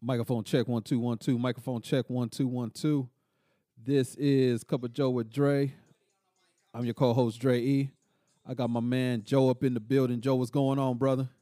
Microphone 0.00 0.44
check 0.44 0.68
one 0.68 0.82
two 0.82 0.98
one 0.98 1.18
two. 1.18 1.38
Microphone 1.38 1.80
check 1.80 2.04
one 2.08 2.28
two 2.28 2.46
one 2.46 2.70
two. 2.70 3.08
This 3.82 4.14
is 4.16 4.62
Cup 4.64 4.84
of 4.84 4.92
Joe 4.92 5.10
with 5.10 5.30
Dre. 5.30 5.72
I'm 6.74 6.84
your 6.84 6.94
co-host 6.94 7.40
Dre 7.40 7.60
E. 7.60 7.90
I 8.46 8.54
got 8.54 8.68
my 8.70 8.80
man 8.80 9.22
Joe 9.24 9.48
up 9.48 9.64
in 9.64 9.74
the 9.74 9.80
building. 9.80 10.20
Joe, 10.20 10.36
what's 10.36 10.50
going 10.50 10.78
on, 10.78 10.98
brother? 10.98 11.28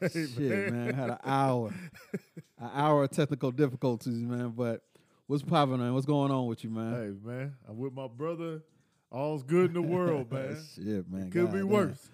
Hey, 0.00 0.08
Shit, 0.26 0.72
man. 0.72 0.92
Had 0.94 1.10
an 1.10 1.18
hour, 1.24 1.72
an 2.58 2.70
hour 2.74 3.04
of 3.04 3.10
technical 3.10 3.50
difficulties, 3.50 4.14
man. 4.22 4.50
But 4.54 4.82
what's 5.26 5.42
popping, 5.42 5.78
man? 5.78 5.94
What's 5.94 6.04
going 6.06 6.30
on 6.30 6.46
with 6.46 6.62
you, 6.64 6.70
man? 6.70 6.92
Hey, 6.92 7.28
man. 7.28 7.54
I'm 7.66 7.78
with 7.78 7.94
my 7.94 8.06
brother. 8.06 8.60
All's 9.10 9.42
good 9.42 9.68
in 9.68 9.72
the 9.74 9.82
world, 9.82 10.30
man. 10.32 10.56
Shit, 10.74 11.10
man. 11.10 11.28
It 11.28 11.32
Could 11.32 11.46
be 11.52 11.60
goddamn. 11.60 11.68
worse. 11.68 12.10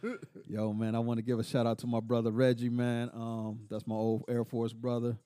Yo, 0.48 0.72
man, 0.72 0.94
I 0.94 1.00
want 1.00 1.18
to 1.18 1.22
give 1.24 1.40
a 1.40 1.44
shout 1.44 1.66
out 1.66 1.78
to 1.78 1.88
my 1.88 1.98
brother 2.00 2.30
Reggie, 2.30 2.68
man. 2.68 3.10
Um, 3.12 3.60
that's 3.68 3.86
my 3.86 3.96
old 3.96 4.24
Air 4.28 4.44
Force 4.44 4.72
brother, 4.72 5.16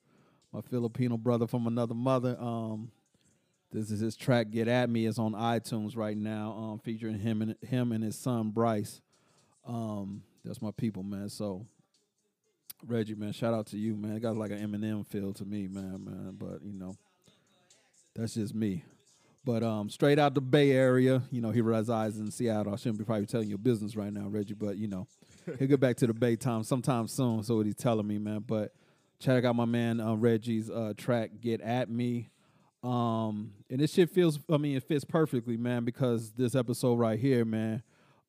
my 0.51 0.61
Filipino 0.61 1.17
brother 1.17 1.47
from 1.47 1.67
another 1.67 1.93
mother. 1.93 2.37
Um, 2.39 2.91
this 3.71 3.89
is 3.89 4.01
his 4.01 4.15
track 4.15 4.51
"Get 4.51 4.67
at 4.67 4.89
Me" 4.89 5.05
is 5.05 5.17
on 5.17 5.33
iTunes 5.33 5.95
right 5.95 6.17
now, 6.17 6.51
um, 6.51 6.79
featuring 6.79 7.19
him 7.19 7.41
and 7.41 7.55
him 7.61 7.91
and 7.91 8.03
his 8.03 8.17
son 8.17 8.49
Bryce. 8.49 9.01
Um, 9.65 10.23
that's 10.43 10.61
my 10.61 10.71
people, 10.71 11.03
man. 11.03 11.29
So, 11.29 11.65
Reggie, 12.85 13.15
man, 13.15 13.31
shout 13.31 13.53
out 13.53 13.67
to 13.67 13.77
you, 13.77 13.95
man. 13.95 14.15
It 14.15 14.21
got 14.21 14.35
like 14.35 14.51
an 14.51 14.59
Eminem 14.59 15.07
feel 15.07 15.33
to 15.33 15.45
me, 15.45 15.67
man, 15.67 16.03
man. 16.03 16.35
But 16.37 16.63
you 16.63 16.73
know, 16.73 16.95
that's 18.13 18.33
just 18.33 18.53
me. 18.53 18.83
But 19.43 19.63
um, 19.63 19.89
straight 19.89 20.19
out 20.19 20.35
the 20.35 20.41
Bay 20.41 20.71
Area, 20.71 21.23
you 21.31 21.41
know, 21.41 21.49
he 21.49 21.61
resides 21.61 22.19
in 22.19 22.29
Seattle. 22.29 22.73
I 22.73 22.75
shouldn't 22.75 22.99
be 22.99 23.05
probably 23.05 23.25
telling 23.25 23.49
your 23.49 23.57
business 23.57 23.95
right 23.95 24.13
now, 24.13 24.27
Reggie, 24.27 24.53
but 24.53 24.77
you 24.77 24.87
know, 24.87 25.07
he'll 25.57 25.67
get 25.67 25.79
back 25.79 25.95
to 25.97 26.07
the 26.07 26.13
Bay 26.13 26.35
time 26.35 26.63
sometime 26.63 27.07
soon. 27.07 27.41
So 27.41 27.55
what 27.55 27.65
he's 27.65 27.75
telling 27.75 28.05
me, 28.05 28.19
man. 28.19 28.43
But 28.45 28.73
check 29.21 29.45
out 29.45 29.55
my 29.55 29.65
man 29.65 29.99
uh, 29.99 30.15
Reggie's 30.15 30.69
uh, 30.69 30.93
track 30.97 31.31
"Get 31.39 31.61
at 31.61 31.89
Me," 31.89 32.29
um, 32.83 33.53
and 33.69 33.79
this 33.79 33.93
shit 33.93 34.09
feels. 34.09 34.39
I 34.49 34.57
mean, 34.57 34.75
it 34.75 34.83
fits 34.83 35.05
perfectly, 35.05 35.57
man, 35.57 35.85
because 35.85 36.31
this 36.31 36.55
episode 36.55 36.95
right 36.95 37.19
here, 37.19 37.45
man, 37.45 37.83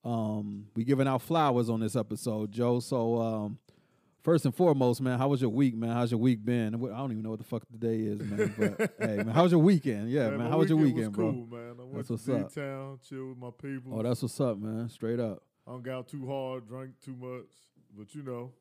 um, 0.05 0.67
we 0.77 0.85
giving 0.85 1.09
out 1.09 1.23
flowers 1.23 1.69
on 1.71 1.81
this 1.81 1.97
episode, 1.97 2.53
Joe. 2.53 2.81
So 2.81 3.21
um, 3.21 3.59
first 4.23 4.45
and 4.45 4.55
foremost, 4.55 5.01
man, 5.01 5.19
how 5.19 5.29
was 5.29 5.41
your 5.41 5.51
week, 5.51 5.75
man? 5.75 5.91
How's 5.91 6.11
your 6.11 6.21
week 6.21 6.45
been? 6.45 6.75
I 6.75 6.97
don't 6.99 7.13
even 7.13 7.23
know 7.23 7.31
what 7.31 7.39
the 7.39 7.45
fuck 7.45 7.63
the 7.71 7.79
day 7.79 8.01
is, 8.01 8.21
man. 8.21 8.55
But 8.59 8.95
hey, 8.99 9.17
man, 9.17 9.29
how 9.29 9.45
was 9.45 9.53
your 9.53 9.61
weekend? 9.61 10.11
Yeah, 10.11 10.31
man. 10.31 10.39
my 10.39 10.49
how 10.49 10.59
was 10.59 10.69
your 10.69 10.79
weekend 10.79 11.17
weekend, 11.17 11.49
bro? 11.49 11.59
Man. 11.59 11.75
I 11.79 11.83
went 11.83 11.95
That's 11.95 12.09
to 12.09 12.13
what's 12.15 12.29
up. 12.29 12.55
D-Town, 12.55 12.99
chill 13.09 13.29
with 13.29 13.39
my 13.39 13.51
people. 13.51 13.99
Oh, 13.99 14.03
that's 14.03 14.23
what's 14.23 14.41
up, 14.41 14.59
man. 14.59 14.89
Straight 14.89 15.21
up. 15.21 15.43
Hung 15.67 15.89
out 15.89 16.09
too 16.09 16.27
hard, 16.27 16.67
drank 16.67 16.93
too 17.05 17.15
much. 17.15 17.47
But, 17.97 18.15
you 18.15 18.23
know, 18.23 18.53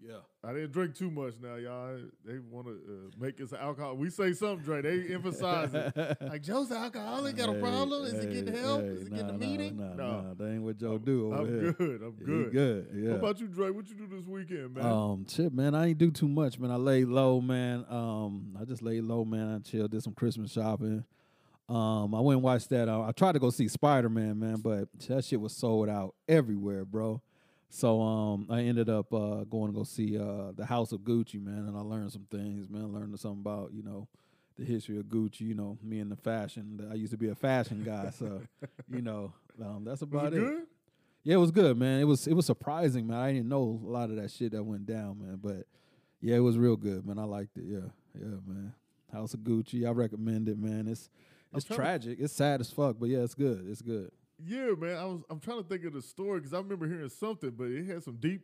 Yeah. 0.00 0.16
I 0.44 0.52
didn't 0.52 0.72
drink 0.72 0.94
too 0.94 1.10
much 1.10 1.34
now, 1.42 1.54
y'all. 1.56 1.98
They 2.24 2.38
want 2.38 2.66
to 2.66 2.72
uh, 2.72 3.10
make 3.18 3.40
us 3.40 3.52
alcohol. 3.52 3.94
We 3.96 4.10
say 4.10 4.32
something, 4.34 4.58
Dre. 4.64 4.82
They 4.82 5.12
emphasize 5.14 5.72
it. 5.74 6.18
Like, 6.20 6.42
Joe's 6.42 6.70
alcoholic, 6.70 7.36
got 7.36 7.48
a 7.48 7.58
problem? 7.58 8.04
Is 8.04 8.22
he 8.22 8.28
getting 8.28 8.54
help? 8.54 8.82
Is 8.82 9.04
he 9.04 9.10
getting 9.10 9.30
a 9.30 9.32
meeting? 9.38 9.78
Nah, 9.78 9.94
No. 9.94 10.20
nah, 10.20 10.34
that 10.34 10.52
ain't 10.52 10.62
what 10.62 10.76
Joe 10.76 10.98
do 10.98 11.32
over 11.32 11.36
I'm 11.42 11.46
here. 11.60 11.72
good. 11.72 12.02
I'm 12.02 12.16
He 12.18 12.24
good. 12.24 12.52
good. 12.52 12.88
Yeah. 12.94 13.10
What 13.12 13.18
about 13.18 13.40
you, 13.40 13.46
Dre? 13.48 13.70
What 13.70 13.88
you 13.88 13.94
do 13.94 14.06
this 14.06 14.26
weekend, 14.26 14.74
man? 14.74 14.84
Um, 14.84 15.26
shit, 15.28 15.52
man, 15.52 15.74
I 15.74 15.86
ain't 15.88 15.98
do 15.98 16.10
too 16.10 16.28
much, 16.28 16.58
man. 16.58 16.70
I 16.70 16.76
laid 16.76 17.06
low, 17.08 17.40
man. 17.40 17.84
Um, 17.88 18.56
I 18.60 18.64
just 18.64 18.82
laid 18.82 19.02
low, 19.04 19.24
man. 19.24 19.54
I 19.54 19.58
chilled, 19.68 19.90
did 19.92 20.02
some 20.02 20.12
Christmas 20.14 20.52
shopping. 20.52 21.04
Um, 21.68 22.14
I 22.14 22.20
went 22.20 22.36
and 22.36 22.44
watched 22.44 22.68
that. 22.70 22.88
Uh, 22.88 23.02
I 23.02 23.12
tried 23.12 23.32
to 23.32 23.38
go 23.40 23.50
see 23.50 23.66
Spider 23.66 24.08
Man, 24.08 24.38
man, 24.38 24.56
but 24.60 24.88
that 25.08 25.24
shit 25.24 25.40
was 25.40 25.56
sold 25.56 25.88
out 25.88 26.14
everywhere, 26.28 26.84
bro. 26.84 27.20
So 27.68 28.00
um, 28.00 28.46
I 28.48 28.62
ended 28.62 28.88
up 28.88 29.12
uh, 29.12 29.44
going 29.44 29.72
to 29.72 29.76
go 29.76 29.82
see 29.84 30.18
uh, 30.18 30.52
the 30.56 30.64
House 30.64 30.92
of 30.92 31.00
Gucci, 31.00 31.42
man, 31.42 31.66
and 31.68 31.76
I 31.76 31.80
learned 31.80 32.12
some 32.12 32.26
things, 32.30 32.68
man. 32.68 32.82
I 32.82 32.98
learned 32.98 33.18
something 33.18 33.40
about 33.40 33.72
you 33.72 33.82
know 33.82 34.08
the 34.56 34.64
history 34.64 34.98
of 34.98 35.06
Gucci. 35.06 35.40
You 35.42 35.54
know, 35.54 35.76
me 35.82 35.98
and 35.98 36.10
the 36.10 36.16
fashion. 36.16 36.86
I 36.90 36.94
used 36.94 37.12
to 37.12 37.18
be 37.18 37.28
a 37.28 37.34
fashion 37.34 37.82
guy, 37.84 38.10
so 38.10 38.42
you 38.88 39.02
know 39.02 39.32
um, 39.62 39.84
that's 39.84 40.02
about 40.02 40.32
it 40.32 40.36
it. 40.36 40.40
good? 40.40 40.66
Yeah, 41.24 41.34
it 41.34 41.38
was 41.38 41.50
good, 41.50 41.76
man. 41.76 42.00
It 42.00 42.04
was 42.04 42.26
it 42.26 42.34
was 42.34 42.46
surprising, 42.46 43.06
man. 43.08 43.18
I 43.18 43.32
didn't 43.32 43.48
know 43.48 43.80
a 43.84 43.88
lot 43.90 44.10
of 44.10 44.16
that 44.16 44.30
shit 44.30 44.52
that 44.52 44.62
went 44.62 44.86
down, 44.86 45.18
man. 45.18 45.38
But 45.42 45.66
yeah, 46.20 46.36
it 46.36 46.40
was 46.40 46.56
real 46.56 46.76
good, 46.76 47.04
man. 47.04 47.18
I 47.18 47.24
liked 47.24 47.56
it. 47.58 47.64
Yeah, 47.66 47.90
yeah, 48.18 48.36
man. 48.46 48.72
House 49.12 49.34
of 49.34 49.40
Gucci, 49.40 49.86
I 49.86 49.90
recommend 49.90 50.48
it, 50.48 50.56
man. 50.58 50.86
It's 50.86 51.10
it's 51.54 51.64
trying 51.64 51.76
to- 51.76 51.82
tragic, 51.82 52.18
it's 52.20 52.32
sad 52.32 52.60
as 52.60 52.70
fuck, 52.70 52.96
but 52.98 53.08
yeah, 53.08 53.18
it's 53.18 53.34
good. 53.34 53.66
It's 53.68 53.82
good. 53.82 54.10
Yeah, 54.44 54.72
man. 54.78 54.96
I 54.96 55.04
was. 55.04 55.22
I'm 55.30 55.40
trying 55.40 55.62
to 55.62 55.68
think 55.68 55.84
of 55.84 55.92
the 55.92 56.02
story 56.02 56.40
because 56.40 56.52
I 56.52 56.58
remember 56.58 56.86
hearing 56.86 57.08
something, 57.08 57.50
but 57.50 57.64
it 57.68 57.86
had 57.86 58.02
some 58.02 58.16
deep, 58.16 58.42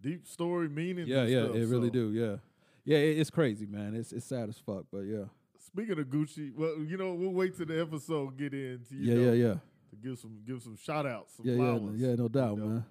deep 0.00 0.26
story 0.26 0.68
meaning. 0.68 1.06
Yeah, 1.06 1.24
yeah, 1.24 1.44
stuff, 1.44 1.56
it 1.56 1.66
really 1.66 1.88
so. 1.88 1.92
do. 1.92 2.12
Yeah, 2.12 2.36
yeah, 2.84 2.98
it, 2.98 3.18
it's 3.18 3.30
crazy, 3.30 3.66
man. 3.66 3.94
It's 3.94 4.12
it's 4.12 4.26
sad 4.26 4.48
as 4.48 4.58
fuck, 4.58 4.84
but 4.92 5.00
yeah, 5.00 5.24
Speaking 5.64 5.98
of 5.98 6.06
Gucci, 6.06 6.52
well, 6.54 6.76
you 6.78 6.96
know, 6.96 7.14
we'll 7.14 7.32
wait 7.32 7.56
till 7.56 7.66
the 7.66 7.80
episode 7.80 8.36
get 8.36 8.52
in. 8.52 8.80
To, 8.88 8.94
yeah, 8.94 9.14
know, 9.14 9.20
yeah, 9.32 9.46
yeah, 9.48 9.54
To 9.54 9.96
give 10.02 10.18
some, 10.18 10.40
give 10.44 10.60
some 10.60 10.76
shout 10.76 11.06
outs, 11.06 11.36
some 11.36 11.46
yeah, 11.46 11.52
yeah, 11.52 11.58
flowers. 11.58 12.00
yeah, 12.00 12.14
no 12.14 12.28
doubt, 12.28 12.58
know. 12.58 12.66
man. 12.66 12.84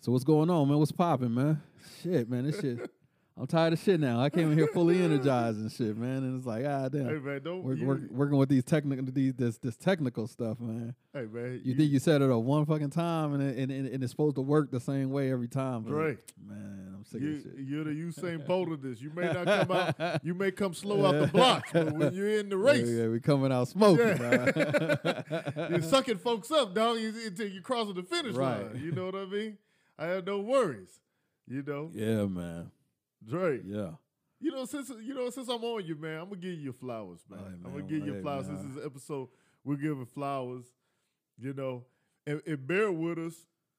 So 0.00 0.12
what's 0.12 0.24
going 0.24 0.48
on, 0.50 0.68
man? 0.68 0.78
What's 0.78 0.90
popping, 0.90 1.34
man? 1.34 1.62
Shit, 2.02 2.28
man, 2.28 2.44
this 2.44 2.60
shit. 2.60 2.90
I'm 3.40 3.46
tired 3.46 3.72
of 3.72 3.78
shit 3.78 4.00
now. 4.00 4.20
I 4.20 4.30
came 4.30 4.50
in 4.50 4.58
here 4.58 4.66
fully 4.66 5.00
energized 5.00 5.58
and 5.58 5.70
shit, 5.70 5.96
man, 5.96 6.24
and 6.24 6.36
it's 6.36 6.44
like, 6.46 6.64
ah, 6.66 6.88
damn. 6.88 7.06
Hey 7.06 7.18
man, 7.18 7.40
don't. 7.42 7.62
Work, 7.62 7.78
you, 7.78 7.86
work, 7.86 8.00
working 8.10 8.36
with 8.36 8.48
these 8.48 8.64
technical 8.64 9.04
these 9.06 9.32
this 9.34 9.58
this 9.58 9.76
technical 9.76 10.26
stuff, 10.26 10.58
man. 10.58 10.94
hey 11.14 11.26
man, 11.30 11.60
You, 11.64 11.76
think 11.76 11.92
you 11.92 12.00
set 12.00 12.20
it 12.20 12.30
up 12.30 12.42
one 12.42 12.66
fucking 12.66 12.90
time 12.90 13.34
and 13.34 13.42
it, 13.42 13.56
and, 13.58 13.70
and, 13.70 13.86
and 13.86 14.02
it's 14.02 14.10
supposed 14.10 14.34
to 14.36 14.42
work 14.42 14.72
the 14.72 14.80
same 14.80 15.10
way 15.10 15.30
every 15.30 15.46
time? 15.46 15.82
but, 15.84 15.92
Right. 15.92 16.18
Man, 16.44 16.94
I'm 16.96 17.04
sick 17.04 17.20
you, 17.22 17.36
of 17.36 17.42
shit. 17.42 17.52
you're 17.58 17.84
the 17.84 17.90
Usain 17.90 18.44
Bolt 18.44 18.72
of 18.72 18.82
this. 18.82 19.00
You 19.00 19.12
may 19.14 19.32
not 19.32 19.44
come 19.46 19.70
out. 20.00 20.20
You 20.24 20.34
may 20.34 20.50
come 20.50 20.74
slow 20.74 21.06
out 21.06 21.20
the 21.20 21.28
blocks, 21.28 21.70
but 21.72 21.92
when 21.92 22.12
you're 22.12 22.40
in 22.40 22.48
the 22.48 22.56
race, 22.56 22.88
Yeah, 22.88 23.02
yeah, 23.02 23.08
we 23.08 23.20
coming 23.20 23.52
out 23.52 23.68
smoking. 23.68 24.04
Yeah. 24.08 25.22
you're 25.70 25.82
sucking 25.82 26.18
folks 26.18 26.50
up, 26.50 26.74
dog, 26.74 26.98
you- 26.98 27.14
until 27.26 27.48
you 27.48 27.60
cross 27.60 27.86
the 27.94 28.02
finish 28.02 28.34
Right. 28.34 28.66
line. 28.72 28.82
You 28.82 28.90
know 28.90 29.06
what 29.06 29.14
I 29.14 29.26
mean? 29.26 29.58
I 29.96 30.06
have 30.06 30.26
no 30.26 30.40
worries. 30.40 30.98
You 31.46 31.62
know, 31.66 31.90
yeah, 31.94 32.24
man. 32.26 32.70
Dre. 33.28 33.60
Yeah. 33.64 33.90
You 34.40 34.52
know, 34.52 34.64
since 34.64 34.90
you 35.02 35.14
know, 35.14 35.30
since 35.30 35.48
I'm 35.48 35.62
on 35.64 35.84
you, 35.84 35.96
man, 35.96 36.20
I'm 36.20 36.28
gonna 36.28 36.40
give 36.40 36.58
you 36.58 36.72
flowers, 36.72 37.20
man. 37.28 37.40
Hey, 37.40 37.46
I'm 37.64 37.72
gonna 37.72 37.82
give 37.82 38.06
you 38.06 38.20
flowers. 38.22 38.46
man. 38.48 38.56
This 38.56 38.64
is 38.64 38.76
an 38.76 38.82
episode 38.86 39.28
we're 39.64 39.76
giving 39.76 40.06
flowers. 40.06 40.64
You 41.40 41.54
know, 41.54 41.84
and, 42.26 42.40
and 42.46 42.66
bear 42.66 42.90
with 42.90 43.18
us 43.18 43.34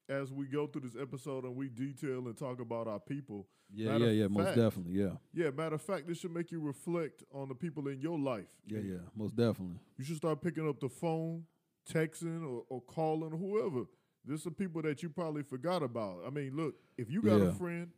as 0.08 0.32
we 0.32 0.46
go 0.48 0.66
through 0.68 0.82
this 0.82 0.96
episode 1.02 1.44
and 1.44 1.56
we 1.56 1.68
detail 1.70 2.20
and 2.28 2.38
talk 2.38 2.60
about 2.62 2.88
our 2.88 3.00
people. 3.00 3.48
Yeah, 3.72 3.92
Matter 3.92 4.06
yeah, 4.06 4.12
yeah. 4.24 4.28
Most 4.28 4.56
definitely. 4.56 4.94
Yeah. 4.94 5.10
Yeah, 5.34 5.50
matter 5.52 5.76
of 5.76 5.82
fact, 5.82 6.08
this 6.08 6.18
should 6.20 6.34
make 6.34 6.52
you 6.52 6.60
reflect 6.60 7.24
on 7.32 7.48
the 7.50 7.56
people 7.56 7.88
in 7.90 8.00
your 8.02 8.18
life. 8.18 8.48
Yeah, 8.66 8.80
yeah. 8.80 8.98
Most 9.16 9.36
definitely. 9.36 9.78
You 9.98 10.04
should 10.06 10.16
start 10.18 10.42
picking 10.42 10.68
up 10.68 10.80
the 10.80 10.90
phone, 10.90 11.44
texting, 11.88 12.44
or, 12.44 12.64
or 12.70 12.82
calling 12.82 13.32
whoever. 13.38 13.86
There's 14.26 14.42
some 14.44 14.56
people 14.56 14.82
that 14.84 15.04
you 15.04 15.10
probably 15.10 15.44
forgot 15.44 15.84
about. 15.84 16.22
I 16.26 16.30
mean, 16.32 16.56
look, 16.56 16.76
if 16.98 17.12
you 17.12 17.22
got 17.22 17.42
Yeah. 17.42 17.50
a 17.50 17.52
friend 17.54 17.90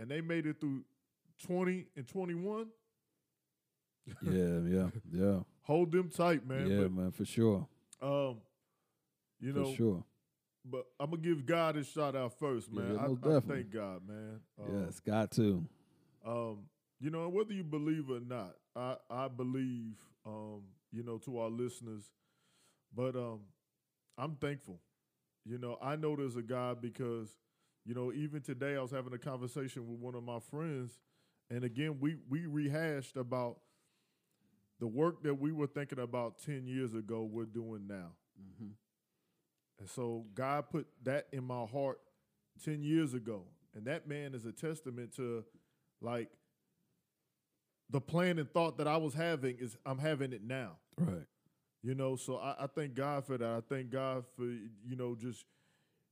and 0.00 0.10
they 0.10 0.20
made 0.20 0.46
it 0.46 0.58
through 0.60 0.82
20 1.46 1.86
and 1.96 2.08
21, 2.08 2.66
Yeah, 4.22 4.32
yeah, 4.32 4.88
yeah. 5.12 5.38
hold 5.62 5.92
them 5.92 6.08
tight, 6.08 6.46
man. 6.46 6.66
yeah, 6.68 6.80
But, 6.82 6.92
man, 6.92 7.10
for 7.12 7.24
sure. 7.24 7.68
Um, 8.02 8.38
you 9.40 9.52
for 9.52 9.58
know, 9.60 9.74
sure. 9.74 10.04
but 10.64 10.86
I'm 10.98 11.10
gonna 11.10 11.22
give 11.22 11.46
God 11.46 11.76
a 11.76 11.84
shout 11.84 12.16
out 12.16 12.38
first, 12.38 12.72
man. 12.72 12.94
yeah, 12.94 13.00
I, 13.00 13.06
most 13.08 13.24
I 13.24 13.28
definitely. 13.28 13.54
thank 13.62 13.70
God, 13.72 14.08
man. 14.08 14.40
Um, 14.60 14.84
yes, 14.86 15.00
got 15.00 15.30
to. 15.32 15.64
Um, 16.26 16.58
you 17.00 17.10
know, 17.10 17.24
and 17.24 17.32
whether 17.32 17.52
you 17.52 17.62
believe 17.64 18.10
or 18.10 18.20
not, 18.20 18.54
I 18.76 18.96
I 19.10 19.28
believe, 19.28 19.94
um, 20.26 20.62
you 20.92 21.02
know, 21.02 21.18
to 21.18 21.38
our 21.38 21.48
listeners, 21.48 22.10
but 22.94 23.16
um, 23.16 23.40
I'm 24.18 24.36
thankful. 24.36 24.80
You 25.46 25.56
know, 25.58 25.78
I 25.80 25.96
know 25.96 26.16
there's 26.16 26.36
a 26.36 26.42
God 26.42 26.82
because, 26.82 27.30
you 27.84 27.94
know, 27.94 28.12
even 28.12 28.42
today 28.42 28.76
I 28.76 28.82
was 28.82 28.90
having 28.90 29.12
a 29.12 29.18
conversation 29.18 29.88
with 29.88 29.98
one 29.98 30.14
of 30.14 30.22
my 30.22 30.38
friends, 30.38 30.98
and 31.50 31.64
again 31.64 31.98
we 32.00 32.16
we 32.28 32.46
rehashed 32.46 33.16
about 33.16 33.58
the 34.78 34.86
work 34.86 35.22
that 35.22 35.34
we 35.34 35.52
were 35.52 35.66
thinking 35.66 35.98
about 35.98 36.38
ten 36.38 36.66
years 36.66 36.94
ago. 36.94 37.28
We're 37.30 37.44
doing 37.44 37.86
now. 37.86 38.12
Mm-hmm. 38.40 38.72
And 39.80 39.88
so 39.88 40.26
God 40.34 40.68
put 40.70 40.86
that 41.04 41.26
in 41.32 41.44
my 41.44 41.64
heart 41.64 41.98
10 42.64 42.82
years 42.82 43.14
ago. 43.14 43.44
And 43.74 43.86
that 43.86 44.06
man 44.06 44.34
is 44.34 44.44
a 44.44 44.52
testament 44.52 45.16
to 45.16 45.44
like 46.00 46.28
the 47.88 48.00
plan 48.00 48.38
and 48.38 48.50
thought 48.52 48.78
that 48.78 48.86
I 48.86 48.98
was 48.98 49.14
having 49.14 49.56
is 49.58 49.76
I'm 49.86 49.98
having 49.98 50.32
it 50.32 50.42
now. 50.44 50.76
Right. 50.98 51.26
You 51.82 51.94
know, 51.94 52.14
so 52.14 52.36
I, 52.36 52.64
I 52.64 52.66
thank 52.66 52.94
God 52.94 53.24
for 53.24 53.38
that. 53.38 53.48
I 53.48 53.60
thank 53.68 53.90
God 53.90 54.24
for, 54.36 54.44
you 54.44 54.96
know, 54.96 55.16
just 55.18 55.46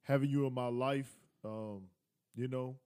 having 0.03 0.31
you 0.31 0.47
in 0.47 0.55
my 0.55 0.69
life, 0.69 1.15
um, 1.45 1.83
you 2.35 2.49
know, 2.49 2.77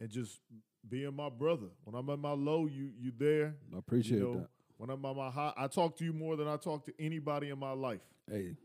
and 0.00 0.08
just 0.10 0.40
being 0.88 1.14
my 1.14 1.28
brother. 1.28 1.66
When 1.84 1.94
I'm 1.94 2.08
at 2.10 2.18
my 2.18 2.32
low, 2.32 2.66
you 2.66 2.90
you 2.98 3.12
there. 3.18 3.56
I 3.74 3.78
appreciate 3.78 4.18
you 4.18 4.24
know, 4.24 4.34
that. 4.40 4.48
when 4.78 4.90
I'm 4.90 5.04
at 5.04 5.16
my 5.16 5.30
high, 5.30 5.52
I 5.56 5.66
talk 5.68 5.96
to 5.98 6.04
you 6.04 6.12
more 6.12 6.36
than 6.36 6.48
I 6.48 6.56
talk 6.56 6.84
to 6.86 6.92
anybody 6.98 7.50
in 7.50 7.58
my 7.58 7.72
life 7.72 8.00
Hey, 8.30 8.56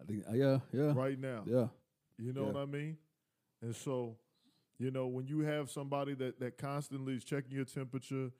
I 0.00 0.04
think, 0.04 0.24
uh, 0.28 0.34
yeah, 0.34 0.58
yeah, 0.72 0.92
right 0.94 1.18
now. 1.18 1.42
yeah. 1.46 1.68
You 2.18 2.32
know 2.32 2.46
Yeah. 2.46 2.52
what 2.52 2.56
I 2.62 2.66
mean? 2.66 2.96
And 3.62 3.74
so, 3.74 4.16
you 4.78 4.90
know, 4.90 5.06
when 5.06 5.26
you 5.26 5.40
have 5.40 5.70
somebody 5.70 6.14
that 6.14 6.38
that 6.40 6.58
constantly 6.58 7.14
is 7.14 7.24
checking 7.24 7.52
your 7.52 7.64
temperature, 7.64 8.30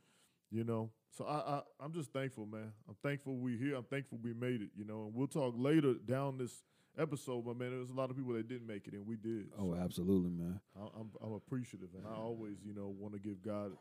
You 0.51 0.65
know, 0.65 0.91
so 1.11 1.25
I, 1.25 1.39
I 1.57 1.63
I'm 1.81 1.93
just 1.95 2.13
thankful, 2.13 2.45
man. 2.47 2.73
I'm 2.89 2.97
thankful 3.03 3.37
we 3.39 3.57
here. 3.57 3.75
I'm 3.75 3.85
thankful 3.85 4.19
we 4.23 4.35
made 4.35 4.61
it. 4.61 4.71
You 4.77 4.85
know, 4.85 5.05
and 5.07 5.15
we'll 5.15 5.27
talk 5.29 5.55
later 5.57 5.95
down 5.95 6.37
this 6.39 6.63
episode, 6.99 7.45
but 7.45 7.57
man, 7.57 7.71
there 7.71 7.81
was 7.81 7.91
a 7.91 7.95
lot 7.95 8.11
of 8.11 8.17
people 8.17 8.33
that 8.35 8.49
didn't 8.49 8.67
make 8.67 8.87
it, 8.87 8.95
and 8.95 9.07
we 9.07 9.17
did. 9.17 9.49
Oh, 9.59 9.75
So 9.75 9.81
absolutely, 9.81 10.31
man. 10.31 10.61
I, 10.79 10.85
I'm 10.99 11.11
I'm 11.23 11.33
appreciative, 11.35 11.89
and 11.97 12.05
I 12.07 12.17
always, 12.19 12.57
you 12.65 12.75
know, 12.75 12.95
want 12.99 13.15
to 13.15 13.21
give 13.21 13.43
God 13.43 13.73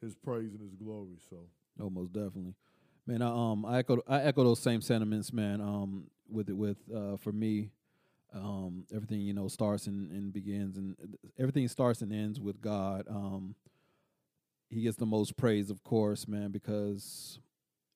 His 0.00 0.14
praise 0.14 0.52
and 0.52 0.60
His 0.62 0.74
glory. 0.74 1.16
So 1.30 1.36
Oh, 1.80 1.90
most 1.90 2.12
definitely, 2.12 2.54
man. 3.06 3.22
I 3.22 3.28
um 3.28 3.64
I 3.64 3.78
echo 3.78 3.98
I 4.06 4.20
echo 4.22 4.44
those 4.44 4.60
same 4.60 4.80
sentiments, 4.80 5.32
man. 5.32 5.60
Um, 5.60 6.04
with 6.30 6.48
it 6.48 6.56
with 6.56 6.76
uh 6.94 7.16
for 7.16 7.32
me, 7.32 7.70
um 8.34 8.84
everything 8.94 9.20
you 9.22 9.32
know 9.32 9.48
starts 9.48 9.86
and, 9.86 10.10
and 10.12 10.32
begins 10.32 10.76
and 10.76 10.96
everything 11.38 11.66
starts 11.68 12.02
and 12.02 12.12
ends 12.12 12.40
with 12.40 12.60
God. 12.60 13.04
Um, 13.08 13.54
he 14.70 14.82
gets 14.82 14.96
the 14.98 15.06
most 15.06 15.36
praise, 15.38 15.70
of 15.70 15.82
course, 15.82 16.28
man, 16.28 16.50
because 16.50 17.38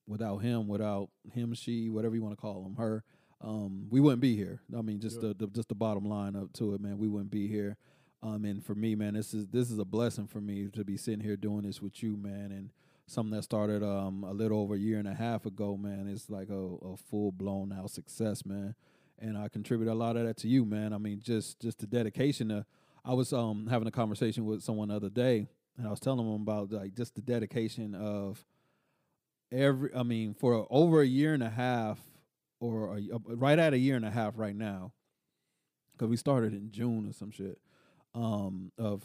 without 0.06 0.38
him, 0.38 0.68
without 0.68 1.10
him, 1.30 1.52
she, 1.52 1.90
whatever 1.90 2.14
you 2.14 2.22
want 2.22 2.34
to 2.34 2.40
call 2.40 2.64
him, 2.64 2.76
her, 2.76 3.04
um, 3.42 3.86
we 3.90 4.00
wouldn't 4.00 4.20
be 4.22 4.36
here. 4.36 4.60
I 4.76 4.82
mean, 4.82 5.00
just 5.00 5.16
Yeah. 5.22 5.28
the, 5.28 5.34
the 5.34 5.46
just 5.48 5.68
the 5.68 5.74
bottom 5.74 6.04
line 6.04 6.36
up 6.36 6.52
to 6.54 6.74
it, 6.74 6.80
man. 6.80 6.98
We 6.98 7.08
wouldn't 7.08 7.30
be 7.30 7.48
here. 7.48 7.76
Um, 8.22 8.44
and 8.44 8.64
for 8.64 8.74
me, 8.76 8.94
man, 8.94 9.14
this 9.14 9.34
is 9.34 9.48
this 9.48 9.70
is 9.70 9.78
a 9.78 9.84
blessing 9.84 10.26
for 10.28 10.40
me 10.40 10.68
to 10.74 10.84
be 10.84 10.96
sitting 10.96 11.20
here 11.20 11.36
doing 11.36 11.62
this 11.62 11.82
with 11.82 12.02
you, 12.02 12.16
man, 12.16 12.52
and 12.52 12.70
something 13.06 13.34
that 13.36 13.42
started 13.42 13.82
um 13.82 14.22
a 14.24 14.32
little 14.32 14.60
over 14.60 14.74
a 14.74 14.78
year 14.78 14.98
and 14.98 15.08
a 15.08 15.14
half 15.14 15.44
ago, 15.44 15.76
man. 15.76 16.06
It's 16.08 16.30
like 16.30 16.48
a, 16.50 16.54
a 16.54 16.96
full 16.96 17.32
blown 17.32 17.72
out 17.72 17.90
success, 17.90 18.46
man. 18.46 18.74
And 19.18 19.36
I 19.36 19.48
contribute 19.48 19.88
a 19.90 19.94
lot 19.94 20.16
of 20.16 20.24
that 20.24 20.36
to 20.38 20.48
you, 20.48 20.64
man. 20.64 20.92
I 20.92 20.98
mean, 20.98 21.20
just 21.20 21.58
just 21.60 21.78
the 21.80 21.86
dedication 21.86 22.48
to. 22.50 22.64
I 23.04 23.14
was 23.14 23.32
um 23.32 23.66
having 23.66 23.88
a 23.88 23.92
conversation 23.92 24.44
with 24.44 24.62
someone 24.62 24.88
the 24.88 24.94
other 24.96 25.10
day, 25.10 25.48
and 25.76 25.86
I 25.88 25.90
was 25.90 25.98
telling 25.98 26.18
them 26.24 26.42
about 26.42 26.70
like 26.70 26.94
just 26.94 27.16
the 27.16 27.22
dedication 27.22 27.96
of 27.96 28.44
every. 29.50 29.90
I 29.94 30.04
mean, 30.04 30.34
for 30.34 30.66
over 30.70 31.00
a 31.00 31.06
year 31.06 31.34
and 31.34 31.42
a 31.42 31.50
half, 31.50 31.98
or 32.62 32.96
a, 32.96 33.34
right 33.34 33.58
at 33.58 33.74
a 33.74 33.78
year 33.78 33.96
and 33.96 34.04
a 34.04 34.10
half 34.10 34.38
right 34.38 34.54
now, 34.54 34.92
because 35.92 36.08
we 36.08 36.16
started 36.16 36.52
in 36.52 36.70
June 36.70 37.08
or 37.08 37.12
some 37.12 37.30
shit 37.30 37.58
um 38.14 38.70
of 38.78 39.02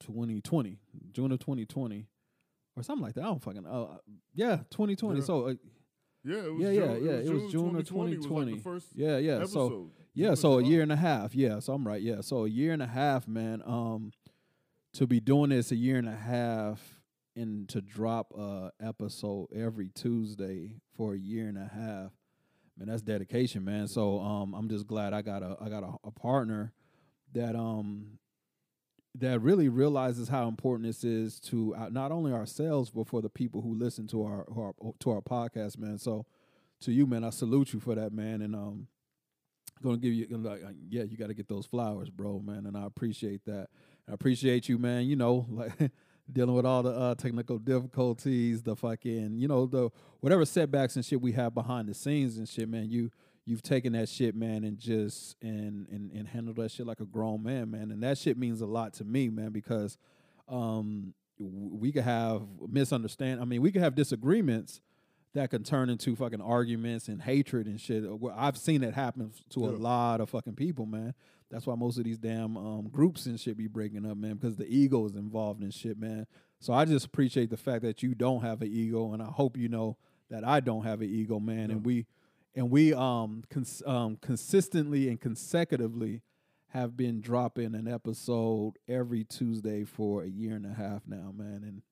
2020, 0.00 0.78
June 1.12 1.32
of 1.32 1.38
2020 1.38 2.06
or 2.76 2.82
something 2.82 3.04
like 3.04 3.14
that. 3.14 3.22
I 3.22 3.26
don't 3.26 3.42
fucking 3.42 3.66
uh, 3.66 3.98
yeah, 4.34 4.56
2020. 4.70 5.18
Yeah. 5.20 5.24
So 5.24 5.48
uh, 5.48 5.54
yeah, 6.24 6.36
it 6.36 6.54
was 6.54 6.62
yeah, 6.62 6.72
June, 6.72 7.04
yeah, 7.04 7.12
yeah. 7.12 7.18
It 7.18 7.32
was 7.32 7.52
June 7.52 7.76
of 7.76 7.86
2020 7.86 8.52
was 8.52 8.54
like 8.54 8.62
first 8.62 8.86
yeah, 8.94 9.18
yeah. 9.18 9.44
So 9.44 9.90
yeah, 10.14 10.34
so 10.34 10.58
a 10.58 10.64
year 10.64 10.82
and 10.82 10.92
a 10.92 10.96
half. 10.96 11.34
Yeah, 11.34 11.58
so 11.58 11.72
I'm 11.72 11.86
right. 11.86 12.00
Yeah, 12.00 12.20
so 12.20 12.44
a 12.44 12.48
year 12.48 12.72
and 12.72 12.82
a 12.82 12.86
half, 12.86 13.26
man. 13.28 13.62
Um, 13.66 14.12
to 14.94 15.06
be 15.06 15.20
doing 15.20 15.50
this 15.50 15.72
a 15.72 15.76
year 15.76 15.96
and 15.96 16.08
a 16.08 16.16
half 16.16 17.00
and 17.34 17.68
to 17.70 17.80
drop 17.80 18.32
a 18.38 18.70
episode 18.80 19.48
every 19.54 19.88
Tuesday 19.94 20.76
for 20.94 21.14
a 21.14 21.18
year 21.18 21.48
and 21.48 21.56
a 21.56 21.70
half, 21.74 22.12
man, 22.82 22.90
that's 22.92 23.02
dedication, 23.02 23.64
man. 23.64 23.86
So 23.86 24.18
um, 24.20 24.54
I'm 24.54 24.68
just 24.68 24.86
glad 24.86 25.12
I 25.12 25.22
got 25.22 25.42
a 25.42 25.56
I 25.60 25.68
got 25.68 25.84
a, 25.84 25.92
a 26.04 26.10
partner 26.10 26.72
that 27.32 27.54
um 27.54 28.18
that 29.14 29.40
really 29.40 29.68
realizes 29.68 30.28
how 30.28 30.48
important 30.48 30.88
this 30.88 31.04
is 31.04 31.38
to 31.38 31.74
uh, 31.76 31.88
not 31.90 32.10
only 32.10 32.32
ourselves 32.32 32.90
but 32.90 33.06
for 33.06 33.20
the 33.22 33.28
people 33.28 33.60
who 33.60 33.74
listen 33.74 34.06
to 34.08 34.24
our, 34.24 34.46
who 34.52 34.60
our 34.62 34.74
to 34.98 35.10
our 35.10 35.20
podcast, 35.20 35.78
man. 35.78 35.98
So 35.98 36.26
to 36.80 36.92
you, 36.92 37.06
man, 37.06 37.22
I 37.22 37.30
salute 37.30 37.72
you 37.72 37.78
for 37.78 37.94
that, 37.94 38.12
man, 38.12 38.42
and 38.42 38.54
um 38.54 38.88
gonna 39.80 39.96
give 39.96 40.12
you 40.12 40.26
like 40.38 40.62
uh, 40.64 40.70
yeah 40.90 41.02
you 41.02 41.16
got 41.16 41.26
to 41.26 41.34
get 41.34 41.48
those 41.48 41.66
flowers 41.66 42.08
bro 42.08 42.38
man 42.38 42.66
and 42.66 42.76
i 42.76 42.86
appreciate 42.86 43.44
that 43.46 43.66
i 44.08 44.12
appreciate 44.12 44.68
you 44.68 44.78
man 44.78 45.06
you 45.06 45.16
know 45.16 45.44
like 45.50 45.72
dealing 46.30 46.54
with 46.54 46.64
all 46.64 46.82
the 46.82 46.90
uh, 46.90 47.14
technical 47.14 47.58
difficulties 47.58 48.62
the 48.62 48.76
fucking 48.76 49.38
you 49.38 49.48
know 49.48 49.66
the 49.66 49.90
whatever 50.20 50.44
setbacks 50.44 50.96
and 50.96 51.04
shit 51.04 51.20
we 51.20 51.32
have 51.32 51.54
behind 51.54 51.88
the 51.88 51.94
scenes 51.94 52.38
and 52.38 52.48
shit 52.48 52.68
man 52.68 52.90
you 52.90 53.10
you've 53.44 53.62
taken 53.62 53.92
that 53.92 54.08
shit 54.08 54.34
man 54.34 54.64
and 54.64 54.78
just 54.78 55.36
and 55.42 55.86
and, 55.88 56.10
and 56.12 56.28
handled 56.28 56.56
that 56.56 56.70
shit 56.70 56.86
like 56.86 57.00
a 57.00 57.04
grown 57.04 57.42
man 57.42 57.70
man. 57.70 57.90
And 57.90 58.02
that 58.02 58.18
shit 58.18 58.38
means 58.38 58.60
a 58.60 58.66
lot 58.66 58.94
to 58.94 59.04
me 59.04 59.28
man 59.28 59.50
because 59.50 59.98
um 60.48 61.14
we 61.38 61.90
could 61.90 62.04
have 62.04 62.42
misunderstand 62.68 63.40
i 63.40 63.44
mean 63.44 63.60
we 63.60 63.72
could 63.72 63.82
have 63.82 63.96
disagreements 63.96 64.80
that 65.34 65.50
can 65.50 65.62
turn 65.62 65.88
into 65.88 66.14
fucking 66.14 66.40
arguments 66.40 67.08
and 67.08 67.22
hatred 67.22 67.66
and 67.66 67.80
shit. 67.80 68.04
I've 68.36 68.58
seen 68.58 68.82
it 68.82 68.94
happen 68.94 69.32
to 69.50 69.66
a 69.66 69.70
lot 69.70 70.20
of 70.20 70.30
fucking 70.30 70.54
people, 70.54 70.86
man. 70.86 71.14
That's 71.50 71.66
why 71.66 71.74
most 71.74 71.98
of 71.98 72.04
these 72.04 72.18
damn 72.18 72.56
um, 72.56 72.88
groups 72.88 73.26
and 73.26 73.38
shit 73.38 73.56
be 73.56 73.66
breaking 73.66 74.10
up, 74.10 74.16
man, 74.16 74.34
because 74.34 74.56
the 74.56 74.66
ego 74.66 75.04
is 75.06 75.14
involved 75.14 75.62
in 75.62 75.70
shit, 75.70 75.98
man. 75.98 76.26
So 76.60 76.72
I 76.72 76.84
just 76.84 77.06
appreciate 77.06 77.50
the 77.50 77.56
fact 77.56 77.82
that 77.82 78.02
you 78.02 78.14
don't 78.14 78.42
have 78.42 78.62
an 78.62 78.68
ego, 78.72 79.12
and 79.12 79.22
I 79.22 79.26
hope 79.26 79.56
you 79.56 79.68
know 79.68 79.96
that 80.30 80.44
I 80.44 80.60
don't 80.60 80.84
have 80.84 81.00
an 81.00 81.10
ego, 81.10 81.38
man. 81.38 81.70
And 81.70 81.84
we 81.84 82.06
and 82.54 82.70
we 82.70 82.94
um, 82.94 83.42
cons- 83.50 83.82
um 83.86 84.16
consistently 84.16 85.08
and 85.08 85.20
consecutively 85.20 86.22
have 86.68 86.96
been 86.96 87.20
dropping 87.20 87.74
an 87.74 87.86
episode 87.86 88.74
every 88.88 89.24
Tuesday 89.24 89.84
for 89.84 90.22
a 90.22 90.28
year 90.28 90.56
and 90.56 90.64
a 90.64 90.72
half 90.72 91.02
now, 91.06 91.32
man. 91.36 91.62
And 91.66 91.82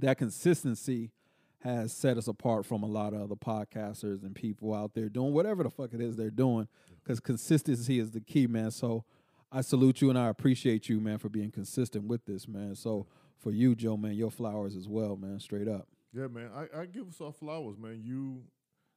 that 0.00 0.18
consistency 0.18 1.12
has 1.60 1.92
set 1.92 2.16
us 2.16 2.26
apart 2.26 2.64
from 2.64 2.82
a 2.82 2.86
lot 2.86 3.12
of 3.12 3.20
other 3.22 3.34
podcasters 3.34 4.22
and 4.22 4.34
people 4.34 4.74
out 4.74 4.94
there 4.94 5.08
doing 5.08 5.32
whatever 5.32 5.62
the 5.62 5.70
fuck 5.70 5.92
it 5.92 6.00
is 6.00 6.16
they're 6.16 6.30
doing 6.30 6.66
because 7.02 7.20
consistency 7.20 7.98
is 7.98 8.10
the 8.10 8.20
key, 8.20 8.46
man. 8.46 8.70
So 8.70 9.04
I 9.52 9.60
salute 9.60 10.00
you 10.00 10.08
and 10.10 10.18
I 10.18 10.28
appreciate 10.28 10.88
you, 10.88 11.00
man, 11.00 11.18
for 11.18 11.28
being 11.28 11.50
consistent 11.50 12.04
with 12.04 12.24
this, 12.24 12.48
man. 12.48 12.74
So 12.74 13.06
for 13.38 13.50
you, 13.50 13.74
Joe, 13.74 13.96
man, 13.96 14.14
your 14.14 14.30
flowers 14.30 14.74
as 14.76 14.88
well, 14.88 15.16
man, 15.16 15.38
straight 15.40 15.68
up. 15.68 15.86
Yeah, 16.12 16.28
man. 16.28 16.50
I, 16.54 16.80
I 16.80 16.86
give 16.86 17.08
us 17.08 17.20
our 17.20 17.32
flowers, 17.32 17.76
man. 17.78 18.00
You 18.02 18.42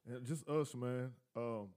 and 0.07 0.25
just 0.25 0.47
us, 0.47 0.73
man. 0.75 1.11
Um, 1.35 1.69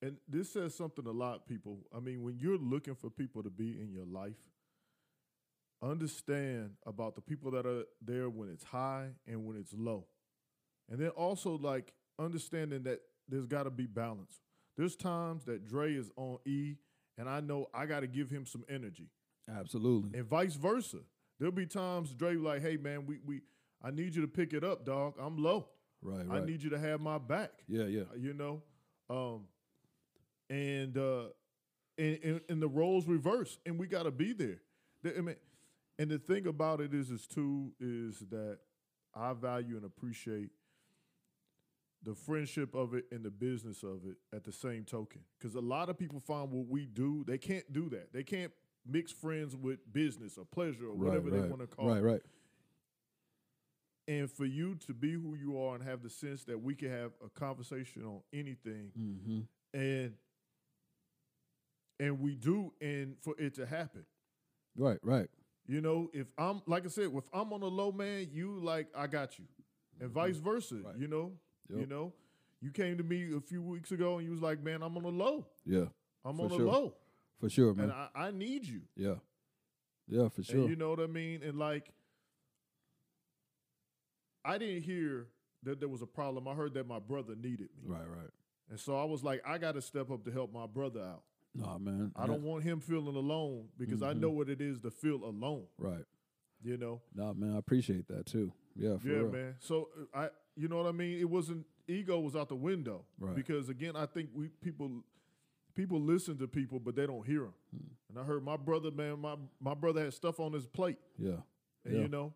and 0.00 0.16
this 0.28 0.52
says 0.52 0.74
something 0.74 1.06
a 1.06 1.10
lot, 1.10 1.46
people. 1.46 1.80
I 1.94 2.00
mean, 2.00 2.22
when 2.22 2.38
you're 2.38 2.58
looking 2.58 2.94
for 2.94 3.10
people 3.10 3.42
to 3.42 3.50
be 3.50 3.80
in 3.80 3.90
your 3.90 4.06
life, 4.06 4.36
understand 5.82 6.72
about 6.86 7.14
the 7.14 7.20
people 7.20 7.50
that 7.52 7.66
are 7.66 7.84
there 8.02 8.28
when 8.28 8.48
it's 8.50 8.64
high 8.64 9.10
and 9.26 9.44
when 9.46 9.56
it's 9.56 9.72
low. 9.72 10.06
And 10.90 10.98
then 10.98 11.10
also 11.10 11.56
like 11.58 11.92
understanding 12.18 12.82
that 12.84 13.00
there's 13.28 13.46
got 13.46 13.64
to 13.64 13.70
be 13.70 13.86
balance. 13.86 14.40
There's 14.76 14.96
times 14.96 15.44
that 15.44 15.66
Dre 15.66 15.94
is 15.94 16.10
on 16.16 16.38
E 16.46 16.76
and 17.18 17.28
I 17.28 17.40
know 17.40 17.68
I 17.74 17.86
got 17.86 18.00
to 18.00 18.06
give 18.06 18.30
him 18.30 18.46
some 18.46 18.64
energy 18.68 19.10
Absolutely. 19.48 20.18
and 20.18 20.26
vice 20.26 20.54
versa. 20.54 20.98
There'll 21.38 21.52
be 21.52 21.66
times 21.66 22.14
Dre 22.14 22.34
be 22.34 22.40
like, 22.40 22.62
"Hey 22.62 22.76
man, 22.76 23.06
we 23.06 23.18
we 23.24 23.42
I 23.82 23.90
need 23.90 24.14
you 24.14 24.22
to 24.22 24.28
pick 24.28 24.52
it 24.52 24.64
up, 24.64 24.84
dog. 24.84 25.14
I'm 25.20 25.36
low. 25.36 25.68
Right, 26.02 26.24
I 26.30 26.44
need 26.44 26.62
you 26.62 26.70
to 26.70 26.78
have 26.78 27.00
my 27.00 27.18
back." 27.18 27.50
yeah, 27.68 27.84
yeah. 27.84 28.02
Uh, 28.02 28.16
You 28.16 28.34
know, 28.34 28.62
um, 29.10 29.44
and 30.50 30.96
uh, 30.96 31.26
and, 31.96 32.18
and 32.24 32.40
and 32.48 32.62
the 32.62 32.68
roles 32.68 33.06
reverse, 33.06 33.58
and 33.66 33.78
we 33.78 33.86
got 33.86 34.04
to 34.04 34.10
be 34.10 34.32
there. 34.32 34.60
I 35.04 35.20
mean, 35.20 35.36
and 35.98 36.10
the 36.10 36.18
thing 36.18 36.46
about 36.46 36.80
it 36.80 36.94
is, 36.94 37.10
is 37.10 37.26
too, 37.26 37.72
is 37.80 38.20
that 38.30 38.58
I 39.14 39.32
value 39.32 39.76
and 39.76 39.84
appreciate 39.84 40.50
the 42.04 42.14
friendship 42.14 42.74
of 42.74 42.94
it 42.94 43.06
and 43.10 43.24
the 43.24 43.30
business 43.30 43.82
of 43.82 44.02
it 44.06 44.16
at 44.34 44.44
the 44.44 44.52
same 44.52 44.84
token. 44.84 45.22
Because 45.38 45.56
a 45.56 45.60
lot 45.60 45.88
of 45.88 45.98
people 45.98 46.20
find 46.20 46.50
what 46.50 46.66
we 46.68 46.86
do, 46.86 47.24
they 47.26 47.38
can't 47.38 47.70
do 47.72 47.88
that. 47.90 48.12
They 48.12 48.22
can't 48.22 48.52
mix 48.86 49.10
friends 49.12 49.56
with 49.56 49.80
business 49.92 50.38
or 50.38 50.44
pleasure 50.44 50.86
or 50.86 50.94
whatever 50.94 51.28
right, 51.30 51.42
they 51.42 51.48
want 51.48 51.60
to 51.60 51.66
call 51.66 51.88
Right, 51.88 51.98
it. 51.98 52.02
Right, 52.02 52.12
right. 52.12 52.22
And 54.06 54.30
for 54.30 54.46
you 54.46 54.76
to 54.86 54.94
be 54.94 55.12
who 55.12 55.34
you 55.34 55.60
are 55.60 55.74
and 55.74 55.84
have 55.84 56.02
the 56.02 56.08
sense 56.08 56.44
that 56.44 56.62
we 56.62 56.74
can 56.74 56.90
have 56.90 57.10
a 57.24 57.28
conversation 57.28 58.04
on 58.04 58.20
anything 58.32 58.90
Mm-hmm. 58.98 59.40
and 59.78 60.14
and 62.00 62.20
we 62.20 62.36
do 62.36 62.72
and 62.80 63.16
for 63.20 63.34
it 63.38 63.54
to 63.56 63.66
happen. 63.66 64.04
Right, 64.76 64.98
right. 65.02 65.28
You 65.68 65.82
know, 65.82 66.10
if 66.14 66.26
I'm 66.38 66.62
like 66.66 66.86
I 66.86 66.88
said, 66.88 67.10
if 67.14 67.24
I'm 67.32 67.52
on 67.52 67.62
a 67.62 67.66
low 67.66 67.92
man, 67.92 68.28
you 68.32 68.58
like 68.62 68.88
I 68.96 69.06
got 69.06 69.38
you. 69.38 69.44
And 70.00 70.08
mm-hmm. 70.08 70.18
vice 70.18 70.36
versa, 70.38 70.76
Right. 70.76 70.96
you 70.96 71.06
know. 71.06 71.32
You 71.68 71.86
know. 71.86 72.14
You 72.60 72.70
came 72.70 72.96
to 72.96 73.04
me 73.04 73.36
a 73.36 73.40
few 73.40 73.62
weeks 73.62 73.92
ago 73.92 74.16
and 74.16 74.24
you 74.24 74.32
was 74.32 74.40
like, 74.40 74.62
Man, 74.62 74.82
I'm 74.82 74.96
on 74.96 75.04
a 75.04 75.08
low. 75.08 75.46
Yeah, 75.66 75.84
I'm 76.24 76.40
on 76.40 76.48
sure. 76.48 76.62
a 76.62 76.70
low. 76.70 76.94
for 77.38 77.50
sure, 77.50 77.74
man. 77.74 77.90
And 77.90 77.92
I, 77.92 78.08
I 78.14 78.30
need 78.30 78.66
you. 78.66 78.80
yeah, 78.96 79.16
yeah, 80.08 80.28
for 80.28 80.42
sure. 80.42 80.60
And 80.60 80.70
you 80.70 80.76
know 80.76 80.88
what 80.90 81.00
I 81.00 81.06
mean? 81.06 81.42
And 81.42 81.58
like 81.58 81.92
I 84.44 84.56
didn't 84.56 84.82
hear 84.82 85.26
that 85.64 85.80
there 85.80 85.88
was 85.88 86.00
a 86.00 86.06
problem. 86.06 86.48
I 86.48 86.54
heard 86.54 86.74
that 86.74 86.86
my 86.86 86.98
brother 86.98 87.34
needed 87.36 87.68
me. 87.76 87.84
right, 87.84 88.08
right. 88.08 88.30
And 88.70 88.80
so 88.80 88.98
I 88.98 89.04
was 89.04 89.22
like, 89.22 89.42
I 89.46 89.58
got 89.58 89.74
to 89.74 89.82
step 89.82 90.10
up 90.10 90.24
to 90.24 90.30
help 90.30 90.52
my 90.52 90.66
brother 90.66 91.00
out. 91.00 91.22
Nah, 91.58 91.78
man. 91.78 92.12
I 92.16 92.26
don't 92.26 92.42
want 92.42 92.64
him 92.64 92.80
feeling 92.80 93.16
alone 93.16 93.68
because 93.78 94.02
I 94.02 94.12
Mhm. 94.14 94.20
know 94.20 94.30
what 94.30 94.48
it 94.48 94.60
is 94.60 94.78
to 94.80 94.90
feel 94.90 95.24
alone. 95.24 95.66
Right. 95.78 96.04
You 96.62 96.76
know, 96.76 97.00
Nah, 97.14 97.32
man. 97.34 97.54
I 97.54 97.58
appreciate 97.58 98.06
that 98.08 98.26
too. 98.26 98.52
Yeah, 98.76 98.96
for 98.98 99.08
yeah, 99.08 99.14
real. 99.18 99.30
man. 99.32 99.54
So 99.58 99.88
uh, 100.14 100.18
I, 100.18 100.30
you 100.56 100.68
know 100.68 100.76
what 100.76 100.86
I 100.86 100.92
mean. 100.92 101.18
It 101.18 101.28
wasn't 101.28 101.66
ego 101.86 102.20
was 102.20 102.34
out 102.36 102.48
the 102.48 102.56
window 102.56 103.04
Right. 103.18 103.34
because 103.34 103.68
again, 103.68 103.96
I 103.96 104.06
think 104.06 104.30
we 104.34 104.48
people 104.60 105.04
people 105.74 106.00
listen 106.00 106.36
to 106.38 106.48
people, 106.48 106.80
but 106.80 106.94
they 106.96 107.06
don't 107.06 107.24
hear 107.26 107.42
them. 107.42 107.54
Hmm. 107.70 107.86
And 108.10 108.18
I 108.18 108.24
heard 108.24 108.42
my 108.42 108.56
brother, 108.56 108.90
man, 108.90 109.20
my 109.20 109.36
my 109.60 109.74
brother 109.74 110.02
had 110.04 110.12
stuff 110.14 110.40
on 110.40 110.52
his 110.52 110.66
plate, 110.66 110.98
Yeah, 111.16 111.40
and 111.84 111.94
Yeah. 111.94 112.00
you 112.02 112.08
know, 112.08 112.34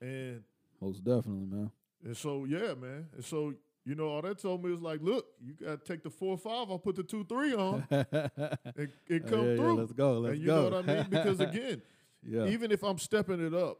and 0.00 0.42
most 0.80 1.04
definitely, 1.04 1.46
man. 1.46 1.70
And 2.04 2.16
so, 2.16 2.44
yeah, 2.44 2.74
man. 2.74 3.08
And 3.12 3.24
so, 3.24 3.54
you 3.88 3.94
know, 3.94 4.08
all 4.08 4.20
that 4.20 4.38
told 4.38 4.62
me 4.62 4.70
was 4.70 4.82
like, 4.82 5.00
look, 5.00 5.24
you 5.42 5.54
got 5.54 5.82
to 5.82 5.92
take 5.92 6.02
the 6.02 6.10
four 6.10 6.36
five. 6.36 6.70
I'll 6.70 6.78
put 6.78 6.94
the 6.94 7.02
two 7.02 7.24
three 7.24 7.54
on 7.54 7.86
and, 7.90 8.06
and 8.12 8.90
oh, 9.10 9.18
come 9.20 9.46
yeah, 9.46 9.56
through. 9.56 9.74
Yeah, 9.74 9.80
let's 9.80 9.92
go. 9.92 10.18
Let's 10.18 10.32
and 10.34 10.40
you 10.42 10.46
go. 10.46 10.56
know 10.56 10.76
what 10.76 10.88
I 10.90 10.94
mean? 10.94 11.06
Because 11.10 11.40
again, 11.40 11.80
yeah. 12.22 12.46
even 12.48 12.70
if 12.70 12.82
I'm 12.84 12.98
stepping 12.98 13.40
it 13.40 13.54
up, 13.54 13.78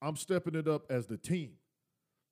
I'm 0.00 0.14
stepping 0.14 0.54
it 0.54 0.68
up 0.68 0.84
as 0.88 1.08
the 1.08 1.16
team, 1.16 1.54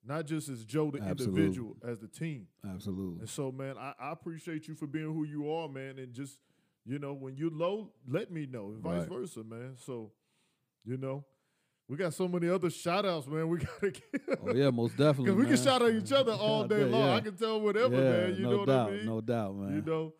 not 0.07 0.27
just 0.27 0.49
as 0.49 0.65
Joe 0.65 0.93
the 0.93 1.03
Absolutely. 1.03 1.43
individual, 1.43 1.77
as 1.85 1.99
the 1.99 2.07
team. 2.07 2.47
Absolutely. 2.65 3.19
And 3.21 3.29
so, 3.29 3.51
man, 3.51 3.75
I, 3.77 3.95
I 3.99 4.13
appreciate 4.13 4.69
you 4.69 4.77
for 4.77 4.87
being 4.87 5.13
who 5.13 5.25
you 5.25 5.53
are, 5.53 5.69
man, 5.69 5.99
and 5.99 6.13
just 6.13 6.39
you 6.87 7.01
know 7.01 7.15
when 7.15 7.37
you're 7.37 7.51
low, 7.51 7.91
let 8.07 8.31
me 8.31 8.47
know, 8.47 8.69
and 8.69 8.79
vice 8.79 9.01
Right. 9.01 9.09
versa, 9.09 9.43
man. 9.43 9.75
So, 9.77 10.13
you 10.85 10.97
know, 10.97 11.25
we 11.89 11.97
got 11.97 12.13
so 12.13 12.29
many 12.29 12.49
other 12.49 12.71
shout 12.71 13.07
outs, 13.07 13.27
man. 13.27 13.49
We 13.49 13.59
gotta 13.81 13.91
get. 13.91 14.39
Oh 14.43 14.55
yeah, 14.55 14.71
most 14.71 14.97
definitely. 14.97 15.33
Because 15.33 15.37
we 15.39 15.47
can 15.47 15.65
shout 15.65 15.83
out 15.83 15.91
each 15.91 16.13
other 16.13 16.33
all 16.33 16.65
day 16.69 16.85
long. 16.85 17.07
yeah. 17.07 17.15
I 17.15 17.21
can 17.21 17.37
tell 17.37 17.61
whatever, 17.61 17.95
yeah, 17.97 18.11
man. 18.11 18.37
You 18.37 18.43
no 18.43 18.51
know 18.51 18.59
what 18.59 18.67
doubt, 18.69 18.89
I 18.89 18.93
mean? 18.93 19.07
No 19.07 19.21
doubt, 19.21 19.57
man. 19.57 19.75
You 19.75 19.83
know, 19.83 20.13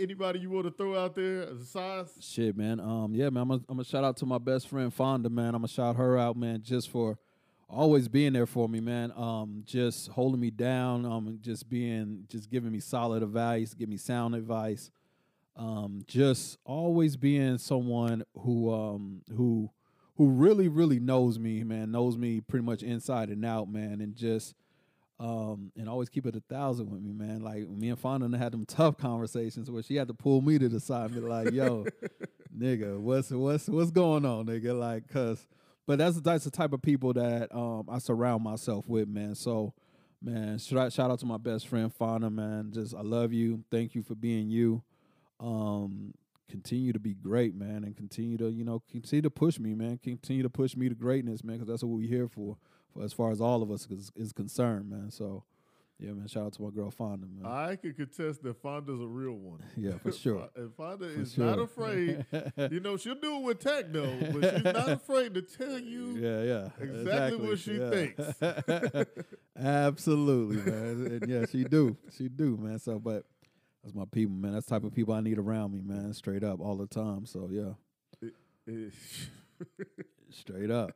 anybody 0.00 0.40
you 0.40 0.50
want 0.50 0.66
to 0.66 0.72
throw 0.72 1.02
out 1.02 1.14
there 1.14 1.42
as 1.48 1.60
a 1.60 1.64
size? 1.64 2.12
Shit, 2.20 2.56
man. 2.56 2.80
Um, 2.80 3.14
yeah, 3.14 3.30
man. 3.30 3.42
I'm 3.42 3.48
gonna 3.48 3.62
I'm 3.68 3.76
gonna 3.76 3.84
shout 3.84 4.04
out 4.04 4.16
to 4.18 4.26
my 4.26 4.38
best 4.38 4.68
friend 4.68 4.92
Fonda, 4.92 5.30
man. 5.30 5.48
I'm 5.48 5.62
gonna 5.62 5.68
shout 5.68 5.96
her 5.96 6.18
out, 6.18 6.36
man, 6.36 6.62
just 6.62 6.90
for 6.90 7.18
always 7.72 8.06
being 8.06 8.32
there 8.32 8.46
for 8.46 8.68
me, 8.68 8.80
man. 8.80 9.12
Um, 9.16 9.62
just 9.64 10.08
holding 10.10 10.40
me 10.40 10.50
down, 10.50 11.06
um, 11.06 11.38
just 11.40 11.68
being, 11.70 12.24
just 12.28 12.50
giving 12.50 12.70
me 12.70 12.80
solid 12.80 13.22
advice, 13.22 13.72
give 13.74 13.88
me 13.88 13.96
sound 13.96 14.34
advice. 14.34 14.90
Um, 15.56 16.02
just 16.06 16.58
always 16.64 17.16
being 17.16 17.58
someone 17.58 18.24
who, 18.34 18.72
um, 18.72 19.22
who, 19.34 19.70
who 20.16 20.28
really, 20.28 20.68
really 20.68 21.00
knows 21.00 21.38
me, 21.38 21.64
man. 21.64 21.90
Knows 21.90 22.16
me 22.16 22.40
pretty 22.40 22.64
much 22.64 22.82
inside 22.82 23.28
and 23.30 23.44
out, 23.44 23.68
man, 23.70 24.00
and 24.00 24.14
just. 24.14 24.54
Um, 25.20 25.70
and 25.76 25.88
always 25.88 26.08
keep 26.08 26.26
it 26.26 26.34
a 26.34 26.40
thousand 26.40 26.90
with 26.90 27.00
me, 27.00 27.12
man. 27.12 27.42
Like 27.42 27.68
me 27.68 27.90
and 27.90 27.98
Fonda 27.98 28.36
had 28.36 28.50
them 28.50 28.64
tough 28.66 28.96
conversations 28.96 29.70
where 29.70 29.82
she 29.82 29.94
had 29.94 30.08
to 30.08 30.14
pull 30.14 30.40
me 30.40 30.58
to 30.58 30.68
the 30.68 30.80
side 30.80 31.12
and 31.12 31.14
be 31.14 31.20
like, 31.20 31.52
"Yo, 31.52 31.86
nigga, 32.58 32.98
what's 32.98 33.30
what's 33.30 33.68
what's 33.68 33.92
going 33.92 34.24
on, 34.24 34.46
nigga?" 34.46 34.76
Like, 34.76 35.06
cause, 35.08 35.46
but 35.86 35.98
that's 35.98 36.20
that's 36.22 36.42
the 36.42 36.50
type 36.50 36.72
of 36.72 36.82
people 36.82 37.12
that 37.12 37.54
um 37.54 37.84
I 37.88 37.98
surround 37.98 38.42
myself 38.42 38.88
with, 38.88 39.06
man. 39.06 39.36
So, 39.36 39.74
man, 40.20 40.58
shout 40.58 40.92
shout 40.92 41.12
out 41.12 41.20
to 41.20 41.26
my 41.26 41.36
best 41.36 41.68
friend 41.68 41.94
Fonda, 41.94 42.28
man. 42.28 42.72
Just 42.72 42.92
I 42.92 43.02
love 43.02 43.32
you. 43.32 43.62
Thank 43.70 43.94
you 43.94 44.02
for 44.02 44.16
being 44.16 44.50
you. 44.50 44.82
Um, 45.38 46.14
continue 46.52 46.92
to 46.92 47.00
be 47.00 47.14
great, 47.14 47.54
man, 47.54 47.82
and 47.82 47.96
continue 47.96 48.36
to 48.36 48.50
you 48.50 48.62
know 48.62 48.82
continue 48.90 49.22
to 49.22 49.30
push 49.30 49.58
me, 49.58 49.74
man. 49.74 49.98
Continue 49.98 50.42
to 50.42 50.50
push 50.50 50.76
me 50.76 50.88
to 50.88 50.94
greatness, 50.94 51.42
man, 51.42 51.56
because 51.56 51.68
that's 51.68 51.82
what 51.82 51.96
we're 51.96 52.08
here 52.08 52.28
for, 52.28 52.58
for 52.92 53.02
as 53.02 53.12
far 53.12 53.30
as 53.30 53.40
all 53.40 53.62
of 53.62 53.70
us 53.70 53.88
is, 53.90 54.12
is 54.14 54.32
concerned, 54.34 54.90
man. 54.90 55.10
So, 55.10 55.44
yeah, 55.98 56.12
man. 56.12 56.28
Shout 56.28 56.44
out 56.44 56.52
to 56.54 56.62
my 56.62 56.68
girl 56.68 56.90
Fonda, 56.90 57.26
man. 57.26 57.50
I 57.50 57.76
can 57.76 57.94
contest 57.94 58.42
that 58.42 58.60
Fonda's 58.60 59.00
a 59.00 59.06
real 59.06 59.32
one. 59.32 59.60
yeah, 59.78 59.96
for 59.96 60.12
sure. 60.12 60.50
And 60.56 60.74
Fonda 60.74 61.08
For 61.08 61.20
is 61.22 61.38
not 61.38 61.58
afraid. 61.58 62.26
you 62.70 62.80
know, 62.80 62.98
she'll 62.98 63.14
do 63.14 63.38
it 63.38 63.42
with 63.44 63.60
tech 63.60 63.90
though, 63.90 64.18
but 64.34 64.54
she's 64.54 64.64
not 64.64 64.88
afraid 65.00 65.32
to 65.32 65.42
tell 65.42 65.78
you. 65.78 66.18
yeah, 66.18 66.42
yeah. 66.42 66.68
exactly 66.78 67.48
what 67.48 67.58
she 67.60 67.78
thinks. 67.78 69.06
Absolutely, 69.58 70.70
man. 70.70 71.18
And 71.22 71.30
yeah, 71.30 71.46
she 71.50 71.64
do. 71.64 71.96
She 72.14 72.28
do, 72.28 72.58
man. 72.58 72.78
So, 72.78 72.98
but 72.98 73.24
that's 73.82 73.94
my 73.94 74.04
people, 74.10 74.34
man. 74.34 74.52
That's 74.52 74.66
the 74.66 74.74
type 74.74 74.84
of 74.84 74.94
people 74.94 75.14
I 75.14 75.20
need 75.20 75.38
around 75.38 75.72
me, 75.72 75.80
man. 75.82 76.12
Straight 76.12 76.44
up, 76.44 76.60
all 76.60 76.76
the 76.76 76.86
time. 76.86 77.26
So, 77.26 77.48
yeah, 77.50 77.72
straight 80.30 80.70
up. 80.70 80.90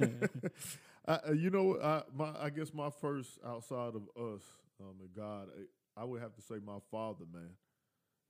I, 1.06 1.12
uh, 1.28 1.32
you 1.32 1.50
know, 1.50 1.78
I, 1.82 2.02
my, 2.14 2.32
I 2.38 2.50
guess 2.50 2.72
my 2.72 2.90
first 2.90 3.38
outside 3.46 3.94
of 3.94 4.02
us 4.16 4.42
um, 4.80 4.94
and 5.00 5.14
God, 5.14 5.48
I, 5.96 6.02
I 6.02 6.04
would 6.04 6.22
have 6.22 6.34
to 6.34 6.42
say 6.42 6.56
my 6.64 6.78
father, 6.90 7.24
man. 7.32 7.50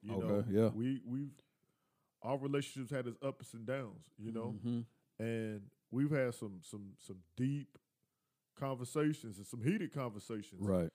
You 0.03 0.13
know, 0.17 0.45
yeah. 0.51 0.69
we 0.75 1.01
we've 1.07 1.31
our 2.23 2.39
relationships 2.39 2.91
had 2.91 3.07
its 3.07 3.19
ups 3.23 3.55
and 3.55 3.67
downs, 3.67 4.07
you 4.19 4.33
know, 4.33 4.55
Mhm. 4.65 4.85
and 5.19 5.61
we've 5.91 6.11
had 6.11 6.35
some 6.35 6.61
some 6.63 6.93
some 6.99 7.19
deep 7.37 7.79
conversations 8.59 9.39
and 9.39 9.47
some 9.47 9.63
heated 9.63 9.93
conversations. 9.93 10.61
Right. 10.61 10.91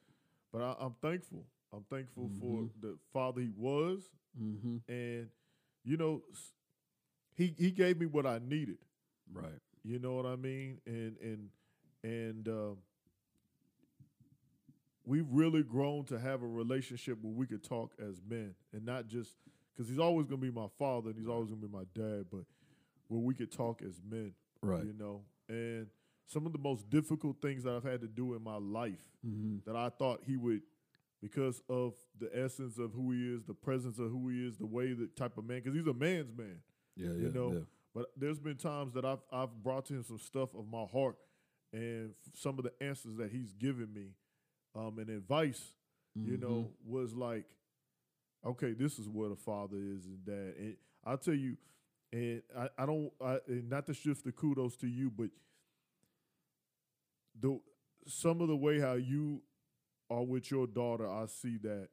But 0.52 0.62
I, 0.62 0.76
I'm 0.80 0.96
thankful. 1.02 1.46
I'm 1.76 1.84
thankful 1.90 2.30
Mhm. 2.30 2.40
for 2.40 2.70
the 2.82 2.98
father 3.14 3.42
he 3.42 3.52
was, 3.56 4.10
Mm-hmm. 4.42 4.78
and 4.92 5.30
you 5.84 5.98
know, 5.98 6.24
he 7.36 7.54
he 7.58 7.72
gave 7.72 8.00
me 8.00 8.06
what 8.06 8.26
I 8.26 8.40
needed. 8.40 8.78
Right. 9.32 9.60
You 9.84 10.00
know 10.00 10.14
what 10.16 10.26
I 10.26 10.36
mean? 10.36 10.80
And 10.86 11.18
and 11.20 11.50
and 12.04 12.48
um, 12.48 12.78
we've 15.06 15.28
really 15.30 15.64
grown 15.64 16.06
to 16.06 16.20
have 16.20 16.42
a 16.44 16.48
relationship 16.48 17.18
where 17.22 17.34
we 17.34 17.46
could 17.46 17.64
talk 17.64 17.94
as 18.00 18.22
men, 18.28 18.56
and 18.74 18.86
not 18.86 19.08
just 19.08 19.36
because 19.74 19.90
he's 19.90 20.00
always 20.00 20.26
going 20.28 20.42
to 20.42 20.48
be 20.48 20.54
my 20.54 20.68
father 20.80 21.10
and 21.10 21.20
he's 21.20 21.28
always 21.28 21.50
going 21.50 21.62
to 21.62 21.68
be 21.68 21.74
my 21.74 21.84
dad, 21.94 22.26
but 22.32 22.42
where 23.08 23.20
we 23.20 23.34
could 23.36 23.52
talk 23.52 23.82
as 23.82 24.02
men. 24.10 24.34
Right. 24.62 24.84
You 24.86 24.94
know, 24.98 25.22
and 25.48 25.88
some 26.26 26.46
of 26.48 26.54
the 26.54 26.58
most 26.60 26.90
difficult 26.90 27.38
things 27.42 27.64
that 27.64 27.74
I've 27.76 27.84
had 27.84 28.02
to 28.02 28.08
do 28.08 28.34
in 28.34 28.42
my 28.44 28.58
life 28.58 29.00
Mm-hmm. 29.26 29.58
that 29.70 29.76
I 29.76 29.90
thought 29.90 30.22
he 30.26 30.38
would, 30.38 30.62
because 31.26 31.60
of 31.70 31.94
the 32.20 32.30
essence 32.38 32.78
of 32.78 32.92
who 32.94 33.12
he 33.12 33.34
is, 33.34 33.44
the 33.46 33.54
presence 33.56 33.98
of 33.98 34.12
who 34.12 34.30
he 34.30 34.46
is, 34.48 34.58
the 34.58 34.66
way, 34.68 34.94
the 34.94 35.08
type 35.08 35.38
of 35.40 35.44
man, 35.46 35.60
because 35.64 35.76
he's 35.76 35.88
a 35.88 35.94
man's 35.94 36.32
man. 36.38 36.60
Yeah. 36.96 37.08
You 37.14 37.26
Yeah. 37.26 37.30
know, 37.30 37.54
yeah. 37.54 37.60
But 37.96 38.12
there's 38.16 38.40
been 38.40 38.58
times 38.58 38.94
that 38.94 39.06
I've 39.06 39.24
I've 39.32 39.64
brought 39.64 39.86
to 39.86 39.94
him 39.96 40.04
some 40.04 40.20
stuff 40.20 40.54
of 40.54 40.68
my 40.70 40.84
heart, 40.86 41.16
and 41.74 42.14
some 42.36 42.60
of 42.60 42.64
the 42.66 42.74
answers 42.80 43.16
that 43.18 43.32
he's 43.32 43.54
given 43.54 43.92
me, 43.92 44.10
um, 44.76 45.00
and 45.00 45.10
advice, 45.10 45.74
you 46.14 46.38
Mhm. 46.38 46.42
know, 46.42 46.72
was 46.86 47.16
like, 47.16 47.46
okay, 48.46 48.74
this 48.74 49.00
is 49.00 49.08
what 49.10 49.32
a 49.32 49.36
father 49.36 49.78
is 49.78 50.06
and 50.06 50.24
dad. 50.26 50.54
And 50.60 50.78
I'll 51.06 51.18
tell 51.18 51.34
you, 51.34 51.58
and 52.14 52.44
I, 52.56 52.70
I 52.78 52.86
don't, 52.86 53.12
I, 53.20 53.40
not 53.48 53.88
to 53.88 53.94
shift 53.96 54.26
the 54.26 54.32
kudos 54.32 54.76
to 54.78 54.88
you, 54.88 55.10
but 55.10 55.30
the 57.40 57.60
some 58.08 58.42
of 58.42 58.48
the 58.48 58.56
way 58.56 58.80
how 58.80 58.94
you 58.94 59.42
are 60.10 60.24
with 60.24 60.50
your 60.52 60.68
daughter, 60.68 61.08
I 61.10 61.26
see 61.28 61.58
that 61.64 61.88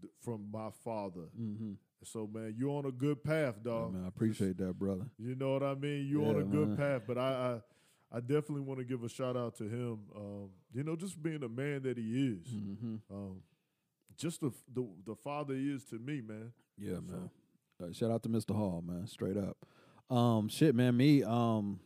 th- 0.00 0.12
from 0.22 0.46
my 0.52 0.70
father. 0.84 1.28
Mm-hmm. 1.40 1.72
So 2.04 2.28
man, 2.32 2.54
you're 2.58 2.70
on 2.76 2.86
a 2.86 2.90
good 2.92 3.22
path, 3.22 3.54
Yeah, 3.64 3.70
dog. 3.72 3.94
man, 3.94 4.04
I 4.04 4.08
appreciate 4.08 4.58
that, 4.58 4.78
brother. 4.78 5.06
You 5.18 5.34
know 5.36 5.52
what 5.52 5.62
I 5.62 5.74
mean? 5.74 6.06
You're 6.08 6.26
on 6.26 6.40
a 6.40 6.44
good 6.44 6.68
man. 6.70 6.76
path, 6.76 7.02
but 7.06 7.16
I, 7.18 7.60
I, 8.12 8.16
I 8.16 8.20
definitely 8.20 8.60
want 8.62 8.78
to 8.80 8.84
give 8.84 9.04
a 9.04 9.08
shout 9.08 9.36
out 9.36 9.56
to 9.58 9.64
him. 9.64 9.98
Um, 10.16 10.50
you 10.74 10.82
know, 10.82 10.96
just 10.96 11.22
being 11.22 11.40
the 11.40 11.48
man 11.48 11.82
that 11.82 11.96
he 11.96 12.02
is, 12.28 12.46
Mm-hmm. 12.48 12.96
um, 13.10 13.36
just 14.18 14.40
the, 14.40 14.50
the 14.74 14.86
the 15.06 15.14
father 15.14 15.54
he 15.54 15.70
is 15.72 15.84
to 15.86 15.98
me, 15.98 16.20
man. 16.20 16.52
Yeah, 16.76 16.96
So- 16.96 17.00
man. 17.12 17.30
Uh, 17.82 17.92
shout 17.92 18.10
out 18.12 18.22
to 18.22 18.28
Mr. 18.28 18.54
Hall, 18.54 18.82
man. 18.86 19.06
Straight 19.08 19.36
up. 19.36 19.56
Um, 20.14 20.48
shit, 20.48 20.74
man. 20.74 20.96
Me, 20.96 21.22
um, 21.24 21.80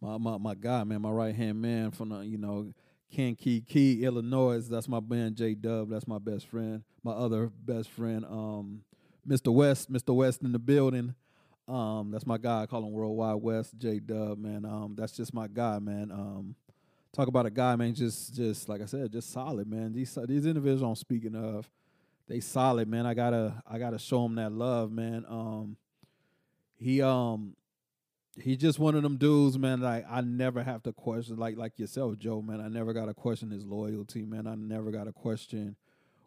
my 0.00 0.18
my 0.18 0.38
my 0.38 0.54
guy, 0.54 0.84
man. 0.84 1.00
My 1.02 1.10
right 1.10 1.34
hand 1.34 1.60
man 1.62 1.90
from 1.90 2.10
the, 2.10 2.20
you 2.20 2.36
know, 2.38 2.72
Kankakee, 3.10 4.04
Illinois. 4.04 4.66
That's 4.68 4.88
my 4.88 5.00
man 5.00 5.34
J 5.34 5.54
Dub. 5.54 5.90
That's 5.90 6.06
my 6.06 6.18
best 6.18 6.46
friend. 6.46 6.82
My 7.02 7.12
other 7.12 7.50
best 7.64 7.90
friend, 7.90 8.24
um, 8.26 8.82
Mr. 9.26 9.52
West. 9.52 9.90
Mr. 9.90 10.14
West 10.14 10.42
in 10.42 10.52
the 10.52 10.58
building. 10.58 11.14
Um, 11.66 12.10
that's 12.10 12.26
my 12.26 12.36
guy. 12.36 12.62
I 12.62 12.66
call 12.66 12.84
him 12.84 12.92
Worldwide 12.92 13.42
West. 13.42 13.78
J 13.78 14.00
Dub, 14.00 14.38
man. 14.38 14.64
Um, 14.64 14.94
that's 14.96 15.12
just 15.12 15.32
my 15.32 15.46
guy, 15.46 15.78
man. 15.78 16.10
Um, 16.10 16.54
talk 17.12 17.28
about 17.28 17.46
a 17.46 17.50
guy, 17.50 17.76
man. 17.76 17.94
Just 17.94 18.34
just 18.34 18.68
like 18.68 18.82
I 18.82 18.86
said, 18.86 19.12
just 19.12 19.32
solid, 19.32 19.68
man. 19.68 19.92
These 19.92 20.18
these 20.26 20.46
individuals 20.46 20.82
I'm 20.82 20.96
speaking 20.96 21.34
of 21.34 21.70
they 22.28 22.40
solid, 22.40 22.88
man. 22.88 23.06
I 23.06 23.14
gotta 23.14 23.62
I 23.66 23.78
gotta 23.78 23.98
show 23.98 24.24
him 24.24 24.36
that 24.36 24.52
love, 24.52 24.92
man. 24.92 25.24
Um, 25.28 25.76
he 26.76 27.02
um 27.02 27.56
he 28.42 28.56
just 28.56 28.78
one 28.78 28.94
of 28.94 29.02
them 29.02 29.16
dudes, 29.16 29.58
man. 29.58 29.80
Like 29.80 30.04
I 30.08 30.20
never 30.20 30.62
have 30.62 30.82
to 30.84 30.92
question, 30.92 31.36
like 31.36 31.56
like 31.56 31.78
yourself, 31.78 32.18
Joe, 32.18 32.42
man. 32.42 32.60
I 32.60 32.68
never 32.68 32.92
got 32.92 33.06
to 33.06 33.14
question 33.14 33.50
his 33.50 33.64
loyalty, 33.64 34.24
man. 34.24 34.46
I 34.46 34.54
never 34.54 34.90
got 34.90 35.04
to 35.04 35.12
question 35.12 35.76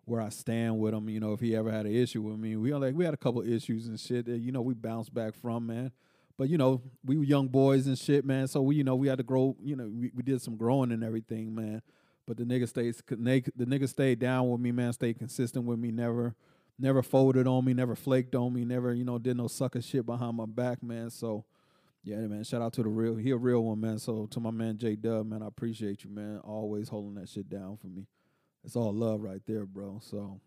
where 0.06 0.22
I 0.22 0.30
stand 0.30 0.80
with 0.80 0.94
him. 0.94 1.10
You 1.10 1.20
know, 1.20 1.34
if 1.34 1.40
he 1.40 1.56
ever 1.56 1.72
had 1.72 1.86
an 1.86 1.96
issue 1.96 2.22
with 2.22 2.38
me, 2.38 2.56
we 2.56 2.74
like 2.74 2.96
we 2.96 3.06
had 3.06 3.14
a 3.14 3.18
couple 3.18 3.42
issues 3.42 3.88
and 3.88 4.00
shit. 4.00 4.26
That, 4.26 4.40
you 4.40 4.52
know, 4.52 4.62
we 4.62 4.74
bounced 4.74 5.14
back 5.14 5.36
from, 5.36 5.68
man. 5.68 5.92
But 6.38 6.50
you 6.50 6.58
know, 6.58 6.82
we 7.06 7.18
were 7.18 7.24
young 7.24 7.48
boys 7.48 7.88
and 7.88 7.98
shit, 7.98 8.26
man. 8.26 8.48
So 8.48 8.62
we, 8.62 8.76
you 8.76 8.84
know, 8.84 8.96
we 8.96 9.08
had 9.08 9.20
to 9.20 9.24
grow. 9.24 9.56
You 9.62 9.76
know, 9.76 9.88
we, 9.88 10.12
we 10.16 10.24
did 10.24 10.42
some 10.42 10.58
growing 10.58 10.92
and 10.92 11.04
everything, 11.04 11.54
man. 11.54 11.82
But 12.26 12.38
the 12.38 12.44
nigga 12.44 12.68
stays, 12.68 13.02
the 13.08 13.66
nigga 13.66 13.88
stayed 13.88 14.20
down 14.20 14.50
with 14.50 14.62
me, 14.62 14.72
man. 14.72 14.94
Stayed 14.94 15.20
consistent 15.20 15.66
with 15.66 15.78
me. 15.78 15.92
Never, 15.92 16.36
never 16.80 17.04
folded 17.04 17.48
on 17.48 17.66
me. 17.66 17.74
Never 17.74 17.96
flaked 17.96 18.34
on 18.34 18.54
me. 18.54 18.64
Never, 18.64 18.94
you 18.94 19.04
know, 19.04 19.18
did 19.18 19.36
no 19.38 19.48
sucker 19.48 19.82
shit 19.82 20.06
behind 20.06 20.38
my 20.38 20.46
back, 20.46 20.82
man. 20.82 21.10
So, 21.10 21.44
yeah, 22.04 22.18
man. 22.18 22.44
Shout 22.44 22.62
out 22.62 22.74
to 22.74 22.84
the 22.84 22.90
real, 22.90 23.16
he 23.16 23.32
a 23.32 23.38
real 23.38 23.64
one, 23.64 23.80
man. 23.80 24.00
So 24.00 24.26
to 24.28 24.40
my 24.40 24.52
man 24.52 24.78
J 24.78 24.96
Dub, 24.96 25.26
man, 25.28 25.42
I 25.42 25.48
appreciate 25.48 26.04
you, 26.04 26.10
man. 26.10 26.40
Always 26.44 26.90
holding 26.90 27.16
that 27.16 27.30
shit 27.30 27.50
down 27.50 27.78
for 27.78 27.88
me. 27.88 28.08
It's 28.64 28.76
all 28.76 28.94
love 28.94 29.22
right 29.22 29.42
there, 29.46 29.66
bro. 29.66 30.00
So, 30.02 30.40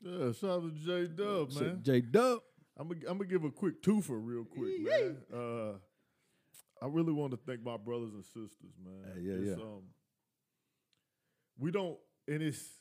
Yeah, 0.00 0.32
shout 0.32 0.50
out 0.50 0.62
to 0.62 0.70
J 0.72 1.06
Dub, 1.08 1.52
man. 1.52 1.80
J 1.82 2.00
Dub. 2.00 2.40
I'm 2.76 2.88
gonna 2.88 3.00
I'm 3.08 3.18
gonna 3.18 3.28
give 3.28 3.44
a 3.44 3.50
quick 3.50 3.82
twofer 3.82 4.18
real 4.22 4.44
quick, 4.44 4.80
man. 4.80 5.16
Uh, 5.32 5.72
I 6.82 6.86
really 6.88 7.12
want 7.12 7.32
to 7.32 7.36
thank 7.46 7.62
my 7.62 7.76
brothers 7.76 8.14
and 8.14 8.24
sisters, 8.24 8.74
man. 8.82 9.12
Hey, 9.14 9.20
yeah, 9.20 9.34
It's, 9.34 9.58
yeah. 9.58 9.64
Um, 9.64 9.82
we 11.58 11.70
don't, 11.70 11.98
and 12.26 12.42
it's, 12.42 12.79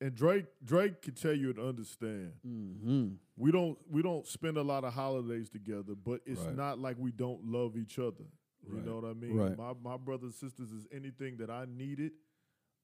and 0.00 0.14
Drake 0.14 0.46
Drake 0.64 1.02
can 1.02 1.14
tell 1.14 1.34
you 1.34 1.50
and 1.50 1.58
understand. 1.58 2.32
Mm-hmm. 2.46 3.08
We 3.36 3.52
don't 3.52 3.78
we 3.90 4.02
don't 4.02 4.26
spend 4.26 4.56
a 4.56 4.62
lot 4.62 4.84
of 4.84 4.92
holidays 4.94 5.48
together, 5.50 5.94
but 5.94 6.20
it's 6.26 6.40
Right. 6.40 6.56
not 6.56 6.78
like 6.78 6.96
we 6.98 7.10
don't 7.12 7.44
love 7.44 7.76
each 7.76 7.98
other. 7.98 8.24
You 8.66 8.76
Right. 8.76 8.84
know 8.84 8.96
what 8.96 9.04
I 9.04 9.14
mean? 9.14 9.36
Right. 9.36 9.56
My 9.56 9.72
my 9.82 9.96
brothers 9.96 10.40
and 10.42 10.50
sisters 10.50 10.70
is 10.72 10.86
anything 10.92 11.36
that 11.38 11.50
I 11.50 11.64
needed, 11.66 12.12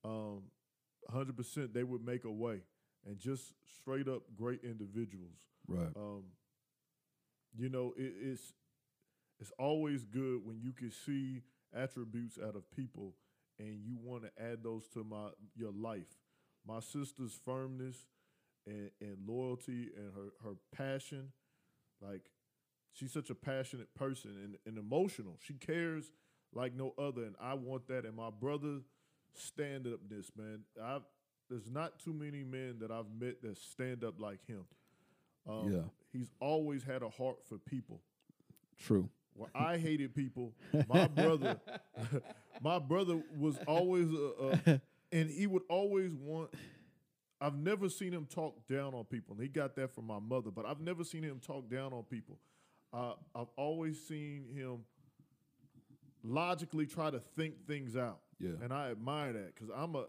um, 0.05 0.45
hundred 1.11 1.37
percent 1.37 1.73
they 1.75 1.85
would 1.85 2.05
make 2.05 2.25
a 2.25 2.31
way, 2.33 2.63
and 3.05 3.19
just 3.19 3.55
straight 3.81 4.09
up 4.09 4.23
great 4.35 4.63
individuals. 4.63 5.39
Right. 5.69 5.93
Um, 5.97 6.25
you 7.57 7.69
know, 7.69 7.95
it, 7.97 8.13
it's 8.21 8.53
it's 9.39 9.53
always 9.59 10.05
good 10.05 10.45
when 10.47 10.61
you 10.61 10.73
can 10.73 10.91
see 10.91 11.43
attributes 11.75 12.39
out 12.43 12.57
of 12.57 12.71
people, 12.71 13.15
and 13.59 13.81
you 13.85 13.97
want 13.97 14.23
to 14.25 14.31
add 14.43 14.63
those 14.63 14.87
to 14.89 15.05
my 15.05 15.29
your 15.55 15.73
life. 15.73 16.09
My 16.67 16.81
sister's 16.81 17.39
firmness 17.45 18.07
and, 18.67 18.91
and 19.01 19.17
loyalty 19.27 19.91
and 19.97 20.13
her 20.15 20.33
her 20.49 20.57
passion, 20.75 21.33
like 22.01 22.23
she's 22.93 23.13
such 23.13 23.31
a 23.31 23.35
passionate 23.35 23.95
person 23.95 24.31
and, 24.43 24.57
and 24.67 24.79
emotional. 24.79 25.37
She 25.41 25.55
cares 25.55 26.11
like 26.55 26.75
no 26.75 26.95
other, 26.99 27.25
and 27.25 27.37
I 27.41 27.55
want 27.55 27.87
that. 27.89 28.05
And 28.05 28.17
my 28.17 28.31
brother 28.31 28.81
stand 29.35 29.87
upness, 29.87 30.31
man. 30.37 30.61
I 30.83 30.99
there's 31.49 31.71
not 31.71 31.99
too 32.01 32.13
many 32.13 32.43
men 32.43 32.79
that 32.81 32.91
I've 32.91 33.11
met 33.19 33.43
that 33.43 33.57
stand 33.59 34.03
up 34.03 34.21
like 34.21 34.45
him. 34.47 34.65
Um, 35.49 35.73
Yeah. 35.73 35.83
he's 36.13 36.31
always 36.41 36.83
had 36.83 37.03
a 37.03 37.09
heart 37.09 37.37
for 37.49 37.57
people. 37.59 38.01
True. 38.79 39.09
Well, 39.35 39.51
I 39.55 39.77
hated 39.77 40.15
people, 40.15 40.55
my 40.89 41.07
brother, 41.07 41.61
my 42.63 42.79
brother 42.79 43.23
was 43.39 43.59
always, 43.67 44.09
a, 44.11 44.59
a, 44.67 44.81
and 45.17 45.31
he 45.31 45.47
would 45.47 45.63
always 45.69 46.15
want. 46.15 46.51
I've 47.41 47.57
never 47.57 47.89
seen 47.91 48.13
him 48.13 48.27
talk 48.27 48.67
down 48.67 48.95
on 48.95 49.05
people, 49.05 49.35
and 49.35 49.43
he 49.43 49.49
got 49.49 49.77
that 49.77 49.95
from 49.95 50.07
my 50.07 50.19
mother. 50.19 50.51
But 50.51 50.65
I've 50.67 50.81
never 50.81 51.05
seen 51.05 51.23
him 51.23 51.39
talk 51.41 51.69
down 51.71 51.93
on 51.93 52.03
people. 52.05 52.39
Uh, 52.93 53.13
I've 53.35 53.51
always 53.57 54.01
seen 54.07 54.47
him 54.55 54.85
logically 56.23 56.87
try 56.87 57.11
to 57.11 57.21
think 57.37 57.67
things 57.67 57.97
out, 57.97 58.21
Yeah. 58.41 58.51
and 58.63 58.73
I 58.73 58.91
admire 58.91 59.33
that 59.35 59.55
because 59.55 59.71
I'm 59.75 59.95
a 59.97 60.07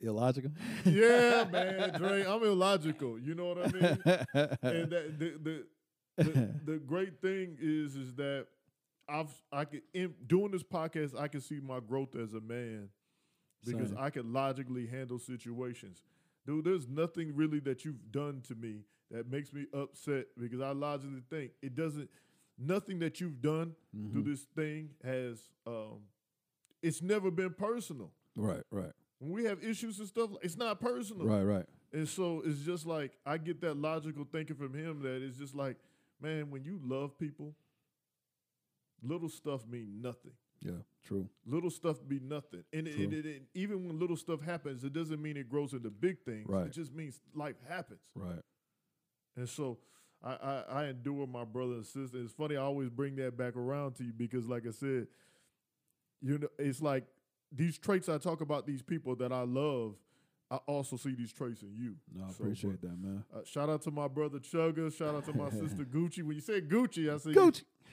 Illogical. 0.00 0.50
yeah 0.84 1.44
man, 1.50 1.92
Dre. 1.94 2.22
I'm 2.26 2.42
illogical. 2.42 3.18
You 3.18 3.34
know 3.34 3.46
what 3.54 3.58
I 3.58 3.72
mean? 3.72 3.82
and 4.62 4.90
that, 4.90 5.18
the, 5.18 5.32
the 5.42 5.66
the 6.22 6.50
the 6.64 6.78
great 6.78 7.20
thing 7.22 7.56
is 7.58 7.96
is 7.96 8.14
that 8.16 8.46
I've 9.08 9.32
I 9.50 9.64
can 9.64 9.80
in 9.94 10.14
doing 10.26 10.50
this 10.50 10.62
podcast 10.62 11.18
I 11.18 11.28
can 11.28 11.40
see 11.40 11.60
my 11.60 11.80
growth 11.80 12.14
as 12.14 12.34
a 12.34 12.40
man 12.40 12.90
because 13.64 13.90
Same. 13.90 13.98
I 13.98 14.10
can 14.10 14.32
logically 14.32 14.86
handle 14.86 15.18
situations. 15.18 16.02
Dude, 16.46 16.64
there's 16.64 16.86
nothing 16.88 17.34
really 17.34 17.58
that 17.60 17.84
you've 17.84 18.10
done 18.12 18.40
to 18.48 18.54
me 18.54 18.84
that 19.10 19.28
makes 19.30 19.52
me 19.52 19.66
upset 19.72 20.26
because 20.38 20.60
I 20.60 20.70
logically 20.72 21.22
think 21.30 21.52
it 21.62 21.74
doesn't 21.74 22.08
nothing 22.58 22.98
that 23.00 23.20
you've 23.20 23.40
done 23.42 23.74
through 24.10 24.22
Mhm. 24.22 24.26
this 24.26 24.42
thing 24.44 24.90
has 25.04 25.50
um 25.66 26.02
it's 26.82 27.02
never 27.02 27.30
been 27.30 27.52
personal. 27.52 28.12
Right. 28.36 28.62
Right. 28.70 28.92
When 29.18 29.32
we 29.32 29.44
have 29.44 29.62
issues 29.64 29.98
and 29.98 30.06
stuff, 30.08 30.30
it's 30.42 30.56
not 30.56 30.78
personal. 30.80 31.26
Right. 31.26 31.42
Right. 31.42 31.66
And 31.92 32.08
so 32.08 32.42
it's 32.44 32.60
just 32.60 32.86
like 32.86 33.16
I 33.24 33.38
get 33.38 33.60
that 33.62 33.76
logical 33.76 34.24
thinking 34.24 34.56
from 34.56 34.74
him 34.74 35.00
that 35.02 35.22
it's 35.22 35.36
just 35.38 35.54
like, 35.54 35.76
man, 36.20 36.50
when 36.50 36.64
you 36.64 36.78
love 36.82 37.18
people, 37.18 37.54
little 39.02 39.28
stuff 39.28 39.66
mean 39.66 40.00
nothing. 40.00 40.32
Yeah. 40.66 40.72
True. 41.04 41.28
Little 41.46 41.70
stuff 41.70 41.98
be 42.06 42.18
nothing. 42.18 42.64
And, 42.72 42.88
it, 42.88 43.12
it- 43.12 43.42
even 43.54 43.86
when 43.86 43.98
little 43.98 44.16
stuff 44.16 44.40
happens, 44.42 44.82
it 44.84 44.92
doesn't 44.92 45.22
mean 45.22 45.36
it 45.36 45.48
grows 45.48 45.72
into 45.72 45.88
big 45.90 46.18
things. 46.24 46.46
Right. 46.48 46.66
It 46.66 46.72
just 46.72 46.92
means 46.92 47.20
life 47.34 47.54
happens. 47.68 48.00
Right. 48.14 48.42
And 49.36 49.48
so 49.48 49.78
I, 50.22 50.32
I, 50.32 50.64
I 50.68 50.86
endure 50.86 51.26
my 51.28 51.44
brother 51.44 51.74
and 51.74 51.86
sister. 51.86 52.18
It's 52.18 52.32
funny, 52.32 52.56
I 52.56 52.62
always 52.62 52.88
bring 52.90 53.14
that 53.16 53.36
back 53.36 53.54
around 53.54 53.94
to 53.96 54.04
you 54.04 54.12
because, 54.12 54.46
like 54.48 54.66
I 54.66 54.70
said, 54.72 55.06
you 56.20 56.38
know, 56.38 56.48
it's 56.58 56.82
like 56.82 57.04
these 57.52 57.78
traits 57.78 58.08
I 58.08 58.18
talk 58.18 58.40
about, 58.40 58.66
these 58.66 58.82
people 58.82 59.14
that 59.16 59.30
I 59.32 59.42
love, 59.42 59.94
I 60.50 60.56
also 60.66 60.96
see 60.96 61.14
these 61.14 61.32
traits 61.32 61.62
in 61.62 61.74
you. 61.76 61.96
No, 62.14 62.24
I 62.24 62.28
So, 62.30 62.44
appreciate 62.44 62.80
that, 62.80 62.98
man. 63.00 63.22
Uh, 63.32 63.40
shout 63.44 63.68
out 63.68 63.82
to 63.82 63.90
my 63.92 64.08
brother 64.08 64.38
Chugga. 64.38 64.92
Shout 64.96 65.14
out 65.14 65.24
to 65.26 65.34
my 65.34 65.50
sister 65.60 65.84
Gucci. 65.84 66.22
When 66.24 66.34
you 66.36 66.40
said 66.40 66.68
Gucci, 66.68 67.12
I 67.14 67.18
said 67.18 67.34
Gucci. 67.34 67.62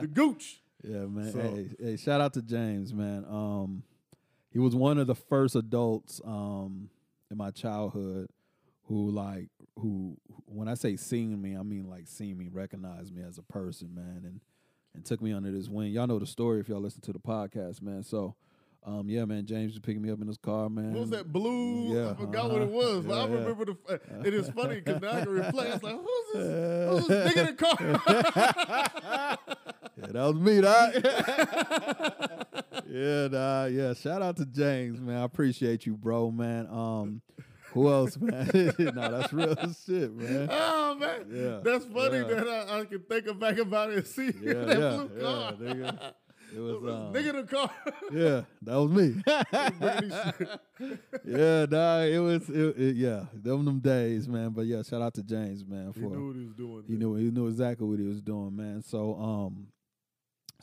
the 0.00 0.06
Gooch. 0.12 0.60
Yeah, 0.86 1.06
man. 1.06 1.32
So- 1.32 1.40
hey, 1.40 1.68
hey, 1.80 1.96
shout 1.96 2.20
out 2.20 2.34
to 2.34 2.42
James, 2.42 2.92
man. 2.92 3.24
Um, 3.28 3.82
he 4.50 4.58
was 4.58 4.74
one 4.74 4.98
of 4.98 5.06
the 5.06 5.14
first 5.14 5.56
adults 5.56 6.20
um 6.24 6.88
in 7.30 7.36
my 7.36 7.50
childhood 7.50 8.28
who 8.84 9.10
like 9.10 9.48
who 9.78 10.16
when 10.46 10.68
I 10.68 10.74
say 10.74 10.96
seen 10.96 11.40
me, 11.40 11.56
I 11.56 11.62
mean 11.62 11.88
like 11.88 12.06
seen 12.06 12.36
me, 12.38 12.48
recognize 12.52 13.10
me 13.10 13.22
as 13.22 13.38
a 13.38 13.42
person, 13.42 13.94
man, 13.94 14.22
and 14.24 14.40
and 14.94 15.04
took 15.04 15.20
me 15.20 15.32
under 15.32 15.50
his 15.50 15.68
wing. 15.68 15.90
Y'all 15.92 16.06
know 16.06 16.18
the 16.20 16.26
story 16.26 16.60
if 16.60 16.68
y'all 16.68 16.80
listen 16.80 17.00
to 17.02 17.12
the 17.12 17.18
podcast, 17.18 17.82
man. 17.82 18.02
So. 18.02 18.36
Um, 18.86 19.08
yeah, 19.08 19.24
man. 19.24 19.46
James 19.46 19.72
was 19.72 19.78
picking 19.78 20.02
me 20.02 20.10
up 20.10 20.20
in 20.20 20.26
his 20.26 20.36
car, 20.36 20.68
man. 20.68 20.92
What 20.92 21.00
was 21.00 21.10
that 21.10 21.32
blue? 21.32 21.94
Yeah, 21.96 22.10
I 22.10 22.14
forgot 22.16 22.50
what 22.50 22.60
it 22.60 22.68
uh-huh. 22.68 22.76
was, 22.76 23.06
but 23.06 23.14
I 23.14 23.22
Yeah, 23.22 23.28
yeah. 23.28 23.34
remember 23.36 23.64
the. 23.64 23.76
It 24.26 24.34
is 24.34 24.50
funny 24.50 24.74
because 24.74 25.00
now 25.00 25.10
I 25.10 25.20
can 25.22 25.30
reflect. 25.30 25.70
I 25.70 25.72
was 25.72 25.82
like, 25.82 25.96
who's 25.96 26.32
this? 26.34 26.90
Who's 26.90 27.06
this 27.08 27.32
nigga 27.34 27.40
in 27.40 27.46
the 27.46 29.38
car? 29.38 29.38
Yeah, 30.06 30.12
that 30.12 30.34
was 30.34 30.36
me, 30.36 30.60
dog. 30.60 30.94
yeah, 32.88 33.28
dog. 33.28 33.72
Yeah, 33.72 33.94
shout 33.94 34.22
out 34.22 34.36
to 34.38 34.46
James, 34.46 35.00
man. 35.00 35.18
I 35.18 35.24
appreciate 35.24 35.86
you, 35.86 35.96
bro, 35.96 36.30
man. 36.30 36.66
Um, 36.70 37.22
who 37.72 37.90
else, 37.90 38.16
man? 38.18 38.48
no, 38.78 39.10
that's 39.10 39.32
real 39.32 39.56
shit, 39.86 40.14
man. 40.14 40.48
oh 40.50 40.94
man, 40.94 41.26
Yeah, 41.32 41.60
that's 41.64 41.84
funny 41.86 42.18
yeah. 42.18 42.24
that 42.24 42.48
I, 42.70 42.80
I 42.80 42.84
can 42.84 43.00
think 43.00 43.38
back 43.40 43.58
about 43.58 43.90
it 43.90 43.96
and 43.98 44.06
see 44.06 44.32
Yeah, 44.42 44.52
that 44.54 44.78
yeah, 44.78 44.96
blue 44.96 45.20
car. 45.20 45.52
nigga. 45.54 46.12
It 46.54 46.60
was, 46.60 46.76
um, 46.76 47.12
nigga 47.12 47.32
the 47.32 47.42
car. 47.56 47.70
yeah, 48.12 48.42
that 48.62 48.76
was 48.76 48.90
me. 48.90 49.22
Bringing 49.80 50.08
these 50.08 50.20
shit. 50.38 51.00
yeah, 51.26 51.66
dog. 51.66 52.08
It 52.08 52.18
was, 52.20 52.48
it, 52.48 52.78
it- 52.78 52.96
yeah, 52.96 53.24
them 53.34 53.64
them 53.64 53.80
days, 53.80 54.28
man. 54.28 54.50
But 54.50 54.66
yeah, 54.66 54.82
shout 54.84 55.02
out 55.02 55.14
to 55.14 55.24
James, 55.24 55.64
man. 55.66 55.86
he 55.92 56.00
For 56.00 56.06
knew 56.10 56.26
what 56.28 56.36
he 56.36 56.44
was 56.44 56.54
doing. 56.54 56.84
he 56.86 56.92
then. 56.92 56.98
knew 57.00 57.14
he 57.16 57.30
knew 57.32 57.48
exactly 57.48 57.88
what 57.88 57.98
he 57.98 58.04
was 58.06 58.22
doing, 58.22 58.54
man. 58.54 58.82
So 58.86 59.16
um 59.16 59.66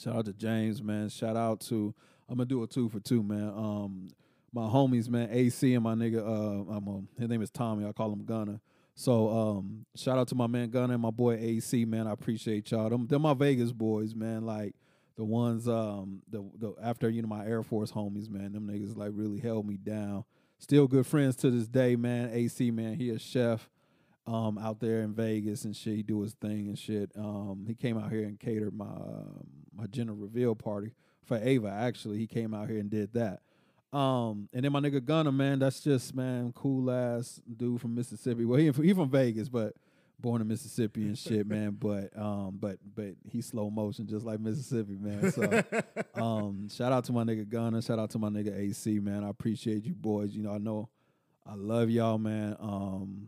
shout 0.02 0.16
out 0.16 0.26
to 0.26 0.34
James, 0.34 0.82
man. 0.82 1.10
Shout 1.10 1.36
out 1.36 1.62
to 1.62 1.94
I'm 2.30 2.38
gonna 2.38 2.46
do 2.46 2.64
a 2.64 2.68
two 2.68 2.90
for 2.90 3.00
two, 3.00 3.24
man. 3.24 3.50
Um 3.50 4.08
my 4.54 4.64
homies, 4.64 5.08
man, 5.08 5.30
AC 5.32 5.74
and 5.74 5.84
my 5.84 5.94
nigga, 5.94 6.20
uh 6.20 6.72
I'm 6.74 6.88
um, 6.88 7.08
his 7.18 7.30
name 7.30 7.42
is 7.42 7.50
Tommy, 7.50 7.88
I 7.88 7.92
call 7.92 8.12
him 8.12 8.26
Gunner. 8.26 8.60
So 8.96 9.30
um 9.30 9.86
shout 9.96 10.18
out 10.18 10.28
to 10.30 10.36
my 10.36 10.48
man 10.48 10.70
Gunner 10.70 10.94
and 10.94 11.02
my 11.02 11.12
boy 11.12 11.36
AC, 11.36 11.86
man. 11.86 12.08
I 12.08 12.12
appreciate 12.12 12.72
y'all. 12.72 12.90
Them 12.90 13.08
they're 13.08 13.20
my 13.20 13.34
Vegas 13.34 13.72
boys, 13.72 14.16
man. 14.16 14.46
Like 14.46 14.76
the 15.16 15.24
ones 15.24 15.68
um 15.68 16.22
the 16.30 16.44
the 16.58 16.74
after 16.82 17.10
you 17.10 17.22
know 17.22 17.28
my 17.28 17.46
Air 17.46 17.64
Force 17.64 17.92
homies, 17.92 18.30
man, 18.30 18.54
them 18.54 18.68
niggas 18.68 18.98
like 18.98 19.12
really 19.14 19.40
held 19.40 19.68
me 19.68 19.78
down. 19.78 20.24
Still 20.58 20.88
good 20.88 21.08
friends 21.08 21.36
to 21.38 21.50
this 21.50 21.68
day, 21.68 21.96
man. 21.96 22.30
AC, 22.32 22.70
man, 22.70 22.94
he 22.94 23.10
a 23.10 23.18
chef 23.18 23.68
um 24.28 24.58
out 24.58 24.80
there 24.80 25.02
in 25.02 25.14
Vegas 25.14 25.66
and 25.66 25.76
shit. 25.76 25.96
He 25.96 26.04
do 26.04 26.22
his 26.22 26.34
thing 26.34 26.68
and 26.68 26.78
shit. 26.78 27.12
Um 27.16 27.66
he 27.68 27.74
came 27.74 27.98
out 27.98 28.12
here 28.12 28.24
and 28.24 28.40
catered 28.40 28.74
my 28.74 28.86
um 28.86 29.48
my 29.76 29.88
gender 29.88 30.14
reveal 30.14 30.56
party 30.56 30.94
for 31.26 31.38
Ava. 31.38 31.70
Actually, 31.70 32.18
he 32.18 32.28
came 32.28 32.54
out 32.54 32.70
here 32.70 32.80
and 32.80 32.90
did 32.90 33.14
that. 33.14 33.42
Um 33.98 34.48
and 34.54 34.64
then 34.64 34.72
my 34.72 34.80
nigga 34.80 35.04
Gunner, 35.04 35.32
man, 35.32 35.60
that's 35.60 35.82
just 35.82 36.16
man, 36.16 36.54
cool 36.54 36.92
ass 36.92 37.42
dude 37.58 37.82
from 37.82 37.96
Mississippi. 37.96 38.46
Well, 38.46 38.60
he 38.60 38.72
he 38.72 38.94
from 38.94 39.10
Vegas, 39.10 39.50
but 39.50 39.74
born 40.20 40.40
in 40.40 40.48
Mississippi 40.48 41.02
and 41.04 41.18
shit, 41.18 41.48
man. 41.48 41.72
But 41.80 42.16
um 42.16 42.58
but 42.60 42.78
but 42.96 43.16
he's 43.28 43.48
slow 43.48 43.70
motion 43.72 44.08
just 44.08 44.24
like 44.26 44.40
Mississippi, 44.40 44.98
man. 45.00 45.32
So 45.32 45.64
um, 46.22 46.70
shout 46.70 46.92
out 46.92 47.06
to 47.06 47.12
my 47.12 47.24
nigga 47.24 47.50
Gunner. 47.50 47.82
Shout 47.82 47.98
out 47.98 48.12
to 48.12 48.20
my 48.20 48.30
nigga 48.30 48.56
AC, 48.56 49.00
man. 49.00 49.24
I 49.24 49.30
appreciate 49.30 49.84
you 49.84 49.96
boys. 49.96 50.36
You 50.36 50.44
know, 50.44 50.54
I 50.54 50.60
know 50.60 50.90
I 51.46 51.56
love 51.56 51.90
y'all, 51.90 52.18
man. 52.20 52.56
Um, 52.60 53.28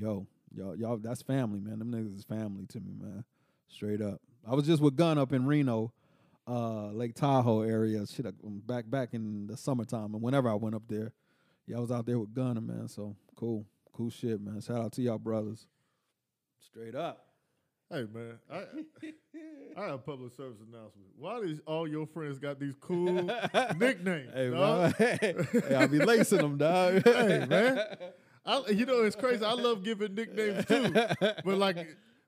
yo, 0.00 0.26
y'all, 0.54 0.76
y'all, 0.76 0.96
that's 0.96 1.22
family, 1.22 1.60
man. 1.60 1.78
Them 1.78 1.92
niggas 1.92 2.18
is 2.18 2.24
family 2.24 2.66
to 2.66 2.80
me, 2.80 2.92
man. 2.98 3.24
Straight 3.68 4.00
up. 4.00 4.20
I 4.48 4.54
was 4.54 4.66
just 4.66 4.82
with 4.82 4.96
Gun 4.96 5.18
up 5.18 5.32
in 5.32 5.46
Reno, 5.46 5.92
uh, 6.48 6.86
Lake 6.88 7.14
Tahoe 7.14 7.62
area. 7.62 8.06
Shit, 8.06 8.26
uh, 8.26 8.32
back 8.44 8.88
back 8.90 9.10
in 9.12 9.46
the 9.46 9.56
summertime, 9.56 10.14
and 10.14 10.22
whenever 10.22 10.48
I 10.48 10.54
went 10.54 10.74
up 10.74 10.82
there, 10.88 11.12
yeah, 11.66 11.76
I 11.76 11.80
was 11.80 11.90
out 11.90 12.06
there 12.06 12.18
with 12.18 12.34
Gunner, 12.34 12.60
man. 12.60 12.88
So 12.88 13.14
cool, 13.36 13.66
cool 13.92 14.10
shit, 14.10 14.40
man. 14.40 14.60
Shout 14.60 14.78
out 14.78 14.92
to 14.92 15.02
y'all 15.02 15.18
brothers. 15.18 15.66
Straight 16.58 16.94
up. 16.94 17.26
Hey 17.92 18.06
man, 18.14 18.38
I 18.50 18.56
I 19.76 19.84
have 19.86 19.94
a 19.94 19.98
public 19.98 20.32
service 20.32 20.58
announcement. 20.60 21.08
Why 21.18 21.40
does 21.40 21.60
all 21.66 21.88
your 21.88 22.06
friends 22.06 22.38
got 22.38 22.60
these 22.60 22.74
cool 22.80 23.04
nicknames? 23.76 24.30
Hey, 24.32 24.50
dog? 24.50 24.94
man. 24.98 25.18
hey, 25.20 25.74
I 25.74 25.86
be 25.86 25.98
lacing 25.98 26.38
them, 26.38 26.56
dog. 26.56 27.02
Hey, 27.04 27.46
man. 27.48 27.80
I, 28.44 28.62
you 28.70 28.86
know, 28.86 29.02
it's 29.04 29.16
crazy. 29.16 29.44
I 29.44 29.52
love 29.52 29.84
giving 29.84 30.14
nicknames 30.14 30.64
too, 30.64 30.90
but 30.90 31.44
like 31.58 31.86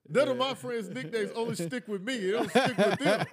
none 0.08 0.28
of 0.28 0.36
my 0.36 0.52
friends' 0.54 0.90
nicknames 0.90 1.30
only 1.34 1.54
stick 1.54 1.88
with 1.88 2.02
me. 2.02 2.14
It 2.16 2.32
don't 2.32 2.50
stick 2.50 2.76
with 2.76 2.98
them. 2.98 3.26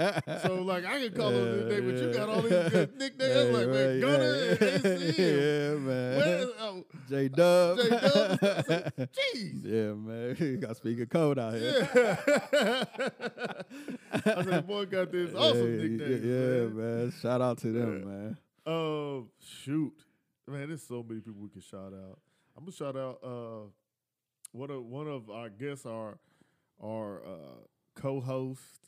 So 0.44 0.62
like 0.63 0.86
I 0.86 1.00
can 1.02 1.13
call 1.13 1.32
them 1.32 1.46
Yeah, 1.46 1.65
nickname, 1.76 1.92
but 1.92 2.02
you 2.02 2.13
got 2.13 2.30
all 2.30 2.42
these 2.42 2.70
good 2.72 2.96
nicknames. 2.98 3.34
Hey, 3.34 3.52
like 3.52 3.68
man, 3.68 3.89
right, 3.89 4.02
Gunner 4.02 4.36
yeah. 4.36 4.52
and 4.52 4.86
AC. 5.04 5.22
yeah, 5.22 5.74
man. 5.76 6.18
Where, 6.18 6.48
oh, 6.60 6.86
J 7.10 7.28
Dub. 7.28 7.78
J-Dub. 7.78 8.39
Jeez. 9.12 9.63
yeah, 9.63 9.94
man. 9.94 10.36
You 10.39 10.58
got 10.58 10.70
to 10.70 10.76
speak 10.76 11.00
a 11.02 11.06
code 11.06 11.38
out 11.38 11.54
here. 11.56 11.89
Yeah. 11.94 12.15
I 14.13 14.44
said, 14.44 14.68
boy, 14.68 14.86
got 14.86 15.12
this 15.12 15.34
awesome 15.36 15.78
nickname. 15.78 16.22
Yeah, 16.24 16.68
man. 16.68 17.13
Shout 17.22 17.42
out 17.42 17.58
to 17.60 17.72
them, 17.72 18.00
Yeah. 18.00 18.06
man. 18.06 18.38
Uh, 18.65 19.26
shoot, 19.39 19.94
man, 20.48 20.68
there's 20.70 20.84
so 20.84 21.04
many 21.08 21.20
people 21.22 21.42
we 21.42 21.50
can 21.50 21.62
shout 21.62 21.94
out. 21.94 22.20
I'm 22.60 22.65
gonna 22.65 22.74
shout 22.74 22.98
out 22.98 23.19
uh 23.24 23.69
one 24.52 24.69
of 24.69 24.84
one 24.84 25.08
of 25.08 25.30
our 25.30 25.48
guests, 25.50 25.86
our 25.86 26.19
our 26.84 27.22
uh, 27.24 27.62
co-host. 27.95 28.80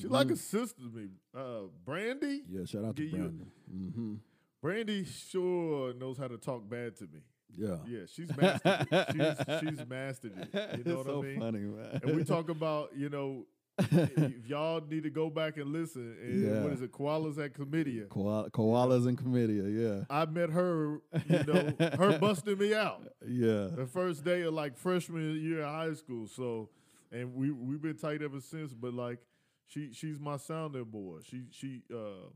She 0.00 0.06
like 0.08 0.30
a 0.30 0.36
sister 0.36 0.80
to 0.82 0.88
me. 0.88 1.08
Uh, 1.36 1.68
Brandy. 1.84 2.42
Yeah, 2.48 2.64
shout 2.64 2.84
out 2.86 2.96
to 2.96 3.10
Brandy. 3.10 3.44
you- 3.44 3.46
Mm-hmm. 3.74 4.14
Brandy 4.62 5.04
sure 5.04 5.92
knows 5.94 6.16
how 6.18 6.28
to 6.28 6.38
talk 6.38 6.68
bad 6.68 6.96
to 6.98 7.04
me. 7.04 7.20
Yeah. 7.54 7.76
Yeah, 7.86 8.00
she's 8.06 8.28
mastered 8.36 8.86
it. 8.90 9.06
She's 9.12 9.60
she's 9.78 9.86
mastered 9.88 10.32
it. 10.38 10.78
You 10.78 10.84
know 10.84 11.00
it's 11.00 11.04
what 11.04 11.06
so 11.06 11.18
I 11.18 11.26
mean? 11.26 11.40
funny, 11.40 11.58
man. 11.60 12.00
And 12.02 12.16
we 12.16 12.24
talk 12.24 12.48
about 12.48 12.90
you 12.96 13.08
know 13.10 13.46
if 13.90 14.46
y'all 14.46 14.80
need 14.88 15.02
to 15.02 15.10
go 15.10 15.28
back 15.30 15.56
and 15.56 15.66
listen. 15.72 16.16
And 16.22 16.42
Yeah. 16.44 16.62
What 16.62 16.72
is 16.72 16.82
it? 16.82 16.92
Koalas 16.92 17.42
at 17.44 17.54
Comedia. 17.54 18.08
Koala, 18.08 18.50
koalas 18.50 19.06
and 19.06 19.18
chlamydia. 19.18 19.66
Yeah. 19.98 20.04
I 20.10 20.26
met 20.26 20.50
her, 20.50 21.00
you 21.28 21.44
know, 21.44 21.74
her 21.98 22.18
busting 22.20 22.58
me 22.58 22.74
out 22.74 23.02
Yeah. 23.26 23.68
the 23.74 23.86
first 23.90 24.24
day 24.24 24.42
of 24.42 24.54
like 24.54 24.76
freshman 24.76 25.40
year 25.40 25.62
of 25.62 25.70
high 25.74 25.94
school. 25.94 26.26
So, 26.26 26.70
and 27.10 27.34
we 27.34 27.50
we've 27.50 27.82
been 27.82 27.96
tight 27.96 28.22
ever 28.22 28.40
since. 28.40 28.72
But 28.72 28.94
like, 28.94 29.18
she 29.66 29.92
she's 29.92 30.18
my 30.18 30.36
sounding 30.36 30.84
board. 30.84 31.24
She 31.26 31.44
she 31.50 31.82
uh, 31.92 32.28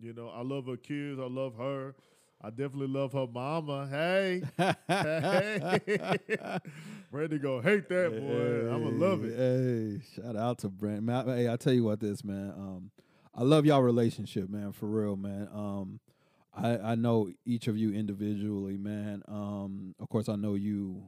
you 0.00 0.12
know, 0.12 0.28
I 0.28 0.42
love 0.42 0.66
her 0.66 0.76
kids. 0.76 1.18
I 1.18 1.26
love 1.26 1.56
her. 1.56 1.94
I 2.40 2.50
definitely 2.50 2.86
love 2.86 3.12
her 3.14 3.26
mama. 3.26 3.88
Hey, 3.90 4.42
hey, 4.56 6.18
Brandy 7.10 7.38
go 7.38 7.60
hate 7.60 7.88
that 7.88 8.10
boy. 8.10 8.72
I'ma 8.74 8.88
love 8.90 9.24
it. 9.24 9.36
Hey, 9.36 10.00
shout 10.14 10.36
out 10.36 10.58
to 10.58 10.68
Brandy. 10.68 11.00
Man, 11.02 11.28
I- 11.28 11.36
hey, 11.36 11.52
I 11.52 11.56
tell 11.56 11.72
you 11.72 11.84
what, 11.84 11.98
this 12.00 12.22
man. 12.22 12.52
Um, 12.56 12.90
I 13.34 13.42
love 13.42 13.66
y'all 13.66 13.82
relationship, 13.82 14.48
man. 14.48 14.72
For 14.72 14.86
real, 14.86 15.16
man. 15.16 15.48
Um, 15.52 16.00
I 16.54 16.78
I 16.78 16.94
know 16.94 17.28
each 17.44 17.66
of 17.68 17.76
you 17.76 17.92
individually, 17.92 18.76
man. 18.76 19.22
Um, 19.28 19.94
of 19.98 20.08
course, 20.08 20.28
I 20.28 20.36
know 20.36 20.54
you. 20.54 21.02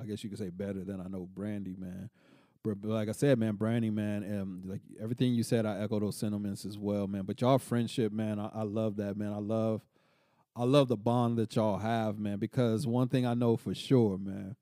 I 0.00 0.04
guess 0.04 0.22
you 0.22 0.30
could 0.30 0.38
say 0.38 0.50
better 0.50 0.84
than 0.84 1.00
I 1.00 1.08
know 1.08 1.28
Brandy, 1.34 1.74
man. 1.76 2.08
But, 2.62 2.80
but 2.80 2.90
like 2.90 3.08
I 3.08 3.12
said, 3.12 3.36
man, 3.38 3.56
Brandy, 3.56 3.90
man, 3.90 4.22
um, 4.40 4.62
like 4.64 4.80
everything 5.02 5.34
you 5.34 5.42
said, 5.42 5.66
I 5.66 5.80
echo 5.80 5.98
those 5.98 6.16
sentiments 6.16 6.64
as 6.64 6.78
well, 6.78 7.08
man. 7.08 7.22
But 7.22 7.40
y'all 7.40 7.58
friendship, 7.58 8.12
man, 8.12 8.38
I, 8.38 8.48
I 8.54 8.62
love 8.62 8.96
that, 8.96 9.16
man. 9.16 9.32
I 9.32 9.38
love, 9.38 9.80
I 10.58 10.64
love 10.64 10.88
the 10.88 10.96
bond 10.96 11.38
that 11.38 11.54
y'all 11.54 11.78
have, 11.78 12.18
man. 12.18 12.38
Because 12.38 12.86
one 12.86 13.08
thing 13.08 13.24
I 13.24 13.34
know 13.34 13.56
for 13.56 13.74
sure, 13.74 14.18
man, 14.18 14.56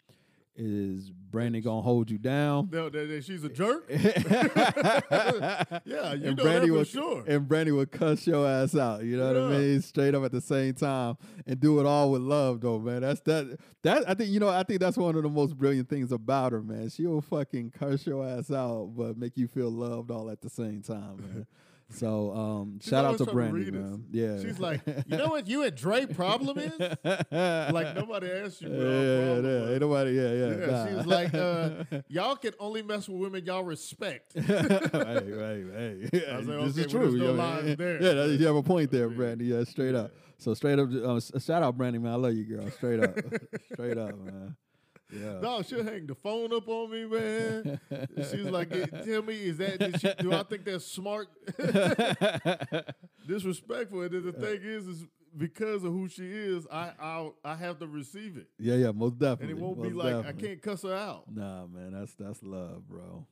is 0.55 1.11
Brandy 1.11 1.61
gonna 1.61 1.83
hold 1.83 2.11
you 2.11 2.19
down. 2.19 2.69
No, 2.73 2.89
that, 2.89 3.09
that 3.09 3.25
she's 3.25 3.45
a 3.45 3.49
jerk. 3.49 3.91
Yeah, 5.85 6.15
you 6.15 6.29
and 6.29 6.37
know 6.37 6.43
Brandy 6.43 6.69
that 6.71 6.79
for 6.79 6.85
sure. 6.85 7.25
And 7.27 7.47
Brandy 7.47 7.73
would 7.73 7.91
cuss 7.93 8.27
your 8.27 8.47
ass 8.47 8.75
out. 8.77 9.05
You 9.05 9.17
know 9.17 9.33
what 9.33 9.55
I 9.55 9.59
mean? 9.59 9.83
Straight 9.83 10.15
up 10.15 10.25
at 10.25 10.33
the 10.33 10.41
same 10.41 10.75
time, 10.75 11.17
and 11.47 11.61
do 11.61 11.81
it 11.81 11.87
all 11.87 12.11
with 12.11 12.23
love, 12.23 12.61
though, 12.61 12.79
man. 12.79 13.03
That's 13.03 13.21
that. 13.23 13.59
That 13.83 14.09
I 14.09 14.15
think 14.15 14.31
you 14.31 14.41
know. 14.41 14.49
I 14.49 14.63
think 14.63 14.81
that's 14.81 14.97
one 14.97 15.15
of 15.17 15.23
the 15.23 15.29
most 15.29 15.57
brilliant 15.57 15.89
things 15.89 16.13
about 16.13 16.53
her, 16.53 16.63
man. 16.63 16.89
She 16.91 17.07
will 17.07 17.21
fucking 17.21 17.73
curse 17.79 18.07
your 18.07 18.27
ass 18.27 18.51
out, 18.51 18.93
but 18.97 19.17
make 19.17 19.37
you 19.37 19.47
feel 19.49 19.71
loved 19.71 20.11
all 20.11 20.31
at 20.31 20.41
the 20.41 20.51
same 20.51 20.83
time, 20.83 21.17
man. 21.19 21.47
So, 21.91 22.33
um, 22.33 22.81
shout 22.83 23.05
out 23.05 23.19
to 23.19 23.27
Brandy, 23.27 23.71
man. 23.71 24.05
Yeah, 24.11 24.41
She's 24.41 24.59
like, 24.59 24.81
you 25.07 25.17
know 25.17 25.29
what 25.29 25.47
you 25.47 25.63
and 25.63 25.75
Dre 25.75 26.05
problem 26.05 26.59
is? 26.59 26.73
Like 26.79 27.95
nobody 27.95 28.31
asked 28.31 28.61
you. 28.61 28.69
yeah, 28.73 29.41
yeah, 29.41 29.65
yeah. 29.67 29.71
Ain't 29.71 29.81
nobody, 29.81 30.11
yeah, 30.11 30.33
yeah. 30.33 30.57
Yeah, 30.57 30.67
nah. 30.67 30.87
she 30.89 30.95
was 30.95 31.07
like, 31.07 31.35
uh, 31.35 31.71
y'all 32.09 32.37
can 32.37 32.53
only 32.59 32.83
mess 32.83 33.09
with 33.09 33.21
women 33.21 33.45
y'all 33.45 33.63
respect. 33.63 34.33
hey, 34.35 34.43
hey, 34.43 36.09
hey. 36.13 36.27
I 36.29 36.39
was 36.39 36.47
this 36.75 36.87
okay, 36.87 36.87
is 36.87 36.91
true. 36.91 37.17
no 37.17 37.33
lies 37.33 37.77
there. 37.77 38.03
Yeah, 38.03 38.25
you 38.27 38.47
have 38.47 38.57
a 38.57 38.63
point 38.63 38.91
there, 38.91 39.09
Yeah. 39.09 39.17
Brandy. 39.17 39.45
Yeah, 39.47 39.65
straight 39.65 39.95
up. 39.95 40.11
So 40.39 40.55
straight 40.55 40.79
up, 40.79 40.89
uh, 40.93 41.21
shout 41.39 41.63
out, 41.63 41.77
Brandy, 41.79 41.99
man. 41.99 42.13
I 42.13 42.17
love 42.17 42.35
you, 42.35 42.45
girl. 42.45 42.71
Straight 42.73 43.01
up, 43.01 43.17
straight 43.73 43.97
up, 43.97 44.19
man. 44.19 44.57
Yeah. 45.13 45.39
No, 45.41 45.63
she'll 45.63 45.85
hang 45.85 46.07
the 46.07 46.15
phone 46.17 46.53
up 46.53 46.67
on 46.69 46.91
me, 46.91 47.07
man. 47.07 47.81
She's 48.17 48.47
like, 48.47 48.73
"Eh, 48.73 48.87
tell 49.05 49.23
me, 49.23 49.35
is 49.35 49.59
that, 49.59 50.01
she, 50.01 50.23
do 50.23 50.33
I 50.33 50.43
think 50.43 50.65
that's 50.65 50.85
smart? 50.85 51.29
Disrespectful. 53.27 54.03
And 54.03 54.11
then 54.13 54.27
the 54.27 54.33
thing 54.33 54.61
is, 54.63 54.87
is 54.87 55.05
because 55.37 55.85
of 55.85 55.93
who 55.93 56.09
she 56.09 56.25
is, 56.27 56.67
I 56.73 56.93
I 57.01 57.31
I 57.45 57.55
have 57.57 57.79
to 57.81 57.87
receive 57.87 58.37
it. 58.37 58.49
yeah, 58.59 58.75
yeah, 58.75 58.91
most 58.93 59.19
definitely. 59.19 59.53
And 59.53 59.59
it 59.59 59.63
won't 59.63 59.83
be 59.83 59.91
most 59.91 60.05
like, 60.05 60.27
I 60.27 60.33
can't 60.33 60.63
cuss 60.63 60.83
her 60.83 60.95
out. 60.95 61.25
Nah, 61.33 61.67
man, 61.67 61.93
that's 61.93 62.15
that's 62.15 62.43
love, 62.43 62.89
bro. 62.89 63.27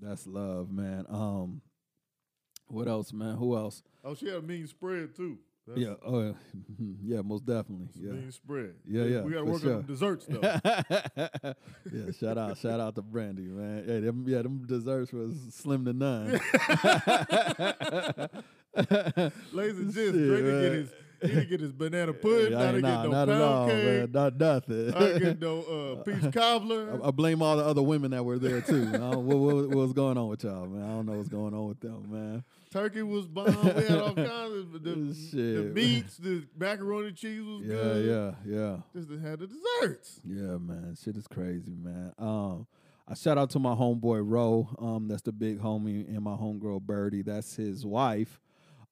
That's 0.00 0.26
love, 0.26 0.70
man. 0.70 1.06
Um, 1.08 1.62
what 2.66 2.88
else, 2.88 3.12
man? 3.12 3.36
Who 3.36 3.56
else? 3.56 3.82
Oh, 4.04 4.14
she 4.14 4.26
had 4.26 4.36
a 4.36 4.42
mean 4.42 4.66
spread, 4.66 5.14
too. 5.14 5.38
That's, 5.66 5.78
yeah, 5.80 5.94
oh, 6.04 6.22
yeah, 6.22 6.32
yeah, 7.04 7.20
most 7.22 7.46
definitely. 7.46 7.86
it's 7.90 7.98
Yeah. 7.98 8.12
mean 8.12 8.32
spread. 8.32 8.74
Yeah, 8.84 9.04
yeah, 9.04 9.20
We 9.22 9.32
got 9.32 9.38
to 9.40 9.44
work 9.44 9.62
sure. 9.62 9.76
on 9.76 9.86
desserts, 9.86 10.26
though. 10.26 10.40
yeah, 11.92 12.10
shout 12.18 12.36
out, 12.36 12.58
shout 12.58 12.80
out 12.80 12.94
to 12.96 13.02
Brandy, 13.02 13.42
man. 13.42 13.84
Yeah, 13.86 14.00
them, 14.00 14.24
yeah, 14.26 14.42
them 14.42 14.64
desserts 14.66 15.12
was 15.12 15.36
slim 15.50 15.84
to 15.84 15.92
none. 15.92 16.32
Ladies 19.52 19.78
and 19.78 19.92
gents, 19.92 20.16
man. 20.16 20.62
get 20.62 20.72
his 20.72 20.90
he 21.22 21.28
didn't 21.28 21.50
get 21.50 21.60
his 21.60 21.72
banana 21.72 22.12
pudding. 22.20 22.52
Yeah, 22.52 22.60
I 22.60 22.66
didn't 22.72 22.82
nah, 22.82 23.02
get 23.02 23.04
no 23.04 23.10
not 23.12 23.28
pound 23.28 23.30
at 23.30 23.40
all, 23.40 23.68
cake. 23.68 23.84
man. 23.84 24.10
Not 24.12 24.40
nothing. 24.40 24.94
I 24.94 24.98
didn't 24.98 25.22
get 25.22 25.40
no 25.40 25.60
uh, 25.60 26.02
peach 26.02 26.32
cobbler. 26.32 27.00
I, 27.02 27.08
I 27.08 27.10
blame 27.12 27.42
all 27.42 27.56
the 27.56 27.64
other 27.64 27.82
women 27.82 28.10
that 28.10 28.24
were 28.24 28.38
there 28.38 28.60
too. 28.60 28.86
What, 28.86 29.18
what, 29.18 29.68
what's 29.68 29.92
going 29.92 30.18
on 30.18 30.28
with 30.28 30.42
y'all, 30.44 30.66
man? 30.66 30.82
I 30.82 30.88
don't 30.88 31.06
know 31.06 31.12
what's 31.12 31.28
going 31.28 31.54
on 31.54 31.68
with 31.68 31.80
them, 31.80 32.06
man. 32.10 32.44
Turkey 32.72 33.02
was 33.02 33.26
bomb. 33.26 33.46
We 33.46 33.70
had 33.84 33.98
all 33.98 34.14
kinds 34.14 34.54
of 34.54 34.72
the, 34.72 34.78
the 34.80 35.70
meats. 35.74 36.16
The 36.16 36.44
macaroni 36.58 37.12
cheese 37.12 37.42
was 37.42 37.62
Yeah, 37.62 37.74
good. 37.76 38.06
yeah, 38.06 38.54
yeah. 38.56 38.60
yeah. 38.60 38.76
Just 39.00 39.10
had 39.22 39.40
the 39.40 39.46
desserts. 39.46 40.20
Yeah, 40.24 40.56
man, 40.58 40.96
shit 41.02 41.16
is 41.16 41.26
crazy, 41.28 41.74
man. 41.74 42.12
Um, 42.18 42.66
I 43.06 43.14
shout 43.14 43.36
out 43.36 43.50
to 43.50 43.58
my 43.58 43.74
homeboy 43.74 44.22
Ro. 44.24 44.68
Um, 44.78 45.08
that's 45.08 45.22
the 45.22 45.32
big 45.32 45.60
homie, 45.60 46.06
and 46.08 46.22
my 46.22 46.34
homegirl 46.34 46.80
Birdie. 46.82 47.22
That's 47.22 47.54
his 47.56 47.84
wife. 47.84 48.40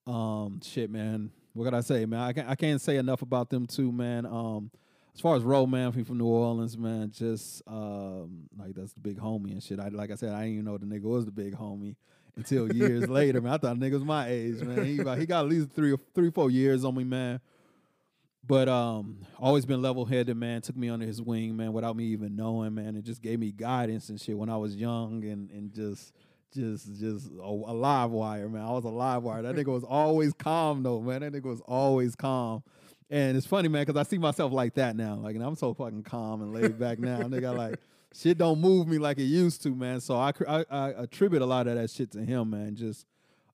Um, 0.05 0.59
shit, 0.63 0.89
man. 0.91 1.31
What 1.53 1.65
can 1.65 1.73
I 1.73 1.81
say, 1.81 2.05
man? 2.05 2.19
I 2.19 2.33
can't, 2.33 2.49
I 2.49 2.55
can't 2.55 2.79
say 2.81 2.97
enough 2.97 3.21
about 3.21 3.49
them 3.49 3.65
two, 3.65 3.91
man. 3.91 4.25
Um, 4.25 4.69
as 5.13 5.19
far 5.19 5.35
as 5.35 5.43
Ro, 5.43 5.65
man, 5.65 5.91
he 5.91 6.03
from 6.03 6.17
New 6.19 6.25
Orleans, 6.27 6.77
man. 6.77 7.11
Just 7.11 7.61
um, 7.67 8.47
like 8.57 8.75
that's 8.75 8.93
the 8.93 8.99
big 9.01 9.17
homie 9.19 9.51
and 9.51 9.61
shit. 9.63 9.79
I 9.79 9.89
like 9.89 10.11
I 10.11 10.15
said, 10.15 10.33
I 10.33 10.41
didn't 10.43 10.53
even 10.53 10.65
know 10.65 10.77
the 10.77 10.85
nigga 10.85 11.01
was 11.03 11.25
the 11.25 11.31
big 11.31 11.55
homie 11.55 11.95
until 12.35 12.73
years 12.73 13.07
later, 13.09 13.41
man. 13.41 13.53
I 13.53 13.57
thought 13.57 13.77
nigga 13.77 13.93
was 13.93 14.03
my 14.03 14.27
age, 14.27 14.61
man. 14.61 14.85
He, 14.85 14.97
he 14.97 15.25
got 15.25 15.45
at 15.45 15.49
least 15.49 15.71
three 15.71 15.93
or 15.93 16.31
four 16.31 16.49
years 16.49 16.83
on 16.83 16.95
me, 16.95 17.03
man. 17.03 17.39
But 18.45 18.67
um, 18.67 19.19
always 19.39 19.65
been 19.65 19.81
level 19.81 20.05
headed, 20.05 20.35
man. 20.35 20.61
Took 20.61 20.75
me 20.75 20.89
under 20.89 21.05
his 21.05 21.21
wing, 21.21 21.55
man, 21.55 21.73
without 21.73 21.95
me 21.95 22.05
even 22.05 22.35
knowing, 22.35 22.73
man. 22.73 22.95
It 22.95 23.03
just 23.03 23.21
gave 23.21 23.39
me 23.39 23.51
guidance 23.51 24.09
and 24.09 24.19
shit 24.19 24.37
when 24.37 24.49
I 24.49 24.57
was 24.57 24.75
young 24.75 25.23
and 25.25 25.51
and 25.51 25.73
just 25.73 26.13
just 26.53 26.99
just 26.99 27.29
a, 27.39 27.43
a 27.43 27.73
live 27.73 28.11
wire, 28.11 28.49
man. 28.49 28.63
I 28.63 28.71
was 28.71 28.83
a 28.83 28.89
live 28.89 29.23
wire. 29.23 29.43
That 29.43 29.55
nigga 29.55 29.67
was 29.67 29.83
always 29.83 30.33
calm 30.33 30.81
though, 30.83 30.99
man. 30.99 31.21
That 31.21 31.33
nigga 31.33 31.45
was 31.45 31.61
always 31.61 32.15
calm. 32.15 32.63
And 33.11 33.35
it's 33.35 33.45
funny, 33.45 33.67
man, 33.67 33.83
because 33.85 33.99
I 33.99 34.09
see 34.09 34.17
myself 34.17 34.53
like 34.53 34.75
that 34.75 34.95
now. 34.95 35.15
Like, 35.15 35.35
and 35.35 35.43
I'm 35.43 35.55
so 35.55 35.73
fucking 35.73 36.03
calm 36.03 36.41
and 36.41 36.53
laid 36.53 36.79
back 36.79 36.97
now. 36.97 37.19
nigga, 37.19 37.55
like, 37.55 37.75
shit 38.13 38.37
don't 38.37 38.59
move 38.59 38.87
me 38.87 38.97
like 38.97 39.17
it 39.17 39.23
used 39.23 39.61
to, 39.63 39.75
man. 39.75 39.99
So 39.99 40.15
I, 40.15 40.31
I, 40.47 40.65
I 40.69 40.89
attribute 40.91 41.41
a 41.41 41.45
lot 41.45 41.67
of 41.67 41.75
that 41.75 41.89
shit 41.89 42.11
to 42.11 42.19
him, 42.19 42.51
man. 42.51 42.75
Just 42.75 43.05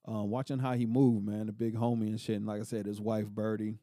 um, 0.05 0.29
watching 0.29 0.59
how 0.59 0.73
he 0.73 0.85
moved, 0.85 1.25
man. 1.25 1.47
The 1.47 1.51
big 1.51 1.75
homie 1.75 2.07
and 2.07 2.19
shit. 2.19 2.37
And 2.37 2.45
like 2.45 2.61
I 2.61 2.63
said, 2.63 2.85
his 2.85 3.01
wife, 3.01 3.27
Birdie. 3.27 3.77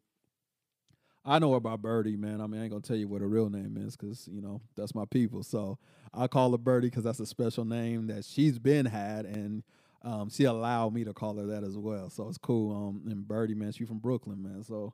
I 1.27 1.39
know 1.39 1.55
about 1.55 1.81
Birdie, 1.81 2.17
man. 2.17 2.43
I 2.43 2.47
mean, 2.47 2.61
I 2.61 2.65
ain't 2.65 2.71
gonna 2.71 2.83
tell 2.83 2.97
you 2.97 3.09
what 3.09 3.23
her 3.23 3.29
real 3.29 3.49
name 3.49 3.79
is 3.79 3.97
because 3.97 4.29
you 4.29 4.43
know 4.43 4.61
that's 4.77 4.95
my 4.95 5.05
people. 5.07 5.43
So 5.43 5.79
I 6.13 6.27
call 6.27 6.53
her 6.53 6.59
Birdie 6.59 6.89
because 6.89 7.05
that's 7.05 7.21
a 7.21 7.27
special 7.27 7.65
name 7.65 8.09
that 8.09 8.27
she's 8.27 8.59
been 8.59 8.85
had, 8.85 9.25
and 9.25 9.63
um, 10.03 10.29
she 10.29 10.45
allowed 10.45 10.93
me 10.93 11.03
to 11.05 11.15
call 11.15 11.37
her 11.37 11.47
that 11.47 11.65
as 11.65 11.79
well. 11.79 12.11
So 12.11 12.29
it's 12.29 12.37
cool. 12.37 12.77
Um, 12.77 13.11
and 13.11 13.27
Birdie, 13.27 13.55
man, 13.55 13.73
she 13.73 13.87
from 13.87 14.01
Brooklyn, 14.01 14.43
man. 14.43 14.63
So 14.65 14.93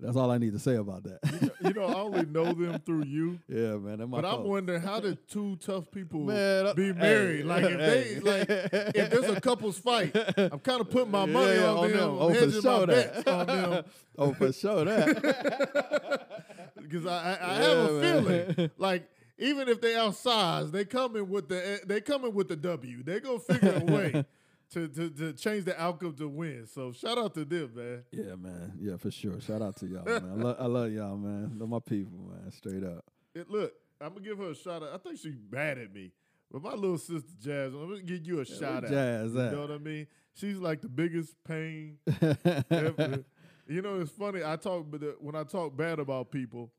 that's 0.00 0.16
all 0.16 0.30
I 0.30 0.38
need 0.38 0.52
to 0.52 0.58
say 0.58 0.74
about 0.76 1.04
that. 1.04 1.52
You 1.60 1.72
know, 1.74 1.84
I 1.86 1.94
only 2.00 2.26
know 2.26 2.52
them 2.52 2.80
through 2.84 3.04
you. 3.04 3.38
yeah, 3.48 3.76
man. 3.76 4.04
But 4.08 4.24
I'm 4.24 4.42
wondering 4.44 4.82
how 4.82 4.98
did 5.00 5.28
two 5.28 5.56
tough 5.56 5.90
people 5.92 6.20
Man, 6.20 6.74
be 6.74 6.86
hey, 6.86 6.92
married? 6.92 7.44
like 7.46 7.64
if 7.64 7.80
hey. 7.80 8.14
they 8.14 8.20
like 8.20 8.48
if 8.96 9.10
there's 9.10 9.28
a 9.36 9.40
couple's 9.40 9.78
fight, 9.78 10.14
I'm 10.36 10.58
kind 10.58 10.80
of 10.80 10.90
putting 10.90 11.10
my 11.12 11.24
money 11.26 11.54
Yeah, 11.54 11.70
on, 11.70 11.90
them, 11.92 12.16
Oh, 12.18 12.28
for 12.28 12.34
hedging 12.34 12.62
sure 12.62 12.86
that. 12.86 13.28
on 13.28 13.46
them. 13.46 13.84
oh, 14.18 14.32
for 14.34 14.52
sure 14.52 14.84
that. 14.84 16.28
Because 16.82 17.06
I, 17.06 17.10
I, 17.12 17.32
I 17.34 17.52
Yeah, 17.60 17.68
have 17.68 17.78
a 17.78 17.92
man. 18.00 18.24
feeling 18.54 18.70
like 18.76 19.08
even 19.38 19.68
if 19.68 19.80
they 19.80 19.92
outsized, 19.92 20.72
they 20.72 20.84
coming 20.84 21.28
with 21.30 21.48
the 21.48 21.80
they 21.86 22.00
coming 22.00 22.34
with 22.34 22.48
the 22.48 22.56
W. 22.56 23.02
They 23.02 23.20
gonna 23.20 23.38
figure 23.38 23.74
a 23.80 23.84
way 23.84 24.24
to, 24.72 24.88
to 24.88 25.10
to 25.10 25.32
change 25.34 25.64
the 25.64 25.80
outcome 25.80 26.14
to 26.16 26.28
win. 26.28 26.66
So 26.66 26.92
shout 26.92 27.18
out 27.18 27.34
to 27.34 27.44
them, 27.44 27.70
man. 27.74 28.04
Yeah, 28.12 28.34
man. 28.36 28.72
Yeah, 28.80 28.96
for 28.96 29.10
sure. 29.10 29.40
Shout 29.40 29.62
out 29.62 29.76
to 29.76 29.86
y'all, 29.86 30.04
man. 30.04 30.30
I, 30.30 30.34
lo- 30.42 30.56
I 30.58 30.66
love 30.66 30.92
y'all, 30.92 31.16
man. 31.16 31.52
Love 31.58 31.68
my 31.68 31.78
people, 31.80 32.18
man. 32.30 32.50
Straight 32.52 32.84
up. 32.84 33.04
It, 33.34 33.48
look, 33.50 33.72
I'm 34.00 34.10
gonna 34.14 34.20
give 34.24 34.38
her 34.38 34.50
a 34.50 34.54
shout 34.54 34.82
out. 34.82 34.90
I 34.94 34.98
think 34.98 35.18
she's 35.18 35.36
mad 35.50 35.78
at 35.78 35.92
me. 35.92 36.12
But 36.50 36.62
my 36.62 36.72
little 36.74 36.98
sister 36.98 37.30
Jazz, 37.42 37.72
I'm 37.72 37.88
gonna 37.88 38.02
give 38.02 38.26
you 38.26 38.40
a 38.40 38.44
shout 38.44 38.84
out. 38.84 38.90
Jazz 38.90 39.32
You 39.32 39.40
at? 39.40 39.52
know 39.52 39.60
what 39.62 39.70
I 39.70 39.78
mean? 39.78 40.06
She's 40.34 40.58
like 40.58 40.80
the 40.82 40.88
biggest 40.88 41.34
pain 41.44 41.98
ever. 42.70 43.24
You 43.68 43.80
know, 43.80 44.00
it's 44.00 44.10
funny. 44.10 44.42
I 44.44 44.56
talk, 44.56 44.86
but 44.90 45.02
uh, 45.02 45.06
when 45.20 45.34
I 45.34 45.44
talk 45.44 45.76
bad 45.76 45.98
about 45.98 46.30
people, 46.30 46.70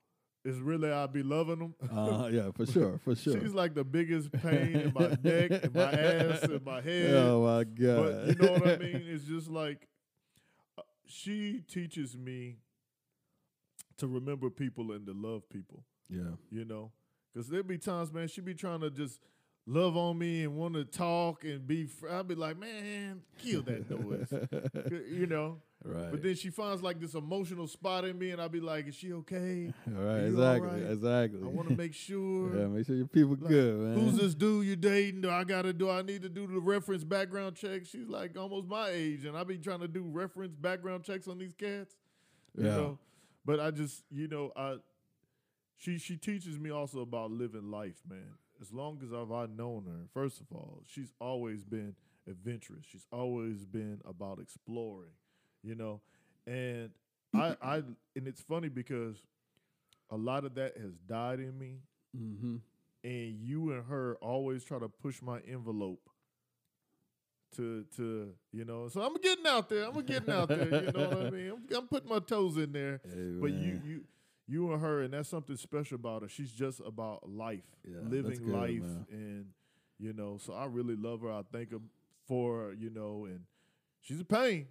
it's 0.46 0.58
really 0.58 0.92
I 0.92 1.06
be 1.08 1.24
loving 1.24 1.60
them. 1.60 1.76
uh, 1.92 2.28
yeah, 2.32 2.52
for 2.52 2.66
sure, 2.66 3.00
for 3.04 3.16
sure. 3.16 3.40
She's 3.40 3.54
like 3.54 3.74
the 3.76 3.84
biggest 3.84 4.32
pain 4.32 4.76
in 4.76 4.94
my 4.94 5.18
neck, 5.24 5.52
and 5.64 5.74
my 5.74 5.92
ass, 5.92 6.44
and 6.44 6.64
my 6.66 6.82
head. 6.90 7.16
oh 7.16 7.44
my 7.44 7.64
god. 7.64 8.26
But 8.26 8.28
you 8.28 8.36
know 8.36 8.52
what 8.54 8.68
I 8.68 8.78
mean? 8.78 9.04
It's 9.08 9.24
just 9.26 9.50
like 9.50 9.88
uh, 10.78 10.82
she 11.06 11.62
teaches 11.68 12.18
me 12.18 12.58
to 13.98 14.08
remember 14.08 14.50
people 14.50 14.92
and 14.92 15.06
to 15.08 15.14
love 15.14 15.48
people. 15.50 15.84
yeah. 16.10 16.32
You 16.50 16.66
know, 16.66 16.92
because 17.34 17.48
there 17.48 17.64
be 17.64 17.78
times, 17.78 18.12
man, 18.12 18.28
she 18.28 18.42
be 18.42 18.54
trying 18.54 18.82
to 18.82 18.90
just 18.90 19.20
love 19.66 19.96
on 19.98 20.18
me 20.18 20.44
and 20.44 20.56
want 20.56 20.74
to 20.76 20.86
talk 20.86 21.44
and 21.44 21.66
be. 21.68 21.86
Fr- 21.86 22.10
I'd 22.10 22.28
be 22.28 22.36
like, 22.36 22.58
man, 22.58 23.22
kill 23.40 23.62
that 23.64 23.90
noise. 23.90 24.32
you 25.10 25.26
know. 25.28 25.58
Right. 25.86 26.12
But 26.12 26.24
then 26.24 26.36
she 26.36 26.50
finds 26.50 26.82
like 26.82 27.02
this 27.02 27.14
emotional 27.14 27.68
spot 27.68 28.06
in 28.06 28.18
me, 28.18 28.32
and 28.32 28.42
I'd 28.42 28.54
be 28.54 28.62
like, 28.62 28.88
"Is 28.88 28.96
she 28.96 29.12
okay? 29.12 29.74
All 29.88 29.94
right. 30.02 30.20
Exactly. 30.24 30.70
right? 30.70 30.92
Exactly. 30.92 31.40
I 31.44 31.48
want 31.48 31.68
to 31.68 31.76
make 31.76 31.94
sure." 31.94 32.56
yeah, 32.58 32.68
make 32.68 32.86
sure 32.86 32.96
your 32.96 33.06
people 33.06 33.32
Like, 33.38 33.50
good, 33.50 33.76
man. 33.80 34.00
Who's 34.00 34.18
this 34.18 34.34
dude 34.34 34.66
you're 34.66 34.78
dating? 34.78 35.20
Do 35.22 35.30
I 35.30 35.44
gotta 35.44 35.74
do? 35.74 35.90
I 35.90 36.02
need 36.02 36.22
to 36.22 36.30
do 36.30 36.48
the 36.48 36.60
reference 36.62 37.04
background 37.04 37.58
check. 37.58 37.86
She's 37.86 38.08
like 38.08 38.38
almost 38.38 38.68
my 38.70 38.92
age, 38.92 39.26
and 39.26 39.36
I 39.36 39.44
be 39.44 39.58
trying 39.58 39.82
to 39.82 39.90
do 39.90 40.04
reference 40.04 40.56
background 40.56 41.04
checks 41.04 41.28
on 41.28 41.38
these 41.38 41.54
cats. 41.54 41.94
You 42.58 42.64
Yeah. 42.66 42.76
know, 42.78 43.00
but 43.46 43.60
I 43.60 43.70
just 43.72 44.04
you 44.10 44.30
know 44.30 44.54
I 44.56 44.78
she 45.76 45.98
she 45.98 46.16
teaches 46.16 46.58
me 46.58 46.70
also 46.70 47.02
about 47.02 47.30
living 47.32 47.70
life, 47.72 48.02
man. 48.10 48.36
As 48.64 48.72
long 48.72 48.98
as 49.04 49.12
I've 49.12 49.50
known 49.50 49.84
her, 49.88 50.08
first 50.14 50.40
of 50.40 50.48
all, 50.54 50.84
she's 50.88 51.12
always 51.20 51.66
been 51.66 51.96
adventurous. 52.30 52.86
She's 52.90 53.06
always 53.12 53.66
been 53.66 54.00
about 54.08 54.40
exploring, 54.40 55.12
you 55.62 55.76
know, 55.76 56.00
and 56.48 56.92
I 57.36 57.58
I 57.62 57.76
and 58.16 58.26
it's 58.26 58.40
funny 58.42 58.70
because 58.70 59.18
a 60.10 60.16
lot 60.16 60.46
of 60.46 60.56
that 60.56 60.78
has 60.78 60.94
died 61.08 61.40
in 61.40 61.58
me. 61.60 61.80
Mm-hmm. 62.16 62.58
and 63.04 63.40
you 63.42 63.72
and 63.74 63.84
her 63.88 64.18
always 64.22 64.64
try 64.64 64.78
to 64.78 64.88
push 64.88 65.20
my 65.20 65.40
envelope 65.50 66.08
to 67.56 67.86
to 67.98 68.30
you 68.52 68.66
know? 68.66 68.88
So 68.88 69.02
i'm 69.02 69.16
getting 69.16 69.48
out 69.48 69.68
there. 69.68 69.86
I'm 69.86 70.00
getting 70.06 70.32
out 70.32 70.48
there 70.48 70.84
you 70.86 70.92
know 70.92 71.10
what 71.10 71.18
i 71.26 71.30
mean? 71.32 71.52
I'm, 71.52 71.76
I'm 71.76 71.88
putting 71.88 72.10
my 72.10 72.20
toes 72.20 72.58
in 72.58 72.72
there. 72.72 73.02
But 73.04 73.52
you 73.52 73.82
you 73.84 74.04
you 74.48 74.72
and 74.74 74.82
her 74.82 75.02
and 75.02 75.14
that's 75.14 75.30
something 75.30 75.56
special 75.58 75.96
about 75.96 76.22
her 76.22 76.28
she's 76.30 76.52
just 76.52 76.82
about 76.86 77.30
life 77.30 77.64
Yeah, 77.88 78.00
living 78.04 78.40
good, 78.44 78.48
life 78.54 78.82
man. 78.82 79.06
and 79.12 79.46
you 80.00 80.14
know 80.14 80.38
so 80.38 80.54
i 80.54 80.66
really 80.66 80.96
love 80.96 81.22
her 81.22 81.32
i 81.32 81.42
thank 81.52 81.72
her 81.72 81.80
for 82.28 82.64
her, 82.64 82.74
you 82.74 82.90
know 82.90 83.26
and 83.26 83.42
she's 84.02 84.20
a 84.20 84.26
pain 84.26 84.68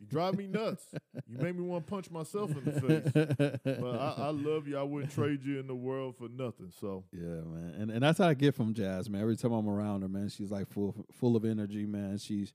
you 0.00 0.06
drive 0.06 0.36
me 0.36 0.46
nuts 0.46 0.84
you 1.28 1.38
make 1.38 1.56
me 1.56 1.62
want 1.62 1.86
to 1.86 1.90
punch 1.90 2.10
myself 2.10 2.50
in 2.56 2.64
the 2.64 2.80
face 2.80 3.78
but 3.80 3.98
I, 3.98 4.14
I 4.26 4.30
love 4.30 4.68
you 4.68 4.78
i 4.78 4.82
wouldn't 4.82 5.12
trade 5.12 5.42
you 5.44 5.58
in 5.58 5.66
the 5.66 5.74
world 5.74 6.16
for 6.16 6.28
nothing 6.28 6.70
so 6.80 7.02
Yeah, 7.12 7.20
man, 7.42 7.74
and 7.78 7.90
and 7.90 8.02
that's 8.02 8.18
how 8.18 8.28
I 8.28 8.34
get 8.34 8.54
from 8.54 8.74
Jazz, 8.74 9.08
man. 9.10 9.20
Every 9.22 9.36
time 9.36 9.52
I'm 9.52 9.68
around 9.68 10.02
her, 10.02 10.08
man, 10.08 10.28
she's 10.28 10.50
like 10.52 10.68
full 10.68 10.94
full 11.12 11.34
of 11.36 11.44
energy, 11.44 11.84
man. 11.86 12.18
She's 12.18 12.52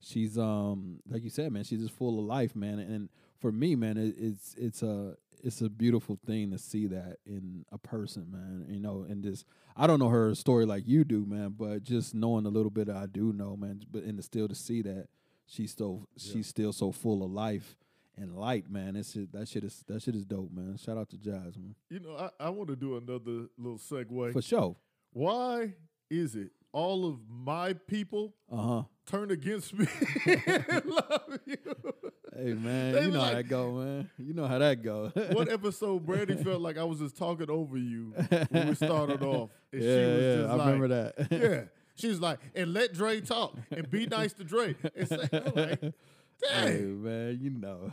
she's 0.00 0.36
um 0.38 1.00
like 1.08 1.22
you 1.24 1.30
said, 1.30 1.52
man. 1.52 1.64
She's 1.64 1.80
just 1.80 1.94
full 1.94 2.18
of 2.18 2.24
life, 2.26 2.54
man. 2.56 2.78
And 2.78 3.08
for 3.38 3.50
me, 3.52 3.74
man, 3.76 3.96
it, 3.96 4.14
it's 4.18 4.54
it's 4.58 4.82
a 4.82 5.16
it's 5.42 5.60
a 5.60 5.68
beautiful 5.70 6.18
thing 6.26 6.50
to 6.50 6.58
see 6.58 6.86
that 6.88 7.16
in 7.26 7.64
a 7.72 7.78
person, 7.78 8.26
man. 8.30 8.66
You 8.68 8.80
know, 8.80 9.04
and 9.08 9.22
just 9.22 9.44
I 9.76 9.86
don't 9.86 9.98
know 9.98 10.08
her 10.08 10.34
story 10.34 10.66
like 10.66 10.84
you 10.86 11.04
do, 11.04 11.24
man, 11.26 11.54
but 11.56 11.82
just 11.82 12.14
knowing 12.14 12.46
a 12.46 12.50
little 12.50 12.70
bit 12.70 12.88
I 12.88 13.06
do 13.06 13.32
know, 13.32 13.56
man. 13.56 13.82
But 13.90 14.04
and 14.04 14.16
to 14.18 14.22
still 14.22 14.48
to 14.48 14.54
see 14.54 14.82
that 14.82 15.08
she's 15.46 15.70
still 15.72 16.08
Yeah. 16.16 16.32
she's 16.34 16.46
still 16.48 16.72
so 16.72 16.92
full 16.92 17.22
of 17.24 17.30
life 17.30 17.76
and 18.16 18.36
light, 18.36 18.68
man. 18.70 18.96
It's 18.96 19.14
just, 19.14 19.32
that 19.32 19.48
shit 19.48 19.64
is 19.64 19.82
that 19.88 20.02
shit 20.02 20.14
is 20.14 20.24
dope, 20.24 20.52
man. 20.52 20.76
Shout 20.76 20.98
out 20.98 21.08
to 21.10 21.16
Jazz, 21.18 21.56
man. 21.56 21.74
You 21.88 22.00
know, 22.00 22.16
I, 22.16 22.30
I 22.46 22.50
want 22.50 22.68
to 22.68 22.76
do 22.76 22.96
another 22.96 23.46
little 23.58 23.78
segue. 23.78 24.32
For 24.32 24.42
sure. 24.42 24.76
Why 25.12 25.74
is 26.10 26.36
it 26.36 26.50
all 26.72 27.04
of 27.08 27.18
my 27.28 27.72
people 27.72 28.34
Uh 28.50 28.56
huh. 28.62 28.82
turn 29.06 29.30
against 29.32 29.74
me 29.76 29.86
and 30.46 30.84
love 30.86 31.38
you? 31.46 31.56
Hey 32.40 32.54
man, 32.54 32.92
They 32.92 33.04
you 33.04 33.10
know 33.10 33.20
how 33.20 33.32
that 33.34 33.48
go, 33.48 33.72
man. 33.72 34.10
You 34.18 34.32
know 34.34 34.46
how 34.46 34.58
that 34.58 34.82
go. 34.82 35.12
What 35.32 35.48
episode 35.52 36.06
Brandy 36.06 36.36
felt 36.36 36.62
like 36.62 36.78
I 36.78 36.84
was 36.84 36.98
just 37.00 37.16
talking 37.16 37.50
over 37.50 37.76
you 37.76 38.14
when 38.48 38.68
we 38.68 38.74
started 38.74 39.22
off? 39.22 39.50
And 39.72 39.82
yeah, 39.82 39.88
she 39.88 40.12
was 40.12 40.22
yeah, 40.22 40.34
just 40.36 40.48
I 40.48 40.54
like, 40.54 40.66
remember 40.66 40.88
that. 40.88 41.28
yeah. 41.30 41.60
She 41.96 42.08
was 42.08 42.20
like, 42.20 42.38
and 42.54 42.72
let 42.72 42.94
Dre 42.94 43.20
talk 43.20 43.54
and 43.70 43.90
be 43.90 44.06
nice 44.06 44.32
to 44.34 44.44
Dre. 44.44 44.74
And 44.96 45.08
say, 45.08 45.92
like, 46.42 46.52
hey 46.68 46.80
man, 46.82 47.38
you 47.40 47.50
know. 47.50 47.90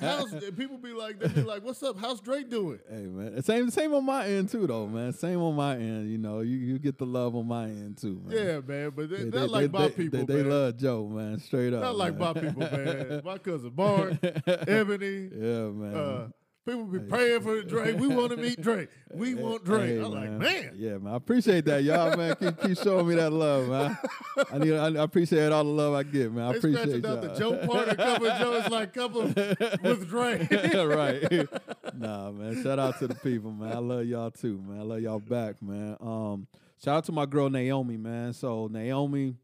How's 0.00 0.32
people 0.56 0.78
be 0.78 0.92
like, 0.92 1.18
they 1.18 1.28
be 1.28 1.42
like, 1.42 1.64
what's 1.64 1.82
up? 1.82 1.98
How's 1.98 2.20
Drake 2.20 2.50
doing? 2.50 2.78
hey 2.90 3.06
man, 3.06 3.42
same 3.42 3.70
same 3.70 3.94
on 3.94 4.04
my 4.04 4.26
end 4.26 4.48
too, 4.48 4.66
though, 4.66 4.86
man. 4.86 5.12
Same 5.12 5.40
on 5.40 5.54
my 5.56 5.74
end. 5.76 6.10
You 6.10 6.18
know, 6.18 6.40
you, 6.40 6.56
you 6.56 6.78
get 6.78 6.98
the 6.98 7.06
love 7.06 7.34
on 7.34 7.46
my 7.48 7.64
end 7.64 7.98
too, 7.98 8.20
man. 8.24 8.36
Yeah, 8.36 8.60
man. 8.66 8.90
But 8.94 9.10
they, 9.10 9.16
They- 9.16 9.24
not 9.24 9.32
they- 9.32 9.46
like 9.46 9.72
my 9.72 9.88
people, 9.88 10.24
They, 10.24 10.34
they 10.34 10.42
love 10.42 10.76
Joe, 10.76 11.06
man. 11.08 11.38
Straight 11.40 11.72
up. 11.72 11.82
Not 11.82 11.96
like 11.96 12.18
man. 12.18 12.34
my 12.34 12.40
people, 12.40 12.60
man. 12.60 13.22
My 13.24 13.38
cousin 13.38 13.70
Bart, 13.70 14.14
Ebony, 14.22 15.28
Yeah, 15.34 15.68
man. 15.70 15.94
uh, 15.94 16.28
people 16.66 16.84
be 16.84 16.98
praying 16.98 17.40
for 17.40 17.62
Dre. 17.62 17.94
We 17.94 18.08
want 18.14 18.30
to 18.32 18.36
meet 18.36 18.60
Dre. 18.60 18.88
We 19.12 19.34
want 19.34 19.64
Dre. 19.64 19.96
Hey, 19.96 20.04
I'm 20.04 20.10
like, 20.10 20.30
man. 20.30 20.72
Yeah, 20.76 20.98
man. 20.98 21.12
I 21.14 21.16
appreciate 21.16 21.64
that, 21.66 21.84
y'all, 21.84 22.16
man. 22.16 22.36
Keep, 22.38 22.60
keep 22.60 22.78
showing 22.78 23.08
me 23.08 23.14
that 23.14 23.32
love, 23.32 23.68
man. 23.68 23.98
I 24.52 24.58
need. 24.58 24.74
I, 24.74 24.86
I 24.88 25.02
appreciate 25.04 25.50
all 25.52 25.64
the 25.64 25.70
love 25.70 25.94
I 25.94 26.02
get, 26.02 26.32
man. 26.32 26.44
I 26.44 26.52
They 26.52 26.58
appreciate 26.58 27.04
out 27.06 27.22
the 27.22 27.28
y'all. 27.28 27.38
Joe 27.38 27.66
part, 27.66 27.88
a 27.88 27.94
couple 27.96 28.26
of 28.30 28.38
Joe. 28.38 28.52
It's 28.54 28.70
like 28.70 28.92
couple 28.92 29.22
with. 29.22 30.12
Yeah, 30.50 30.82
right. 30.82 31.48
nah, 31.96 32.30
man. 32.32 32.62
Shout 32.62 32.78
out 32.78 32.98
to 32.98 33.06
the 33.08 33.14
people, 33.14 33.52
man. 33.52 33.72
I 33.72 33.78
love 33.78 34.04
y'all 34.04 34.30
too, 34.30 34.60
man. 34.66 34.80
I 34.80 34.82
love 34.82 35.00
y'all 35.00 35.20
back, 35.20 35.62
man. 35.62 35.96
Um, 36.00 36.46
shout 36.82 36.96
out 36.98 37.04
to 37.04 37.12
my 37.12 37.26
girl 37.26 37.48
Naomi, 37.48 37.96
man. 37.96 38.32
So 38.32 38.68
Naomi, 38.70 39.36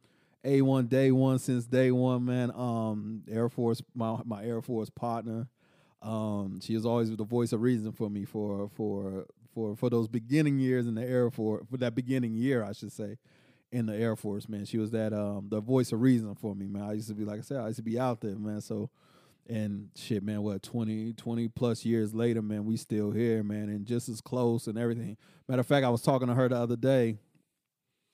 A 0.44 0.60
one 0.62 0.86
day 0.86 1.12
one 1.12 1.38
since 1.38 1.66
day 1.66 1.92
one, 1.92 2.24
man. 2.24 2.50
Um, 2.50 3.22
Air 3.30 3.48
Force, 3.48 3.80
my 3.94 4.18
my 4.24 4.44
Air 4.44 4.60
Force 4.60 4.90
partner. 4.90 5.46
Um, 6.02 6.60
she 6.60 6.74
is 6.74 6.84
always 6.84 7.14
the 7.14 7.24
voice 7.24 7.52
of 7.52 7.62
reason 7.62 7.92
for 7.92 8.10
me 8.10 8.24
for 8.24 8.68
for 8.70 9.26
for 9.54 9.76
for 9.76 9.88
those 9.88 10.08
beginning 10.08 10.58
years 10.58 10.86
in 10.86 10.94
the 10.94 11.04
Air 11.04 11.30
Force, 11.30 11.64
for 11.70 11.76
that 11.78 11.94
beginning 11.94 12.34
year, 12.34 12.64
I 12.64 12.72
should 12.72 12.92
say, 12.92 13.18
in 13.70 13.86
the 13.86 13.94
Air 13.94 14.16
Force, 14.16 14.48
man. 14.48 14.64
She 14.64 14.78
was 14.78 14.90
that 14.90 15.12
um 15.12 15.48
the 15.48 15.60
voice 15.60 15.92
of 15.92 16.00
reason 16.00 16.34
for 16.34 16.54
me, 16.54 16.66
man. 16.66 16.82
I 16.82 16.94
used 16.94 17.08
to 17.08 17.14
be 17.14 17.24
like 17.24 17.38
I 17.38 17.42
said, 17.42 17.58
I 17.58 17.66
used 17.68 17.76
to 17.76 17.82
be 17.82 17.98
out 17.98 18.20
there, 18.20 18.36
man. 18.36 18.60
So 18.60 18.90
and 19.48 19.88
shit, 19.96 20.22
man, 20.22 20.42
what 20.42 20.62
20, 20.62 21.14
20 21.14 21.48
plus 21.48 21.84
years 21.84 22.14
later, 22.14 22.42
man, 22.42 22.64
we 22.64 22.76
still 22.76 23.10
here, 23.10 23.42
man, 23.42 23.68
and 23.68 23.86
just 23.86 24.08
as 24.08 24.20
close 24.20 24.66
and 24.68 24.78
everything. 24.78 25.16
Matter 25.48 25.60
of 25.60 25.66
fact, 25.66 25.84
I 25.84 25.90
was 25.90 26.02
talking 26.02 26.28
to 26.28 26.34
her 26.34 26.48
the 26.48 26.56
other 26.56 26.76
day. 26.76 27.18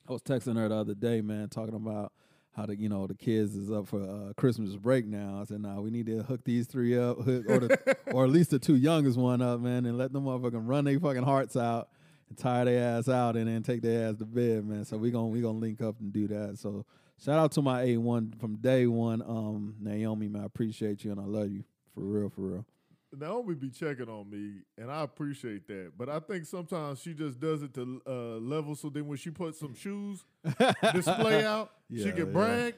I 0.08 0.12
was 0.12 0.22
texting 0.22 0.56
her 0.56 0.68
the 0.68 0.74
other 0.74 0.94
day, 0.94 1.20
man, 1.20 1.50
talking 1.50 1.74
about 1.74 2.12
how 2.56 2.66
the 2.66 2.76
you 2.76 2.88
know 2.88 3.06
the 3.06 3.14
kids 3.14 3.54
is 3.54 3.70
up 3.70 3.86
for 3.86 4.02
uh, 4.02 4.32
Christmas 4.36 4.76
break 4.76 5.06
now. 5.06 5.38
I 5.40 5.44
said, 5.44 5.60
nah, 5.60 5.80
we 5.80 5.90
need 5.90 6.06
to 6.06 6.22
hook 6.22 6.40
these 6.44 6.66
three 6.66 6.98
up, 6.98 7.18
hook, 7.20 7.44
or 7.48 7.60
the, 7.60 7.96
or 8.12 8.24
at 8.24 8.30
least 8.30 8.50
the 8.50 8.58
two 8.58 8.76
youngest 8.76 9.16
one 9.16 9.40
up, 9.40 9.60
man, 9.60 9.86
and 9.86 9.96
let 9.96 10.12
them 10.12 10.24
motherfucking 10.24 10.68
run 10.68 10.84
their 10.84 10.98
fucking 10.98 11.22
hearts 11.22 11.56
out 11.56 11.88
and 12.28 12.36
tire 12.36 12.64
their 12.64 12.98
ass 12.98 13.08
out, 13.08 13.36
and 13.36 13.48
then 13.48 13.62
take 13.62 13.82
their 13.82 14.08
ass 14.08 14.16
to 14.16 14.24
bed, 14.24 14.66
man. 14.66 14.84
So 14.84 14.96
we 14.96 15.10
gonna 15.10 15.28
we 15.28 15.40
gonna 15.40 15.58
link 15.58 15.80
up 15.80 15.96
and 16.00 16.12
do 16.12 16.26
that. 16.28 16.58
So 16.58 16.84
shout 17.24 17.38
out 17.38 17.52
to 17.52 17.62
my 17.62 17.82
A 17.82 17.96
one 17.96 18.34
from 18.40 18.56
day 18.56 18.86
one, 18.86 19.22
um, 19.22 19.76
Naomi, 19.80 20.28
man. 20.28 20.42
I 20.42 20.46
appreciate 20.46 21.04
you 21.04 21.12
and 21.12 21.20
I 21.20 21.24
love 21.24 21.50
you 21.50 21.64
for 21.94 22.00
real, 22.00 22.30
for 22.30 22.40
real. 22.42 22.66
Naomi 23.16 23.54
be 23.54 23.70
checking 23.70 24.08
on 24.08 24.28
me, 24.30 24.62
and 24.76 24.90
I 24.90 25.02
appreciate 25.02 25.66
that. 25.68 25.92
But 25.96 26.08
I 26.08 26.20
think 26.20 26.44
sometimes 26.46 27.00
she 27.00 27.14
just 27.14 27.40
does 27.40 27.62
it 27.62 27.72
to 27.74 28.02
uh, 28.06 28.12
level. 28.38 28.74
So 28.74 28.88
then 28.90 29.06
when 29.06 29.18
she 29.18 29.30
puts 29.30 29.58
some 29.58 29.74
shoes 29.74 30.24
display 30.92 31.44
out, 31.44 31.72
Yeah, 31.88 32.02
she 32.04 32.08
yeah. 32.10 32.14
can 32.14 32.32
brag. 32.32 32.74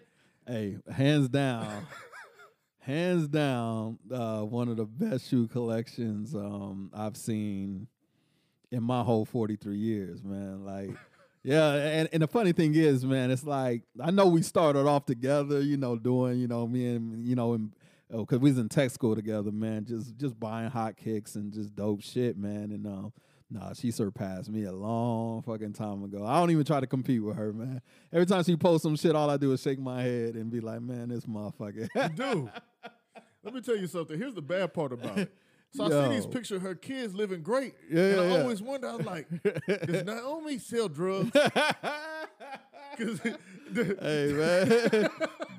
Hey, 0.47 0.77
hands 0.93 1.29
down, 1.29 1.87
hands 2.81 3.29
down, 3.29 3.99
uh, 4.13 4.43
one 4.43 4.69
of 4.69 4.77
the 4.77 4.87
best 4.87 5.29
shoe 5.29 5.47
collections 5.49 6.35
um, 6.35 6.91
I've 6.95 7.17
seen 7.17 7.87
in 8.71 8.83
my 8.83 9.03
whole 9.03 9.25
43 9.25 9.77
years, 9.77 10.23
man. 10.25 10.65
Like, 10.65 10.91
yeah, 11.43 11.73
and, 11.75 12.09
and 12.13 12.23
the 12.23 12.29
funny 12.29 12.53
thing 12.53 12.75
is, 12.75 13.05
man, 13.05 13.31
it's 13.31 13.45
like 13.45 13.83
I 14.03 14.11
know 14.11 14.27
we 14.27 14.43
started 14.43 14.87
off 14.87 15.07
together, 15.07 15.61
you 15.61 15.77
know, 15.77 15.97
doing, 15.97 16.39
you 16.39 16.49
know, 16.49 16.67
me 16.67 16.95
and 16.95 17.27
you 17.27 17.35
know, 17.35 17.53
and 17.55 17.73
oh, 18.13 18.27
cause 18.27 18.39
we 18.39 18.51
was 18.51 18.59
in 18.59 18.69
tech 18.69 18.91
school 18.91 19.15
together, 19.15 19.53
man, 19.53 19.85
just 19.85 20.17
just 20.17 20.39
buying 20.39 20.71
hot 20.71 20.97
kicks 20.97 21.35
and 21.35 21.53
just 21.53 21.75
dope 21.75 22.03
shit, 22.03 22.37
man. 22.37 22.73
And 22.73 22.87
um, 22.87 23.13
Nah, 23.53 23.73
she 23.73 23.91
surpassed 23.91 24.49
me 24.49 24.63
a 24.63 24.73
long 24.73 25.43
fucking 25.43 25.73
time 25.73 26.05
ago. 26.05 26.25
I 26.25 26.39
don't 26.39 26.53
even 26.53 26.65
try 26.65 26.79
to 26.79 26.87
compete 26.87 27.21
with 27.21 27.37
her, 27.37 27.53
man. 27.53 27.83
Every 28.13 28.25
time 28.25 28.45
she 28.45 28.57
posts 28.57 28.85
some 28.85 28.95
shit, 28.95 29.17
all 29.17 29.29
I 29.29 29.37
do 29.39 29.51
is 29.51 29.61
shake 29.61 29.81
my 29.81 30.03
head 30.03 30.37
and 30.37 30.53
be 30.53 30.61
like, 30.61 30.81
man, 30.81 31.09
this 31.09 31.27
motherfucker. 31.27 31.89
Dude, 32.15 32.49
let 33.43 33.53
me 33.53 33.61
tell 33.61 33.77
you 33.77 33.89
something. 33.89 34.17
Here's 34.17 34.35
the 34.35 34.43
bad 34.43 34.73
part 34.73 34.93
about 34.93 35.19
it. 35.19 35.35
So 35.73 35.85
I 35.85 35.89
see 35.89 36.15
these 36.15 36.27
pictures 36.27 36.57
of 36.57 36.63
her 36.63 36.77
kids 36.77 37.15
living 37.15 37.43
great. 37.43 37.75
Yeah, 37.91 38.03
and 38.03 38.21
I 38.21 38.29
yeah. 38.29 38.43
always 38.43 38.63
wonder, 38.63 38.89
I 38.89 38.95
was 38.97 39.07
like, 39.07 39.29
does 39.67 40.05
Naomi 40.05 40.59
sell 40.59 40.89
drugs? 40.89 41.31
Because, 42.99 43.21
hey, 43.75 44.33
man. 44.33 45.09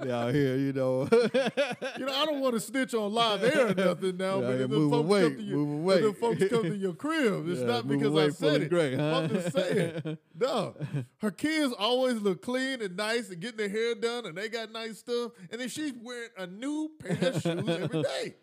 they 0.02 0.12
out 0.12 0.34
here, 0.34 0.56
you 0.58 0.74
know. 0.74 1.08
you 1.12 2.06
know, 2.06 2.14
I 2.14 2.26
don't 2.26 2.40
want 2.42 2.54
to 2.56 2.60
snitch 2.60 2.94
on 2.94 3.14
live 3.14 3.44
air 3.44 3.68
or 3.68 3.74
nothing 3.76 4.18
now, 4.18 4.40
Yeah, 4.42 4.48
but 4.48 4.58
yeah, 4.58 4.64
if 4.66 4.70
the 4.70 4.90
folks 4.90 5.08
weight, 5.10 5.38
come 5.38 5.38
to 5.38 5.90
if 5.92 6.02
the 6.02 6.14
folks 6.20 6.44
come 6.50 6.64
to 6.64 6.76
your 6.76 6.94
crib, 6.94 7.48
it's 7.50 7.60
Yeah, 7.62 7.66
not 7.68 7.88
because 7.88 8.16
I 8.16 8.30
said 8.30 8.62
it. 8.64 8.70
great, 8.70 9.00
huh? 9.00 9.18
I'm 9.24 9.30
just 9.30 9.52
saying. 9.56 10.18
No, 10.40 10.76
her 11.20 11.32
kids 11.32 11.74
always 11.78 12.16
look 12.22 12.42
clean 12.42 12.82
and 12.82 12.96
nice 12.98 13.30
and 13.30 13.40
getting 13.40 13.58
their 13.58 13.70
hair 13.70 13.96
done, 13.96 14.26
and 14.26 14.36
they 14.38 14.50
got 14.50 14.72
nice 14.72 15.00
stuff. 15.00 15.32
And 15.52 15.62
then 15.62 15.70
she's 15.70 15.94
wearing 16.02 16.30
a 16.38 16.48
new 16.48 16.90
pair 17.00 17.30
of 17.30 17.42
shoes 17.42 17.70
every 17.70 18.02
day. 18.04 18.36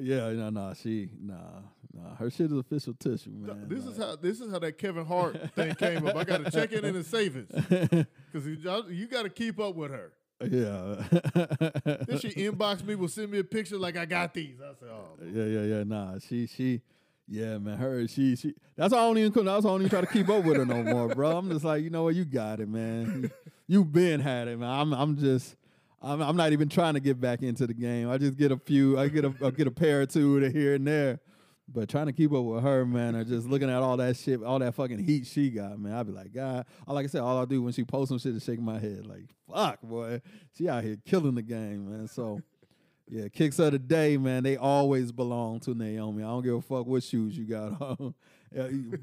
yeah, 0.00 0.32
no, 0.32 0.50
no, 0.50 0.72
she, 0.74 1.08
nah, 1.20 1.60
nah. 1.92 2.14
Her 2.16 2.30
shit 2.30 2.46
is 2.50 2.58
official 2.58 2.94
tissue, 2.94 3.30
man. 3.30 3.66
This 3.68 3.84
is 3.84 3.96
how 3.96 4.16
this 4.16 4.40
is 4.40 4.50
how 4.50 4.58
that 4.58 4.78
Kevin 4.78 5.04
Hart 5.06 5.54
thing 5.54 5.74
came 5.74 6.06
up. 6.06 6.16
I 6.16 6.24
got 6.24 6.44
to 6.44 6.50
check 6.50 6.72
in 6.72 6.84
in 6.84 6.94
the 6.94 7.04
savings 7.04 7.50
because 8.32 8.46
you, 8.46 8.84
you 8.90 9.06
got 9.06 9.22
to 9.22 9.30
keep 9.30 9.58
up 9.60 9.74
with 9.74 9.90
her. 9.90 10.12
yeah. 10.40 10.94
Then 12.06 12.18
she 12.18 12.30
inboxed 12.30 12.84
me, 12.84 12.94
will 12.94 13.08
send 13.08 13.30
me 13.30 13.38
a 13.40 13.44
picture 13.44 13.76
like 13.76 13.96
I 13.96 14.06
got 14.06 14.32
these. 14.32 14.56
I 14.60 14.72
said, 14.78 14.88
oh, 14.90 15.18
Yeah, 15.22 15.44
yeah, 15.44 15.62
yeah. 15.76 15.84
Nah, 15.84 16.18
she, 16.18 16.46
she, 16.46 16.80
yeah, 17.28 17.58
man. 17.58 17.76
Her, 17.76 18.08
she, 18.08 18.36
she. 18.36 18.54
That's 18.74 18.92
why 18.94 19.00
I 19.00 19.02
don't 19.02 19.18
even. 19.18 19.44
That's 19.44 19.64
why 19.64 19.70
I 19.70 19.74
don't 19.74 19.80
even 19.82 19.90
try 19.90 20.00
to 20.00 20.06
keep 20.06 20.28
up 20.30 20.42
with 20.44 20.56
her 20.56 20.64
no 20.64 20.82
more, 20.82 21.08
bro. 21.08 21.36
I'm 21.36 21.50
just 21.50 21.64
like, 21.64 21.82
you 21.84 21.90
know 21.90 22.04
what, 22.04 22.14
you 22.14 22.24
got 22.24 22.60
it, 22.60 22.68
man. 22.68 23.22
You, 23.22 23.30
you 23.68 23.84
been 23.84 24.20
had 24.20 24.48
it, 24.48 24.58
man. 24.58 24.68
I'm, 24.70 24.92
I'm 24.94 25.16
just, 25.18 25.56
I'm, 26.00 26.22
I'm 26.22 26.36
not 26.36 26.52
even 26.52 26.68
trying 26.70 26.94
to 26.94 27.00
get 27.00 27.20
back 27.20 27.42
into 27.42 27.66
the 27.66 27.74
game. 27.74 28.08
I 28.10 28.16
just 28.16 28.36
get 28.38 28.50
a 28.50 28.56
few. 28.56 28.98
I 28.98 29.08
get 29.08 29.24
a, 29.26 29.34
I 29.44 29.50
get 29.50 29.66
a 29.66 29.70
pair 29.70 30.00
or 30.00 30.06
two 30.06 30.40
to 30.40 30.50
here 30.50 30.74
and 30.74 30.86
there. 30.86 31.20
But 31.72 31.88
trying 31.88 32.06
to 32.06 32.12
keep 32.12 32.32
up 32.32 32.44
with 32.44 32.62
her, 32.64 32.84
man, 32.84 33.14
or 33.14 33.22
just 33.22 33.46
looking 33.46 33.70
at 33.70 33.80
all 33.82 33.96
that 33.98 34.16
shit, 34.16 34.42
all 34.42 34.58
that 34.58 34.74
fucking 34.74 34.98
heat 34.98 35.26
she 35.26 35.50
got, 35.50 35.78
man, 35.78 35.92
I'd 35.92 36.06
be 36.06 36.12
like, 36.12 36.32
God, 36.32 36.66
all 36.86 36.94
like 36.94 37.04
I 37.04 37.08
said, 37.08 37.20
all 37.20 37.40
I 37.40 37.44
do 37.44 37.62
when 37.62 37.72
she 37.72 37.84
posts 37.84 38.08
some 38.08 38.18
shit 38.18 38.34
is 38.34 38.44
shake 38.44 38.60
my 38.60 38.78
head, 38.78 39.06
like, 39.06 39.24
fuck, 39.48 39.80
boy, 39.82 40.20
she 40.56 40.68
out 40.68 40.82
here 40.82 40.96
killing 41.06 41.36
the 41.36 41.42
game, 41.42 41.88
man. 41.88 42.08
So, 42.08 42.40
yeah, 43.08 43.28
kicks 43.28 43.60
of 43.60 43.70
the 43.70 43.78
day, 43.78 44.16
man. 44.16 44.42
They 44.42 44.56
always 44.56 45.12
belong 45.12 45.60
to 45.60 45.74
Naomi. 45.74 46.24
I 46.24 46.26
don't 46.26 46.42
give 46.42 46.54
a 46.54 46.60
fuck 46.60 46.86
what 46.86 47.04
shoes 47.04 47.38
you 47.38 47.44
got 47.44 47.80
on. 47.80 48.14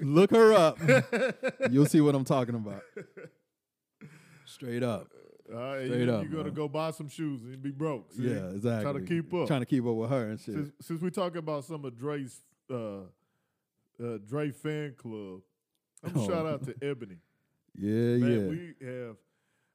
Look 0.00 0.30
her 0.32 0.52
up. 0.52 0.78
You'll 1.70 1.86
see 1.86 2.02
what 2.02 2.14
I'm 2.14 2.24
talking 2.24 2.54
about. 2.54 2.82
Straight 4.44 4.82
up. 4.82 5.08
All 5.52 5.58
right, 5.76 5.86
Straight 5.86 6.06
you, 6.06 6.12
up, 6.12 6.22
you 6.24 6.28
got 6.30 6.36
to 6.38 6.44
man. 6.44 6.54
go 6.54 6.68
buy 6.68 6.90
some 6.90 7.08
shoes 7.08 7.42
and 7.44 7.62
be 7.62 7.70
broke. 7.70 8.12
See? 8.12 8.22
Yeah, 8.28 8.50
exactly. 8.50 8.82
Trying 8.92 9.04
to 9.06 9.14
keep 9.14 9.34
up. 9.34 9.46
Trying 9.46 9.60
to 9.60 9.66
keep 9.66 9.84
up 9.86 9.94
with 9.94 10.10
her 10.10 10.30
and 10.30 10.40
shit. 10.40 10.54
since, 10.54 10.70
since 10.80 11.02
we 11.02 11.10
talking 11.10 11.38
about 11.38 11.64
some 11.64 11.84
of 11.84 11.96
Dre's 11.96 12.40
uh, 12.70 13.00
uh, 14.02 14.18
Dre 14.26 14.50
fan 14.50 14.94
club, 14.96 15.40
I'm 16.04 16.12
Oh. 16.16 16.26
shout 16.28 16.46
out 16.46 16.64
to 16.64 16.74
Ebony. 16.82 17.18
yeah, 17.78 18.16
Man, 18.16 18.30
yeah. 18.30 18.46
we 18.48 18.86
have 18.86 19.16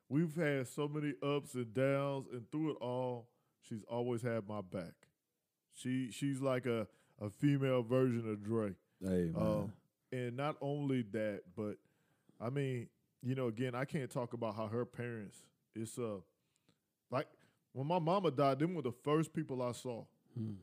we've 0.10 0.36
had 0.36 0.68
so 0.68 0.88
many 0.88 1.14
ups 1.24 1.54
and 1.54 1.74
downs, 1.74 2.28
and 2.32 2.50
through 2.52 2.72
it 2.72 2.78
all, 2.82 3.28
she's 3.62 3.84
always 3.90 4.22
had 4.22 4.48
my 4.48 4.62
back. 4.62 4.94
She 5.74 6.12
she's 6.12 6.42
like 6.42 6.66
a 6.66 6.88
a 7.22 7.30
female 7.30 7.82
version 7.84 8.30
of 8.30 8.44
Dre. 8.44 8.74
hey, 9.02 9.32
man. 9.32 9.36
Um, 9.38 9.74
and 10.12 10.36
not 10.38 10.56
only 10.62 11.02
that, 11.14 11.42
but 11.56 11.76
I 12.40 12.50
mean, 12.50 12.88
you 13.24 13.34
know, 13.36 13.48
again, 13.48 13.74
I 13.76 13.86
can't 13.86 14.10
talk 14.10 14.34
about 14.34 14.56
how 14.56 14.68
her 14.68 14.86
parents. 14.86 15.38
It's 15.82 15.98
uh, 15.98 16.18
like 17.12 17.28
when 17.74 17.88
my 17.88 18.00
mama 18.00 18.32
died, 18.32 18.60
them 18.60 18.74
were 18.76 18.82
the 18.82 18.92
first 18.92 19.34
people 19.34 19.62
I 19.62 19.72
saw. 19.74 20.06
Hmm. 20.36 20.54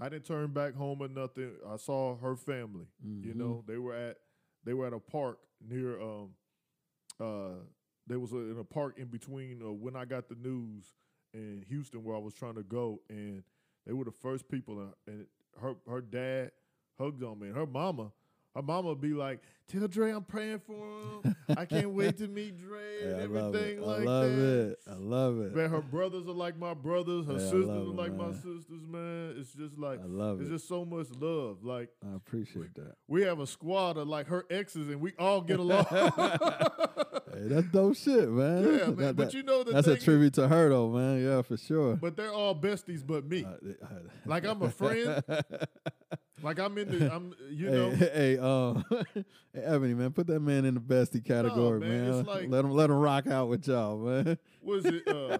I 0.00 0.08
didn't 0.08 0.24
turn 0.26 0.52
back 0.52 0.74
home 0.74 1.00
or 1.02 1.08
nothing. 1.08 1.52
I 1.68 1.76
saw 1.76 2.16
her 2.16 2.36
family. 2.36 2.86
You 3.22 3.32
Mhm. 3.34 3.36
know, 3.36 3.64
they 3.66 3.78
were 3.78 3.94
at 3.94 4.18
they 4.64 4.74
were 4.74 4.86
at 4.86 4.92
a 4.92 5.00
park 5.00 5.38
near 5.60 6.00
um 6.00 6.34
uh 7.20 7.60
there 8.06 8.18
was 8.18 8.32
a, 8.32 8.36
in 8.36 8.58
a 8.58 8.64
park 8.64 8.98
in 8.98 9.06
between 9.06 9.62
uh, 9.62 9.72
when 9.72 9.96
I 9.96 10.04
got 10.04 10.28
the 10.28 10.34
news 10.34 10.92
in 11.32 11.64
Houston 11.68 12.04
where 12.04 12.14
I 12.16 12.18
was 12.18 12.34
trying 12.34 12.54
to 12.56 12.62
go, 12.62 13.00
and 13.08 13.42
they 13.86 13.92
were 13.94 14.04
the 14.04 14.12
first 14.12 14.48
people. 14.48 14.78
uh, 14.78 15.10
And 15.10 15.26
her 15.60 15.74
her 15.88 16.00
dad 16.02 16.52
hugged 16.98 17.22
on 17.22 17.38
me, 17.38 17.48
and 17.48 17.56
her 17.56 17.66
mama. 17.66 18.12
Her 18.54 18.62
mama 18.62 18.88
would 18.90 19.00
be 19.00 19.14
like, 19.14 19.40
"Tell 19.66 19.88
Dre 19.88 20.12
I'm 20.12 20.22
praying 20.22 20.60
for 20.60 20.74
him. 20.74 21.34
I 21.56 21.64
can't 21.64 21.90
wait 21.90 22.18
to 22.18 22.28
meet 22.28 22.56
Dre 22.56 22.80
and 23.02 23.32
love 23.34 23.54
everything 23.54 23.80
like 23.82 24.00
I 24.00 24.04
love 24.04 24.30
that." 24.36 24.70
it. 24.70 24.78
I 24.88 24.94
love 24.94 25.40
it. 25.40 25.56
Man, 25.56 25.70
her 25.70 25.80
brothers 25.80 26.28
are 26.28 26.32
like 26.32 26.56
my 26.56 26.72
brothers. 26.72 27.26
Her 27.26 27.32
Yeah, 27.32 27.38
sisters 27.38 27.68
are 27.68 27.78
it, 27.78 27.96
like 27.96 28.14
my 28.14 28.30
sisters. 28.32 28.86
Man, 28.88 29.34
it's 29.38 29.52
just 29.54 29.76
like 29.76 30.00
I 30.00 30.06
love 30.06 30.40
it's 30.40 30.48
it. 30.50 30.52
just 30.52 30.68
so 30.68 30.84
much 30.84 31.08
love. 31.18 31.64
Like 31.64 31.88
I 32.08 32.14
appreciate 32.14 32.74
that. 32.76 32.94
we 33.08 33.22
have 33.22 33.40
a 33.40 33.46
squad 33.46 33.96
of 33.96 34.06
like 34.06 34.28
her 34.28 34.44
exes, 34.50 34.88
and 34.88 35.00
we 35.00 35.12
all 35.18 35.40
get 35.40 35.58
along. 35.58 35.86
Hey, 37.34 37.48
that's 37.48 37.66
dope 37.66 37.96
shit, 37.96 38.28
man. 38.30 38.62
yeah, 38.62 38.68
man. 38.86 38.96
That- 38.96 38.96
but 38.96 39.16
that- 39.16 39.34
you 39.34 39.42
know 39.42 39.64
that's 39.64 39.88
a 39.88 39.94
is- 39.96 40.04
tribute 40.04 40.34
to 40.34 40.46
her, 40.46 40.68
though, 40.68 40.88
man. 40.90 41.20
Yeah, 41.20 41.42
for 41.42 41.56
sure. 41.56 41.96
but 41.96 42.16
they're 42.16 42.32
all 42.32 42.54
besties, 42.54 43.04
but 43.04 43.24
me. 43.28 43.44
Uh, 43.44 43.48
uh, 43.84 43.88
Like 44.24 44.44
I'm 44.46 44.62
a 44.62 44.70
friend. 44.70 45.20
like 46.44 46.58
I'm 46.60 46.76
in 46.78 46.98
the. 46.98 47.12
I'm 47.14 47.34
you 47.50 47.66
hey, 47.68 47.74
know. 47.74 47.90
hey, 48.14 48.38
um, 48.38 49.04
hey, 49.52 49.60
Ebony, 49.62 49.94
man, 49.94 50.12
put 50.12 50.26
that 50.28 50.40
man 50.40 50.64
in 50.64 50.74
the 50.74 50.80
bestie 50.80 51.24
category, 51.24 51.80
man, 51.80 51.88
man. 52.10 52.18
it's 52.20 52.28
like- 52.28 52.48
let 52.48 52.64
him 52.64 52.70
let 52.70 52.90
him 52.90 52.96
rock 52.98 53.26
out 53.26 53.48
with 53.48 53.66
y'all, 53.66 53.98
man. 53.98 54.38
Was 54.62 54.84
it? 54.84 55.06
uh 55.08 55.38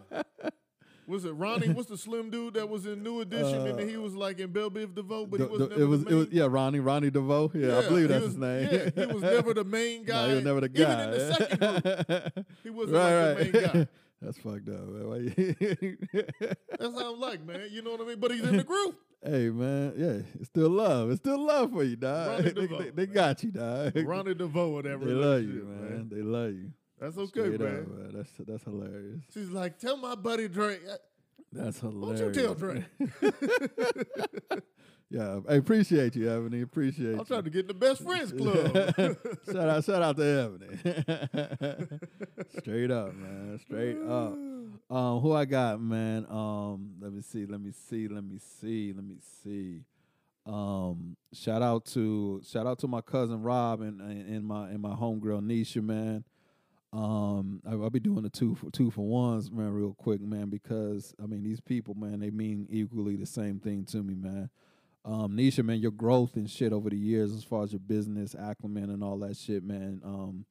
Was 1.07 1.27
it 1.27 1.33
Ronnie? 1.33 1.69
What's 1.69 1.91
the 1.91 1.99
slim 1.99 2.31
dude 2.31 2.55
that 2.55 2.67
was 2.69 2.87
in 2.87 3.03
New 3.03 3.21
Edition 3.21 3.67
and 3.67 3.81
he 3.89 3.99
was 3.99 4.15
like 4.15 4.39
in 4.41 4.51
Bell 4.53 4.71
Biv 4.71 4.95
DeVoe, 4.95 5.27
but 5.27 5.39
he 5.41 5.45
Uh, 5.47 5.49
was 5.51 5.59
the- 5.61 5.69
never 5.69 5.83
it 5.83 5.87
was 5.87 6.05
the 6.05 6.11
it 6.11 6.15
was 6.15 6.29
yeah, 6.31 6.47
Ronnie 6.49 6.81
Ronnie 6.81 7.11
DeVoe. 7.11 7.51
Yeah, 7.55 7.79
I 7.79 7.83
believe 7.89 8.09
that's 8.09 8.23
was- 8.25 8.33
his 8.33 8.39
name. 8.41 8.69
Yeah, 8.73 9.07
he 9.07 9.13
was 9.13 9.23
never 9.23 9.53
the 9.55 9.65
main 9.65 10.05
guy. 10.05 10.23
No, 10.23 10.29
he 10.31 10.35
was 10.37 10.45
never 10.45 10.61
the 10.63 10.69
guy. 10.71 10.83
Even 10.83 11.01
in 11.05 11.11
the 11.11 11.35
second 11.35 12.35
group, 12.35 12.47
he 12.63 12.71
wasn't 12.71 12.97
right, 12.97 13.33
like 13.35 13.53
the 13.53 13.61
main 13.61 13.67
guy. 13.73 13.89
That's 14.23 14.39
fucked 14.39 14.69
up, 14.71 14.87
man. 14.89 15.57
That's 16.79 16.99
how 17.01 17.13
I'm 17.13 17.21
like, 17.21 17.45
man. 17.45 17.69
You 17.71 17.83
know 17.83 17.91
what 17.91 18.01
I 18.01 18.05
mean? 18.05 18.19
But 18.21 18.31
he's 18.31 18.43
in 18.45 18.57
the 18.57 18.65
group. 18.65 18.97
Hey, 19.25 19.49
man, 19.51 19.93
yeah, 19.97 20.23
it's 20.39 20.47
still 20.47 20.69
love. 20.71 21.11
It's 21.11 21.21
still 21.21 21.45
love 21.45 21.73
for 21.73 21.83
you, 21.85 21.97
dog. 21.97 22.45
They, 22.55 22.67
they- 22.67 22.91
they 22.91 23.07
got 23.07 23.43
you, 23.43 23.51
dog. 23.51 23.93
Ronnie 23.97 24.35
DeVoe, 24.35 24.69
whatever. 24.71 25.05
they 25.05 25.13
love 25.13 25.43
you, 25.43 25.65
man. 25.69 26.09
They 26.11 26.23
love 26.23 26.53
you. 26.53 26.71
That's 27.01 27.17
okay, 27.19 27.41
man. 27.65 27.79
up, 27.83 27.89
man. 27.89 28.11
That's 28.15 28.31
that's 28.47 28.65
hilarious. 28.65 29.21
She's 29.33 29.51
like, 29.51 29.79
tell 29.79 29.97
my 29.97 30.15
buddy 30.15 30.47
uh, 30.89 30.97
That's 31.53 31.81
hilarious. 31.81 32.21
don't 32.21 32.35
you 32.35 32.43
tell 32.43 32.55
Dre? 32.55 32.85
yeah, 35.11 35.41
I 35.49 35.55
appreciate 35.55 36.17
you, 36.17 36.31
Ebony. 36.31 36.63
Appreciate 36.63 37.13
I'm 37.13 37.19
you. 37.21 37.25
trying 37.25 37.45
to 37.45 37.51
get 37.51 37.61
in 37.63 37.67
the 37.69 37.75
best 37.75 38.03
friends 38.03 38.33
club. 38.37 38.73
shout 39.47 39.69
out, 39.69 39.85
shout 39.85 40.03
out 40.03 40.17
to 40.17 40.25
Ebony. 40.25 41.99
Straight 42.59 42.91
up, 42.91 43.15
man. 43.15 43.59
Straight 43.65 43.99
up. 44.01 44.35
Um, 44.91 45.21
who 45.21 45.33
I 45.33 45.45
got, 45.45 45.81
man? 45.81 46.27
Um, 46.29 46.95
let 47.01 47.13
me 47.13 47.23
see, 47.23 47.47
let 47.47 47.61
me 47.61 47.73
see, 47.73 48.09
let 48.09 48.25
me 48.25 48.39
see, 48.39 48.93
let 48.93 49.05
me 49.05 49.17
see. 49.43 49.83
Um, 50.47 51.17
shout 51.33 51.63
out 51.63 51.87
to 51.87 52.43
shout 52.47 52.67
out 52.67 52.79
to 52.81 52.89
my 52.89 53.01
cousin 53.01 53.43
Rob 53.43 53.81
and 53.81 54.01
and, 54.01 54.45
my 54.45 54.69
and 54.69 54.81
my 54.81 54.95
homegirl 54.95 55.41
Nisha, 55.43 55.83
man. 55.83 56.25
Um, 56.93 57.61
I, 57.67 57.73
I'll 57.73 57.91
be 57.91 57.99
doing 57.99 58.23
the 58.23 58.31
two 58.31 58.55
for 58.55 58.71
two 58.71 58.91
for 58.91 59.07
ones, 59.07 59.51
man, 59.51 59.73
real 59.73 59.95
quick, 59.95 60.21
man, 60.21 60.51
because 60.51 61.15
I 61.23 61.27
mean 61.27 61.43
these 61.43 61.61
people, 61.61 61.95
man, 61.95 62.21
they 62.21 62.31
mean 62.31 62.67
equally 62.69 63.17
the 63.17 63.27
same 63.27 63.59
thing 63.59 63.85
to 63.87 64.03
me, 64.03 64.15
man. 64.15 64.51
Um, 65.05 65.37
Nisha, 65.37 65.63
man, 65.65 65.81
your 65.81 65.91
growth 65.91 66.37
and 66.37 66.49
shit 66.49 66.73
over 66.73 66.89
the 66.89 66.97
years, 66.97 67.33
as 67.33 67.45
far 67.45 67.63
as 67.63 67.73
your 67.73 67.81
business 67.81 68.35
acumen 68.39 68.91
and 68.91 69.05
all 69.05 69.19
that 69.19 69.37
shit, 69.37 69.63
man. 69.63 70.01
Um, 70.03 70.47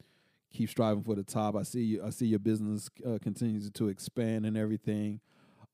keep 0.54 0.70
striving 0.70 1.04
for 1.04 1.16
the 1.16 1.24
top. 1.24 1.56
I 1.56 1.64
see 1.64 1.84
you. 1.84 2.04
I 2.06 2.12
see 2.12 2.28
your 2.28 2.40
business 2.40 2.90
uh, 3.06 3.18
continues 3.22 3.70
to 3.72 3.88
expand 3.88 4.46
and 4.46 4.56
everything. 4.56 5.20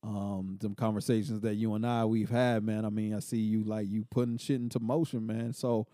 Um, 0.02 0.58
some 0.62 0.76
conversations 0.76 1.42
that 1.42 1.56
you 1.56 1.74
and 1.74 1.86
I 1.86 2.06
we've 2.06 2.30
had, 2.30 2.64
man. 2.64 2.86
I 2.86 2.90
mean, 2.90 3.14
I 3.14 3.20
see 3.20 3.38
you 3.38 3.64
like 3.66 3.90
you 3.90 4.06
putting 4.10 4.38
shit 4.38 4.62
into 4.62 4.80
motion, 4.80 5.28
man. 5.28 5.52
So 5.52 5.88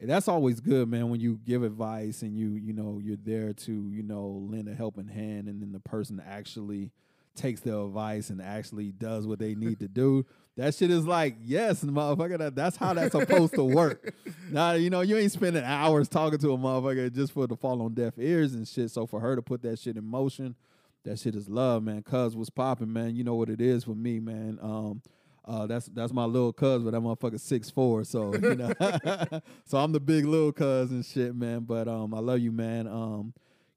that's 0.00 0.26
always 0.26 0.60
good, 0.60 0.88
man. 0.88 1.10
When 1.10 1.20
you 1.20 1.38
give 1.44 1.62
advice 1.62 2.22
and 2.22 2.34
you 2.36 2.52
you 2.52 2.72
know 2.72 2.98
you're 3.02 3.18
there 3.22 3.52
to 3.52 3.88
you 3.90 4.02
know 4.02 4.46
lend 4.50 4.68
a 4.68 4.74
helping 4.74 5.08
hand, 5.08 5.48
and 5.48 5.60
then 5.60 5.72
the 5.72 5.80
person 5.80 6.22
actually 6.26 6.92
takes 7.34 7.60
their 7.60 7.78
advice 7.80 8.30
and 8.30 8.40
actually 8.40 8.92
does 8.92 9.26
what 9.26 9.38
they 9.38 9.54
need 9.54 9.80
to 9.80 9.88
do. 9.88 10.24
That 10.56 10.74
shit 10.74 10.90
is 10.90 11.06
like, 11.06 11.36
yes, 11.42 11.82
motherfucker. 11.82 12.38
That, 12.38 12.54
that's 12.54 12.76
how 12.76 12.92
that's 12.94 13.12
supposed 13.12 13.54
to 13.54 13.64
work. 13.64 14.14
Now, 14.50 14.72
you 14.72 14.90
know, 14.90 15.00
you 15.00 15.16
ain't 15.16 15.32
spending 15.32 15.64
hours 15.64 16.10
talking 16.10 16.38
to 16.40 16.52
a 16.52 16.58
motherfucker 16.58 17.10
just 17.10 17.32
for 17.32 17.44
it 17.44 17.48
to 17.48 17.56
fall 17.56 17.80
on 17.80 17.94
deaf 17.94 18.12
ears 18.18 18.52
and 18.52 18.68
shit. 18.68 18.90
So 18.90 19.06
for 19.06 19.18
her 19.18 19.34
to 19.34 19.40
put 19.40 19.62
that 19.62 19.78
shit 19.78 19.96
in 19.96 20.04
motion, 20.04 20.56
that 21.04 21.18
shit 21.18 21.34
is 21.34 21.48
love, 21.48 21.82
man. 21.82 22.02
Cuz 22.02 22.36
was 22.36 22.50
popping, 22.50 22.92
man. 22.92 23.16
You 23.16 23.24
know 23.24 23.34
what 23.34 23.48
it 23.48 23.62
is 23.62 23.84
for 23.84 23.94
me, 23.94 24.20
man. 24.20 24.58
Um, 24.60 25.00
Uh, 25.44 25.66
that's 25.66 25.86
that's 25.86 26.12
my 26.12 26.24
little 26.26 26.52
cuz, 26.52 26.82
but 26.84 26.90
that 26.90 27.00
motherfucker 27.00 27.40
six 27.40 27.70
four. 27.70 28.04
So 28.04 28.34
you 28.34 28.54
know, 28.56 28.72
so 29.64 29.78
I'm 29.78 29.92
the 29.92 30.00
big 30.00 30.26
little 30.26 30.52
cuz 30.52 30.90
and 30.90 31.04
shit, 31.04 31.34
man. 31.34 31.60
But 31.60 31.88
um, 31.88 32.12
I 32.12 32.18
love 32.20 32.40
you, 32.40 32.52
man. 32.52 32.86
Um, 32.86 33.32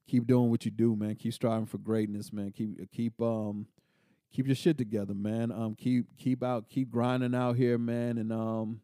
keep 0.07 0.27
doing 0.27 0.49
what 0.51 0.65
you 0.65 0.71
do, 0.71 0.95
man. 0.97 1.15
Keep 1.15 1.33
striving 1.33 1.65
for 1.67 1.77
greatness, 1.77 2.33
man. 2.33 2.51
Keep 2.51 2.91
keep 2.91 3.21
um 3.21 3.65
keep 4.35 4.47
your 4.47 4.55
shit 4.55 4.77
together, 4.77 5.13
man. 5.13 5.51
Um, 5.51 5.75
keep 5.75 6.05
keep 6.17 6.43
out, 6.43 6.69
keep 6.69 6.91
grinding 6.91 7.33
out 7.33 7.55
here, 7.55 7.77
man, 7.77 8.17
and 8.17 8.33
um, 8.33 8.81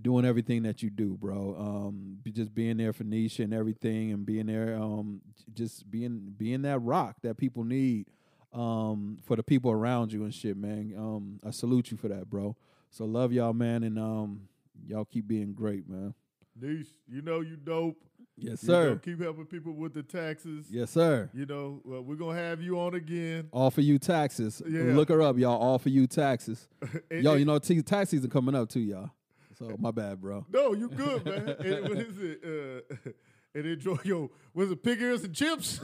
doing 0.00 0.24
everything 0.24 0.64
that 0.64 0.82
you 0.82 0.90
do, 0.90 1.16
bro. 1.20 1.56
Um, 1.56 2.18
just 2.32 2.52
being 2.52 2.78
there 2.78 2.92
for 2.92 3.04
Nisha 3.04 3.44
and 3.44 3.54
everything, 3.54 4.10
and 4.10 4.26
being 4.26 4.46
there, 4.46 4.74
um, 4.74 5.20
just 5.54 5.88
being 5.88 6.34
being 6.36 6.62
that 6.62 6.80
rock 6.80 7.16
that 7.22 7.36
people 7.36 7.62
need, 7.62 8.08
um, 8.52 9.18
for 9.22 9.36
the 9.36 9.42
people 9.42 9.70
around 9.70 10.12
you 10.12 10.24
and 10.24 10.34
shit, 10.34 10.56
man. 10.56 10.92
Um, 10.98 11.40
I 11.46 11.50
salute 11.50 11.92
you 11.92 11.96
for 11.96 12.08
that, 12.08 12.28
bro. 12.28 12.56
So 12.90 13.04
love 13.04 13.32
y'all, 13.32 13.52
man, 13.52 13.84
and 13.84 13.98
um, 13.98 14.48
y'all 14.84 15.04
keep 15.04 15.28
being 15.28 15.54
great, 15.54 15.88
man. 15.88 16.12
Niche, 16.60 16.88
you 17.06 17.22
know 17.22 17.40
you 17.40 17.56
dope. 17.56 17.96
Yes, 18.36 18.62
You 18.62 18.68
know, 18.70 18.84
sir. 18.94 18.96
keep 18.96 19.20
helping 19.20 19.44
people 19.46 19.74
with 19.74 19.92
the 19.94 20.02
taxes. 20.02 20.66
Yes, 20.70 20.90
sir. 20.90 21.28
You 21.34 21.46
know, 21.46 21.80
well, 21.84 22.02
we're 22.02 22.16
gonna 22.16 22.38
have 22.38 22.62
you 22.62 22.78
on 22.80 22.94
again. 22.94 23.48
Offer 23.52 23.82
you 23.82 23.98
taxes. 23.98 24.62
Yeah. 24.66 24.82
Look 24.94 25.10
her 25.10 25.20
up, 25.22 25.36
y'all. 25.38 25.60
Offer 25.62 25.90
you 25.90 26.06
taxes. 26.06 26.68
And- 27.10 27.22
Yo, 27.22 27.34
you 27.34 27.44
know, 27.44 27.58
t- 27.58 27.80
tax 27.82 28.10
season 28.10 28.30
coming 28.30 28.54
up 28.54 28.68
too, 28.70 28.80
y'all. 28.80 29.10
So 29.58 29.76
my 29.78 29.90
bad, 29.90 30.20
bro. 30.20 30.46
No, 30.52 30.72
you 30.72 30.88
good, 30.88 31.24
man. 31.26 31.48
and 31.58 31.88
what 31.88 31.98
is 31.98 32.18
it? 32.18 32.40
Uh, 32.44 33.10
and 33.54 33.66
enjoy 33.66 33.98
your 34.04 34.30
was 34.54 34.70
it 34.70 34.82
pig 34.82 35.00
ears 35.02 35.24
and 35.24 35.34
chips? 35.34 35.78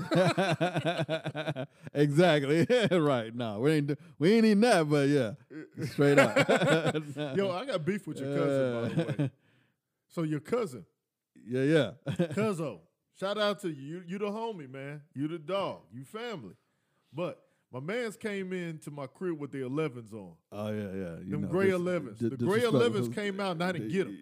exactly. 1.94 2.66
right. 2.90 3.34
No, 3.34 3.60
we 3.60 3.72
ain't 3.72 3.98
we 4.18 4.32
ain't 4.32 4.46
eating 4.46 4.60
that, 4.60 4.88
but 4.88 5.08
yeah, 5.08 5.32
straight 5.86 6.18
up. 6.18 6.36
Yo, 7.36 7.50
I 7.50 7.64
got 7.66 7.84
beef 7.84 8.06
with 8.06 8.18
your 8.20 8.36
cousin, 8.36 8.72
by 8.72 8.88
the 9.02 9.22
way. 9.22 9.30
So 10.08 10.22
your 10.22 10.40
cousin, 10.40 10.86
yeah, 11.48 11.62
yeah. 11.62 11.90
Cuzzo, 12.34 12.80
shout 13.18 13.38
out 13.38 13.60
to 13.62 13.68
you. 13.68 14.02
you. 14.06 14.18
The 14.18 14.26
homie, 14.26 14.70
man. 14.70 15.02
You 15.14 15.28
the 15.28 15.38
dog. 15.38 15.80
You 15.92 16.04
family. 16.04 16.54
But 17.12 17.40
my 17.72 17.80
man's 17.80 18.16
came 18.16 18.52
in 18.52 18.78
to 18.80 18.90
my 18.90 19.06
crib 19.06 19.38
with 19.38 19.50
the 19.52 19.58
11s 19.58 20.12
on. 20.12 20.32
oh 20.52 20.68
yeah, 20.70 20.82
yeah. 20.94 21.16
You 21.24 21.30
Them 21.32 21.42
know, 21.42 21.48
gray 21.48 21.66
dis- 21.70 21.74
11s. 21.80 22.18
di- 22.18 22.28
the 22.30 22.36
gray 22.36 22.60
disrespectful. 22.60 22.90
11s 23.02 23.14
came 23.14 23.40
out 23.40 23.52
and 23.52 23.64
I 23.64 23.72
didn't 23.72 23.88
get 23.92 24.04
them. 24.06 24.18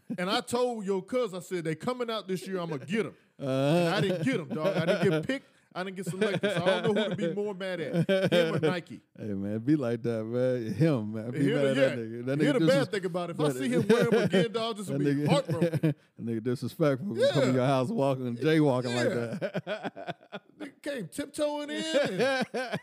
And 0.18 0.28
I 0.28 0.40
told 0.40 0.84
your 0.84 1.00
cousin, 1.02 1.38
I 1.38 1.40
said, 1.40 1.64
they 1.64 1.74
coming 1.74 2.10
out 2.10 2.28
this 2.28 2.46
year, 2.46 2.58
I'm 2.58 2.68
to 2.68 2.78
get 2.78 3.04
them. 3.04 3.14
Uh, 3.42 3.90
I 3.96 4.02
didn't 4.02 4.22
get 4.22 4.36
them, 4.36 4.48
dog. 4.48 4.76
I 4.76 4.84
didn't 4.84 5.10
get 5.10 5.26
picked. 5.26 5.46
I 5.72 5.84
didn't 5.84 5.96
get 5.96 6.06
selected. 6.06 6.40
So 6.42 6.62
I 6.64 6.80
don't 6.80 6.94
know 6.94 7.02
who 7.04 7.10
to 7.10 7.16
be 7.16 7.32
more 7.42 7.54
mad 7.54 7.80
at, 7.80 8.32
him 8.32 8.54
or 8.56 8.58
Nike. 8.58 9.00
Hey 9.16 9.26
man, 9.26 9.58
be 9.60 9.76
like 9.76 10.02
that, 10.02 10.24
man. 10.24 10.72
Him, 10.74 11.12
man. 11.12 11.30
Be 11.30 11.38
mad 11.52 11.62
the, 11.62 11.70
at 11.70 11.76
yeah. 11.76 11.82
that 11.82 11.98
nigga. 11.98 12.26
That 12.26 12.38
nigga 12.38 12.52
the 12.54 12.58
disres- 12.58 12.68
bad 12.68 12.90
thing 12.90 13.04
about 13.04 13.30
it, 13.30 13.36
if 13.38 13.40
I 13.40 13.52
see 13.52 13.68
him 13.68 13.86
wearing 13.88 14.10
them 14.10 14.22
again, 14.22 14.52
dog, 14.52 14.76
this 14.78 14.88
will 14.88 14.98
be 14.98 15.04
nigga, 15.04 15.28
heartbroken. 15.28 15.80
that 16.18 16.26
nigga 16.26 16.42
disrespectful. 16.42 17.16
Yeah. 17.16 17.26
Come 17.32 17.42
Yeah. 17.42 17.48
in 17.50 17.54
your 17.54 17.66
house 17.66 17.88
walking 17.88 18.26
and 18.26 18.38
jaywalking 18.38 18.94
Yeah. 18.94 19.02
like 19.02 19.64
that. 19.64 20.16
Nigga 20.58 20.82
came 20.82 21.06
tiptoeing 21.08 21.70
in. 21.70 21.84
And, 21.84 22.78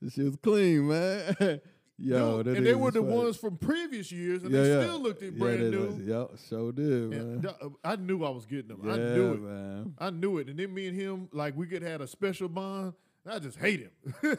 this 0.00 0.14
shit 0.14 0.24
was 0.26 0.36
clean, 0.36 0.86
man. 0.88 1.60
Yo, 2.00 2.44
dude, 2.44 2.56
and 2.58 2.64
they 2.66 2.76
were 2.76 2.92
the 2.92 3.00
funny. 3.00 3.12
ones 3.12 3.36
from 3.36 3.56
previous 3.56 4.12
years, 4.12 4.44
and 4.44 4.52
yeah, 4.52 4.62
they 4.62 4.68
yeah. 4.68 4.82
still 4.82 5.00
looked 5.00 5.22
at 5.22 5.36
brand 5.36 5.60
they 5.60 5.70
new. 5.70 6.00
Yep, 6.04 6.30
so 6.36 6.70
did, 6.70 7.10
man. 7.10 7.20
And, 7.20 7.74
I 7.82 7.96
knew 7.96 8.24
I 8.24 8.30
was 8.30 8.46
getting 8.46 8.68
them. 8.68 8.82
yeah, 8.84 8.92
I 8.92 8.96
knew 8.96 9.32
it. 9.32 9.40
man. 9.40 9.94
I 9.98 10.10
knew 10.10 10.38
it. 10.38 10.48
And 10.48 10.58
then 10.58 10.72
me 10.72 10.86
and 10.86 10.98
him, 10.98 11.28
like 11.32 11.56
we 11.56 11.66
could 11.66 11.82
have 11.82 12.00
a 12.00 12.06
special 12.06 12.48
bond. 12.48 12.92
I 13.28 13.40
just 13.40 13.58
hate 13.58 13.80
him. 13.80 13.90
you 14.22 14.36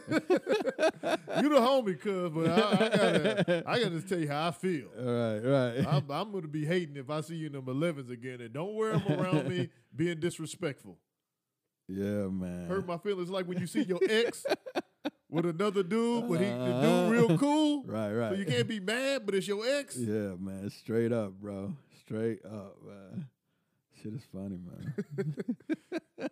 the 1.49 1.59
homie, 1.59 1.99
cuz, 1.99 2.31
but 2.31 2.49
I, 2.49 2.55
I 2.55 2.89
gotta, 2.89 3.63
I 3.67 3.79
gotta 3.79 3.89
just 3.91 4.07
tell 4.07 4.19
you 4.19 4.29
how 4.29 4.47
I 4.47 4.51
feel. 4.51 4.87
All 4.97 5.05
right, 5.05 5.39
right. 5.39 5.85
I'm, 5.85 6.09
I'm 6.09 6.31
gonna 6.31 6.47
be 6.47 6.65
hating 6.65 6.95
if 6.95 7.09
I 7.09 7.21
see 7.21 7.35
you 7.35 7.47
in 7.47 7.53
them 7.53 7.65
11s 7.65 8.09
again, 8.09 8.41
and 8.41 8.53
don't 8.53 8.73
wear 8.73 8.97
them 8.97 9.19
around 9.19 9.49
me 9.49 9.69
being 9.95 10.19
disrespectful. 10.19 10.97
yeah, 11.87 12.27
man. 12.29 12.67
Hurt 12.67 12.87
my 12.87 12.97
feelings 12.97 13.29
like 13.29 13.47
when 13.47 13.59
you 13.59 13.67
see 13.67 13.83
your 13.83 13.99
ex 14.09 14.45
with 15.29 15.45
another 15.45 15.83
dude, 15.83 16.27
but 16.27 16.39
he 16.39 16.45
the 16.45 16.51
Uh-huh. 16.53 17.09
dude 17.09 17.11
real 17.11 17.37
cool. 17.45 17.83
right, 17.85 18.11
right. 18.13 18.31
So 18.33 18.37
you 18.39 18.45
can't 18.45 18.67
be 18.67 18.79
mad, 18.79 19.25
but 19.25 19.35
it's 19.35 19.47
your 19.47 19.65
ex. 19.65 19.95
Yeah, 19.97 20.35
man. 20.39 20.69
Straight 20.69 21.11
up, 21.11 21.33
bro. 21.39 21.73
Straight 21.99 22.43
up, 22.45 22.77
man. 22.85 23.27
Shit 24.01 24.13
is 24.13 24.23
funny, 24.33 24.57
man. 24.57 24.93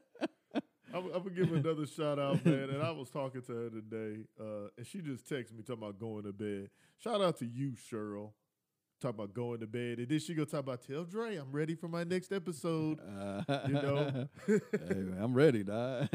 I'm, 0.93 1.03
I'm 1.13 1.21
gonna 1.23 1.29
give 1.31 1.51
another 1.53 1.85
shout 1.85 2.17
out, 2.17 2.43
man. 2.45 2.69
And 2.69 2.81
I 2.81 2.91
was 2.91 3.09
talking 3.09 3.41
to 3.41 3.51
her 3.53 3.69
today, 3.69 4.21
uh, 4.39 4.69
and 4.77 4.87
she 4.87 5.01
just 5.01 5.25
texted 5.29 5.53
me 5.53 5.61
talking 5.61 5.83
about 5.83 5.99
going 5.99 6.23
to 6.23 6.31
bed. 6.33 6.69
Shout 6.97 7.21
out 7.21 7.37
to 7.39 7.45
you, 7.45 7.73
Cheryl. 7.91 8.31
Talking 9.01 9.19
about 9.19 9.33
going 9.33 9.59
to 9.59 9.67
bed, 9.67 9.99
and 9.99 10.07
then 10.09 10.17
she 10.19 10.33
gonna 10.33 10.45
talk 10.47 10.61
about 10.61 10.81
tell 10.81 11.03
Dre 11.03 11.35
I'm 11.35 11.51
ready 11.51 11.75
for 11.75 11.87
my 11.89 12.03
next 12.03 12.31
episode. 12.31 12.99
Uh, 12.99 13.43
You 13.67 13.73
know? 13.73 14.27
hey, 14.47 14.59
man, 14.95 15.17
I'm 15.21 15.33
ready, 15.35 15.63
dog. 15.63 16.07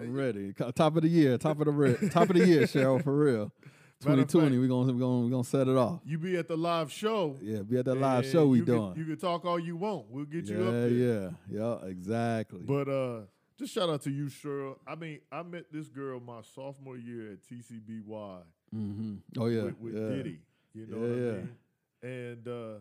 I'm 0.00 0.14
ready. 0.14 0.52
Top 0.52 0.96
of 0.96 1.02
the 1.02 1.08
year, 1.08 1.38
top 1.38 1.58
of 1.60 1.66
the 1.66 1.72
re- 1.72 2.08
top 2.10 2.30
of 2.30 2.36
the 2.36 2.46
year, 2.46 2.62
Cheryl, 2.62 3.02
for 3.02 3.16
real. 3.16 3.52
2020, 4.00 4.48
fact- 4.50 4.60
we 4.60 4.68
gonna 4.68 4.92
we 4.92 4.98
gonna 5.00 5.20
we 5.24 5.30
gonna 5.30 5.42
set 5.44 5.68
it 5.68 5.76
off. 5.76 6.00
You 6.04 6.18
be 6.18 6.36
at 6.36 6.48
the 6.48 6.56
live 6.56 6.92
show. 6.92 7.36
Yeah, 7.40 7.62
be 7.62 7.78
at 7.78 7.86
that 7.86 7.94
live 7.94 8.26
show 8.26 8.46
we 8.48 8.58
you 8.58 8.64
can- 8.64 8.74
doing. 8.74 8.94
you 8.96 9.04
can 9.06 9.16
talk 9.16 9.44
all 9.46 9.58
you 9.58 9.76
want. 9.76 10.06
We'll 10.10 10.26
get 10.26 10.44
you 10.46 10.58
yeah, 10.60 10.66
up 10.66 10.72
there. 10.72 10.88
yeah, 10.90 11.30
yeah, 11.50 11.88
exactly. 11.88 12.60
But 12.60 12.88
uh, 12.88 13.20
just 13.58 13.72
shout 13.72 13.88
out 13.88 14.02
to 14.02 14.10
you, 14.10 14.26
Cheryl. 14.26 14.76
I 14.86 14.96
mean, 14.96 15.20
I 15.32 15.42
met 15.42 15.72
this 15.72 15.88
girl 15.88 16.20
my 16.20 16.42
sophomore 16.54 16.98
year 16.98 17.32
at 17.32 17.38
TCBY. 17.44 18.42
hmm 18.70 19.14
Oh 19.38 19.46
yeah, 19.46 19.62
with, 19.62 19.78
with 19.80 19.94
yeah. 19.94 20.08
Diddy. 20.16 20.38
You 20.74 20.86
know 20.88 20.96
Yeah, 20.96 21.02
what 21.02 21.10
I 21.10 21.22
yeah. 21.22 21.32
mean? 21.32 21.56
And 22.02 22.48
uh, 22.48 22.78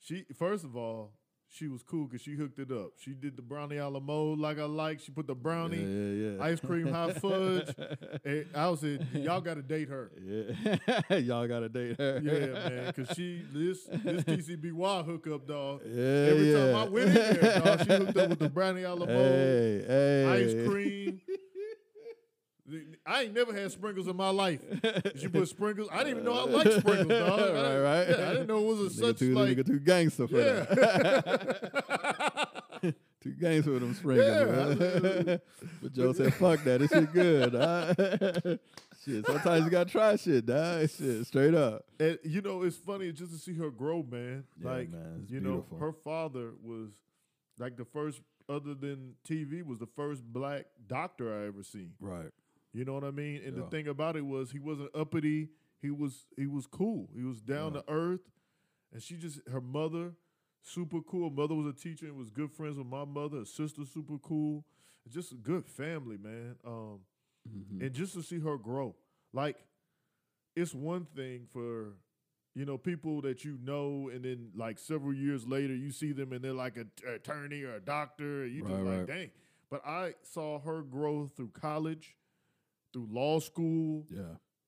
she, 0.00 0.24
first 0.36 0.64
of 0.64 0.76
all, 0.76 1.12
she 1.54 1.68
was 1.68 1.82
cool 1.82 2.06
because 2.06 2.22
she 2.22 2.34
hooked 2.34 2.58
it 2.58 2.70
up. 2.72 2.92
She 2.98 3.10
did 3.12 3.36
the 3.36 3.42
brownie 3.42 3.76
a 3.76 3.86
la 3.88 4.00
mode 4.00 4.38
like 4.38 4.58
I 4.58 4.64
like. 4.64 5.00
She 5.00 5.12
put 5.12 5.26
the 5.26 5.34
brownie, 5.34 5.76
yeah, 5.78 5.84
yeah, 6.30 6.36
yeah. 6.38 6.42
ice 6.44 6.60
cream, 6.60 6.86
hot 6.88 7.16
fudge. 7.20 7.68
and 8.24 8.46
I 8.54 8.68
was 8.70 8.80
saying, 8.80 9.06
y'all 9.14 9.40
got 9.42 9.54
to 9.54 9.62
date 9.62 9.88
her. 9.88 10.10
Yeah, 10.24 11.16
y'all 11.18 11.46
gotta 11.46 11.68
date 11.68 11.96
her. 11.98 12.20
Yeah, 12.22 12.68
man, 12.68 12.92
because 12.94 13.14
she 13.16 13.42
this 13.52 13.84
this 13.84 14.24
TCBY 14.24 15.04
hookup, 15.04 15.46
dog. 15.46 15.82
Yeah, 15.86 16.02
Every 16.30 16.52
yeah. 16.52 16.58
time 16.72 16.74
I 16.76 16.84
went 16.84 17.08
in 17.08 17.14
there, 17.14 17.60
dog, 17.60 17.78
she 17.80 17.92
hooked 17.92 18.16
up 18.16 18.28
with 18.30 18.38
the 18.38 18.48
brownie 18.48 18.82
a 18.84 18.94
la 18.94 19.06
mode, 19.06 19.08
Hey, 19.08 19.84
hey. 19.86 20.26
ice 20.62 20.68
cream. 20.68 21.20
I 23.06 23.22
ain't 23.22 23.34
never 23.34 23.52
had 23.52 23.70
sprinkles 23.72 24.06
in 24.08 24.16
my 24.16 24.30
life. 24.30 24.60
Did 24.82 25.22
you 25.22 25.30
put 25.30 25.48
sprinkles. 25.48 25.88
I 25.92 25.98
didn't 25.98 26.10
even 26.10 26.24
know 26.24 26.34
I 26.38 26.44
liked 26.44 26.72
sprinkles, 26.80 27.08
dog. 27.08 27.40
I 27.40 27.42
Right, 27.42 27.46
didn't- 27.46 27.82
right. 27.82 28.08
Yeah, 28.08 28.28
I 28.28 28.32
didn't 28.32 28.46
know 28.48 28.58
it 28.58 28.66
was 28.66 28.80
a 28.80 28.84
Nigga 28.84 29.00
such 29.08 29.18
too, 29.18 29.34
like. 29.34 29.56
nigga 29.56 29.66
too 29.66 29.78
gangster 29.80 30.28
for 30.28 30.36
Yeah. 30.38 30.64
that. 30.64 32.62
too 33.22 33.32
gangster 33.40 33.72
with 33.72 33.82
them 33.82 33.94
sprinkles. 33.94 34.28
Yeah. 34.28 34.44
man. 35.24 35.40
but 35.82 35.92
Joe 35.92 36.12
said, 36.12 36.34
"Fuck 36.34 36.64
that. 36.64 36.80
This 36.80 36.90
shit 36.90 37.12
good." 37.12 37.52
dawg." 37.52 37.96
shit. 39.04 39.26
Sometimes 39.26 39.64
you 39.64 39.70
gotta 39.70 39.90
try 39.90 40.16
shit, 40.16 40.46
dog. 40.46 40.88
Shit, 40.90 41.26
straight 41.26 41.54
up. 41.54 41.84
and 42.00 42.18
you 42.24 42.40
know, 42.40 42.62
it's 42.62 42.76
funny 42.76 43.12
just 43.12 43.32
to 43.32 43.38
see 43.38 43.54
her 43.54 43.70
grow, 43.70 44.02
man. 44.02 44.44
Yeah, 44.60 44.70
like, 44.70 44.90
man, 44.90 45.26
you 45.28 45.40
beautiful. 45.40 45.78
know, 45.78 45.86
her 45.86 45.92
father 45.92 46.50
was 46.62 46.90
like 47.58 47.76
the 47.76 47.84
first, 47.84 48.20
other 48.48 48.74
than 48.74 49.14
TV, 49.28 49.62
was 49.64 49.78
the 49.78 49.86
first 49.94 50.24
black 50.24 50.64
doctor 50.88 51.32
I 51.32 51.46
ever 51.46 51.62
seen. 51.62 51.92
Right. 52.00 52.30
You 52.72 52.84
know 52.84 52.94
what 52.94 53.04
I 53.04 53.10
mean? 53.10 53.42
And 53.44 53.56
Yeah. 53.56 53.62
the 53.62 53.68
thing 53.70 53.88
about 53.88 54.16
it 54.16 54.24
was 54.24 54.50
he 54.50 54.58
wasn't 54.58 54.90
uppity. 54.94 55.50
He 55.80 55.90
was 55.90 56.26
he 56.36 56.46
was 56.46 56.66
cool. 56.66 57.10
He 57.14 57.22
was 57.22 57.40
down 57.40 57.74
Yeah. 57.74 57.80
to 57.80 57.90
earth. 57.90 58.30
And 58.92 59.02
she 59.02 59.16
just 59.16 59.46
her 59.48 59.60
mother, 59.60 60.14
super 60.62 61.00
cool. 61.02 61.30
Mother 61.30 61.54
was 61.54 61.66
a 61.66 61.72
teacher 61.78 62.06
and 62.06 62.16
was 62.16 62.30
good 62.30 62.52
friends 62.52 62.76
with 62.78 62.86
my 62.86 63.04
mother. 63.04 63.38
Her 63.38 63.44
sister, 63.44 63.84
super 63.84 64.18
cool. 64.18 64.64
Just 65.08 65.32
a 65.32 65.36
good 65.36 65.66
family, 65.66 66.16
man. 66.16 66.56
Um, 66.64 67.00
Mhm. 67.48 67.80
and 67.82 67.92
just 67.92 68.14
to 68.14 68.22
see 68.22 68.38
her 68.38 68.56
grow. 68.56 68.94
Like, 69.32 69.66
it's 70.54 70.74
one 70.74 71.06
thing 71.06 71.46
for, 71.52 71.96
you 72.54 72.64
know, 72.64 72.78
people 72.78 73.20
that 73.22 73.44
you 73.44 73.58
know, 73.62 74.08
and 74.10 74.24
then 74.24 74.52
like 74.54 74.78
several 74.78 75.12
years 75.14 75.46
later, 75.46 75.74
you 75.74 75.90
see 75.90 76.12
them 76.12 76.32
and 76.32 76.44
they're 76.44 76.52
like 76.52 76.76
an 76.76 76.90
attorney 77.06 77.62
or 77.62 77.74
a 77.74 77.80
doctor, 77.80 78.46
you 78.46 78.60
just 78.62 78.72
Right, 78.72 78.82
like, 78.84 78.98
right. 78.98 79.06
dang. 79.06 79.30
But 79.70 79.84
I 79.86 80.14
saw 80.22 80.60
her 80.60 80.82
grow 80.82 81.26
through 81.26 81.48
college, 81.50 82.16
through 82.92 83.08
law 83.10 83.40
school. 83.40 84.06
Yeah. 84.10 84.22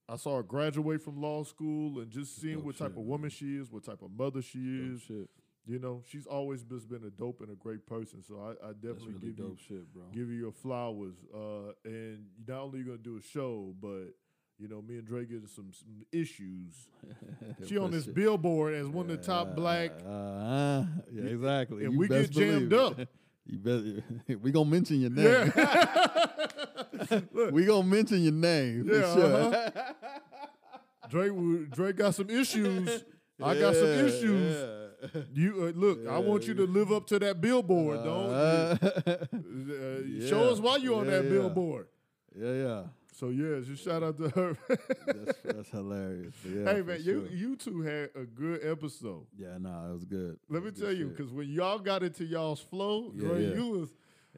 I 0.07 0.17
saw 0.17 0.37
her 0.37 0.43
graduate 0.43 1.01
from 1.01 1.19
law 1.19 1.43
school, 1.43 1.99
and 1.99 2.11
just 2.11 2.39
seeing 2.39 2.55
Dope 2.57 2.65
what 2.65 2.77
type 2.77 2.89
shit, 2.89 2.91
of 2.91 2.97
man. 2.97 3.07
woman 3.07 3.29
she 3.31 3.55
is, 3.57 3.71
what 3.71 3.83
type 3.83 4.01
of 4.03 4.11
mother 4.11 4.41
she 4.41 4.59
Dope 4.59 4.95
is. 4.95 5.01
shit. 5.01 5.29
You 5.67 5.79
know, 5.79 6.03
she's 6.07 6.27
always 6.27 6.61
just 6.61 6.87
been 6.87 7.03
a 7.05 7.09
dope 7.09 7.41
and 7.41 7.49
a 7.49 7.55
great 7.55 7.87
person. 7.87 8.21
So 8.21 8.35
I, 8.39 8.67
I 8.67 8.73
definitely 8.73 9.13
really 9.13 9.31
give 9.33 9.39
you 9.39 9.57
shit, 9.67 10.11
give 10.13 10.29
you 10.29 10.35
your 10.35 10.51
flowers. 10.51 11.15
Uh, 11.33 11.71
and 11.83 12.25
not 12.47 12.59
only 12.65 12.79
you 12.79 12.85
gonna 12.85 12.97
do 12.99 13.17
a 13.17 13.21
show, 13.23 13.73
but 13.81 14.13
you 14.59 14.67
know, 14.67 14.79
me 14.83 14.97
and 14.99 15.07
Dre 15.07 15.25
get 15.25 15.49
some, 15.49 15.71
some 15.73 16.05
issues. 16.11 16.87
She 17.67 17.77
on 17.79 17.89
this 17.89 18.05
shit. 18.05 18.13
billboard 18.13 18.75
as 18.75 18.87
one 18.87 19.09
of 19.09 19.17
the 19.19 19.25
top 19.25 19.47
Uh, 19.47 19.53
black. 19.55 19.91
Uh, 20.05 20.85
yeah, 21.11 21.23
exactly. 21.23 21.83
and 21.85 21.93
You 21.93 21.99
we 21.99 22.07
get 22.09 22.29
jammed 22.29 22.71
it. 22.71 22.79
up. 22.79 22.99
You 23.47 24.01
we 24.41 24.51
gonna 24.51 24.69
mention 24.69 25.01
your 25.01 25.11
name. 25.11 25.51
Yeah. 25.55 26.47
Look, 27.33 27.51
we 27.51 27.65
gonna 27.65 27.83
mention 27.87 28.21
your 28.23 28.33
name 28.33 28.85
for 28.87 28.93
Yeah, 28.95 29.13
sure. 29.13 29.33
uh-huh. 29.35 29.93
Drake, 31.09 31.69
Drake 31.71 31.95
got 31.97 32.15
some 32.15 32.29
issues. 32.29 33.03
I 33.41 33.59
got 33.59 33.75
some 33.75 33.87
Yeah, 33.87 34.05
issues. 34.05 34.55
yeah. 35.13 35.21
You 35.33 35.65
uh, 35.65 35.79
look. 35.79 36.07
I 36.07 36.17
want 36.19 36.47
you 36.47 36.53
to 36.55 36.63
live 36.65 36.91
up 36.91 37.05
to 37.07 37.19
that 37.19 37.39
billboard, 37.41 38.03
don't. 38.03 38.29
Uh, 38.33 38.77
Uh, 39.65 40.01
yeah. 40.07 40.27
Show 40.29 40.49
us 40.51 40.59
why 40.59 40.77
you 40.77 40.95
on 40.95 41.05
Yeah, 41.05 41.11
that 41.11 41.23
yeah. 41.25 41.29
billboard. 41.29 41.87
yeah, 42.35 42.51
yeah. 42.53 42.83
So 43.13 43.29
yeah, 43.29 43.59
just 43.61 43.83
shout 43.83 44.03
out 44.03 44.17
to 44.17 44.29
her. 44.29 44.57
That's, 45.07 45.39
that's 45.43 45.69
hilarious. 45.69 46.33
Yeah, 46.45 46.65
hey 46.73 46.79
for 46.81 46.83
man, 46.87 46.97
you 47.03 47.27
sure. 47.27 47.31
you 47.37 47.55
two 47.55 47.81
had 47.81 48.09
a 48.15 48.25
good 48.25 48.59
episode. 48.65 49.25
Yeah, 49.37 49.57
no, 49.59 49.87
it 49.89 49.93
was 49.93 50.03
good. 50.05 50.37
Let 50.49 50.63
me 50.63 50.71
tell 50.71 50.91
you, 50.91 51.07
because 51.07 51.31
when 51.31 51.49
y'all 51.49 51.79
got 51.79 52.03
into 52.03 52.25
y'all's 52.25 52.59
flow, 52.59 53.11
Yeah, 53.15 53.27
Dre, 53.29 53.43
yeah. 53.47 53.55
you 53.55 53.67
was 53.69 53.89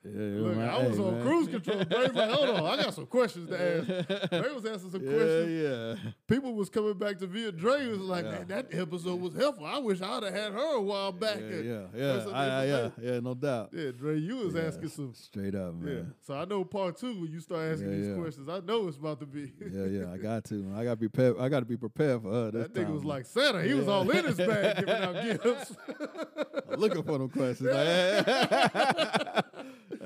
yeah, 0.06 0.12
yeah, 0.12 0.42
look. 0.42 0.58
I 0.58 0.88
was 0.88 0.98
Hey, 0.98 1.04
on 1.04 1.14
man. 1.14 1.22
cruise 1.28 1.48
control. 1.48 1.84
Dre's 1.84 2.14
like, 2.14 2.30
hold 2.32 2.50
on, 2.50 2.66
I 2.66 2.84
got 2.84 2.94
some 2.94 3.06
questions 3.06 3.50
to 3.50 3.56
ask. 3.90 4.30
Dre 4.30 4.54
was 4.54 4.66
asking 4.66 4.92
some 4.92 5.04
yeah, 5.04 5.12
questions. 5.18 5.62
yeah. 6.04 6.12
People 6.28 6.54
was 6.56 6.70
coming 6.70 6.94
back 6.94 7.18
to 7.20 7.28
via 7.28 7.52
Dre 7.52 7.88
was 7.88 8.00
like, 8.00 8.26
Yeah. 8.26 8.32
man, 8.32 8.48
that 8.48 8.68
episode 8.72 9.20
was 9.22 9.36
helpful. 9.36 9.66
I 9.66 9.78
wish 9.80 10.02
I'd 10.02 10.24
have 10.24 10.34
had 10.34 10.54
her 10.54 10.76
a 10.76 10.82
while 10.82 11.12
back. 11.12 11.40
Yeah, 11.40 11.58
yeah, 11.60 11.82
yeah, 11.96 12.26
I, 12.32 12.46
I, 12.46 12.66
yeah, 12.66 12.90
yeah, 13.02 13.20
no 13.20 13.34
doubt. 13.34 13.70
Yeah, 13.74 13.92
Dre, 13.92 14.18
you 14.20 14.38
was 14.38 14.54
Yeah, 14.56 14.62
asking 14.64 14.90
some. 14.90 15.14
straight 15.14 15.56
up, 15.56 15.74
Yeah. 15.82 15.86
man. 15.94 16.14
So 16.22 16.34
I 16.36 16.46
know 16.46 16.64
part 16.64 16.98
two 16.98 17.20
when 17.22 17.32
you 17.32 17.40
start 17.40 17.72
asking 17.74 17.90
Yeah, 17.92 17.98
these 17.98 18.08
yeah. 18.08 18.16
questions, 18.16 18.50
I 18.50 18.60
know 18.60 18.88
it's 18.88 18.98
about 18.98 19.20
to 19.22 19.26
be. 19.26 19.52
Yeah, 19.72 19.86
yeah, 19.86 20.12
I 20.12 20.18
got 20.18 20.44
to. 20.46 20.56
man. 20.56 20.78
I 20.80 20.84
got 20.84 20.92
to 20.92 20.96
be 20.98 21.08
prepared. 21.10 21.38
I 21.40 21.50
got 21.50 21.60
to 21.60 21.66
be 21.66 21.78
prepared 21.78 22.22
for 22.22 22.32
her. 22.32 22.52
That 22.52 22.74
nigga 22.74 22.92
was 22.94 23.04
like 23.04 23.26
Santa. 23.26 23.62
He 23.64 23.74
was 23.74 23.88
all 23.88 24.10
in 24.10 24.26
his 24.26 24.38
bag 24.38 24.78
giving 24.78 24.94
out 24.96 25.14
gifts. 25.24 25.76
Looking 26.78 27.04
for 27.04 27.18
them 27.18 27.30
questions. 27.30 27.70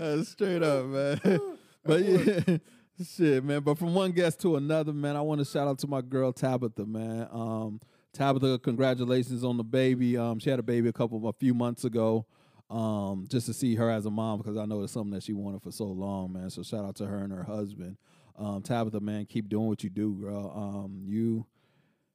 Uh, 0.01 0.23
straight 0.23 0.63
up, 0.63 0.85
man. 0.85 1.19
But 1.83 2.05
yeah, 2.05 2.57
shit, 3.03 3.43
man. 3.43 3.61
But 3.61 3.79
from 3.79 3.95
one 3.95 4.11
guest 4.11 4.39
to 4.41 4.55
another, 4.55 4.93
man, 4.93 5.15
I 5.15 5.21
want 5.21 5.39
to 5.39 5.45
shout 5.45 5.67
out 5.67 5.79
to 5.79 5.87
my 5.87 6.01
girl 6.01 6.31
Tabitha, 6.31 6.85
man. 6.85 7.27
Um, 7.31 7.79
Tabitha, 8.13 8.59
congratulations 8.59 9.43
on 9.43 9.57
the 9.57 9.63
baby. 9.63 10.15
Um, 10.15 10.37
she 10.37 10.51
had 10.51 10.59
a 10.59 10.63
baby 10.63 10.89
a 10.89 10.93
couple, 10.93 11.27
a 11.27 11.33
few 11.33 11.55
months 11.55 11.83
ago. 11.83 12.27
Um, 12.69 13.25
just 13.27 13.47
to 13.47 13.53
see 13.53 13.73
her 13.75 13.89
as 13.89 14.05
a 14.05 14.11
mom 14.11 14.37
because 14.37 14.57
I 14.57 14.65
know 14.65 14.83
it's 14.83 14.93
something 14.93 15.11
that 15.13 15.23
she 15.23 15.33
wanted 15.33 15.63
for 15.63 15.71
so 15.71 15.85
long, 15.85 16.33
man. 16.33 16.51
So 16.51 16.61
shout 16.61 16.85
out 16.85 16.95
to 16.97 17.07
her 17.07 17.17
and 17.17 17.33
her 17.33 17.43
husband. 17.43 17.97
Um, 18.37 18.61
Tabitha, 18.61 18.99
man, 18.99 19.25
keep 19.25 19.49
doing 19.49 19.67
what 19.67 19.83
you 19.83 19.89
do, 19.89 20.13
girl. 20.13 20.53
Um, 20.55 21.01
you 21.03 21.47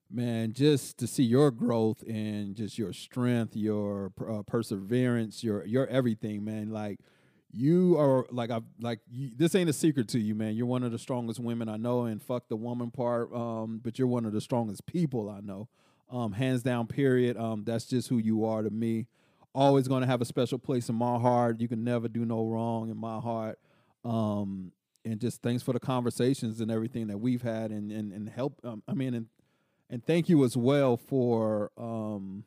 man, 0.08 0.52
just 0.52 0.98
to 0.98 1.08
see 1.08 1.24
your 1.24 1.50
growth 1.50 2.02
and 2.02 2.54
just 2.54 2.78
your 2.78 2.92
strength, 2.92 3.56
your 3.56 4.12
uh, 4.30 4.42
perseverance, 4.44 5.42
your 5.42 5.66
your 5.66 5.88
everything, 5.88 6.44
man. 6.44 6.70
Like 6.70 7.00
you 7.56 7.98
are 7.98 8.26
like 8.30 8.50
I 8.50 8.60
like 8.80 9.00
you, 9.10 9.30
this 9.34 9.54
ain't 9.54 9.70
a 9.70 9.72
secret 9.72 10.08
to 10.08 10.18
you, 10.18 10.34
man. 10.34 10.54
You're 10.54 10.66
one 10.66 10.82
of 10.82 10.92
the 10.92 10.98
strongest 10.98 11.40
women 11.40 11.68
I 11.68 11.76
know, 11.76 12.04
and 12.04 12.22
fuck 12.22 12.48
the 12.48 12.56
woman 12.56 12.90
part. 12.90 13.32
Um, 13.32 13.80
but 13.82 13.98
you're 13.98 14.08
one 14.08 14.26
of 14.26 14.32
the 14.32 14.40
strongest 14.40 14.84
people 14.86 15.30
I 15.30 15.40
know, 15.40 15.68
um, 16.10 16.32
hands 16.32 16.62
down. 16.62 16.86
Period. 16.86 17.36
Um, 17.36 17.64
that's 17.64 17.86
just 17.86 18.08
who 18.08 18.18
you 18.18 18.44
are 18.44 18.62
to 18.62 18.70
me. 18.70 19.06
Always 19.54 19.88
gonna 19.88 20.06
have 20.06 20.20
a 20.20 20.26
special 20.26 20.58
place 20.58 20.90
in 20.90 20.96
my 20.96 21.18
heart. 21.18 21.60
You 21.60 21.68
can 21.68 21.82
never 21.82 22.08
do 22.08 22.26
no 22.26 22.46
wrong 22.46 22.90
in 22.90 22.96
my 22.98 23.18
heart. 23.20 23.58
Um, 24.04 24.72
and 25.04 25.20
just 25.20 25.40
thanks 25.40 25.62
for 25.62 25.72
the 25.72 25.80
conversations 25.80 26.60
and 26.60 26.70
everything 26.70 27.06
that 27.06 27.18
we've 27.18 27.42
had, 27.42 27.70
and 27.70 27.90
and 27.90 28.12
and 28.12 28.28
help. 28.28 28.60
Um, 28.64 28.82
I 28.86 28.92
mean, 28.92 29.14
and 29.14 29.26
and 29.88 30.04
thank 30.04 30.28
you 30.28 30.44
as 30.44 30.56
well 30.56 30.96
for 30.96 31.70
um, 31.78 32.44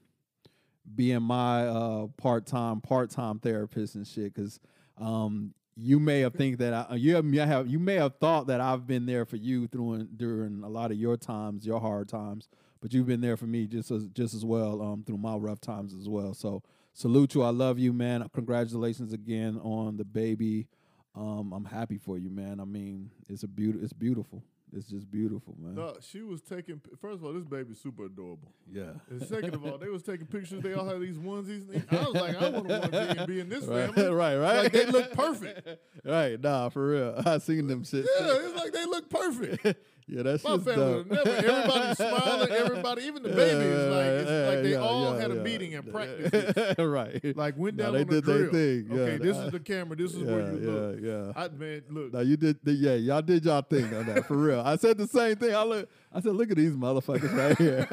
being 0.96 1.24
my 1.24 1.66
uh, 1.66 2.08
part-time 2.18 2.82
part-time 2.82 3.40
therapist 3.40 3.96
and 3.96 4.06
shit 4.06 4.36
because 4.36 4.60
um, 5.00 5.54
you 5.76 6.00
may 6.00 6.22
have 6.22 6.34
think 6.34 6.58
that 6.58 6.74
I, 6.74 6.96
you 6.96 7.16
have 7.16 7.68
you 7.68 7.80
may 7.80 7.96
have 7.96 8.16
thought 8.18 8.48
that 8.48 8.60
I've 8.60 8.86
been 8.86 9.06
there 9.06 9.26
for 9.26 9.38
you 9.38 9.68
through 9.68 10.08
during 10.16 10.64
a 10.64 10.70
lot 10.70 10.92
of 10.92 10.98
your 10.98 11.18
times 11.18 11.66
your 11.66 11.80
hard 11.80 12.10
times 12.10 12.50
but 12.82 12.94
you've 12.94 13.08
been 13.08 13.22
there 13.22 13.38
for 13.38 13.46
me 13.46 13.68
just 13.68 13.92
as 13.92 14.08
just 14.10 14.34
as 14.34 14.46
well 14.46 14.82
um, 14.82 15.04
through 15.06 15.18
my 15.18 15.36
rough 15.36 15.62
times 15.62 15.94
as 15.94 16.08
well. 16.08 16.34
So 16.34 16.64
salute 16.94 17.36
you. 17.36 17.44
I 17.44 17.50
love 17.50 17.80
you 17.80 17.94
man. 17.94 18.28
Congratulations 18.34 19.14
again 19.14 19.60
on 19.64 19.98
the 19.98 20.06
baby. 20.06 20.68
Um, 21.16 21.52
I'm 21.54 21.66
happy 21.66 21.98
for 21.98 22.18
you 22.18 22.30
man. 22.30 22.60
I 22.60 22.66
mean 22.66 23.12
it's 23.28 23.44
a 23.44 23.48
beautiful 23.48 23.84
it's 23.84 23.94
beautiful 23.94 24.44
it's 24.76 24.88
just 24.88 25.10
beautiful 25.12 25.56
man 25.60 25.76
no, 25.76 25.96
she 26.02 26.22
was 26.22 26.42
taking. 26.42 26.80
First 27.02 27.16
of 27.16 27.26
all, 27.26 27.34
this 27.34 27.44
baby's 27.46 27.80
super 27.80 28.06
adorable. 28.06 28.52
yeah 28.72 28.92
And 29.10 29.22
second 29.28 29.54
of 29.56 29.66
all, 29.66 29.78
they 29.78 29.90
was 29.90 30.04
taking 30.04 30.28
pictures. 30.28 30.62
They 30.62 30.74
all 30.74 30.86
had 30.86 31.00
these 31.02 31.18
onesies. 31.18 31.64
I 31.92 32.04
was 32.04 32.14
like, 32.14 32.36
I 32.42 32.50
want 32.50 32.68
to 32.68 32.80
onesie 32.80 33.18
and 33.18 33.28
be 33.28 33.40
in 33.40 33.50
this 33.50 33.64
right 33.66 33.94
family. 33.94 34.14
right 34.14 34.36
right 34.38 34.64
Like 34.64 34.72
they 34.72 34.86
look 34.86 35.12
perfect. 35.14 35.68
right 36.06 36.40
nah 36.40 36.70
for 36.70 36.90
real 36.90 37.22
I 37.26 37.38
seen 37.40 37.68
them 37.68 37.84
shit 37.84 38.06
Yeah, 38.20 38.28
it's 38.42 38.56
like 38.56 38.72
they 38.74 38.86
look 38.86 39.10
perfect. 39.10 39.80
Yeah 40.10 40.24
that's 40.24 40.44
My 40.44 40.58
family 40.58 41.04
never. 41.10 41.30
Everybody's 41.30 41.98
smiling. 41.98 42.52
Everybody, 42.52 43.02
even 43.04 43.24
the 43.24 43.30
babies, 43.42 43.66
is 43.66 43.88
like 43.90 44.06
it's 44.06 44.30
Yeah, 44.30 44.48
like 44.50 44.64
they 44.64 44.72
yeah, 44.72 44.78
all 44.78 45.14
yeah, 45.16 45.22
had 45.22 45.32
a 45.32 45.36
meeting 45.36 45.76
and 45.76 45.92
practiced. 45.92 46.34
it. 46.34 46.78
right. 46.84 47.36
Like 47.38 47.58
went 47.58 47.78
down 47.78 47.94
they 47.94 48.02
on 48.02 48.08
the 48.08 48.16
did 48.16 48.26
their 48.26 48.38
drill. 48.48 48.52
thing. 48.52 48.88
Yeah, 48.90 49.02
okay, 49.04 49.18
this 49.18 49.38
nah. 49.38 49.44
is 49.46 49.52
the 49.52 49.60
camera. 49.72 49.96
This 49.96 50.14
is 50.14 50.20
yeah, 50.22 50.26
where 50.26 50.52
you 50.52 50.60
look. 50.60 51.00
yeah, 51.02 51.10
yeah. 51.10 51.32
I 51.36 51.48
man, 51.50 51.82
look. 51.90 52.14
No, 52.14 52.20
you 52.22 52.38
did. 52.38 52.58
The, 52.64 52.72
yeah, 52.74 52.96
y'all 52.96 53.22
did 53.22 53.46
y'all 53.46 53.62
thing 53.62 53.94
on 53.96 54.06
that 54.08 54.26
for 54.26 54.38
real. 54.38 54.62
I 54.62 54.76
said 54.78 54.98
the 54.98 55.08
same 55.08 55.36
thing. 55.36 55.54
I 55.56 55.64
look. 55.64 55.90
I 56.12 56.22
said, 56.22 56.34
look 56.36 56.50
at 56.50 56.58
these 56.58 56.74
motherfuckers 56.74 57.32
right 57.38 57.58
here. 57.58 57.88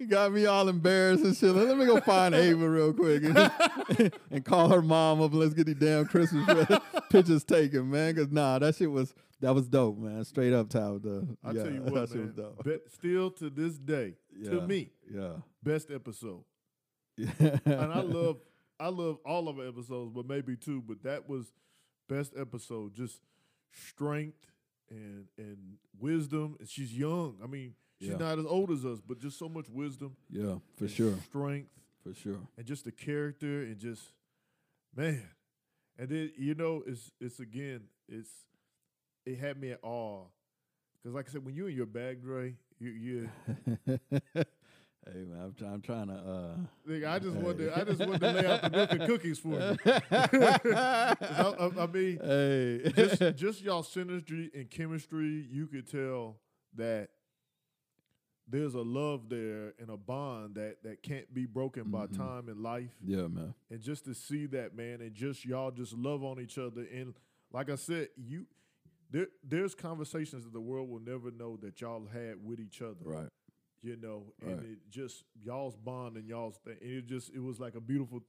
He 0.00 0.06
got 0.06 0.32
me 0.32 0.46
all 0.46 0.66
embarrassed 0.70 1.22
and 1.24 1.36
shit. 1.36 1.54
Let 1.54 1.76
me 1.76 1.84
go 1.84 2.00
find 2.00 2.34
Ava 2.34 2.66
real 2.70 2.94
quick 2.94 3.22
and, 3.22 4.12
and 4.30 4.42
call 4.42 4.70
her 4.70 4.80
mom 4.80 5.20
up. 5.20 5.34
Let's 5.34 5.52
get 5.52 5.66
these 5.66 5.74
damn 5.76 6.06
Christmas 6.06 6.48
pictures 7.10 7.44
taken, 7.44 7.90
man. 7.90 8.16
Cause 8.16 8.28
nah, 8.30 8.58
that 8.60 8.76
shit 8.76 8.90
was 8.90 9.12
that 9.40 9.54
was 9.54 9.68
dope, 9.68 9.98
man. 9.98 10.24
Straight 10.24 10.54
up, 10.54 10.70
Tabitha. 10.70 11.28
I 11.44 11.50
yeah, 11.50 11.62
tell 11.62 11.72
you 11.72 11.80
what, 11.84 12.08
shit 12.08 12.18
was 12.18 12.26
man. 12.28 12.32
dope. 12.34 12.64
Bet, 12.64 12.80
still 12.90 13.30
to 13.32 13.50
this 13.50 13.74
day, 13.76 14.14
to 14.46 14.62
me, 14.62 14.90
Yeah. 15.14 15.32
best 15.62 15.90
episode. 15.90 16.44
Yeah. 17.18 17.28
and 17.66 17.92
I 17.92 18.00
love 18.00 18.38
I 18.80 18.88
love 18.88 19.18
all 19.26 19.48
of 19.48 19.58
our 19.58 19.68
episodes, 19.68 20.12
but 20.14 20.26
maybe 20.26 20.56
two. 20.56 20.80
But 20.80 21.02
that 21.02 21.28
was 21.28 21.52
best 22.08 22.32
episode. 22.38 22.94
Just 22.94 23.20
strength 23.70 24.46
and 24.88 25.26
and 25.36 25.76
wisdom. 25.98 26.56
And 26.58 26.66
she's 26.66 26.96
young. 26.96 27.36
I 27.44 27.46
mean, 27.46 27.74
she's 28.00 28.10
Yeah. 28.10 28.16
not 28.16 28.38
as 28.38 28.46
old 28.46 28.70
as 28.70 28.84
us, 28.84 29.00
but 29.06 29.18
just 29.20 29.38
so 29.38 29.48
much 29.48 29.68
wisdom. 29.68 30.16
Yeah, 30.30 30.56
for 30.76 30.88
sure. 30.88 31.14
Strength 31.26 31.70
For 32.02 32.14
sure. 32.14 32.38
and 32.56 32.66
just 32.66 32.84
the 32.84 32.92
character 32.92 33.62
and 33.62 33.78
just 33.78 34.02
man. 34.96 35.22
And 35.98 36.08
then 36.08 36.32
you 36.38 36.54
know, 36.54 36.82
it's 36.86 37.10
it's 37.20 37.40
again, 37.40 37.82
it's 38.08 38.30
it 39.26 39.38
had 39.38 39.60
me 39.60 39.70
at 39.72 39.80
awe. 39.82 40.24
Cause 41.04 41.12
like 41.14 41.28
I 41.28 41.32
said, 41.32 41.44
when 41.44 41.54
you're 41.54 41.68
in 41.68 41.76
your 41.76 41.86
bag, 41.86 42.22
Dre, 42.22 42.56
you 42.78 42.90
you 42.90 43.28
hey 44.34 45.24
man, 45.24 45.40
I'm, 45.42 45.54
try- 45.54 45.68
I'm 45.68 45.80
trying 45.82 46.08
to. 46.08 46.14
uh 46.14 46.56
Nigga, 46.88 47.08
I 47.08 47.18
just 47.18 47.36
Hey. 47.36 47.42
wanted 47.42 47.58
to, 47.58 47.78
I 47.78 47.84
just 47.84 48.00
wanted 48.00 48.20
to 48.20 48.32
lay 48.32 48.46
out 48.46 48.62
the 48.62 48.70
milk 48.70 48.92
and 48.92 49.00
cookies 49.06 49.38
for 49.38 49.48
you. 49.50 49.76
I, 50.10 51.14
I- 51.58 51.82
I 51.82 51.86
mean, 51.86 52.18
Hey, 52.22 52.92
just 52.94 53.36
just 53.36 53.62
y'all 53.62 53.82
synergy 53.82 54.50
and 54.54 54.70
chemistry, 54.70 55.46
you 55.50 55.66
could 55.66 55.90
tell 55.90 56.36
that 56.76 57.10
there's 58.50 58.74
a 58.74 58.82
love 58.82 59.28
there 59.28 59.74
and 59.78 59.88
a 59.90 59.96
bond 59.96 60.56
that 60.56 60.82
that 60.82 61.02
can't 61.02 61.32
be 61.32 61.46
broken 61.46 61.90
by 61.90 62.06
Mhm. 62.06 62.16
time 62.16 62.48
and 62.48 62.60
life. 62.62 62.90
yeah, 63.04 63.28
man. 63.28 63.54
And 63.70 63.80
just 63.80 64.04
to 64.06 64.14
see 64.14 64.46
that, 64.46 64.74
man, 64.74 65.00
and 65.00 65.14
just 65.14 65.44
y'all 65.44 65.70
just 65.70 65.92
love 65.94 66.24
on 66.24 66.40
each 66.40 66.58
other. 66.58 66.82
And 66.92 67.14
like 67.52 67.70
I 67.70 67.76
said, 67.76 68.08
you 68.16 68.46
there 69.10 69.28
there's 69.42 69.74
conversations 69.74 70.44
that 70.44 70.52
the 70.52 70.60
world 70.60 70.88
will 70.88 71.00
never 71.00 71.30
know 71.30 71.56
that 71.58 71.80
y'all 71.80 72.06
had 72.06 72.44
with 72.44 72.60
each 72.60 72.80
other. 72.82 73.04
Right. 73.04 73.28
You 73.82 73.96
know, 73.96 74.34
and 74.42 74.58
Right. 74.58 74.66
it 74.70 74.78
just 74.90 75.24
y'all's 75.42 75.76
bond 75.76 76.16
and 76.16 76.28
y'all's 76.28 76.58
thing. 76.58 76.76
And 76.80 76.90
it 76.90 77.06
just 77.06 77.30
it 77.30 77.40
was 77.40 77.58
like 77.60 77.74
a 77.76 77.80
beautiful 77.80 78.22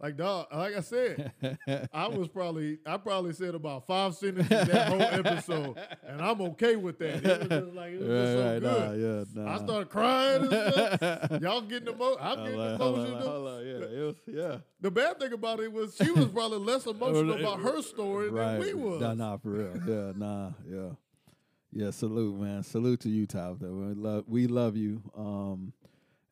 like 0.00 0.16
dog, 0.16 0.46
like 0.52 0.74
I 0.76 0.80
said, 0.80 1.32
I 1.92 2.08
was 2.08 2.28
probably 2.28 2.78
I 2.86 2.96
probably 2.96 3.34
said 3.34 3.54
about 3.54 3.86
five 3.86 4.14
sentences 4.14 4.48
that 4.48 4.88
whole 4.88 5.02
episode, 5.02 5.76
and 6.06 6.22
I'm 6.22 6.40
okay 6.40 6.76
with 6.76 6.98
that. 7.00 7.24
It 7.24 7.38
was 7.40 7.48
just 7.48 7.74
like 7.74 7.92
it 7.92 8.00
was 8.00 8.08
just 8.08 8.32
so 8.32 8.44
right, 8.44 8.60
good. 8.60 9.32
Nah, 9.34 9.42
yeah, 9.42 9.44
nah. 9.44 9.54
I 9.54 9.58
started 9.58 9.90
crying. 9.90 10.42
And 10.42 10.50
stuff. 10.50 11.30
Y'all 11.42 11.60
getting 11.60 11.94
emo- 11.94 12.16
I'm 12.18 12.44
getting 12.44 12.60
on, 12.60 12.74
emotional. 12.76 13.20
hold 13.20 13.48
on, 13.48 13.66
Yeah, 13.66 14.04
was, 14.04 14.14
yeah. 14.26 14.56
The 14.80 14.90
bad 14.90 15.20
thing 15.20 15.32
about 15.34 15.60
it 15.60 15.70
was 15.70 15.94
she 15.96 16.10
was 16.10 16.26
probably 16.28 16.58
less 16.58 16.86
emotional 16.86 17.38
about 17.38 17.60
her 17.60 17.82
story 17.82 18.30
right. 18.30 18.52
than 18.52 18.60
we 18.60 18.74
was. 18.74 19.00
Nah, 19.02 19.14
nah, 19.14 19.36
for 19.36 19.50
real. 19.50 19.76
Yeah, 19.86 20.12
nah, 20.16 20.50
yeah. 20.66 20.90
Yeah, 21.72 21.90
salute, 21.90 22.40
man. 22.40 22.62
Salute 22.64 23.00
to 23.00 23.08
you, 23.08 23.26
Tabitha. 23.26 23.70
We 23.70 23.94
love, 23.94 24.24
we 24.26 24.46
love 24.48 24.76
you. 24.76 25.02
Um, 25.16 25.72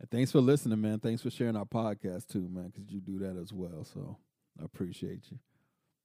and 0.00 0.10
thanks 0.10 0.30
for 0.32 0.40
listening, 0.40 0.80
man. 0.80 0.98
Thanks 1.00 1.22
for 1.22 1.30
sharing 1.30 1.56
our 1.56 1.64
podcast 1.64 2.26
too, 2.28 2.48
man, 2.50 2.72
because 2.74 2.90
you 2.90 3.00
do 3.00 3.18
that 3.20 3.36
as 3.40 3.52
well. 3.52 3.84
So 3.84 4.16
I 4.60 4.64
appreciate 4.64 5.24
you. 5.30 5.38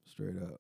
Straight 0.06 0.36
up. 0.42 0.60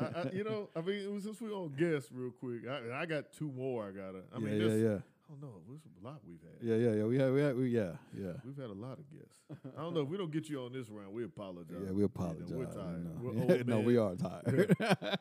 I, 0.00 0.04
I, 0.20 0.30
you 0.32 0.42
know, 0.44 0.68
I 0.74 0.80
mean, 0.80 0.96
it 1.04 1.10
was 1.12 1.22
since 1.22 1.40
we 1.40 1.48
on 1.50 1.72
guest 1.78 2.08
real 2.12 2.32
quick. 2.32 2.62
I, 2.68 3.02
I 3.02 3.06
got 3.06 3.32
two 3.32 3.50
more. 3.52 3.86
I 3.86 3.90
gotta. 3.92 4.18
I 4.34 4.38
yeah, 4.38 4.44
mean, 4.44 4.60
yeah, 4.60 4.66
this, 4.68 4.82
yeah. 4.82 4.98
don't 5.28 5.40
know. 5.40 5.60
There's 5.68 5.80
a 6.02 6.04
lot 6.06 6.20
we've 6.26 6.40
had. 6.42 6.58
Yeah, 6.60 6.74
yeah, 6.90 6.96
yeah. 6.96 7.04
We 7.04 7.16
had, 7.18 7.32
we 7.32 7.40
had, 7.40 7.56
we, 7.56 7.68
yeah, 7.68 7.92
yeah. 8.18 8.32
We've 8.44 8.56
had 8.56 8.66
a 8.70 8.72
lot 8.72 8.98
of 8.98 9.08
guests. 9.10 9.38
I 9.78 9.80
don't 9.80 9.94
know 9.94 10.00
if 10.00 10.08
we 10.08 10.16
don't 10.18 10.32
get 10.32 10.48
you 10.48 10.60
on 10.62 10.72
this 10.72 10.88
round. 10.90 11.12
We 11.12 11.22
apologize. 11.24 11.76
Yeah, 11.84 11.92
we 11.92 11.94
You 11.94 11.98
know, 12.00 12.04
apologize. 12.06 12.50
we're 12.50 12.64
tired. 12.66 13.04
No, 13.22 13.22
We're 13.22 13.54
old 13.54 13.66
no 13.68 13.80
we 13.80 13.96
are 13.96 14.14
tired. 14.16 14.76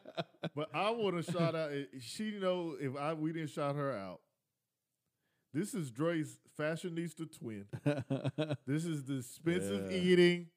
But 0.55 0.69
I 0.73 0.89
want 0.89 1.23
to 1.23 1.31
shout 1.31 1.53
out. 1.55 1.71
eh, 1.71 1.83
She 2.01 2.31
know 2.39 2.75
if 2.81 2.95
I 2.97 3.13
we 3.13 3.31
didn't 3.33 3.51
shout 3.51 3.75
her 3.75 3.95
out. 3.95 4.19
This 5.53 5.73
is 5.73 5.91
Dre's 5.91 6.37
fashionista 6.57 7.27
twin. 7.37 7.65
This 8.65 8.85
is 8.85 9.03
the 9.03 9.17
expensive 9.17 9.91
Yeah. 9.91 9.97
eating. 9.97 10.47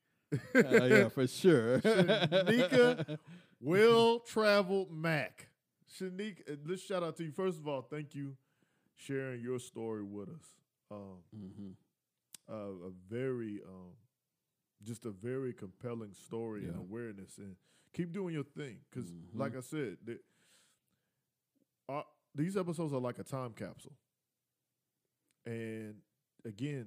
Uh, 0.54 0.84
yeah, 0.84 1.08
for 1.08 1.26
sure. 1.40 1.80
Shanika 1.80 3.18
well 3.60 4.20
traveled 4.20 4.90
Mac. 4.92 5.48
Shanika, 5.98 6.40
uh, 6.50 6.56
let's 6.66 6.82
shout 6.82 7.02
out 7.02 7.16
to 7.16 7.24
you. 7.24 7.32
First 7.32 7.58
of 7.58 7.66
all, 7.68 7.82
thank 7.82 8.14
you 8.14 8.36
sharing 8.94 9.40
your 9.42 9.58
story 9.58 10.02
with 10.02 10.28
us. 10.28 10.56
Um, 10.90 11.22
Mhm. 11.34 11.74
uh, 12.50 12.86
a 12.88 12.90
very, 13.08 13.60
um, 13.66 13.92
just 14.82 15.06
a 15.06 15.10
very 15.10 15.52
compelling 15.54 16.12
story 16.12 16.66
and 16.66 16.76
awareness, 16.76 17.38
and 17.38 17.56
keep 17.92 18.12
doing 18.12 18.34
your 18.34 18.44
thing. 18.44 18.80
Because, 18.90 19.10
Mhm. 19.10 19.38
like 19.38 19.56
I 19.56 19.60
said, 19.60 19.96
the, 20.04 20.18
our, 21.88 22.04
these 22.34 22.56
episodes 22.56 22.92
are 22.92 23.00
like 23.00 23.18
a 23.18 23.24
time 23.24 23.52
capsule. 23.54 23.96
And 25.46 25.94
again, 26.44 26.86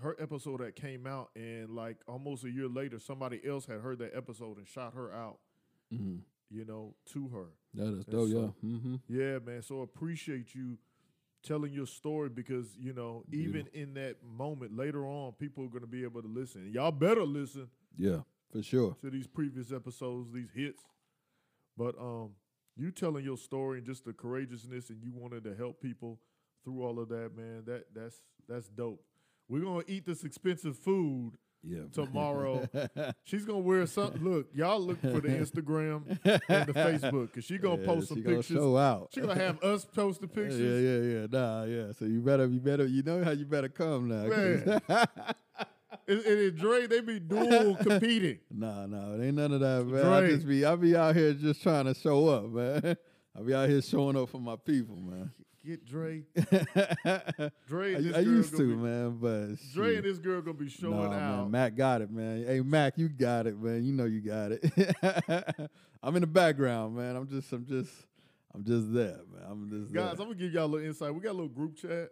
her 0.00 0.16
episode 0.18 0.60
that 0.60 0.74
came 0.76 1.06
out, 1.06 1.30
and 1.36 1.70
like 1.70 1.98
almost 2.08 2.44
a 2.44 2.50
year 2.50 2.68
later, 2.68 2.98
somebody 2.98 3.40
else 3.46 3.66
had 3.66 3.80
heard 3.80 3.98
that 4.00 4.12
episode 4.16 4.58
and 4.58 4.66
shot 4.66 4.94
her 4.94 5.12
out. 5.12 5.38
Mhm. 5.92 6.20
You 6.50 6.64
know, 6.64 6.94
to 7.12 7.28
her. 7.28 7.46
That 7.74 7.94
is 7.98 8.04
dope. 8.04 8.28
Yeah. 8.28 8.68
Mm-hmm. 8.68 8.96
Yeah, 9.08 9.38
man. 9.38 9.62
So 9.62 9.80
appreciate 9.80 10.54
you 10.54 10.78
telling 11.42 11.72
your 11.72 11.86
story 11.86 12.28
because 12.30 12.76
you 12.78 12.92
know 12.92 13.22
even 13.32 13.66
in 13.74 13.94
that 13.94 14.16
moment 14.24 14.76
later 14.76 15.04
on, 15.06 15.32
people 15.32 15.64
are 15.64 15.68
going 15.68 15.82
to 15.82 15.86
be 15.86 16.02
able 16.04 16.22
to 16.22 16.28
listen. 16.28 16.62
And 16.62 16.74
y'all 16.74 16.90
better 16.92 17.24
listen 17.24 17.68
Yeah, 17.96 18.20
for 18.50 18.62
sure. 18.62 18.96
to 19.02 19.10
these 19.10 19.26
previous 19.26 19.72
episodes, 19.72 20.32
these 20.32 20.50
hits. 20.54 20.82
But 21.76 21.96
um, 22.00 22.30
you 22.76 22.90
telling 22.90 23.24
your 23.24 23.36
story 23.36 23.78
and 23.78 23.86
just 23.86 24.04
the 24.04 24.12
courageousness, 24.12 24.90
and 24.90 25.02
you 25.02 25.12
wanted 25.12 25.44
to 25.44 25.54
help 25.54 25.80
people 25.80 26.20
through 26.64 26.82
all 26.82 26.98
of 26.98 27.08
that, 27.10 27.36
man. 27.36 27.62
That 27.66 27.84
that's 27.94 28.16
that's 28.48 28.68
dope. 28.68 29.02
We're 29.48 29.60
gonna 29.60 29.84
eat 29.86 30.06
this 30.06 30.24
expensive 30.24 30.76
food 30.78 31.32
Yeah. 31.62 31.80
tomorrow. 31.92 32.66
She's 33.24 33.44
gonna 33.44 33.58
wear 33.60 33.86
something. 33.86 34.22
Look, 34.24 34.48
y'all 34.54 34.80
look 34.80 35.00
for 35.00 35.20
the 35.20 35.28
Instagram 35.28 36.04
and 36.24 36.66
the 36.68 36.72
Facebook, 36.74 37.32
cause 37.32 37.44
she 37.44 37.58
gonna 37.58 37.80
Yeah, 37.80 37.86
post 37.86 38.08
she 38.08 38.14
some 38.14 38.22
gonna 38.22 38.36
pictures. 38.36 38.56
Show 38.56 38.76
out. 38.76 39.10
She 39.14 39.20
gonna 39.20 39.34
have 39.34 39.62
us 39.62 39.84
post 39.84 40.20
the 40.22 40.28
pictures. 40.38 40.58
Yeah, 40.58 40.78
yeah, 40.78 41.20
yeah. 41.20 41.26
Nah, 41.30 41.64
yeah. 41.64 41.92
So 41.92 42.04
you 42.06 42.20
better, 42.20 42.46
you 42.46 42.60
better, 42.60 42.86
you 42.86 43.02
know 43.02 43.22
how 43.22 43.30
you 43.32 43.44
better 43.44 43.68
come 43.68 44.08
now. 44.08 44.28
'cause- 44.28 45.06
And, 46.08 46.20
and 46.20 46.56
Dre, 46.58 46.86
they 46.86 47.00
be 47.00 47.18
dual 47.20 47.76
competing. 47.76 48.38
nah, 48.50 48.84
nah, 48.84 49.14
it 49.14 49.26
ain't 49.26 49.36
none 49.36 49.52
of 49.52 49.60
that, 49.60 49.86
man. 49.86 50.02
Dre. 50.04 50.10
I 50.10 50.26
just 50.28 50.46
be, 50.46 50.64
I 50.64 50.74
be 50.76 50.94
out 50.96 51.14
here 51.16 51.32
just 51.32 51.62
trying 51.62 51.86
to 51.86 51.94
show 51.94 52.28
up, 52.28 52.50
man. 52.50 52.96
I 53.36 53.40
be 53.42 53.54
out 53.54 53.68
here 53.70 53.80
showing 53.80 54.16
up 54.16 54.28
for 54.28 54.40
my 54.40 54.56
people, 54.56 54.96
man. 54.96 55.30
Get 55.66 55.86
Dre. 55.86 56.22
I, 56.36 56.42
Dre 57.68 57.94
and 57.94 58.04
this 58.04 58.14
I 58.14 58.22
girl 58.22 58.32
used 58.34 58.56
to, 58.56 58.76
be, 58.76 58.82
man, 58.82 59.16
but 59.18 59.46
Dre 59.72 59.94
shit. 59.94 59.96
and 59.96 60.04
this 60.04 60.18
girl 60.18 60.42
gonna 60.42 60.58
be 60.58 60.68
showing 60.68 61.10
nah, 61.10 61.16
out. 61.16 61.36
man. 61.42 61.50
Mac 61.50 61.74
got 61.74 62.02
it, 62.02 62.10
man. 62.10 62.44
Hey, 62.46 62.60
Mac, 62.60 62.98
you 62.98 63.08
got 63.08 63.46
it, 63.46 63.58
man. 63.58 63.82
You 63.82 63.94
know 63.94 64.04
you 64.04 64.20
got 64.20 64.52
it. 64.52 65.70
I'm 66.02 66.16
in 66.16 66.20
the 66.20 66.26
background, 66.26 66.96
man. 66.96 67.16
I'm 67.16 67.26
just, 67.26 67.50
I'm 67.50 67.64
just, 67.64 67.90
I'm 68.54 68.62
just 68.62 68.92
there, 68.92 69.20
man. 69.32 69.42
I'm 69.48 69.70
just 69.70 69.92
Guys, 69.94 70.20
I'm 70.20 70.26
gonna 70.26 70.34
give 70.34 70.52
y'all 70.52 70.66
a 70.66 70.66
little 70.66 70.86
insight. 70.86 71.14
We 71.14 71.20
got 71.20 71.30
a 71.30 71.32
little 71.32 71.48
group 71.48 71.76
chat. 71.76 72.10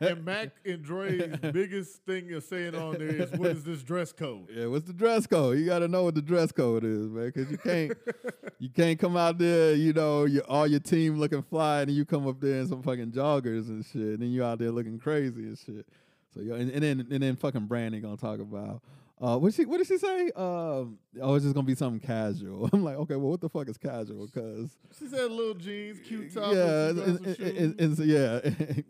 And 0.00 0.24
Mac 0.24 0.50
and 0.64 0.82
Dre's 0.82 1.36
biggest 1.52 2.02
thing 2.04 2.32
of 2.32 2.44
saying 2.44 2.74
on 2.74 2.94
there 2.94 3.08
is 3.08 3.30
what 3.32 3.50
is 3.50 3.64
this 3.64 3.82
dress 3.82 4.12
code? 4.12 4.48
Yeah, 4.52 4.66
what's 4.66 4.86
the 4.86 4.92
dress 4.92 5.26
code? 5.26 5.58
You 5.58 5.66
got 5.66 5.80
to 5.80 5.88
know 5.88 6.04
what 6.04 6.14
the 6.14 6.22
dress 6.22 6.52
code 6.52 6.84
is, 6.84 7.08
man, 7.08 7.32
because 7.34 7.50
you 7.50 7.58
can't 7.58 7.92
you 8.58 8.68
can't 8.68 8.98
come 8.98 9.16
out 9.16 9.38
there, 9.38 9.74
you 9.74 9.92
know, 9.92 10.24
you, 10.24 10.40
all 10.48 10.66
your 10.66 10.80
team 10.80 11.18
looking 11.18 11.42
fly, 11.42 11.82
and 11.82 11.90
you 11.90 12.04
come 12.04 12.26
up 12.26 12.40
there 12.40 12.60
in 12.60 12.68
some 12.68 12.82
fucking 12.82 13.12
joggers 13.12 13.68
and 13.68 13.84
shit, 13.84 14.02
and 14.02 14.18
then 14.18 14.30
you 14.30 14.44
out 14.44 14.58
there 14.58 14.70
looking 14.70 14.98
crazy 14.98 15.42
and 15.42 15.58
shit. 15.58 15.86
So 16.34 16.40
and, 16.54 16.70
and 16.70 16.82
then 16.82 17.06
and 17.10 17.22
then 17.22 17.36
fucking 17.36 17.66
Brandy 17.66 18.00
gonna 18.00 18.16
talk 18.16 18.40
about. 18.40 18.82
Uh, 19.18 19.38
what 19.38 19.54
she 19.54 19.64
what 19.64 19.78
did 19.78 19.86
she 19.86 19.96
say? 19.96 20.30
Um, 20.36 20.98
oh, 21.22 21.34
it's 21.36 21.44
just 21.44 21.54
gonna 21.54 21.66
be 21.66 21.74
something 21.74 22.06
casual. 22.06 22.68
I'm 22.72 22.84
like, 22.84 22.96
okay, 22.96 23.16
well, 23.16 23.30
what 23.30 23.40
the 23.40 23.48
fuck 23.48 23.66
is 23.68 23.78
casual? 23.78 24.26
Because 24.26 24.76
She 24.98 25.06
said 25.06 25.30
little 25.30 25.54
jeans, 25.54 25.98
cute 26.06 26.34
top, 26.34 26.52
yeah, 26.54 26.88
and, 26.90 26.98
and, 26.98 27.26
and- 27.38 27.80
and- 27.80 27.96
so, 27.96 28.02
yeah. 28.02 28.40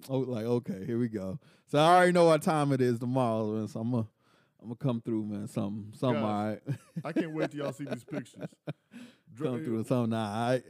oh, 0.09 0.19
like 0.19 0.45
okay, 0.45 0.85
here 0.85 0.99
we 0.99 1.09
go. 1.09 1.39
So 1.69 1.79
I 1.79 1.95
already 1.97 2.13
know 2.13 2.25
what 2.27 2.43
time 2.43 2.73
it 2.73 2.81
is 2.81 2.99
tomorrow, 2.99 3.55
and 3.57 3.71
so 3.71 3.79
I'm 3.81 3.91
gonna 3.93 4.07
I'm 4.61 4.67
gonna 4.69 4.75
come 4.77 5.01
through, 5.01 5.27
man. 5.27 5.47
Something, 5.47 5.93
something, 5.95 6.21
Guys, 6.23 6.25
all 6.25 6.49
right. 6.49 6.79
I 7.05 7.13
can't 7.13 7.33
wait 7.33 7.53
till 7.53 7.61
y'all 7.61 7.73
see 7.73 7.85
these 7.85 8.03
pictures. 8.05 8.51
Come 9.39 9.63
through 9.63 9.77
with 9.79 9.89
something, 9.89 10.15
all 10.15 10.49
right. 10.51 10.63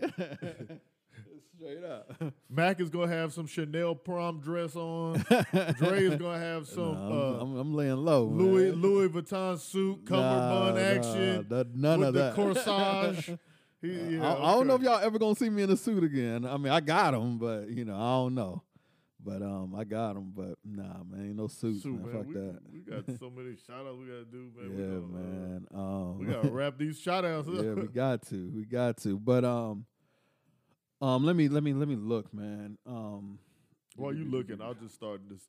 Straight 1.58 1.84
up. 1.84 2.22
Mac 2.50 2.80
is 2.80 2.90
gonna 2.90 3.08
have 3.08 3.32
some 3.32 3.46
Chanel 3.46 3.94
prom 3.94 4.40
dress 4.40 4.76
on. 4.76 5.14
Dre 5.78 6.04
is 6.04 6.16
gonna 6.16 6.38
have 6.38 6.66
some 6.66 6.94
Nah, 6.94 7.06
I'm, 7.06 7.12
uh, 7.12 7.40
I'm, 7.40 7.56
I'm 7.56 7.74
laying 7.74 7.96
low. 7.96 8.24
Louis 8.24 8.70
man. 8.72 8.82
Louis 8.82 9.08
Vuitton 9.08 9.58
suit, 9.58 10.04
cummerbund 10.06 10.74
Nah, 10.76 10.80
action, 10.80 11.46
nah, 11.48 11.56
that- 11.56 11.74
none 11.74 12.00
with 12.00 12.08
of 12.08 12.14
the 12.14 12.20
that. 12.20 12.34
corsage. 12.36 13.38
He, 13.82 13.90
I- 13.90 14.08
yeah, 14.08 14.34
I, 14.36 14.54
don't 14.54 14.66
know 14.66 14.74
if 14.76 14.80
y'all 14.82 14.98
ever 14.98 15.18
gonna 15.18 15.34
see 15.34 15.50
me 15.50 15.62
in 15.62 15.70
a 15.70 15.76
suit 15.76 16.02
again. 16.02 16.46
I 16.46 16.56
mean, 16.56 16.72
I 16.72 16.80
got 16.80 17.10
them, 17.10 17.36
but 17.38 17.68
you 17.68 17.84
know, 17.84 17.94
I 17.94 18.14
don't 18.24 18.34
know. 18.34 18.62
But 19.22 19.42
um, 19.42 19.74
I 19.76 19.84
got 19.84 20.14
them, 20.14 20.32
but 20.34 20.54
nah, 20.64 21.02
man, 21.04 21.26
ain't 21.26 21.36
no 21.36 21.46
suits, 21.46 21.82
Suit, 21.82 21.92
man. 21.92 22.02
man. 22.06 22.12
Fuck 22.14 22.26
we, 22.26 22.34
that. 22.34 22.58
we 22.72 22.78
got 22.80 23.18
so 23.18 23.28
many 23.28 23.54
shout 23.66 23.84
outs 23.86 23.98
we 23.98 24.06
gotta 24.06 24.24
do, 24.24 24.50
man. 24.56 24.76
we 24.76 24.82
yeah, 24.82 24.88
gonna, 24.88 25.04
uh, 25.04 25.18
man. 25.18 25.66
Um, 25.74 26.18
we 26.18 26.26
gotta 26.26 26.48
wrap 26.48 26.78
these 26.78 26.98
shout 26.98 27.24
outs 27.26 27.48
yeah, 27.52 27.74
we 27.74 27.86
got 27.88 28.22
to, 28.28 28.50
we 28.54 28.64
got 28.64 28.96
to. 28.98 29.18
But 29.18 29.44
um, 29.44 29.84
um, 31.00 31.24
let 31.24 31.36
me, 31.36 31.48
let 31.48 31.62
me, 31.62 31.72
let 31.72 31.88
me 31.88 31.96
look, 31.96 32.32
man. 32.32 32.78
Um, 32.86 33.38
While 33.96 34.14
you 34.14 34.24
looking, 34.30 34.60
I'll 34.62 34.74
just 34.74 34.94
start 34.94 35.20
this. 35.28 35.42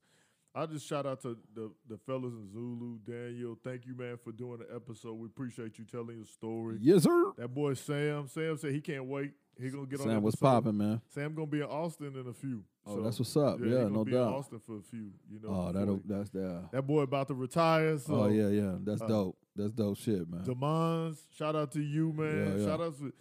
I'll 0.56 0.66
just 0.68 0.88
shout 0.88 1.06
out 1.06 1.22
to 1.22 1.38
the, 1.54 1.72
the 1.88 1.98
fellas 2.08 2.34
in 2.34 2.50
Zulu. 2.52 2.98
Daniel, 3.06 3.56
thank 3.64 3.86
you, 3.86 3.96
man, 3.96 4.18
for 4.24 4.32
doing 4.32 4.58
the 4.60 4.76
episode. 4.76 5.14
We 5.14 5.28
appreciate 5.28 5.78
you 5.78 5.86
telling 5.86 6.16
your 6.16 6.26
story. 6.26 6.78
yes, 6.82 7.04
sir. 7.04 7.32
That 7.38 7.50
boy 7.54 7.76
Sam, 7.76 8.28
Sam 8.28 8.58
said 8.58 8.72
he 8.72 8.82
can't 8.82 9.06
wait. 9.06 9.34
He 9.62 9.70
gonna 9.70 9.86
get 9.86 10.00
on. 10.02 10.08
Sam, 10.08 10.22
what's 10.24 10.36
popping, 10.36 10.78
man? 10.78 11.02
Sam 11.14 11.36
gonna 11.36 11.48
be 11.48 11.60
in 11.60 11.66
Austin 11.66 12.16
in 12.16 12.28
a 12.28 12.34
few. 12.34 12.64
Oh, 12.86 12.96
So, 12.96 13.02
that's 13.02 13.20
what's 13.20 13.38
up. 13.38 13.60
Yeah, 13.60 13.72
gonna 13.72 13.90
no 13.90 14.06
be 14.06 14.14
in 14.14 14.18
doubt. 14.18 14.34
Austin 14.34 14.60
for 14.60 14.78
a 14.78 14.82
few. 14.82 15.12
You 15.30 15.40
know. 15.42 15.50
Oh, 15.50 15.72
that'll, 15.72 16.00
that's 16.06 16.30
there. 16.32 16.62
that 16.72 16.82
boy 16.84 17.02
about 17.02 17.28
to 17.28 17.34
retire. 17.36 17.98
So 18.00 18.14
oh 18.16 18.28
yeah, 18.28 18.50
yeah. 18.50 18.76
That's 18.84 19.02
uh, 19.02 19.08
dope. 19.08 19.38
That's 19.56 19.74
dope 19.74 19.98
shit, 19.98 20.30
man. 20.30 20.44
Demons, 20.44 21.24
shout 21.36 21.56
out 21.56 21.72
to 21.74 21.82
you, 21.82 22.14
man. 22.14 22.36
Yeah, 22.36 22.58
yeah. 22.62 22.66
Shout 22.68 22.82
out 22.82 22.98
to 23.00 23.14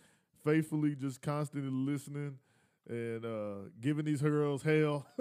faithfully 0.46 0.94
just 0.94 1.20
constantly 1.20 1.70
listening 1.70 2.38
and 2.88 3.24
uh 3.24 3.68
giving 3.80 4.04
these 4.04 4.22
girls 4.22 4.62
hell. 4.62 5.06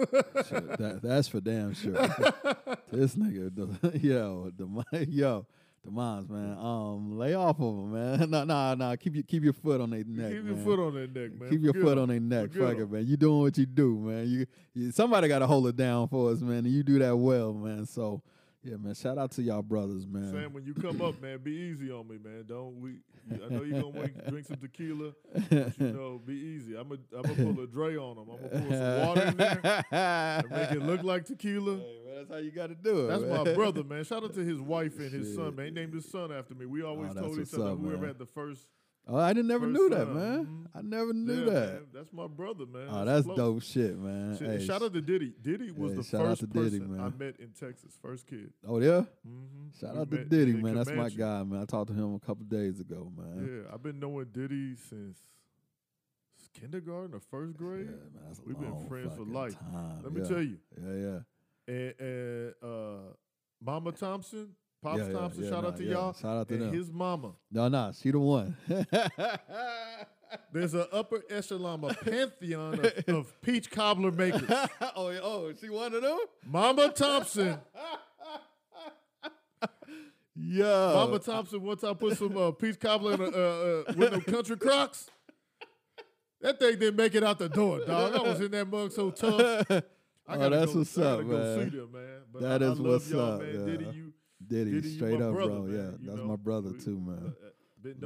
That, 0.78 1.00
that's 1.02 1.28
for 1.28 1.40
damn 1.40 1.74
sure. 1.74 1.92
this 2.92 3.16
nigga, 3.16 3.54
the, 3.54 3.98
yo, 4.02 4.52
the 4.56 5.06
yo, 5.08 5.46
the 5.84 5.90
moms, 5.90 6.28
man. 6.28 6.56
Um, 6.58 7.18
lay 7.18 7.34
off 7.34 7.58
of 7.58 7.76
them, 7.76 7.92
man. 7.92 8.30
No, 8.30 8.44
no, 8.44 8.74
no. 8.74 8.96
Keep 8.96 9.14
your 9.14 9.24
keep 9.24 9.42
your 9.42 9.52
foot 9.52 9.80
on 9.80 9.90
their 9.90 10.04
neck, 10.04 10.32
Keep 10.32 10.44
man. 10.44 10.54
your 10.54 10.64
foot 10.64 10.78
on 10.78 10.94
their 10.94 11.06
neck, 11.06 11.40
man. 11.40 11.50
Keep 11.50 11.62
your 11.62 11.72
Forget 11.72 11.88
foot 11.88 11.98
on 11.98 12.08
their 12.08 12.20
neck. 12.20 12.52
Forget 12.52 12.68
Fuck 12.68 12.78
it, 12.78 12.90
man. 12.92 13.06
You 13.06 13.16
doing 13.16 13.40
what 13.40 13.58
you 13.58 13.66
do, 13.66 13.98
man. 13.98 14.28
You, 14.28 14.46
you 14.74 14.92
somebody 14.92 15.26
got 15.28 15.40
to 15.40 15.46
hold 15.46 15.66
it 15.66 15.76
down 15.76 16.08
for 16.08 16.30
us, 16.30 16.40
man. 16.40 16.58
And 16.58 16.68
you 16.68 16.82
do 16.82 16.98
that 17.00 17.16
well, 17.16 17.52
man. 17.52 17.86
So, 17.86 18.22
yeah, 18.62 18.76
man. 18.76 18.94
Shout 18.94 19.18
out 19.18 19.32
to 19.32 19.42
y'all 19.42 19.62
brothers, 19.62 20.06
man. 20.06 20.30
Sam, 20.30 20.52
when 20.52 20.64
you 20.64 20.74
come 20.74 21.00
up, 21.02 21.20
man, 21.20 21.38
be 21.42 21.52
easy 21.52 21.90
on 21.90 22.06
me, 22.06 22.18
man. 22.22 22.44
Don't 22.46 22.80
we? 22.80 22.98
I 23.32 23.48
know 23.52 23.62
you're 23.64 23.82
gonna 23.82 24.08
drink 24.28 24.46
some 24.46 24.56
tequila, 24.58 25.12
but 25.50 25.78
you 25.78 25.92
know, 25.92 26.20
be 26.24 26.34
easy. 26.34 26.76
I'm 26.76 26.88
gonna 26.88 27.00
I'm 27.16 27.22
gonna 27.22 27.52
pull 27.54 27.64
a 27.64 27.66
Dre 27.66 27.96
on 27.96 28.16
them. 28.16 28.26
I'm 28.30 28.36
gonna 28.50 28.66
pour 28.66 28.76
some 28.76 29.06
water 29.06 29.22
in 29.28 29.36
there 29.36 29.84
and 29.90 30.50
make 30.50 30.70
it 30.72 30.82
look 30.82 31.02
like 31.02 31.24
tequila. 31.24 31.76
Hey, 31.78 31.98
man, 32.06 32.14
that's 32.16 32.30
how 32.30 32.36
you 32.38 32.50
got 32.52 32.68
to 32.68 32.74
do 32.74 33.04
it. 33.04 33.08
That's 33.08 33.22
man. 33.22 33.44
my 33.44 33.54
brother, 33.54 33.82
man. 33.84 34.04
Shout 34.04 34.22
out 34.24 34.34
to 34.34 34.40
his 34.44 34.60
wife 34.60 34.98
and 34.98 35.10
his 35.12 35.34
son, 35.34 35.46
Shit. 35.48 35.56
man. 35.56 35.66
He 35.66 35.72
named 35.72 35.94
his 35.94 36.08
son 36.08 36.32
after 36.32 36.54
me. 36.54 36.66
We 36.66 36.82
always 36.82 37.10
Oh, 37.16 37.20
told 37.20 37.38
each 37.40 37.52
other 37.54 37.70
up, 37.72 37.78
whoever 37.78 37.98
man. 37.98 38.08
had 38.08 38.18
the 38.18 38.26
first. 38.26 38.66
Oh, 39.08 39.16
I 39.16 39.32
didn't 39.32 39.46
never 39.46 39.66
First 39.66 39.72
knew 39.78 39.88
that, 39.90 40.08
man. 40.12 40.46
Mhm. 40.46 40.66
I 40.74 40.82
never 40.82 41.12
knew 41.12 41.44
Yeah, 41.44 41.50
that. 41.50 41.72
man. 41.74 41.86
That's 41.94 42.12
my 42.12 42.26
brother, 42.26 42.66
man. 42.66 42.88
Oh, 42.90 43.04
that's 43.04 43.24
dope 43.24 43.62
shit, 43.62 43.96
man. 43.96 44.36
Shit, 44.36 44.60
Hey, 44.60 44.66
shout 44.66 44.82
out 44.82 44.92
to 44.94 45.00
Diddy. 45.00 45.32
Diddy 45.40 45.70
was 45.70 45.94
the 45.94 46.02
shout 46.02 46.22
out 46.22 46.38
first 46.38 46.40
to 46.40 46.46
Diddy, 46.48 46.80
person 46.80 46.98
I 47.00 47.08
man. 47.08 47.14
met 47.18 47.36
in 47.38 47.50
Texas. 47.52 47.96
First 48.02 48.26
kid. 48.26 48.52
Oh 48.66 48.80
yeah. 48.80 49.04
Mm-hmm. 49.26 49.68
Shout 49.80 49.96
out 49.96 50.10
to 50.10 50.24
Diddy, 50.24 50.54
man. 50.54 50.74
That's 50.74 50.90
my 50.90 51.08
guy, 51.08 51.42
man. 51.44 51.62
I 51.62 51.64
talked 51.66 51.88
to 51.88 51.94
him 51.94 52.14
a 52.14 52.18
couple 52.18 52.44
days 52.46 52.80
ago, 52.80 53.12
man. 53.16 53.46
Yeah, 53.64 53.72
I've 53.72 53.82
been 53.82 54.00
knowing 54.00 54.26
Diddy 54.32 54.74
since 54.74 55.18
kindergarten 56.54 57.14
or 57.14 57.20
first 57.20 57.52
Yeah, 57.52 57.58
grade. 57.58 57.86
man, 57.86 57.98
that's 58.26 58.38
a 58.38 58.42
We've 58.44 58.58
been 58.58 58.70
long 58.72 58.88
friends 58.88 59.10
for 59.12 59.18
fucking 59.18 59.32
life. 59.32 59.58
time. 59.58 60.02
Let 60.02 60.12
me 60.12 60.20
Yeah. 60.22 60.26
tell 60.28 60.42
you, 60.42 60.58
Yeah, 60.82 60.94
yeah. 61.68 61.74
and, 61.74 62.00
and 62.00 62.54
uh, 62.62 63.12
Mama 63.60 63.92
Thompson, 63.92 64.54
Pops 64.82 64.98
yeah, 64.98 65.12
Thompson. 65.12 65.44
yeah, 65.44 65.50
shout 65.50 65.62
nah, 65.62 65.68
out 65.68 65.76
to 65.76 65.84
y'all. 65.84 66.12
Shout 66.12 66.36
out 66.36 66.48
to 66.48 66.54
and 66.54 66.62
them. 66.64 66.72
his 66.74 66.92
mama. 66.92 67.32
no, 67.50 67.68
no, 67.68 67.92
she 67.98 68.10
the 68.10 68.18
one. 68.18 68.56
There's 70.52 70.74
an 70.74 70.86
upper 70.92 71.22
echelon, 71.30 71.84
a 71.84 71.94
pantheon 71.94 72.80
of, 72.84 73.08
of 73.08 73.40
peach 73.42 73.70
cobbler 73.70 74.10
makers. 74.12 74.42
oh, 74.96 75.08
oh, 75.22 75.52
she 75.60 75.68
one 75.70 75.94
of 75.94 76.02
them. 76.02 76.18
Mama 76.44 76.88
Thompson. 76.90 77.58
Yeah, 80.38 80.92
Mama 80.92 81.18
Thompson 81.18 81.62
one 81.62 81.78
I 81.82 81.94
put 81.94 82.18
some 82.18 82.36
uh, 82.36 82.50
peach 82.50 82.78
cobbler 82.78 83.14
in 83.14 83.20
a, 83.22 83.24
uh, 83.24 83.28
uh, 83.30 83.84
with 83.96 84.12
no 84.12 84.20
Country 84.20 84.56
Crocks. 84.58 85.08
That 86.42 86.58
thing 86.58 86.78
didn't 86.78 86.96
make 86.96 87.14
it 87.14 87.24
out 87.24 87.38
the 87.38 87.48
door, 87.48 87.80
dog. 87.86 88.14
I 88.14 88.20
was 88.20 88.40
in 88.42 88.50
that 88.50 88.68
mug 88.68 88.92
so 88.92 89.10
tough. 89.10 89.64
I 89.70 89.82
Oh, 90.28 90.38
gotta 90.38 90.56
that's 90.56 90.72
go, 90.74 90.78
what's 90.80 90.98
I 90.98 91.00
gotta 91.02 91.18
up, 91.22 91.28
go 91.28 91.38
man. 91.38 91.70
see 91.70 91.76
them, 91.78 91.92
man. 91.92 92.18
But 92.32 92.42
That 92.42 92.62
I, 92.62 92.66
I 92.66 92.70
is 92.72 92.78
love 92.80 92.92
what's 92.92 93.10
y'all, 93.10 93.20
up, 93.32 93.40
man. 93.40 93.54
yeah. 93.54 93.64
Diddy, 93.64 93.84
you, 93.96 94.12
Diddy, 94.44 94.72
Diddy, 94.72 94.94
straight 94.96 95.20
up, 95.20 95.32
brother, 95.34 95.50
bro. 95.52 95.62
man. 95.62 95.74
Yeah, 95.76 95.90
that's 96.10 96.18
know, 96.20 96.26
my 96.26 96.36
brother 96.36 96.72
too, 96.72 96.96
uh, 97.06 97.10
man. 97.10 97.34
uh, 97.42 97.50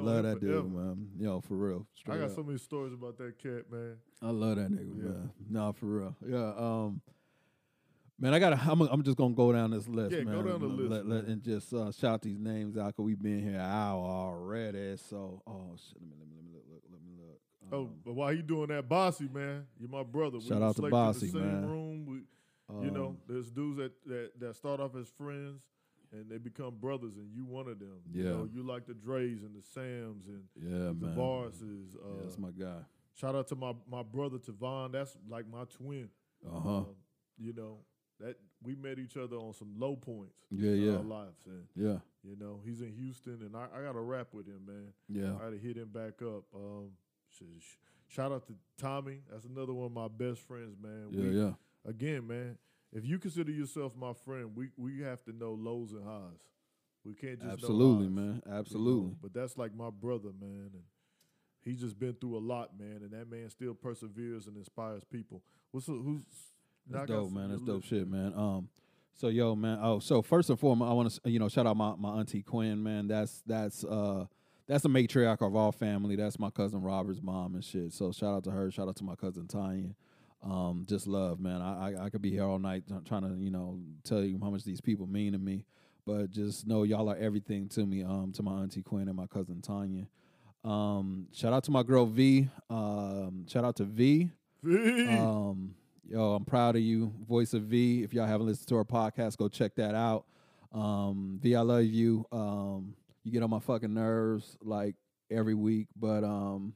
Love 0.03 0.17
him 0.19 0.23
that 0.25 0.41
dude, 0.41 0.73
man. 0.73 1.09
Yo, 1.19 1.41
for 1.41 1.55
real. 1.57 1.87
I 2.07 2.17
got 2.19 2.25
up. 2.25 2.35
so 2.35 2.43
many 2.43 2.59
stories 2.59 2.93
about 2.93 3.17
that 3.19 3.39
cat, 3.43 3.71
man. 3.71 3.97
I 4.21 4.29
love 4.31 4.57
that 4.57 4.71
nigga, 4.71 4.97
Yeah. 4.97 5.09
man. 5.11 5.31
Nah, 5.49 5.73
for 5.73 5.87
real. 5.87 6.17
Yeah. 6.27 6.53
Um, 6.57 7.01
man, 8.19 8.35
I 8.35 8.39
gotta. 8.39 8.61
I'm. 8.71 8.81
I'm 8.83 9.03
just 9.03 9.17
gonna 9.17 9.35
go 9.35 9.53
down 9.53 9.71
this 9.71 9.89
list, 9.89 10.15
Yeah, 10.15 10.25
man. 10.25 10.35
go 10.35 10.43
down 10.51 10.61
the 10.61 10.67
Let- 10.69 11.07
list, 11.07 11.07
let- 11.07 11.25
and 11.25 11.43
just 11.43 11.73
uh, 11.73 11.91
shout 11.93 12.21
these 12.23 12.39
names 12.39 12.77
out. 12.77 12.95
Cause 12.95 13.05
we've 13.05 13.21
been 13.23 13.41
here 13.43 13.55
an 13.55 13.61
hour 13.61 14.05
already. 14.05 14.97
So, 14.99 15.43
oh 15.47 15.75
shit. 15.77 15.97
Let 15.99 16.09
me 16.11 16.15
let 16.21 16.29
me 16.29 16.35
let 16.37 16.45
me 16.45 16.51
look. 16.53 16.65
look 16.71 16.83
let 16.93 17.03
me 17.03 17.13
look. 17.17 17.41
Oh, 17.73 17.79
Um, 17.85 17.91
but 18.05 18.13
while 18.15 18.33
you 18.35 18.43
doing 18.43 18.69
that, 18.69 18.87
Bossy, 18.89 19.29
man, 19.33 19.67
you're 19.79 19.89
my 19.89 20.03
brother. 20.03 20.41
Shout 20.41 20.59
we 20.59 20.65
out 20.65 20.77
to 20.77 20.83
Bossy, 20.91 21.27
in 21.29 21.33
the 21.33 21.39
same 21.41 21.61
man. 21.63 21.71
room. 21.71 22.07
We, 22.07 22.85
you 22.87 22.91
know, 22.93 23.07
um, 23.09 23.19
there's 23.27 23.51
dudes 23.51 23.79
that, 23.79 23.93
that 24.07 24.31
that 24.41 24.57
start 24.57 24.79
off 24.81 24.95
as 24.95 25.09
friends 25.09 25.63
and 26.13 26.29
they 26.31 26.39
become 26.39 26.75
brothers, 26.81 27.17
and 27.17 27.31
you 27.33 27.45
one 27.45 27.69
of 27.69 27.79
them. 27.79 28.01
You 28.13 28.25
Yeah. 28.25 28.31
know, 28.31 28.49
you 28.53 28.63
like 28.63 28.87
the 28.87 28.95
Dre's 28.95 29.43
and 29.43 29.55
the 29.55 29.63
Sams 29.63 30.27
and 30.27 30.43
Yeah, 30.57 30.93
the. 31.09 31.15
Varses. 31.15 31.95
Yeah, 31.95 32.01
Uh, 32.09 32.23
that's 32.23 32.39
my 32.39 32.51
guy. 32.51 32.83
shout 33.15 33.35
out 33.35 33.49
to 33.49 33.57
my 33.57 33.75
my 33.91 34.03
brother 34.03 34.39
Tavon. 34.39 34.93
That's 34.93 35.17
like 35.29 35.47
my 35.49 35.65
twin. 35.65 36.09
Uh 36.47 36.61
huh. 36.61 36.77
Um, 36.79 36.87
you 37.39 37.53
know 37.53 37.79
that 38.19 38.37
we 38.63 38.75
met 38.75 38.99
each 38.99 39.17
other 39.17 39.37
on 39.37 39.55
some 39.55 39.73
low 39.79 39.97
points 39.97 40.37
Yeah, 40.51 40.73
in 40.73 40.83
yeah, 40.83 40.97
our 40.97 41.03
lives, 41.03 41.47
and 41.47 41.67
yeah, 41.75 41.99
you 42.23 42.37
know 42.37 42.61
he's 42.65 42.81
in 42.83 42.93
Houston, 42.93 43.41
and 43.43 43.57
I, 43.57 43.67
I 43.75 43.83
got 43.83 43.93
to 43.93 44.01
rap 44.01 44.35
with 44.35 44.47
him, 44.47 44.61
man. 44.67 44.93
yeah. 45.09 45.35
I 45.37 45.45
got 45.45 45.51
to 45.51 45.59
hit 45.59 45.77
him 45.77 45.89
back 45.89 46.21
up. 46.21 46.45
Um, 46.55 46.91
sh- 47.31 47.43
sh- 47.61 47.77
shout 48.09 48.31
out 48.33 48.47
to 48.49 48.55
Tommy. 48.77 49.21
That's 49.31 49.47
another 49.47 49.73
one 49.73 49.87
of 49.87 49.93
my 49.93 50.09
best 50.09 50.41
friends, 50.43 50.77
man. 50.83 51.09
Yeah, 51.13 51.21
we, 51.31 51.39
yeah. 51.41 51.53
Again, 51.87 52.27
man, 52.27 52.59
if 52.93 53.05
you 53.05 53.19
consider 53.19 53.53
yourself 53.53 53.97
my 53.97 54.13
friend, 54.25 54.51
we 54.55 54.71
we 54.77 55.01
have 55.03 55.23
to 55.25 55.33
know 55.33 55.53
lows 55.53 55.93
and 55.93 56.05
highs. 56.05 56.49
We 57.05 57.15
can't 57.15 57.37
just 57.37 57.47
know 57.47 57.53
Absolutely, 57.53 58.09
man. 58.09 58.43
you 58.45 58.53
know? 58.53 58.59
Absolutely. 58.59 59.17
But 59.23 59.33
that's 59.33 59.57
like 59.57 59.75
my 59.75 59.91
brother, 59.91 60.31
man, 60.39 60.71
and 60.73 60.83
he's 61.63 61.81
just 61.81 61.99
been 61.99 62.15
through 62.15 62.37
a 62.37 62.41
lot, 62.41 62.79
man. 62.79 63.01
And 63.03 63.13
that 63.13 63.31
man 63.31 63.49
still 63.51 63.75
perseveres 63.75 64.47
and 64.47 64.57
inspires 64.57 65.05
people. 65.05 65.43
What's 65.71 65.87
who's 65.87 66.23
That's 66.89 67.09
dope, 67.09 67.33
man. 67.33 67.51
That's 67.51 67.63
dope 67.63 67.85
shit, 67.85 68.09
man. 68.09 68.33
Um, 68.37 68.69
so 69.15 69.29
yo, 69.29 69.55
man. 69.55 69.79
Oh, 69.81 69.99
so 69.99 70.23
first 70.23 70.51
and 70.51 70.59
foremost, 70.59 70.91
I 70.91 70.93
want 70.95 71.11
to 71.11 71.31
you 71.31 71.39
know 71.39 71.49
shout 71.49 71.67
out 71.67 71.77
my 71.77 71.95
my 71.97 72.19
auntie 72.19 72.43
Quinn, 72.43 72.83
man. 72.83 73.07
That's 73.07 73.43
that's 73.47 73.85
uh 73.85 74.27
that's 74.67 74.83
the 74.83 74.89
matriarch 74.89 75.45
of 75.45 75.57
our 75.57 75.73
family. 75.73 76.17
That's 76.17 76.39
my 76.39 76.51
cousin 76.51 76.83
Robert's 76.83 77.21
mom 77.23 77.55
and 77.55 77.65
shit. 77.65 77.93
So 77.93 78.13
shout 78.13 78.35
out 78.35 78.45
to 78.45 78.51
her. 78.51 78.71
Shout 78.71 78.89
out 78.89 78.97
to 78.97 79.05
my 79.05 79.15
cousin 79.17 79.47
Tanya. 79.47 79.95
Um, 80.43 80.87
just 80.89 81.07
love, 81.07 81.39
man. 81.41 81.61
I, 81.61 81.91
I 81.91 82.05
I 82.05 82.11
could 82.11 82.23
be 82.23 82.31
here 82.31 82.45
all 82.45 82.59
night 82.59 82.85
trying 83.07 83.23
to 83.23 83.37
you 83.43 83.51
know 83.51 83.79
tell 84.05 84.23
you 84.23 84.39
how 84.43 84.51
much 84.51 84.65
these 84.65 84.81
people 84.81 85.07
mean 85.07 85.33
to 85.33 85.39
me, 85.39 85.65
but 86.07 86.31
just 86.31 86.67
know 86.67 86.83
y'all 86.83 87.11
are 87.11 87.17
everything 87.17 87.69
to 87.71 87.85
me. 87.85 88.03
Um, 88.03 88.33
to 88.37 88.43
my 88.43 88.63
auntie 88.63 88.83
Quinn 88.83 89.09
and 89.09 89.17
my 89.17 89.27
cousin 89.27 89.61
Tanya. 89.61 90.07
Um, 90.65 91.27
shout 91.33 91.53
out 91.53 91.65
to 91.65 91.71
my 91.71 91.83
girl 91.83 92.07
V. 92.07 92.49
Um, 92.69 93.47
shout 93.49 93.65
out 93.65 93.77
to 93.77 93.85
V. 93.85 94.31
V. 94.63 95.09
Um, 95.09 95.75
yo, 96.09 96.35
I'm 96.35 96.45
proud 96.45 96.77
of 96.77 96.83
you, 96.83 97.13
Voice 97.29 97.55
of 97.55 97.63
V. 97.63 98.03
If 98.03 98.13
y'all 98.13 98.27
haven't 98.27 98.47
listened 98.47 98.69
to 98.69 98.77
our 98.77 98.85
podcast, 98.85 99.37
go 99.37 99.49
check 99.49 99.75
that 99.77 99.95
out. 99.95 100.27
Um, 100.73 101.39
V, 101.43 101.55
I 101.55 101.61
love 101.61 101.85
you. 101.85 102.27
Um, 102.31 102.95
you 103.25 103.33
get 103.33 103.43
on 103.43 103.51
my 103.51 103.59
fucking 103.59 103.93
nerves 103.93 104.57
like 104.63 104.97
every 105.31 105.55
week, 105.55 105.89
but 105.97 106.25
um, 106.25 106.75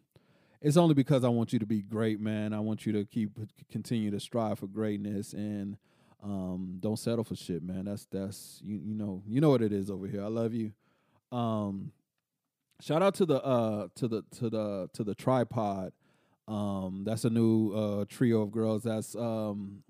it's 0.65 0.79
only 0.79 0.95
because 0.95 1.25
I 1.25 1.29
want 1.29 1.53
you 1.53 1.59
to 1.59 1.67
be 1.67 1.83
great, 1.83 2.21
man. 2.21 2.55
I 2.55 2.61
want 2.61 2.87
you 2.87 2.93
to 2.95 3.05
keep 3.05 3.39
continue 3.71 4.11
to 4.11 4.19
strive 4.19 4.59
for 4.59 4.67
greatness 4.67 5.35
and 5.35 5.77
um, 6.23 6.79
don't 6.81 6.99
settle 6.99 7.23
for 7.23 7.37
shit, 7.37 7.63
man. 7.63 7.85
That's 7.85 8.07
that's 8.07 8.61
you 8.65 8.81
you 8.83 8.95
know 8.95 9.23
you 9.29 9.43
know 9.43 9.51
what 9.51 9.61
it 9.61 9.73
is 9.73 9.91
over 9.91 10.07
here. 10.07 10.25
I 10.25 10.29
love 10.29 10.55
you. 10.55 10.73
Um, 11.31 11.93
shout 12.81 13.03
out 13.03 13.15
to 13.17 13.27
the 13.27 13.45
uh 13.45 13.89
to 13.97 14.09
the 14.09 14.23
to 14.39 14.49
the 14.49 14.89
to 14.95 15.05
the 15.05 15.15
tripod. 15.15 15.93
Um, 16.49 17.03
that's 17.05 17.27
a 17.27 17.31
new 17.31 17.73
uh, 17.73 18.05
trio 18.09 18.41
of 18.41 18.51
girls. 18.51 18.85
That's 18.85 19.15
um, 19.15 19.83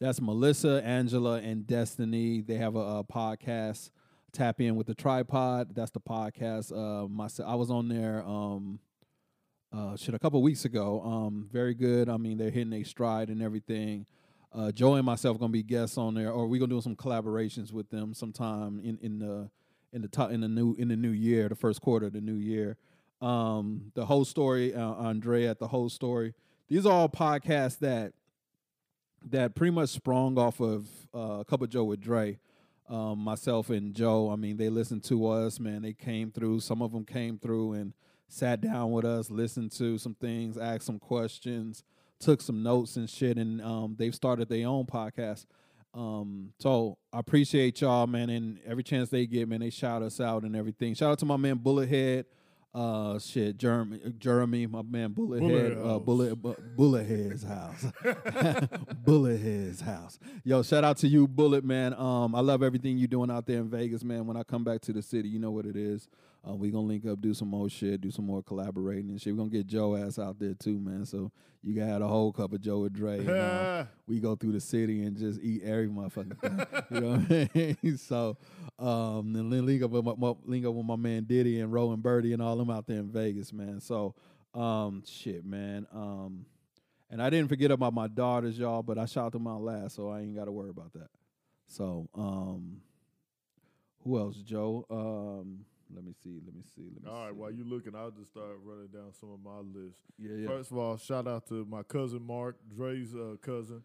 that's 0.00 0.20
Melissa, 0.20 0.82
Angela, 0.84 1.40
and 1.40 1.66
Destiny. 1.66 2.42
They 2.42 2.58
have 2.58 2.76
a, 2.76 2.98
a 2.98 3.04
podcast. 3.04 3.90
Tap 4.32 4.60
in 4.60 4.76
with 4.76 4.86
the 4.86 4.94
tripod. 4.94 5.74
That's 5.74 5.90
the 5.90 6.00
podcast. 6.00 6.70
Uh, 6.70 7.08
myself, 7.08 7.48
I 7.48 7.56
was 7.56 7.70
on 7.70 7.88
there. 7.88 8.22
Um, 8.24 8.78
uh, 9.72 9.96
shit, 9.96 10.14
a 10.14 10.18
couple 10.18 10.40
weeks 10.42 10.64
ago. 10.64 11.02
Um, 11.02 11.48
very 11.52 11.74
good. 11.74 12.08
I 12.08 12.16
mean, 12.16 12.38
they're 12.38 12.50
hitting 12.50 12.72
a 12.72 12.82
stride 12.84 13.28
and 13.28 13.42
everything. 13.42 14.06
Uh, 14.52 14.72
Joe 14.72 14.94
and 14.94 15.04
myself 15.04 15.36
are 15.36 15.40
gonna 15.40 15.52
be 15.52 15.62
guests 15.62 15.98
on 15.98 16.14
there, 16.14 16.30
or 16.30 16.46
we 16.46 16.58
gonna 16.58 16.74
do 16.74 16.80
some 16.80 16.96
collaborations 16.96 17.72
with 17.72 17.90
them 17.90 18.14
sometime 18.14 18.80
in 18.80 18.98
in 19.02 19.18
the 19.18 19.50
in 19.92 20.02
the 20.02 20.08
top 20.08 20.30
in 20.30 20.40
the 20.40 20.48
new 20.48 20.74
in 20.78 20.88
the 20.88 20.96
new 20.96 21.10
year, 21.10 21.48
the 21.48 21.54
first 21.54 21.80
quarter 21.80 22.06
of 22.06 22.12
the 22.12 22.20
new 22.20 22.34
year 22.34 22.76
um, 23.20 23.92
the 23.94 24.04
whole 24.06 24.24
story, 24.24 24.74
uh, 24.74 24.80
Andre 24.80 25.46
at 25.46 25.58
the 25.58 25.68
whole 25.68 25.88
story. 25.88 26.34
These 26.68 26.86
are 26.86 26.92
all 26.92 27.08
podcasts 27.08 27.78
that 27.80 28.12
that 29.28 29.54
pretty 29.54 29.72
much 29.72 29.90
sprung 29.90 30.38
off 30.38 30.60
of 30.60 30.86
uh, 31.14 31.38
a 31.40 31.44
cup 31.44 31.62
of 31.62 31.70
Joe 31.70 31.84
with 31.84 32.00
Dre. 32.00 32.38
Um, 32.88 33.18
myself 33.18 33.70
and 33.70 33.92
Joe, 33.94 34.30
I 34.30 34.36
mean, 34.36 34.56
they 34.56 34.68
listened 34.68 35.02
to 35.04 35.26
us, 35.26 35.58
man. 35.58 35.82
They 35.82 35.94
came 35.94 36.30
through. 36.30 36.60
Some 36.60 36.80
of 36.82 36.92
them 36.92 37.04
came 37.04 37.38
through 37.38 37.72
and 37.72 37.92
sat 38.28 38.60
down 38.60 38.92
with 38.92 39.04
us, 39.04 39.30
listened 39.30 39.72
to 39.72 39.98
some 39.98 40.14
things, 40.14 40.58
asked 40.58 40.84
some 40.84 40.98
questions, 40.98 41.84
took 42.18 42.40
some 42.40 42.62
notes 42.62 42.96
and 42.96 43.08
shit, 43.08 43.38
and 43.38 43.60
um, 43.62 43.96
they've 43.98 44.14
started 44.14 44.48
their 44.48 44.66
own 44.66 44.86
podcast. 44.86 45.46
Um, 45.94 46.52
so 46.58 46.98
I 47.12 47.20
appreciate 47.20 47.80
y'all, 47.80 48.06
man, 48.06 48.28
and 48.28 48.58
every 48.66 48.82
chance 48.82 49.08
they 49.08 49.26
get, 49.26 49.48
man, 49.48 49.60
they 49.60 49.70
shout 49.70 50.02
us 50.02 50.20
out 50.20 50.42
and 50.42 50.54
everything. 50.54 50.94
Shout 50.94 51.12
out 51.12 51.18
to 51.20 51.26
my 51.26 51.36
man 51.36 51.58
Bullethead. 51.58 52.24
Uh, 52.74 53.18
shit, 53.18 53.56
Jeremy, 53.56 53.98
Jeremy, 54.18 54.66
my 54.66 54.82
man 54.82 55.14
Bullethead, 55.14 55.40
Bullet 55.40 55.78
uh, 55.78 55.98
Bullet, 55.98 56.34
Bu- 56.36 56.56
Bullethead's 56.76 57.42
house, 57.42 57.86
Bullethead's 59.02 59.80
house. 59.80 60.18
Yo, 60.44 60.62
shout 60.62 60.84
out 60.84 60.98
to 60.98 61.08
you, 61.08 61.26
Bullet, 61.26 61.64
man. 61.64 61.94
Um, 61.94 62.34
I 62.34 62.40
love 62.40 62.62
everything 62.62 62.98
you're 62.98 63.08
doing 63.08 63.30
out 63.30 63.46
there 63.46 63.60
in 63.60 63.70
Vegas, 63.70 64.04
man. 64.04 64.26
When 64.26 64.36
I 64.36 64.42
come 64.42 64.62
back 64.62 64.82
to 64.82 64.92
the 64.92 65.00
city, 65.00 65.26
you 65.26 65.38
know 65.38 65.50
what 65.50 65.64
it 65.64 65.74
is. 65.76 66.06
Uh, 66.48 66.54
we 66.54 66.70
gonna 66.70 66.86
link 66.86 67.04
up, 67.06 67.20
do 67.20 67.34
some 67.34 67.48
more 67.48 67.68
shit, 67.68 68.00
do 68.00 68.10
some 68.10 68.26
more 68.26 68.42
collaborating 68.42 69.10
and 69.10 69.20
shit. 69.20 69.32
We 69.32 69.38
gonna 69.38 69.50
get 69.50 69.66
Joe 69.66 69.96
ass 69.96 70.18
out 70.18 70.38
there 70.38 70.54
too, 70.54 70.78
man. 70.78 71.04
So 71.04 71.32
you 71.62 71.74
can 71.74 71.88
have 71.88 72.02
a 72.02 72.06
whole 72.06 72.32
cup 72.32 72.52
of 72.52 72.60
Joe 72.60 72.84
and 72.84 72.92
Dre. 72.92 73.18
and, 73.18 73.30
uh, 73.30 73.84
we 74.06 74.20
go 74.20 74.36
through 74.36 74.52
the 74.52 74.60
city 74.60 75.02
and 75.02 75.16
just 75.16 75.40
eat 75.40 75.62
every 75.64 75.88
motherfucking 75.88 76.38
thing. 76.40 76.84
you 76.90 77.00
know 77.00 77.16
what 77.16 77.50
I 77.54 77.76
mean? 77.82 77.98
So, 77.98 78.36
um, 78.78 79.32
then 79.32 79.66
link 79.66 79.82
up 79.82 79.90
with 79.90 80.04
my, 80.04 80.14
my 80.16 80.34
link 80.44 80.64
up 80.66 80.74
with 80.74 80.86
my 80.86 80.96
man 80.96 81.24
Diddy 81.24 81.60
and 81.60 81.72
Rowan 81.72 82.00
Birdie 82.00 82.32
and 82.32 82.40
all 82.40 82.56
them 82.56 82.70
out 82.70 82.86
there 82.86 82.98
in 82.98 83.08
Vegas, 83.10 83.52
man. 83.52 83.80
So, 83.80 84.14
um, 84.54 85.02
shit, 85.04 85.44
man. 85.44 85.86
Um, 85.92 86.46
and 87.10 87.20
I 87.20 87.30
didn't 87.30 87.48
forget 87.48 87.72
about 87.72 87.92
my 87.92 88.06
daughters, 88.06 88.56
y'all, 88.58 88.82
but 88.82 88.98
I 88.98 89.06
shot 89.06 89.32
them 89.32 89.46
out 89.46 89.62
last, 89.62 89.96
so 89.96 90.10
I 90.10 90.20
ain't 90.20 90.36
got 90.36 90.44
to 90.44 90.52
worry 90.52 90.70
about 90.70 90.92
that. 90.92 91.08
So, 91.66 92.08
um, 92.14 92.80
who 94.04 94.18
else, 94.18 94.36
Joe? 94.36 94.84
Um, 94.88 95.64
let 95.94 96.04
me 96.04 96.12
see. 96.22 96.40
Let 96.44 96.54
me 96.54 96.62
see. 96.74 96.88
Let 96.94 97.04
me 97.04 97.10
All 97.10 97.24
right, 97.24 97.32
see. 97.32 97.38
while 97.38 97.50
you 97.50 97.64
looking, 97.64 97.94
I'll 97.94 98.10
just 98.10 98.30
start 98.30 98.58
running 98.64 98.88
down 98.88 99.12
some 99.18 99.30
of 99.32 99.40
my 99.42 99.58
list. 99.60 99.98
yeah, 100.18 100.32
yeah. 100.36 100.48
First 100.48 100.70
of 100.70 100.78
all, 100.78 100.96
shout 100.96 101.26
out 101.26 101.46
to 101.48 101.64
my 101.64 101.82
cousin 101.82 102.22
Mark, 102.26 102.56
Dre's 102.74 103.14
uh, 103.14 103.36
cousin. 103.40 103.82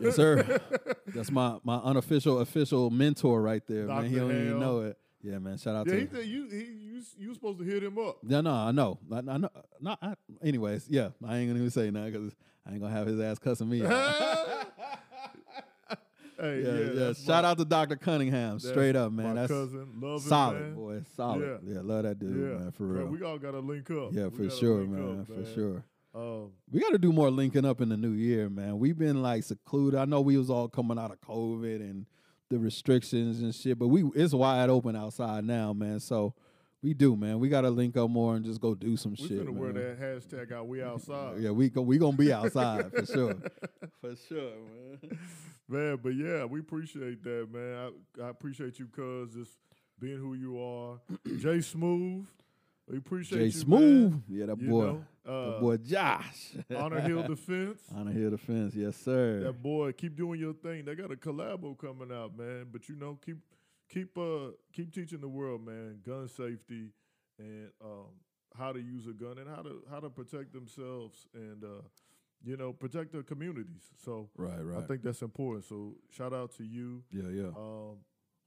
Yes, 0.00 0.16
sir. 0.16 0.60
That's 1.14 1.30
my 1.30 1.58
my 1.62 1.76
unofficial 1.76 2.40
official 2.40 2.90
mentor 2.90 3.40
right 3.42 3.62
there, 3.66 3.86
man. 3.86 4.04
He 4.06 4.16
Dr. 4.16 4.20
don't 4.28 4.30
even 4.32 4.58
know 4.60 4.80
it. 4.80 4.98
Yeah, 5.22 5.38
man. 5.38 5.58
Shout 5.58 5.76
out 5.76 5.86
Yeah, 5.86 5.94
to. 5.94 6.00
he 6.00 6.06
said 6.06 6.26
you 6.26 6.48
he 6.48 6.56
you 6.64 7.02
you 7.18 7.34
supposed 7.34 7.58
to 7.58 7.64
hit 7.64 7.82
him 7.82 7.98
up. 7.98 8.18
Yeah, 8.26 8.40
no, 8.40 8.52
I 8.52 8.72
know. 8.72 8.98
I, 9.12 9.18
I 9.18 9.36
know. 9.38 9.50
Not. 9.80 9.98
I, 10.02 10.14
anyways, 10.42 10.88
yeah, 10.88 11.10
I 11.24 11.36
ain't 11.38 11.48
gonna 11.50 11.58
even 11.60 11.70
say 11.70 11.90
that 11.90 12.12
because 12.12 12.34
I 12.66 12.72
ain't 12.72 12.80
gonna 12.80 12.92
have 12.94 13.06
his 13.06 13.20
ass 13.20 13.38
cussing 13.38 13.68
me. 13.68 13.82
Hey, 16.38 16.62
yeah, 16.62 16.72
yeah. 16.78 16.90
that's 16.92 17.24
Shout 17.24 17.44
my- 17.44 17.50
out 17.50 17.58
to 17.58 17.64
Dr. 17.64 17.96
Cunningham, 17.96 18.58
straight 18.58 18.94
up, 18.96 19.10
man. 19.12 19.36
That's 19.36 19.50
cousin, 19.52 19.88
love 20.00 20.22
solid, 20.22 20.60
man. 20.60 20.74
boy. 20.74 21.02
Solid. 21.16 21.60
Yeah. 21.66 21.74
Yeah. 21.74 21.80
love 21.82 22.02
that 22.04 22.18
dude, 22.18 22.36
Yeah, 22.36 22.58
man. 22.58 22.70
For 22.72 22.84
real. 22.86 23.06
we 23.06 23.22
all 23.22 23.38
gotta 23.38 23.60
link 23.60 23.90
up. 23.90 24.10
yeah, 24.12 24.26
We 24.26 24.48
for 24.48 24.50
sure, 24.50 24.84
man. 24.86 25.20
up, 25.20 25.26
For 25.26 25.44
sure. 25.54 25.84
Um, 26.14 26.52
We 26.72 26.80
got 26.80 26.92
to 26.92 26.98
do 26.98 27.12
more 27.12 27.30
linking 27.30 27.66
up 27.66 27.82
in 27.82 27.90
the 27.90 27.96
new 27.96 28.12
year, 28.12 28.48
man. 28.48 28.78
We've 28.78 28.96
been 28.96 29.20
like 29.22 29.44
secluded. 29.44 29.98
I 30.00 30.06
know 30.06 30.22
we 30.22 30.38
was 30.38 30.48
all 30.48 30.66
coming 30.66 30.98
out 30.98 31.10
of 31.10 31.20
COVID 31.20 31.80
and 31.80 32.06
the 32.48 32.58
restrictions 32.58 33.40
and 33.42 33.54
shit, 33.54 33.78
but 33.78 33.88
we 33.88 34.02
it's 34.14 34.32
wide 34.32 34.70
open 34.70 34.96
outside 34.96 35.44
now, 35.44 35.72
man. 35.74 36.00
So 36.00 36.32
We 36.86 36.94
do, 36.94 37.16
man. 37.16 37.40
We 37.40 37.48
gotta 37.48 37.68
link 37.68 37.96
up 37.96 38.08
more 38.08 38.36
and 38.36 38.44
just 38.44 38.60
go 38.60 38.72
do 38.72 38.96
some 38.96 39.16
shit. 39.16 39.30
We 39.30 39.38
shit. 39.38 39.46
finna 39.48 39.54
wear 39.54 39.72
man. 39.72 39.96
that 39.98 40.00
hashtag 40.00 40.52
out. 40.52 40.68
We 40.68 40.84
outside. 40.84 41.40
Yeah, 41.40 41.50
we 41.50 41.68
go, 41.68 41.82
we 41.82 41.98
gonna 41.98 42.16
be 42.16 42.32
outside 42.32 42.92
for 42.92 43.04
sure. 43.04 43.34
For 44.00 44.14
sure, 44.28 44.52
man. 44.52 45.18
Man, 45.68 45.98
but 46.00 46.10
yeah, 46.10 46.44
we 46.44 46.60
appreciate 46.60 47.24
that, 47.24 47.48
man. 47.52 47.90
I, 48.20 48.22
I 48.22 48.28
appreciate 48.28 48.78
you, 48.78 48.86
cuz, 48.86 49.34
just 49.34 49.58
being 49.98 50.18
who 50.18 50.34
you 50.34 50.62
are. 50.62 51.00
Jay 51.38 51.60
Smooth, 51.60 52.24
we 52.88 52.98
appreciate 52.98 53.38
Jay 53.38 53.44
you, 53.46 53.50
Smooth. 53.50 54.10
man. 54.12 54.22
Yeah, 54.28 54.46
that 54.46 54.60
You 54.60 54.68
boy. 54.68 54.84
know, 54.84 55.04
that 55.24 55.32
uh, 55.32 55.60
boy 55.60 55.76
Josh. 55.78 56.52
Honor 56.76 57.00
Hill 57.00 57.24
Defense. 57.24 57.80
Honor 57.96 58.12
Hill 58.12 58.30
Defense. 58.30 58.76
Yes, 58.76 58.96
sir. 58.96 59.40
That 59.40 59.60
boy, 59.60 59.90
keep 59.90 60.14
doing 60.16 60.38
your 60.38 60.52
thing. 60.54 60.84
They 60.84 60.94
got 60.94 61.10
a 61.10 61.16
collabo 61.16 61.76
coming 61.76 62.12
out, 62.16 62.38
man. 62.38 62.66
But 62.70 62.88
you 62.88 62.94
know, 62.94 63.18
keep 63.26 63.38
keep 63.88 64.16
uh 64.18 64.50
keep 64.72 64.92
teaching 64.94 65.20
the 65.20 65.28
world, 65.28 65.64
man, 65.64 66.00
gun 66.04 66.28
safety 66.28 66.92
and 67.38 67.70
um 67.84 68.06
how 68.56 68.72
to 68.72 68.80
use 68.80 69.06
a 69.06 69.12
gun 69.12 69.38
and 69.38 69.48
how 69.48 69.62
to 69.62 69.82
how 69.90 70.00
to 70.00 70.08
protect 70.10 70.52
themselves 70.52 71.26
and 71.34 71.62
uh 71.64 71.82
you 72.42 72.56
know 72.56 72.72
protect 72.72 73.12
their 73.12 73.22
communities. 73.22 73.82
So 74.04 74.28
Right, 74.36 74.60
right. 74.60 74.82
I 74.82 74.86
think 74.86 75.02
that's 75.02 75.22
important. 75.22 75.64
So 75.64 75.94
shout 76.10 76.32
out 76.32 76.52
to 76.56 76.64
you. 76.64 77.02
yeah, 77.10 77.28
yeah. 77.30 77.48
Um, 77.56 77.98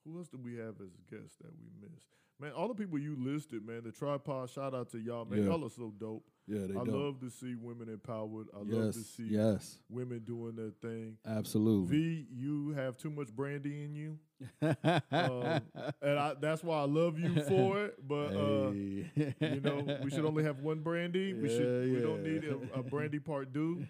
who 0.05 0.17
else 0.17 0.27
do 0.29 0.37
we 0.41 0.55
have 0.55 0.75
as 0.81 0.91
guests 1.11 1.37
that 1.41 1.51
we 1.59 1.67
missed? 1.81 2.07
Man, 2.39 2.53
all 2.53 2.69
the 2.69 2.73
people 2.73 2.97
you 2.97 3.17
listed, 3.19 3.65
man. 3.67 3.81
The 3.83 3.91
tripod. 3.91 4.49
Shout 4.49 4.73
out 4.73 4.89
to 4.91 4.97
y'all, 4.97 5.25
man. 5.25 5.39
Yeah. 5.39 5.49
Y'all 5.49 5.65
are 5.65 5.69
so 5.69 5.91
dope. 5.99 6.23
yeah, 6.47 6.65
they 6.67 6.79
I 6.79 6.85
do. 6.85 6.91
love 6.91 7.19
to 7.19 7.29
see 7.29 7.53
women 7.55 7.89
empowered. 7.89 8.47
I 8.55 8.59
yes, 8.65 8.73
love 8.75 8.93
to 8.93 8.99
see 9.01 9.27
yes, 9.29 9.77
women 9.89 10.19
doing 10.25 10.55
their 10.55 10.71
thing. 10.81 11.17
absolutely. 11.27 11.97
V, 11.97 12.27
you 12.33 12.69
have 12.77 12.95
too 12.97 13.09
much 13.11 13.35
brandy 13.35 13.83
in 13.83 13.93
you, 13.93 14.17
um, 14.61 15.61
and 16.01 16.19
I, 16.19 16.33
that's 16.39 16.63
why 16.63 16.79
I 16.79 16.85
love 16.85 17.19
you 17.19 17.41
for 17.43 17.83
it. 17.85 17.95
But 18.07 18.35
uh, 18.35 18.71
you 18.71 19.61
know, 19.63 19.99
we 20.03 20.09
should 20.11 20.25
only 20.25 20.43
have 20.43 20.59
one 20.59 20.79
brandy. 20.79 21.33
we 21.33 21.49
should. 21.49 21.87
Yeah, 21.89 21.95
We 21.95 22.01
don't 22.01 22.23
need 22.23 22.43
a, 22.45 22.79
a 22.79 22.83
brandy 22.83 23.19
part 23.19 23.53
two 23.53 23.85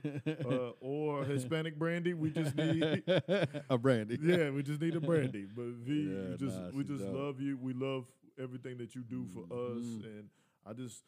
uh, 0.45 0.72
or 0.82 1.24
Hispanic 1.26 1.78
brandy. 1.78 2.14
We 2.14 2.32
just 2.32 2.56
need. 2.56 3.04
a 3.70 3.78
brandy. 3.78 4.18
Yeah, 4.22 4.50
we 4.52 4.64
just 4.64 4.82
need 4.82 4.95
a 4.95 5.02
brandy. 5.02 5.45
But 5.45 5.66
V, 5.86 5.93
Yeah, 6.30 6.38
just 6.38 6.58
nah, 6.58 6.70
we 6.74 6.84
just 6.84 7.04
dope. 7.04 7.16
love 7.16 7.41
you. 7.41 7.58
We 7.58 7.74
love 7.74 8.06
everything 8.41 8.78
that 8.78 8.95
you 8.95 9.02
do 9.04 9.26
for 9.34 9.41
us, 9.43 9.84
Mhm. 9.86 10.04
and 10.06 10.30
I 10.66 10.74
just 10.74 11.04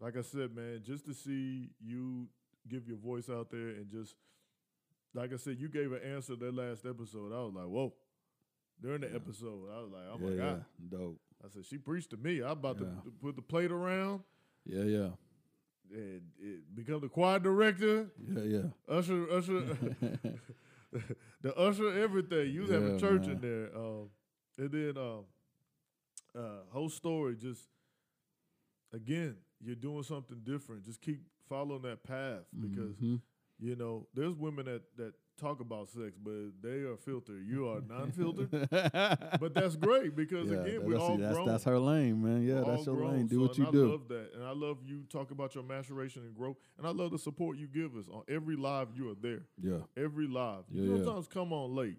like 0.00 0.16
I 0.16 0.22
said, 0.22 0.54
man, 0.54 0.82
just 0.84 1.06
to 1.06 1.14
see 1.14 1.70
you 1.80 2.28
give 2.68 2.86
your 2.88 2.98
voice 2.98 3.28
out 3.30 3.50
there 3.50 3.68
and 3.68 3.88
just 3.90 4.14
like 5.14 5.32
I 5.32 5.36
said, 5.36 5.58
you 5.58 5.68
gave 5.68 5.92
an 5.92 6.02
answer 6.02 6.36
that 6.36 6.54
last 6.54 6.84
episode. 6.84 7.32
I 7.32 7.42
was 7.42 7.54
like, 7.54 7.66
whoa. 7.66 7.94
During 8.80 9.00
the 9.00 9.08
Yeah. 9.08 9.16
episode, 9.16 9.68
I 9.72 9.80
was 9.82 9.90
like, 9.92 10.02
oh 10.12 10.18
my 10.18 10.30
yeah. 10.30 10.36
god. 10.36 10.64
Dope. 10.88 11.20
I 11.44 11.48
said, 11.48 11.64
she 11.66 11.78
preached 11.78 12.10
to 12.10 12.16
me. 12.16 12.42
I'm 12.42 12.52
about 12.52 12.78
to, 12.78 12.84
to 12.84 13.12
put 13.22 13.36
the 13.36 13.42
plate 13.42 13.70
around 13.70 14.22
Yeah, 14.64 14.82
yeah. 14.84 15.08
and 15.92 16.22
it, 16.38 16.74
become 16.74 17.00
the 17.00 17.08
choir 17.08 17.38
director, 17.38 18.10
Yeah, 18.18 18.42
yeah. 18.42 18.62
usher, 18.88 19.30
usher, 19.30 19.60
the 21.42 21.56
usher, 21.56 21.92
everything. 22.02 22.50
You 22.52 22.62
was 22.62 22.70
having 22.70 22.92
Yeah, 22.94 22.98
church 22.98 23.26
man. 23.26 23.36
in 23.36 23.40
there, 23.40 23.76
um, 23.76 24.10
and 24.58 24.70
then 24.70 24.96
um, 24.96 25.24
uh, 26.36 26.62
whole 26.70 26.88
story. 26.88 27.36
Just 27.36 27.68
again, 28.92 29.36
you're 29.60 29.74
doing 29.76 30.02
something 30.02 30.40
different. 30.44 30.84
Just 30.84 31.00
keep 31.00 31.22
following 31.48 31.82
that 31.82 32.02
path 32.02 32.44
because 32.60 32.96
Mhm. 32.96 33.20
you 33.58 33.76
know 33.76 34.06
there's 34.14 34.34
women 34.34 34.66
that 34.66 34.82
that 34.96 35.14
talk 35.36 35.60
about 35.60 35.88
sex, 35.88 36.12
but 36.22 36.32
they 36.62 36.80
are 36.82 36.96
filtered. 36.96 37.46
You 37.46 37.68
are 37.68 37.80
non-filtered, 37.88 38.50
but 38.70 39.54
that's 39.54 39.76
great 39.76 40.16
because 40.16 40.50
Yeah, 40.50 40.58
again, 40.58 40.80
we're 40.84 40.92
that's, 40.92 41.02
all 41.02 41.16
that's, 41.16 41.34
grown. 41.34 41.46
that's 41.46 41.64
her 41.64 41.78
lane, 41.78 42.22
man. 42.22 42.42
Yeah, 42.42 42.60
We're 42.62 42.72
that's 42.74 42.86
your 42.86 42.96
grown, 42.96 43.12
lane. 43.12 43.26
Do 43.26 43.36
so- 43.36 43.42
what 43.42 43.58
you 43.58 43.66
I 43.66 43.70
do. 43.70 43.84
I 43.88 43.90
love 43.92 44.08
that, 44.08 44.30
and 44.34 44.44
I 44.44 44.50
love 44.52 44.78
you 44.84 45.02
talk 45.10 45.30
about 45.30 45.54
your 45.54 45.64
maturation 45.64 46.22
and 46.22 46.34
growth, 46.34 46.56
and 46.78 46.86
I 46.86 46.90
love 46.90 47.10
the 47.10 47.18
support 47.18 47.56
you 47.58 47.66
give 47.66 47.96
us 47.96 48.06
on 48.12 48.22
every 48.28 48.56
live. 48.56 48.88
You 48.94 49.10
are 49.10 49.14
there, 49.20 49.42
Yeah. 49.62 49.78
every 49.96 50.26
live. 50.26 50.64
Yeah, 50.70 50.82
you 50.82 50.96
yeah. 50.96 51.04
sometimes 51.04 51.28
come 51.28 51.52
on 51.52 51.74
late, 51.74 51.98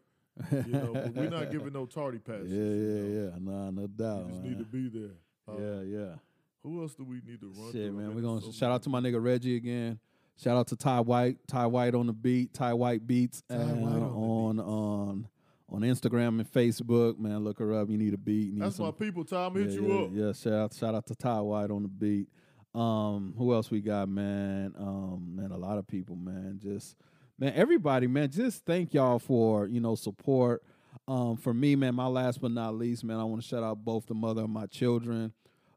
you 0.52 0.72
know, 0.74 0.94
but 0.94 1.14
we're 1.14 1.30
not 1.30 1.52
giving 1.52 1.74
no 1.74 1.86
tardy 1.86 2.18
passes. 2.26 2.52
Yeah, 2.52 2.58
you 2.58 2.64
yeah, 2.74 3.22
know. 3.30 3.34
yeah. 3.46 3.52
Nah, 3.52 3.70
no 3.72 3.88
doubt. 3.88 4.26
We 4.26 4.32
just 4.32 4.44
man. 4.44 4.52
need 4.52 4.58
to 4.60 4.66
be 4.66 4.90
there. 4.90 5.12
Uh, 5.48 5.58
yeah, 5.60 5.82
yeah. 6.00 6.16
Who 6.64 6.82
else 6.82 6.96
do 6.96 7.06
we 7.06 7.22
need 7.26 7.40
to 7.40 7.54
run? 7.56 7.72
Shit, 7.72 7.94
man. 7.94 8.14
We're 8.14 8.22
gonna 8.22 8.42
so 8.42 8.52
shout 8.52 8.72
out 8.72 8.84
to 8.84 8.90
my 8.90 9.00
nigga 9.00 9.24
Reggie 9.24 9.56
again. 9.56 10.00
Shout 10.42 10.56
out 10.56 10.68
to 10.68 10.76
Ty 10.76 11.00
White, 11.02 11.38
Ty 11.48 11.66
White 11.66 11.96
on 11.96 12.08
the 12.08 12.14
beat, 12.14 12.54
Ty 12.54 12.74
White 12.74 13.08
Beats, 13.08 13.42
Ty 13.50 13.56
and 13.56 13.82
White 13.82 13.94
on 13.94 14.60
on 14.60 14.60
on 14.60 15.28
on 15.70 15.82
Instagram 15.82 16.40
and 16.40 16.52
Facebook. 16.52 17.18
Man, 17.18 17.44
look 17.44 17.58
her 17.58 17.74
up. 17.74 17.90
You 17.90 17.98
need 17.98 18.14
a 18.14 18.18
beat. 18.18 18.54
Need 18.54 18.62
That's 18.62 18.76
some, 18.76 18.86
my 18.86 18.92
people. 18.92 19.26
Tom, 19.26 19.56
hit 19.56 19.72
yeah, 19.72 19.80
you 19.80 19.88
yeah, 19.88 20.00
up. 20.00 20.10
Yeah, 20.14 20.34
shout 20.34 20.54
out, 20.54 20.74
shout 20.74 20.96
out 20.96 21.08
to 21.08 21.16
Ty 21.16 21.42
White 21.42 21.72
on 21.72 21.82
the 21.82 21.90
beat. 21.90 22.28
Um, 22.76 23.34
who 23.36 23.52
else 23.54 23.72
we 23.72 23.82
got, 23.82 24.10
man? 24.10 24.76
Um, 24.78 25.36
man, 25.36 25.52
a 25.52 25.58
lot 25.58 25.80
of 25.80 25.88
people, 25.88 26.16
man. 26.16 26.60
Just 26.62 26.96
man, 27.40 27.54
everybody, 27.56 28.06
man. 28.06 28.30
Just 28.30 28.64
thank 28.64 28.94
y'all 28.94 29.18
for 29.18 29.66
you 29.66 29.80
know 29.80 29.96
support. 29.96 30.64
Um, 31.08 31.38
for 31.38 31.54
me, 31.54 31.76
man, 31.76 31.96
my 31.96 32.08
last 32.08 32.42
but 32.42 32.52
not 32.52 32.76
least, 32.76 33.04
man, 33.04 33.20
I 33.20 33.24
want 33.24 33.42
to 33.42 33.48
shout 33.48 33.64
out 33.64 33.84
both 33.84 34.06
the 34.06 34.14
mother 34.14 34.44
of 34.44 34.50
my 34.52 34.68
children, 34.68 35.34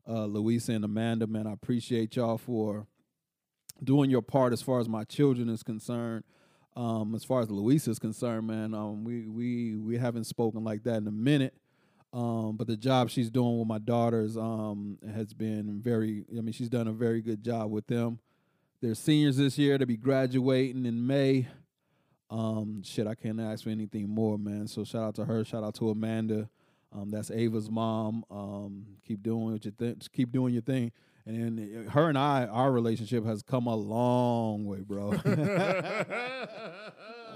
uh, 0.07 0.27
Louisa 0.27 0.73
and 0.73 0.85
Amanda. 0.85 1.27
Man, 1.27 1.47
I 1.47 1.53
appreciate 1.53 2.17
y'all 2.17 2.37
for 2.37 2.87
doing 3.83 4.11
your 4.11 4.23
part 4.23 4.53
as 4.53 4.63
far 4.63 4.81
as 4.81 4.89
my 4.89 5.05
children 5.05 5.49
is 5.49 5.63
concerned. 5.63 6.25
Um, 6.77 7.15
as 7.15 7.25
far 7.25 7.41
as 7.41 7.51
Louisa 7.51 7.91
is 7.91 7.99
concerned, 7.99 8.47
man, 8.47 8.75
um, 8.75 9.05
we 9.05 9.27
we 9.27 9.77
we 9.77 9.99
haven't 9.99 10.25
spoken 10.25 10.63
like 10.65 10.85
that 10.85 10.97
in 10.97 11.07
a 11.07 11.13
minute. 11.13 11.55
Um, 12.13 12.57
but 12.57 12.67
the 12.67 12.77
job 12.77 13.09
she's 13.11 13.31
doing 13.31 13.59
with 13.59 13.69
my 13.69 13.79
daughters 13.79 14.37
um, 14.37 14.99
has 15.15 15.33
been 15.33 15.81
very. 15.81 16.25
I 16.37 16.41
mean, 16.41 16.53
she's 16.53 16.69
done 16.69 16.89
a 16.89 16.93
very 16.93 17.23
good 17.23 17.43
job 17.43 17.71
with 17.71 17.87
them. 17.87 18.19
They're 18.81 18.95
seniors 18.95 19.37
this 19.37 19.59
year. 19.59 19.79
They'll 19.79 19.87
be 19.87 19.97
graduating 19.97 20.87
in 20.87 21.07
May. 21.07 21.49
Um, 22.31 22.83
shit, 22.85 23.07
I 23.07 23.15
can't 23.15 23.41
ask 23.41 23.65
for 23.65 23.71
anything 23.71 24.09
more, 24.09 24.39
man. 24.39 24.69
So 24.69 24.85
shout 24.85 25.03
out 25.03 25.15
to 25.17 25.25
her. 25.25 25.45
Shout 25.45 25.65
out 25.65 25.75
to 25.77 25.91
Amanda. 25.91 26.49
Um, 26.93 27.11
that's 27.11 27.31
Ava's 27.31 27.71
mom. 27.71 28.25
Um, 28.31 28.87
keep 29.07 29.23
doing 29.23 29.53
what 29.53 29.65
you 29.65 29.71
think. 29.71 30.11
Keep 30.13 30.33
doing 30.33 30.55
your 30.55 30.63
thing. 30.63 30.93
And 31.31 31.59
then 31.59 31.87
uh, 31.87 31.91
her 31.91 32.09
and 32.09 32.19
I, 32.19 32.47
our 32.47 32.73
relationship 32.73 33.25
has 33.25 33.43
come 33.43 33.67
a 33.69 33.77
long 33.77 34.65
way, 34.67 34.81
bro. 34.81 35.13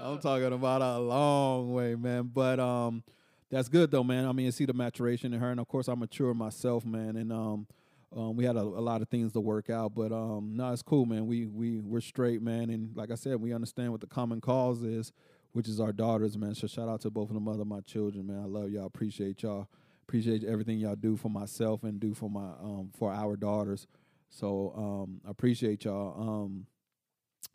I'm 0.01 0.19
talking 0.19 0.51
about 0.51 0.81
a 0.81 0.99
long 0.99 1.73
way, 1.73 1.95
man. 1.95 2.29
But 2.33 2.59
um, 2.59 3.03
that's 3.49 3.69
good 3.69 3.91
though, 3.91 4.03
man. 4.03 4.25
I 4.25 4.33
mean, 4.33 4.47
I 4.47 4.49
see 4.49 4.65
the 4.65 4.73
maturation 4.73 5.33
in 5.33 5.39
her, 5.39 5.49
and 5.49 5.59
of 5.61 5.67
course, 5.67 5.87
I'm 5.87 5.99
mature 5.99 6.33
myself, 6.33 6.85
man. 6.85 7.15
And 7.15 7.31
um, 7.31 7.67
um, 8.15 8.35
we 8.35 8.43
had 8.43 8.57
a, 8.57 8.61
a 8.61 8.83
lot 8.83 9.01
of 9.01 9.07
things 9.07 9.31
to 9.31 9.39
work 9.39 9.69
out, 9.69 9.95
but 9.95 10.11
um, 10.11 10.51
no, 10.55 10.73
it's 10.73 10.81
cool, 10.81 11.05
man. 11.05 11.25
We 11.25 11.45
we 11.45 11.79
we're 11.79 12.01
straight, 12.01 12.41
man. 12.41 12.69
And 12.69 12.95
like 12.95 13.11
I 13.11 13.15
said, 13.15 13.39
we 13.39 13.53
understand 13.53 13.91
what 13.93 14.01
the 14.01 14.07
common 14.07 14.41
cause 14.41 14.83
is, 14.83 15.13
which 15.53 15.69
is 15.69 15.79
our 15.79 15.93
daughters, 15.93 16.37
man. 16.37 16.53
So 16.53 16.67
shout 16.67 16.89
out 16.89 16.99
to 17.01 17.09
both 17.09 17.29
of 17.29 17.33
the 17.33 17.39
mother 17.39 17.63
my 17.63 17.79
children, 17.79 18.27
man. 18.27 18.41
I 18.41 18.45
love 18.45 18.71
y'all. 18.71 18.87
Appreciate 18.87 19.41
y'all. 19.41 19.69
Appreciate 20.07 20.43
everything 20.43 20.77
y'all 20.77 20.95
do 20.95 21.17
for 21.17 21.29
myself 21.29 21.83
and 21.83 21.99
do 21.99 22.13
for 22.13 22.29
my 22.29 22.49
um 22.61 22.91
for 22.97 23.11
our 23.11 23.35
daughters. 23.35 23.87
So 24.29 24.73
um, 24.75 25.21
I 25.25 25.31
appreciate 25.31 25.85
y'all. 25.85 26.21
Um, 26.21 26.67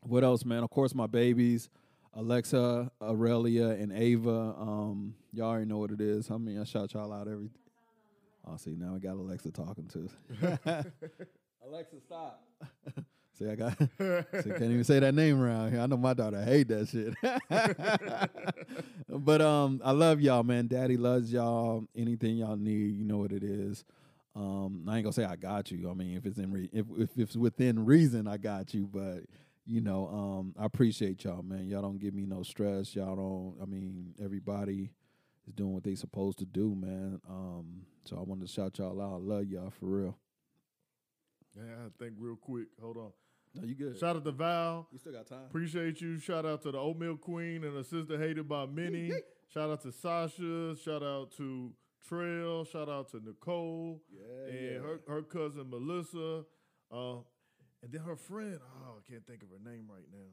what 0.03 0.25
else, 0.25 0.45
man? 0.45 0.63
Of 0.63 0.71
course, 0.71 0.95
my 0.95 1.07
babies. 1.07 1.69
Alexa, 2.15 2.91
Aurelia, 3.01 3.69
and 3.69 3.93
Ava. 3.93 4.55
Um, 4.59 5.15
y'all 5.33 5.51
already 5.51 5.67
know 5.67 5.79
what 5.79 5.93
it 5.93 6.01
is. 6.01 6.31
I 6.31 6.39
mean, 6.39 6.61
I 6.61 6.65
shout 6.65 6.93
y'all 6.95 7.13
out 7.13 7.29
every. 7.29 7.51
Oh, 8.47 8.57
see, 8.57 8.75
now 8.77 8.97
I 8.97 8.99
got 8.99 9.15
Alexa 9.15 9.53
talking 9.53 9.87
to. 9.89 10.07
Us. 10.07 10.87
Alexa, 11.65 12.01
stop. 12.01 12.43
see, 13.41 13.51
I 13.51 13.55
got. 13.55 13.79
see, 13.79 14.51
can't 14.51 14.63
even 14.63 14.85
say 14.85 15.01
that 15.01 15.15
name 15.15 15.41
around 15.41 15.73
here. 15.73 15.81
I 15.81 15.87
know 15.87 15.97
my 15.97 16.15
daughter 16.15 16.43
hate 16.43 16.69
that 16.69 16.89
shit. 16.89 17.15
but 19.09 19.41
um, 19.41 19.81
I 19.85 19.93
love 19.93 20.21
y'all, 20.21 20.43
man. 20.43 20.67
Daddy 20.67 20.97
loves 20.97 21.33
y'all. 21.33 21.87
Anything 21.97 22.37
y'all 22.37 22.57
need, 22.57 22.97
you 22.97 23.05
know 23.05 23.19
what 23.19 23.33
it 23.33 23.43
is. 23.43 23.85
Um, 24.37 24.85
I 24.89 24.97
ain't 24.97 25.05
gonna 25.05 25.13
say 25.13 25.25
I 25.25 25.37
got 25.37 25.71
you. 25.71 25.91
I 25.91 25.95
mean, 25.95 26.17
if 26.17 26.27
it's 26.27 26.39
in 26.39 26.53
re- 26.53 26.71
if 26.73 26.87
if 26.97 27.11
it's 27.17 27.37
within 27.37 27.85
reason, 27.85 28.29
I 28.29 28.37
got 28.37 28.75
you. 28.75 28.87
But 28.87 29.25
you 29.67 29.81
know, 29.81 30.09
um, 30.09 30.55
I 30.59 30.65
appreciate 30.67 31.25
y'all, 31.25 31.43
man. 31.43 31.67
Y'all 31.67 31.83
don't 31.83 31.99
give 31.99 32.15
me 32.15 32.27
no 32.27 32.43
stress. 32.43 32.95
Y'all 32.95 33.17
don't. 33.17 33.57
I 33.61 33.67
mean, 33.67 34.15
everybody 34.23 34.93
is 35.47 35.55
doing 35.55 35.73
what 35.73 35.83
they 35.83 35.95
supposed 35.95 36.39
to 36.39 36.45
do, 36.45 36.75
man. 36.75 37.21
Um, 37.29 37.83
so 38.05 38.17
I 38.17 38.21
wanted 38.21 38.47
to 38.47 38.53
shout 38.53 38.79
y'all 38.79 39.01
out. 39.01 39.15
I 39.15 39.35
love 39.35 39.47
y'all 39.47 39.71
for 39.71 39.87
real. 39.87 40.19
Yeah, 41.57 41.87
I 41.87 41.89
think 42.03 42.15
real 42.19 42.37
quick. 42.37 42.69
Hold 42.81 42.97
on. 42.99 43.13
No, 43.55 43.65
you 43.65 43.75
good. 43.75 43.99
Shout 43.99 44.17
out 44.17 44.25
to 44.25 44.31
Val. 44.33 44.87
we 44.93 44.99
still 44.99 45.13
got 45.13 45.27
time. 45.27 45.47
Appreciate 45.49 46.01
you. 46.01 46.19
Shout 46.19 46.47
out 46.47 46.63
to 46.63 46.71
the 46.71 46.79
Oatmeal 46.79 47.17
Queen 47.17 47.65
and 47.65 47.77
her 47.77 47.83
sister 47.83 48.19
hated 48.19 48.49
by 48.49 48.67
many. 48.67 49.13
Shout 49.53 49.71
out 49.71 49.83
to 49.83 49.91
Sasha. 49.93 50.77
Shout 50.77 51.03
out 51.03 51.33
to 51.37 51.73
Trail. 52.07 52.65
Shout 52.65 52.89
out 52.89 53.11
to 53.11 53.21
Nicole 53.25 54.01
yeah, 54.11 54.55
and 54.55 54.85
her 54.85 55.01
her 55.09 55.23
cousin 55.23 55.69
Melissa. 55.69 56.45
Uh, 56.93 57.17
and 57.83 57.93
then 57.93 58.03
her 58.03 58.17
friend. 58.17 58.59
Oh, 58.85 58.95
I 58.99 59.11
can't 59.11 59.27
think 59.27 59.43
of 59.43 59.49
her 59.51 59.71
name 59.71 59.87
right 59.91 60.07
now. 60.13 60.31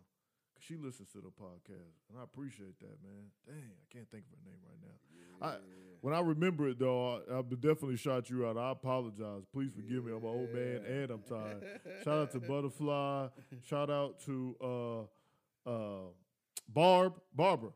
She 0.60 0.76
listens 0.76 1.10
to 1.12 1.20
the 1.20 1.30
podcast, 1.30 1.96
and 2.10 2.18
I 2.20 2.24
appreciate 2.24 2.80
that, 2.80 2.98
man. 3.04 3.32
Dang, 3.46 3.56
I 3.56 3.94
can't 3.94 4.10
think 4.10 4.26
of 4.26 4.38
her 4.38 4.50
name 4.50 4.60
right 4.66 4.80
now. 4.82 4.98
I, 5.40 5.56
when 6.02 6.14
I 6.14 6.20
remember 6.20 6.70
it 6.70 6.80
though, 6.80 7.22
I, 7.30 7.38
I've 7.38 7.50
definitely 7.50 7.98
shot 7.98 8.30
you 8.30 8.48
out. 8.48 8.58
I 8.58 8.72
apologize. 8.72 9.44
Please 9.54 9.72
forgive 9.76 10.06
me. 10.06 10.12
I'm 10.12 10.24
an 10.24 10.26
old 10.26 10.54
man 10.54 10.82
and 10.88 11.12
I'm 11.12 11.22
tired. 11.22 11.64
Shout 12.04 12.18
out 12.18 12.32
to 12.32 12.40
Butterfly. 12.40 13.28
Shout 13.64 13.90
out 13.90 14.20
to 14.26 15.08
uh, 15.66 15.70
uh, 15.70 16.06
Barb, 16.70 17.14
Barbara. 17.34 17.72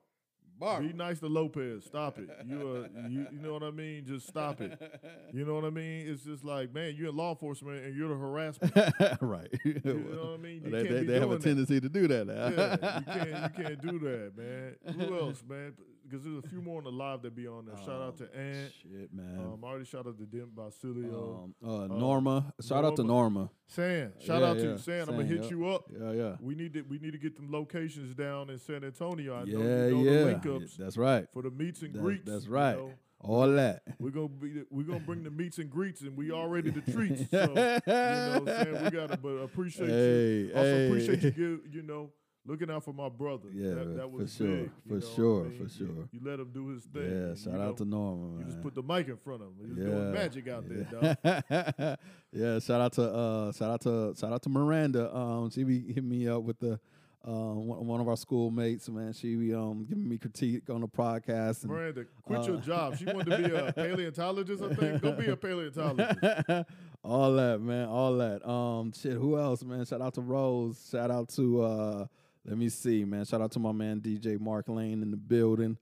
Barbara. 0.61 0.87
Be 0.87 0.93
nice 0.93 1.19
to 1.19 1.27
Lopez. 1.27 1.83
Stop 1.85 2.19
it. 2.19 2.29
You, 2.45 2.87
uh, 2.95 3.09
you, 3.09 3.27
you 3.31 3.39
know 3.39 3.53
what 3.53 3.63
I 3.63 3.71
mean? 3.71 4.05
Just 4.05 4.27
stop 4.27 4.61
it. 4.61 4.79
You 5.33 5.45
know 5.45 5.55
what 5.55 5.63
I 5.63 5.69
mean? 5.69 6.07
It's 6.09 6.23
just 6.23 6.43
like, 6.43 6.73
man, 6.73 6.93
you're 6.97 7.09
in 7.09 7.15
law 7.15 7.31
enforcement 7.31 7.85
and 7.85 7.95
you're 7.95 8.09
the 8.09 8.15
harassment. 8.15 8.73
right. 9.21 9.47
You 9.63 9.81
know 9.85 10.25
what 10.25 10.33
I 10.33 10.37
mean? 10.37 10.61
They 10.63 10.83
they, 10.83 11.03
they 11.05 11.19
have 11.19 11.31
a 11.31 11.37
doing 11.37 11.39
that. 11.39 11.43
tendency 11.43 11.79
to 11.79 11.89
do 11.89 12.07
that 12.09 12.27
now. 12.27 12.49
Yeah, 12.49 12.99
you 12.99 13.05
can't 13.05 13.57
you 13.57 13.63
can't 13.63 13.81
do 13.81 13.99
that, 13.99 14.31
man. 14.37 14.75
Who 14.95 15.17
else, 15.19 15.41
man? 15.47 15.73
Because 16.11 16.25
there's 16.25 16.43
a 16.43 16.47
few 16.49 16.61
more 16.61 16.79
on 16.79 16.83
the 16.83 16.91
live 16.91 17.21
that 17.21 17.33
be 17.33 17.47
on 17.47 17.65
there. 17.65 17.77
Shout 17.77 18.01
out 18.01 18.17
to 18.17 18.23
Ant. 18.37 18.73
Shit, 18.81 19.13
man. 19.13 19.37
Um, 19.39 19.63
I 19.63 19.67
already 19.67 19.85
shout 19.85 20.05
out 20.07 20.17
to 20.17 20.25
Dim 20.25 20.49
Basilio. 20.53 21.53
Um, 21.63 21.69
uh, 21.69 21.87
Norma. 21.87 22.53
Shout 22.61 22.83
out 22.83 22.97
to 22.97 23.03
Norma. 23.03 23.49
San, 23.67 24.11
shout 24.19 24.41
Yeah, 24.41 24.47
out 24.49 24.57
to 24.57 24.63
yeah. 24.63 24.71
you, 24.71 24.77
San. 24.77 25.01
I'm 25.07 25.15
gonna 25.15 25.23
hit 25.23 25.43
yeah. 25.43 25.49
you 25.49 25.67
up. 25.69 25.85
Yeah, 25.89 26.11
yeah. 26.11 26.35
We 26.41 26.55
need 26.55 26.73
to 26.73 26.81
we 26.81 26.99
need 26.99 27.11
to 27.11 27.17
get 27.17 27.37
them 27.37 27.49
locations 27.49 28.13
down 28.13 28.49
in 28.49 28.59
San 28.59 28.83
Antonio. 28.83 29.35
I 29.35 29.45
know 29.45 29.45
Yeah, 29.45 29.85
you 29.87 29.95
know 29.95 30.01
yeah. 30.11 30.19
the 30.41 30.49
link 30.49 30.71
That's 30.77 30.97
right. 30.97 31.27
for 31.31 31.43
the 31.43 31.51
meets 31.51 31.81
and 31.81 31.93
That's, 31.93 32.03
greets. 32.03 32.29
that's 32.29 32.45
you 32.45 32.51
right. 32.51 32.77
know. 32.77 32.91
All 33.21 33.47
that. 33.51 33.83
We're 33.99 34.09
gonna 34.09 34.27
be 34.27 34.63
we're 34.69 34.83
gonna 34.83 34.99
bring 34.99 35.23
the 35.23 35.29
meets 35.29 35.59
and 35.59 35.69
greets, 35.69 36.01
and 36.01 36.17
we 36.17 36.31
already 36.31 36.71
the 36.71 36.81
treats. 36.91 37.29
So 37.29 37.39
you 37.39 37.45
know, 37.45 38.39
what 38.41 38.49
I'm 38.49 38.65
saying 38.65 38.83
we 38.83 38.89
gotta. 38.89 39.15
But 39.17 39.29
appreciate 39.43 39.87
you. 39.87 40.51
Also 40.55 40.63
hey. 40.65 40.87
appreciate 40.87 41.23
you. 41.23 41.31
Give 41.31 41.73
you 41.75 41.81
know 41.83 42.09
looking 42.45 42.69
out 42.69 42.83
for 42.83 42.93
my 42.93 43.09
brother. 43.09 43.49
Yeah, 43.53 43.75
that, 43.75 43.95
that 43.95 44.01
for 44.03 44.07
was 44.07 44.33
sure, 44.35 44.47
big, 44.47 44.71
for 44.87 44.93
you 44.93 44.99
know 44.99 45.05
what 45.05 45.11
I 45.11 45.15
sure, 45.15 45.43
mean? 45.43 45.57
for 45.57 45.73
sure. 45.73 46.09
You, 46.11 46.19
let 46.23 46.39
him 46.39 46.51
do 46.53 46.67
his 46.69 46.83
thing. 46.83 47.03
Yeah, 47.03 47.35
shout 47.35 47.61
out 47.61 47.69
know, 47.69 47.73
to 47.73 47.85
Norma, 47.85 48.27
man. 48.27 48.39
You 48.39 48.45
just 48.45 48.61
put 48.61 48.75
the 48.75 48.83
mic 48.83 49.07
in 49.07 49.17
front 49.17 49.41
of 49.41 49.49
him. 49.49 49.55
He 49.61 49.67
was 49.67 49.77
yeah. 49.77 49.85
doing 49.85 50.11
magic 50.13 50.47
out 50.47 50.63
there, 50.67 50.83
dog. 50.83 51.97
yeah, 52.31 52.59
shout 52.59 52.81
out 52.81 52.93
to 52.93 53.03
uh, 53.03 53.51
shout 53.51 53.71
out 53.71 53.81
to 53.81 54.13
shout 54.19 54.33
out 54.33 54.41
to 54.43 54.49
Miranda. 54.49 55.15
Um, 55.15 55.49
she 55.49 55.63
be 55.63 55.79
hitting 55.79 56.09
me 56.09 56.27
up 56.27 56.43
with 56.43 56.59
the 56.59 56.79
um, 57.23 57.67
one, 57.67 57.85
one 57.85 58.01
of 58.01 58.07
our 58.07 58.17
schoolmates, 58.17 58.89
man. 58.89 59.13
She 59.13 59.35
be 59.35 59.53
um 59.53 59.85
giving 59.85 60.07
me 60.09 60.17
critique 60.17 60.69
on 60.69 60.81
the 60.81 60.87
podcast. 60.87 61.63
And, 61.63 61.71
Miranda, 61.71 62.05
quit 62.23 62.45
your 62.45 62.57
Uh, 62.57 62.61
job. 62.61 62.97
She 62.97 63.05
wanted 63.05 63.29
to 63.29 63.37
be 63.49 63.55
a 63.55 63.71
paleontologist, 63.75 64.63
I 64.63 64.73
think. 64.73 65.01
Go 65.01 65.11
be 65.11 65.27
a 65.27 65.35
paleontologist. 65.35 66.19
all 67.03 67.33
that, 67.33 67.61
man, 67.61 67.87
all 67.87 68.17
that. 68.17 68.47
Um, 68.47 68.91
shit. 68.93 69.13
Who 69.13 69.37
else, 69.37 69.63
man? 69.63 69.85
Shout 69.85 70.01
out 70.01 70.15
to 70.15 70.21
Rose. 70.21 70.89
Shout 70.91 71.11
out 71.11 71.29
to 71.29 71.61
uh, 71.61 72.05
let 72.45 72.57
me 72.57 72.69
see, 72.69 73.05
man. 73.05 73.25
Shout 73.25 73.41
out 73.41 73.51
to 73.51 73.59
my 73.59 73.71
man 73.71 74.01
DJ 74.01 74.39
Mark 74.39 74.67
Lane 74.67 75.01
in 75.01 75.11
the 75.11 75.17
building. 75.17 75.77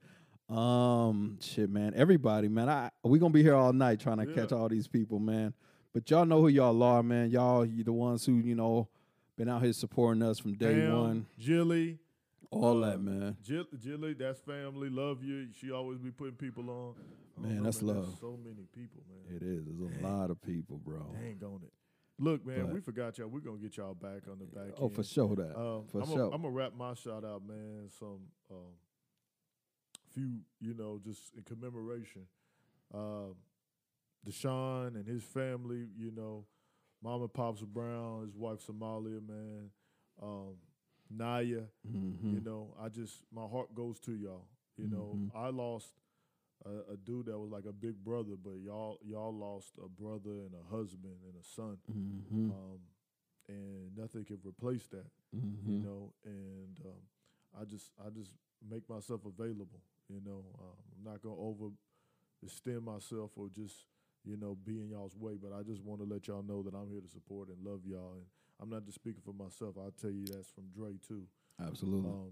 Um, 0.49 1.37
shit, 1.41 1.69
man. 1.69 1.93
Everybody, 1.95 2.47
man. 2.47 2.69
I 2.69 2.89
we 3.03 3.19
gonna 3.19 3.33
be 3.33 3.43
here 3.43 3.55
all 3.55 3.71
night 3.73 3.99
trying 3.99 4.17
to 4.17 4.25
catch 4.25 4.51
all 4.51 4.67
these 4.67 4.87
people, 4.87 5.19
man. 5.19 5.53
But 5.93 6.09
y'all 6.09 6.25
know 6.25 6.41
who 6.41 6.47
y'all 6.47 6.81
are, 6.83 7.03
man. 7.03 7.29
Y'all, 7.29 7.65
you 7.65 7.83
the 7.83 7.93
ones 7.93 8.25
who 8.25 8.33
you 8.33 8.55
know 8.55 8.87
been 9.37 9.47
out 9.47 9.63
here 9.63 9.73
supporting 9.73 10.21
us 10.21 10.39
from 10.39 10.53
day 10.53 10.81
Pam, 10.81 10.99
one. 10.99 11.25
Jilly. 11.37 11.97
All 12.51 12.83
uh, 12.83 12.89
that, 12.91 13.01
man. 13.01 13.37
Jill, 13.43 13.65
Jilly, 13.77 14.13
that's 14.13 14.39
family. 14.41 14.89
Love 14.89 15.23
you. 15.23 15.47
She 15.59 15.71
always 15.71 15.99
be 15.99 16.09
putting 16.09 16.35
people 16.35 16.69
on. 16.69 16.95
Don't 17.35 17.47
Man, 17.47 17.57
know, 17.57 17.63
that's 17.63 17.77
there's 17.77 17.95
love. 17.95 18.17
So 18.19 18.37
many 18.43 18.65
people, 18.75 19.03
man. 19.07 19.35
It 19.37 19.43
is. 19.43 19.65
There's 19.65 20.03
a 20.03 20.07
lot 20.07 20.31
of 20.31 20.41
people, 20.41 20.81
bro. 20.83 21.05
Dang 21.13 21.39
on 21.43 21.61
it. 21.63 21.71
Look, 22.21 22.45
man, 22.45 22.65
But- 22.65 22.73
we 22.73 22.81
forgot 22.81 23.17
y'all. 23.17 23.29
We're 23.29 23.39
gonna 23.39 23.57
get 23.57 23.77
y'all 23.77 23.93
back 23.95 24.27
on 24.27 24.39
the 24.39 24.45
back. 24.45 24.73
Oh, 24.77 24.89
for 24.89 25.03
sure 25.03 25.35
that. 25.37 25.57
Um, 25.57 25.85
for 25.87 26.01
I'm 26.01 26.07
sure. 26.07 26.25
I'm 26.33 26.41
gonna 26.41 26.49
wrap 26.51 26.73
my 26.75 26.93
shout 26.93 27.23
out, 27.23 27.43
man. 27.47 27.89
Some 27.97 28.19
um, 28.51 28.73
few, 30.13 30.39
you 30.59 30.73
know, 30.73 30.99
just 31.03 31.33
in 31.35 31.43
commemoration. 31.43 32.27
Um, 32.93 33.35
Deshaun 34.27 34.95
and 34.95 35.07
his 35.07 35.23
family, 35.23 35.87
you 35.97 36.11
know, 36.11 36.45
Mama 37.01 37.27
Pops 37.29 37.61
Brown, 37.61 38.23
his 38.25 38.35
wife 38.35 38.59
Somalia, 38.65 39.25
man. 39.25 39.71
Um, 40.21 40.55
Naya, 41.09 41.63
Mhm. 41.87 42.33
you 42.33 42.41
know, 42.41 42.75
I 42.77 42.89
just 42.89 43.23
my 43.31 43.47
heart 43.47 43.73
goes 43.73 43.99
to 44.01 44.13
y'all. 44.15 44.47
You 44.77 44.87
know, 44.87 45.13
Mhm. 45.15 45.31
I 45.35 45.49
lost 45.49 45.93
a, 46.65 46.93
a 46.93 46.97
dude 46.97 47.25
that 47.27 47.37
was 47.39 47.49
like 47.51 47.65
a 47.65 47.71
big 47.73 47.95
brother, 48.03 48.35
but 48.41 48.59
y'all 48.63 48.99
y'all 49.03 49.33
lost 49.33 49.73
a 49.83 49.87
brother 49.87 50.31
and 50.45 50.53
a 50.53 50.75
husband 50.75 51.15
and 51.25 51.35
a 51.39 51.43
son, 51.43 51.77
Mhm. 51.89 52.51
um, 52.51 52.79
and 53.47 53.95
nothing 53.97 54.25
can 54.25 54.39
replace 54.45 54.87
that 54.87 55.09
you 55.31 55.73
Mhm. 55.73 55.83
know 55.83 56.13
and 56.25 56.79
um, 56.85 57.01
i 57.59 57.65
just 57.65 57.91
i 58.05 58.09
just 58.09 58.33
make 58.67 58.87
myself 58.89 59.21
available 59.25 59.81
you 60.07 60.19
know 60.25 60.43
um, 60.59 60.77
i'm 60.97 61.03
not 61.03 61.21
gonna 61.21 61.35
over 61.35 61.69
extend 62.43 62.83
myself 62.83 63.31
or 63.35 63.49
just 63.49 63.85
you 64.23 64.37
know 64.37 64.55
be 64.55 64.79
in 64.81 64.89
y'all's 64.89 65.15
way 65.15 65.35
but 65.35 65.51
i 65.53 65.61
just 65.63 65.83
want 65.83 65.99
to 66.01 66.05
let 66.07 66.27
y'all 66.27 66.43
know 66.43 66.61
that 66.63 66.73
i'm 66.75 66.89
here 66.89 67.01
to 67.01 67.07
support 67.07 67.49
and 67.49 67.57
love 67.63 67.81
y'all 67.85 68.13
and 68.13 68.25
i'm 68.59 68.69
not 68.69 68.83
just 68.85 68.95
speaking 68.95 69.21
for 69.23 69.33
myself 69.33 69.75
i'll 69.77 69.91
tell 69.99 70.11
you 70.11 70.25
that's 70.25 70.49
from 70.49 70.65
dre 70.75 70.93
too 71.07 71.23
Absolutely. 71.59 72.09
um, 72.09 72.31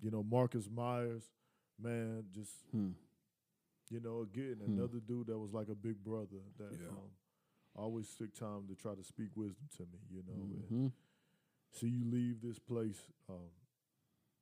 you 0.00 0.10
know 0.10 0.22
marcus 0.22 0.68
myers 0.70 1.30
man 1.78 2.24
just 2.32 2.52
Hmm. 2.72 2.90
You 3.90 4.00
know 4.00 4.22
again 4.22 4.56
Hmm. 4.64 4.78
another 4.78 5.00
dude 5.00 5.26
that 5.26 5.38
was 5.38 5.52
like 5.52 5.68
a 5.68 5.74
big 5.74 6.02
brother 6.02 6.40
that 6.58 6.72
Yeah. 6.80 6.88
um, 6.90 7.10
always 7.74 8.14
took 8.14 8.32
time 8.34 8.66
to 8.68 8.74
try 8.74 8.94
to 8.94 9.02
speak 9.04 9.28
wisdom 9.36 9.68
to 9.76 9.82
me 9.82 9.98
you 10.10 10.22
know 10.26 10.34
and, 10.44 10.70
Mhm. 10.70 10.92
see 11.72 11.88
you 11.88 12.04
leave 12.04 12.40
this 12.42 12.58
place, 12.58 13.06
um, 13.28 13.50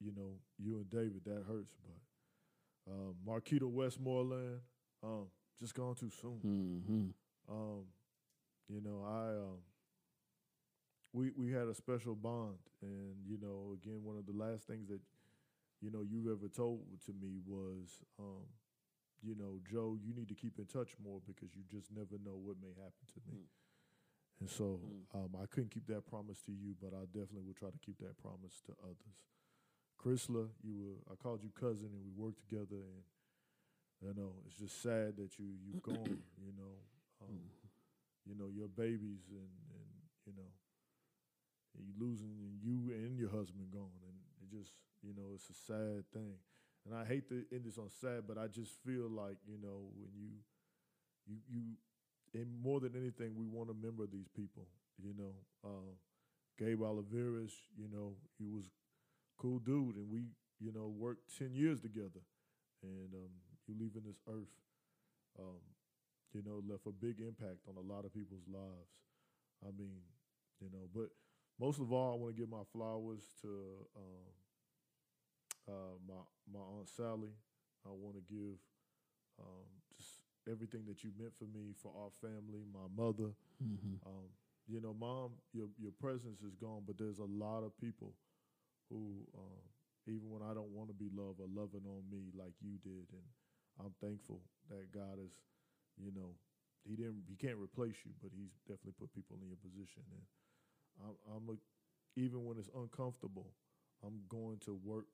you 0.01 0.13
know, 0.17 0.41
you 0.59 0.77
and 0.79 0.89
David, 0.89 1.23
that 1.25 1.45
hurts. 1.47 1.75
But 1.85 2.93
um, 2.93 3.17
Marquita 3.27 3.69
Westmoreland, 3.69 4.61
um, 5.03 5.27
just 5.61 5.75
gone 5.75 5.95
too 5.95 6.09
soon. 6.11 6.41
Mhm. 6.89 7.13
Um, 7.49 7.85
you 8.69 8.81
know, 8.81 9.03
I 9.05 9.37
um, 9.45 9.59
we 11.13 11.31
we 11.37 11.53
had 11.53 11.69
a 11.69 11.75
special 11.75 12.15
bond, 12.15 12.59
and 12.83 13.17
you 13.27 13.37
know, 13.39 13.75
again, 13.75 14.03
one 14.03 14.17
of 14.17 14.25
the 14.27 14.33
last 14.33 14.67
things 14.67 14.89
that 14.89 15.01
you 15.83 15.91
know 15.91 16.03
you've 16.03 16.29
ever 16.29 16.49
told 16.49 16.81
to 17.07 17.13
me 17.13 17.41
was, 17.47 18.03
um, 18.19 18.47
you 19.23 19.35
know, 19.35 19.59
Joe, 19.71 19.97
you 19.99 20.15
need 20.15 20.29
to 20.29 20.35
keep 20.35 20.59
in 20.59 20.67
touch 20.67 20.95
more 21.03 21.21
because 21.27 21.55
you 21.55 21.63
just 21.71 21.91
never 21.91 22.17
know 22.25 22.39
what 22.39 22.57
may 22.63 22.73
happen 22.79 23.05
to 23.15 23.21
me. 23.31 23.49
And 24.41 24.49
so 24.49 24.79
um, 25.15 25.35
I 25.43 25.47
couldn't 25.47 25.71
keep 25.71 25.87
that 25.89 26.07
promise 26.07 26.43
to 26.47 26.53
you, 26.53 26.77
but 26.81 26.95
I 26.95 27.07
definitely 27.11 27.43
will 27.43 27.59
try 27.59 27.71
to 27.71 27.79
keep 27.83 27.99
that 27.99 28.17
promise 28.23 28.63
to 28.67 28.73
others. 28.85 29.19
Chrysler, 29.99 30.47
you 30.63 30.79
were 30.79 31.13
I 31.13 31.17
called 31.17 31.43
you 31.43 31.51
cousin, 31.51 31.91
and 31.91 32.03
we 32.07 32.15
worked 32.15 32.39
together, 32.39 32.79
and 32.79 33.03
you 34.01 34.15
know 34.15 34.31
it's 34.47 34.55
just 34.55 34.81
sad 34.81 35.17
that 35.19 35.39
you 35.39 35.59
you've 35.67 35.83
gone. 35.83 36.23
You 36.39 36.55
know, 36.55 36.79
um, 37.27 37.35
you 38.25 38.35
know 38.39 38.47
your 38.55 38.69
babies, 38.69 39.27
and 39.35 39.51
and 39.75 39.91
you 40.25 40.33
know 40.39 40.49
you 41.75 41.93
losing 41.99 42.39
and 42.39 42.63
you 42.63 42.95
and 42.95 43.19
your 43.19 43.31
husband 43.31 43.69
gone, 43.73 43.99
and 44.07 44.17
it 44.43 44.57
just 44.57 44.73
you 45.03 45.15
know 45.15 45.35
it's 45.35 45.51
a 45.51 45.59
sad 45.67 46.07
thing. 46.15 46.39
And 46.89 46.97
I 46.99 47.05
hate 47.05 47.29
to 47.29 47.45
end 47.53 47.65
this 47.67 47.77
on 47.77 47.91
sad, 48.01 48.25
but 48.27 48.39
I 48.39 48.47
just 48.47 48.73
feel 48.87 49.11
like 49.11 49.37
you 49.47 49.59
know 49.61 49.93
when 50.01 50.09
you 50.17 50.31
you 51.27 51.37
you 51.51 51.63
and 52.35 52.49
more 52.63 52.81
than 52.81 52.95
anything, 52.97 53.35
we 53.37 53.47
want 53.47 53.69
to 53.69 53.75
remember 53.75 54.07
these 54.07 54.29
people. 54.37 54.67
You 55.03 55.15
know, 55.19 55.35
um, 55.65 55.97
Gabe 56.59 56.81
Oliveras. 56.81 57.53
You 57.77 57.89
know, 57.93 58.15
he 58.39 58.49
was 58.49 58.65
cool 59.39 59.59
dude, 59.61 59.97
and 59.97 60.11
we, 60.11 60.27
you 60.61 60.73
know, 60.73 60.89
worked 60.89 61.39
ten 61.39 61.55
years 61.55 61.81
together. 61.81 62.23
And 62.83 63.15
um, 63.15 63.33
you 63.69 63.75
leaving 63.79 64.03
this 64.07 64.21
earth, 64.29 64.55
um, 65.39 65.61
you 66.33 66.43
know, 66.45 66.63
left 66.69 66.87
a 66.87 66.93
big 66.93 67.21
impact 67.21 67.67
on 67.69 67.77
a 67.77 67.95
lot 67.95 68.05
of 68.05 68.15
people's 68.15 68.47
lives. 68.49 68.93
I 69.67 69.71
mean, 69.79 70.01
you 70.61 70.69
know, 70.73 70.89
but 70.95 71.11
most 71.61 71.81
of 71.81 71.93
all, 71.93 72.15
I 72.15 72.17
want 72.17 72.37
to 72.37 72.41
give 72.41 72.51
my 72.51 72.65
flowers 72.73 73.23
to 73.43 73.49
um, 73.97 74.33
uh, 75.69 75.97
my 76.07 76.21
my 76.53 76.61
aunt 76.79 76.89
Sally. 76.89 77.33
I 77.87 77.91
want 77.91 78.17
to 78.17 78.23
give 78.35 78.59
um, 79.39 79.69
just 79.97 80.21
everything 80.51 80.85
that 80.89 81.05
you 81.05 81.13
meant 81.19 81.33
for 81.39 81.45
me, 81.45 81.73
for 81.83 81.93
our 81.97 82.11
family, 82.21 82.65
my 82.73 82.89
mother. 82.97 83.33
Mhm. 83.63 84.01
Um, 84.07 84.29
you 84.67 84.81
know, 84.81 84.95
mom, 84.95 85.33
your 85.53 85.69
your 85.79 85.93
presence 85.93 86.43
is 86.43 86.55
gone, 86.57 86.83
but 86.87 86.99
there's 86.99 87.19
a 87.19 87.25
lot 87.25 87.63
of 87.65 87.77
people 87.79 88.15
who, 88.91 89.27
um, 89.37 89.63
even 90.07 90.31
when 90.31 90.43
I 90.43 90.55
don't 90.55 90.71
want 90.73 90.89
to 90.89 90.95
be 90.95 91.09
loved, 91.13 91.41
are 91.41 91.49
loving 91.49 91.85
on 91.87 92.05
me 92.11 92.33
like 92.35 92.55
you 92.61 92.79
did, 92.83 93.07
and 93.13 93.27
I'm 93.81 93.95
thankful 94.01 94.41
that 94.71 94.93
God 94.93 95.19
is, 95.25 95.33
you 95.97 96.11
know, 96.13 96.35
He 96.85 96.97
didn't, 96.97 97.25
He 97.29 97.37
can't 97.37 97.59
replace 97.59 97.97
you, 98.05 98.13
but 98.23 98.33
He's 98.33 98.53
definitely 98.67 98.97
put 98.99 99.13
people 99.15 99.37
in 99.41 99.49
your 99.49 99.61
position, 99.61 100.03
and 100.13 100.25
I'm, 101.05 101.17
I'm 101.37 101.49
a, 101.55 101.57
even 102.21 102.45
when 102.45 102.59
it's 102.59 102.71
uncomfortable, 102.75 103.53
I'm 104.05 104.21
going 104.29 104.59
to 104.65 104.75
work 104.85 105.07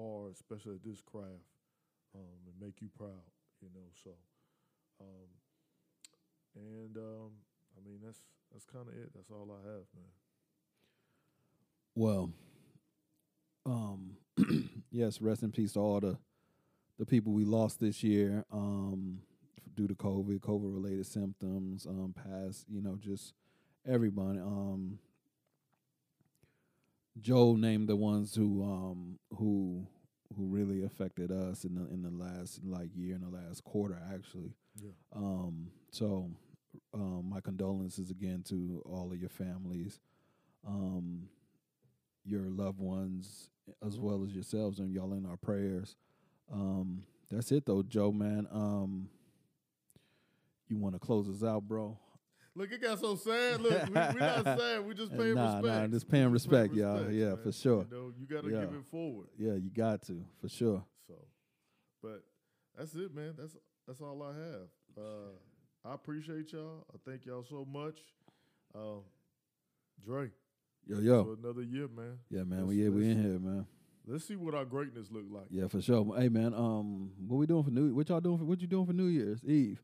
hard, 0.00 0.32
especially 0.34 0.76
at 0.76 0.84
this 0.84 1.02
craft, 1.02 1.50
um, 2.14 2.38
and 2.46 2.54
make 2.60 2.80
you 2.80 2.88
proud, 2.96 3.30
you 3.60 3.68
know. 3.74 3.86
So, 4.02 4.10
um, 5.00 5.28
and 6.56 6.96
um, 6.96 7.30
I 7.76 7.86
mean 7.86 7.98
that's 8.04 8.20
that's 8.52 8.64
kind 8.64 8.88
of 8.88 8.94
it. 8.94 9.10
That's 9.14 9.30
all 9.30 9.50
I 9.52 9.66
have, 9.68 9.84
man. 9.94 10.12
Well, 11.94 12.30
yes, 14.90 15.20
rest 15.20 15.42
in 15.42 15.52
peace 15.52 15.72
to 15.72 15.80
all 15.80 16.00
the 16.00 16.16
the 16.98 17.06
people 17.06 17.32
we 17.32 17.44
lost 17.44 17.80
this 17.80 18.02
year 18.02 18.44
um, 18.52 19.20
due 19.74 19.88
to 19.88 19.94
COVID, 19.94 20.40
COVID 20.40 20.74
related 20.74 21.06
symptoms, 21.06 21.86
um, 21.86 22.14
past, 22.14 22.66
you 22.68 22.82
know, 22.82 22.96
just 23.00 23.32
everybody. 23.88 24.38
Um, 24.38 24.98
Joe 27.20 27.54
named 27.56 27.88
the 27.88 27.96
ones 27.96 28.34
who 28.34 28.62
um, 28.62 29.18
who 29.36 29.86
who 30.36 30.46
really 30.46 30.82
affected 30.84 31.30
us 31.30 31.64
in 31.64 31.74
the 31.74 31.82
in 31.92 32.02
the 32.02 32.10
last 32.10 32.64
like 32.64 32.90
year 32.94 33.14
in 33.14 33.20
the 33.22 33.28
last 33.28 33.64
quarter 33.64 34.00
actually. 34.12 34.54
Yeah. 34.80 34.90
Um, 35.14 35.68
so 35.90 36.30
um, 36.94 37.28
my 37.28 37.40
condolences 37.40 38.10
again 38.10 38.42
to 38.48 38.82
all 38.86 39.12
of 39.12 39.18
your 39.18 39.28
families, 39.28 39.98
um, 40.66 41.28
your 42.24 42.48
loved 42.48 42.78
ones, 42.78 43.50
as 43.84 43.98
well 43.98 44.24
as 44.24 44.34
yourselves, 44.34 44.78
and 44.78 44.92
y'all 44.92 45.12
in 45.14 45.26
our 45.26 45.36
prayers. 45.36 45.96
Um, 46.52 47.04
that's 47.30 47.52
it 47.52 47.66
though, 47.66 47.82
Joe 47.82 48.12
man. 48.12 48.46
Um, 48.52 49.08
you 50.68 50.78
want 50.78 50.94
to 50.94 51.00
close 51.00 51.28
us 51.28 51.42
out, 51.42 51.66
bro? 51.66 51.98
Look, 52.56 52.72
it 52.72 52.82
got 52.82 52.98
so 52.98 53.14
sad. 53.16 53.60
Look, 53.60 53.86
we, 53.86 53.92
we're 53.94 54.12
not 54.18 54.44
sad. 54.58 54.84
We 54.84 54.94
just 54.94 55.16
paying 55.16 55.34
nah, 55.34 55.56
respect. 55.58 55.64
nah, 55.80 55.86
just 55.86 56.08
paying 56.10 56.30
respect, 56.32 56.74
y'all. 56.74 56.94
respect, 56.94 57.14
Yeah, 57.14 57.26
man. 57.26 57.36
for 57.42 57.52
sure. 57.52 57.86
You 57.90 57.96
know, 57.96 58.12
you 58.18 58.26
got 58.26 58.44
to 58.44 58.50
Yeah. 58.50 58.60
give 58.60 58.74
it 58.74 58.84
forward. 58.90 59.28
Yeah, 59.38 59.54
you 59.54 59.70
got 59.70 60.02
to 60.02 60.24
for 60.40 60.48
sure. 60.48 60.84
So, 61.06 61.14
but 62.02 62.22
that's 62.76 62.94
it, 62.94 63.14
man. 63.14 63.34
That's 63.38 63.56
that's 63.86 64.00
all 64.00 64.22
I 64.22 64.34
have. 64.36 64.68
Uh, 64.98 65.88
I 65.90 65.94
appreciate 65.94 66.52
y'all. 66.52 66.84
I 66.92 66.98
thank 67.08 67.24
y'all 67.24 67.44
so 67.48 67.64
much. 67.64 67.98
Um, 68.74 69.00
Dre, 70.04 70.30
Yo, 70.86 70.98
yo, 70.98 71.24
for 71.24 71.32
another 71.34 71.62
year, 71.62 71.86
man. 71.94 72.18
yeah, 72.30 72.42
man. 72.42 72.60
Let's- 72.60 72.68
We 72.68 72.82
yeah, 72.82 72.88
we 72.88 73.10
in 73.10 73.22
here, 73.22 73.38
man. 73.38 73.66
Let's 74.06 74.24
see 74.26 74.34
what 74.36 74.54
our 74.54 74.64
greatness 74.64 75.08
look 75.10 75.24
like. 75.30 75.44
Yeah, 75.50 75.68
for 75.68 75.80
sure. 75.80 76.14
Hey, 76.18 76.28
man. 76.28 76.52
Um, 76.54 77.12
what 77.28 77.36
we 77.36 77.46
doing 77.46 77.62
for 77.62 77.70
New? 77.70 77.94
What 77.94 78.08
y'all 78.08 78.20
doing? 78.20 78.38
For, 78.38 78.44
what 78.44 78.60
you 78.60 78.66
doing 78.66 78.86
for 78.86 78.92
New 78.92 79.06
Year's 79.06 79.44
Eve? 79.44 79.80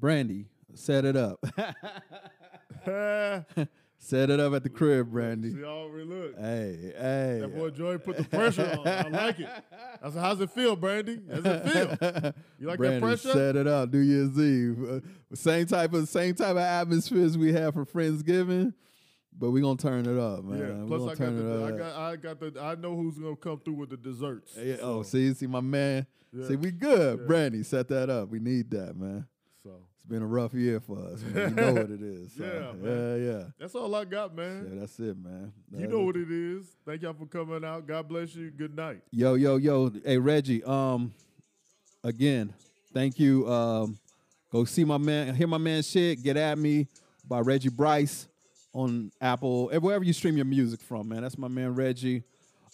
Brandy, 0.00 0.46
set 0.76 1.04
it 1.04 1.16
up. 1.16 1.44
set 3.98 4.30
it 4.30 4.38
up 4.38 4.54
at 4.54 4.62
the 4.62 4.68
crib, 4.68 5.10
Brandy. 5.10 5.52
See, 5.52 5.64
I 5.64 5.66
already 5.66 6.04
look. 6.04 6.38
Hey, 6.38 6.92
hey. 6.96 7.38
That 7.40 7.54
boy 7.54 7.70
Joy 7.70 7.98
put 7.98 8.16
the 8.16 8.24
pressure 8.24 8.78
on. 8.78 8.86
I 8.86 9.08
like 9.08 9.40
it. 9.40 9.48
I 10.02 10.10
said, 10.10 10.20
"How's 10.20 10.40
it 10.40 10.50
feel, 10.50 10.76
Brandy? 10.76 11.20
How's 11.28 11.44
it 11.44 11.68
feel? 11.68 12.32
You 12.60 12.68
like 12.68 12.78
Brandy, 12.78 13.00
that 13.00 13.06
pressure?" 13.06 13.32
set 13.32 13.56
it 13.56 13.66
up. 13.66 13.92
New 13.92 13.98
Year's 13.98 14.38
Eve. 14.38 14.84
Uh, 14.88 15.00
same 15.34 15.66
type 15.66 15.92
of 15.92 16.08
same 16.08 16.34
type 16.34 16.52
of 16.52 16.58
atmospheres 16.58 17.36
we 17.36 17.52
have 17.52 17.74
for 17.74 17.84
Friendsgiving, 17.84 18.72
but 19.36 19.50
we 19.50 19.60
gonna 19.60 19.76
turn 19.76 20.06
it 20.06 20.18
up, 20.18 20.44
man. 20.44 20.58
yeah. 20.58 20.86
Plus, 20.86 21.02
I 21.02 21.06
got, 21.06 21.16
turn 21.16 21.36
the, 21.36 21.64
it 21.64 21.74
I 21.74 21.78
got, 21.78 21.96
I 21.96 22.16
got 22.16 22.40
the, 22.40 22.60
I 22.60 22.74
know 22.76 22.94
who's 22.94 23.18
gonna 23.18 23.36
come 23.36 23.60
through 23.64 23.74
with 23.74 23.90
the 23.90 23.96
desserts. 23.96 24.52
Yeah, 24.56 24.76
oh, 24.82 25.02
So, 25.02 25.10
see, 25.10 25.34
see, 25.34 25.46
my 25.46 25.60
man. 25.60 26.06
Yeah. 26.32 26.48
See, 26.48 26.56
we 26.56 26.70
good. 26.70 27.20
Yeah. 27.20 27.26
Brandy, 27.26 27.62
set 27.62 27.88
that 27.88 28.10
up. 28.10 28.28
We 28.28 28.38
need 28.38 28.70
that, 28.70 28.96
man. 28.96 29.26
Been 30.08 30.22
a 30.22 30.26
rough 30.26 30.54
year 30.54 30.78
for 30.78 30.98
us. 31.00 31.20
Man. 31.22 31.50
You 31.50 31.54
know 31.56 31.72
what 31.72 31.90
it 31.90 32.00
is. 32.02 32.32
So, 32.36 32.44
Yeah, 32.44 32.52
yeah, 32.52 32.72
man. 32.74 33.24
yeah. 33.26 33.44
that's 33.58 33.74
all 33.74 33.92
I 33.94 34.04
got, 34.04 34.34
man. 34.36 34.68
Yeah, 34.72 34.80
that's 34.80 34.98
it, 35.00 35.16
man. 35.18 35.52
You 35.76 35.88
know 35.88 36.00
what 36.02 36.14
it 36.16 36.30
is. 36.30 36.66
Thank 36.86 37.02
y'all 37.02 37.12
for 37.14 37.26
coming 37.26 37.64
out. 37.64 37.86
God 37.88 38.06
bless 38.08 38.34
you. 38.36 38.50
Good 38.52 38.76
night. 38.76 39.00
Yo, 39.10 39.34
yo, 39.34 39.56
yo. 39.56 39.90
Hey, 40.04 40.18
Reggie. 40.18 40.62
Um, 40.62 41.12
again, 42.04 42.54
thank 42.94 43.18
you. 43.18 43.50
Um, 43.50 43.98
go 44.52 44.64
see 44.64 44.84
my 44.84 44.98
man, 44.98 45.34
hear 45.34 45.48
my 45.48 45.58
man 45.58 45.82
shit. 45.82 46.22
Get 46.22 46.36
at 46.36 46.56
me 46.56 46.86
by 47.26 47.40
Reggie 47.40 47.68
Bryce 47.70 48.28
on 48.72 49.10
Apple, 49.20 49.68
wherever 49.80 50.04
you 50.04 50.12
stream 50.12 50.36
your 50.36 50.44
music 50.46 50.80
from, 50.82 51.08
man. 51.08 51.22
That's 51.22 51.36
my 51.38 51.48
man 51.48 51.74
Reggie. 51.74 52.22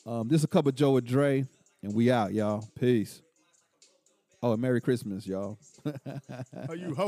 Um, 0.04 0.28
this 0.28 0.40
is 0.40 0.44
a 0.44 0.48
cup 0.48 0.66
of 0.66 0.74
Joe 0.74 0.90
with 0.92 1.06
Dre, 1.06 1.46
and 1.82 1.94
we 1.94 2.10
out, 2.10 2.34
y'all. 2.34 2.68
Peace. 2.78 3.22
Oh, 4.42 4.52
and 4.52 4.60
Merry 4.60 4.80
Christmas, 4.82 5.26
y'all. 5.26 5.56
How 6.66 6.74
you? 6.74 6.94
Ho- 6.96 7.06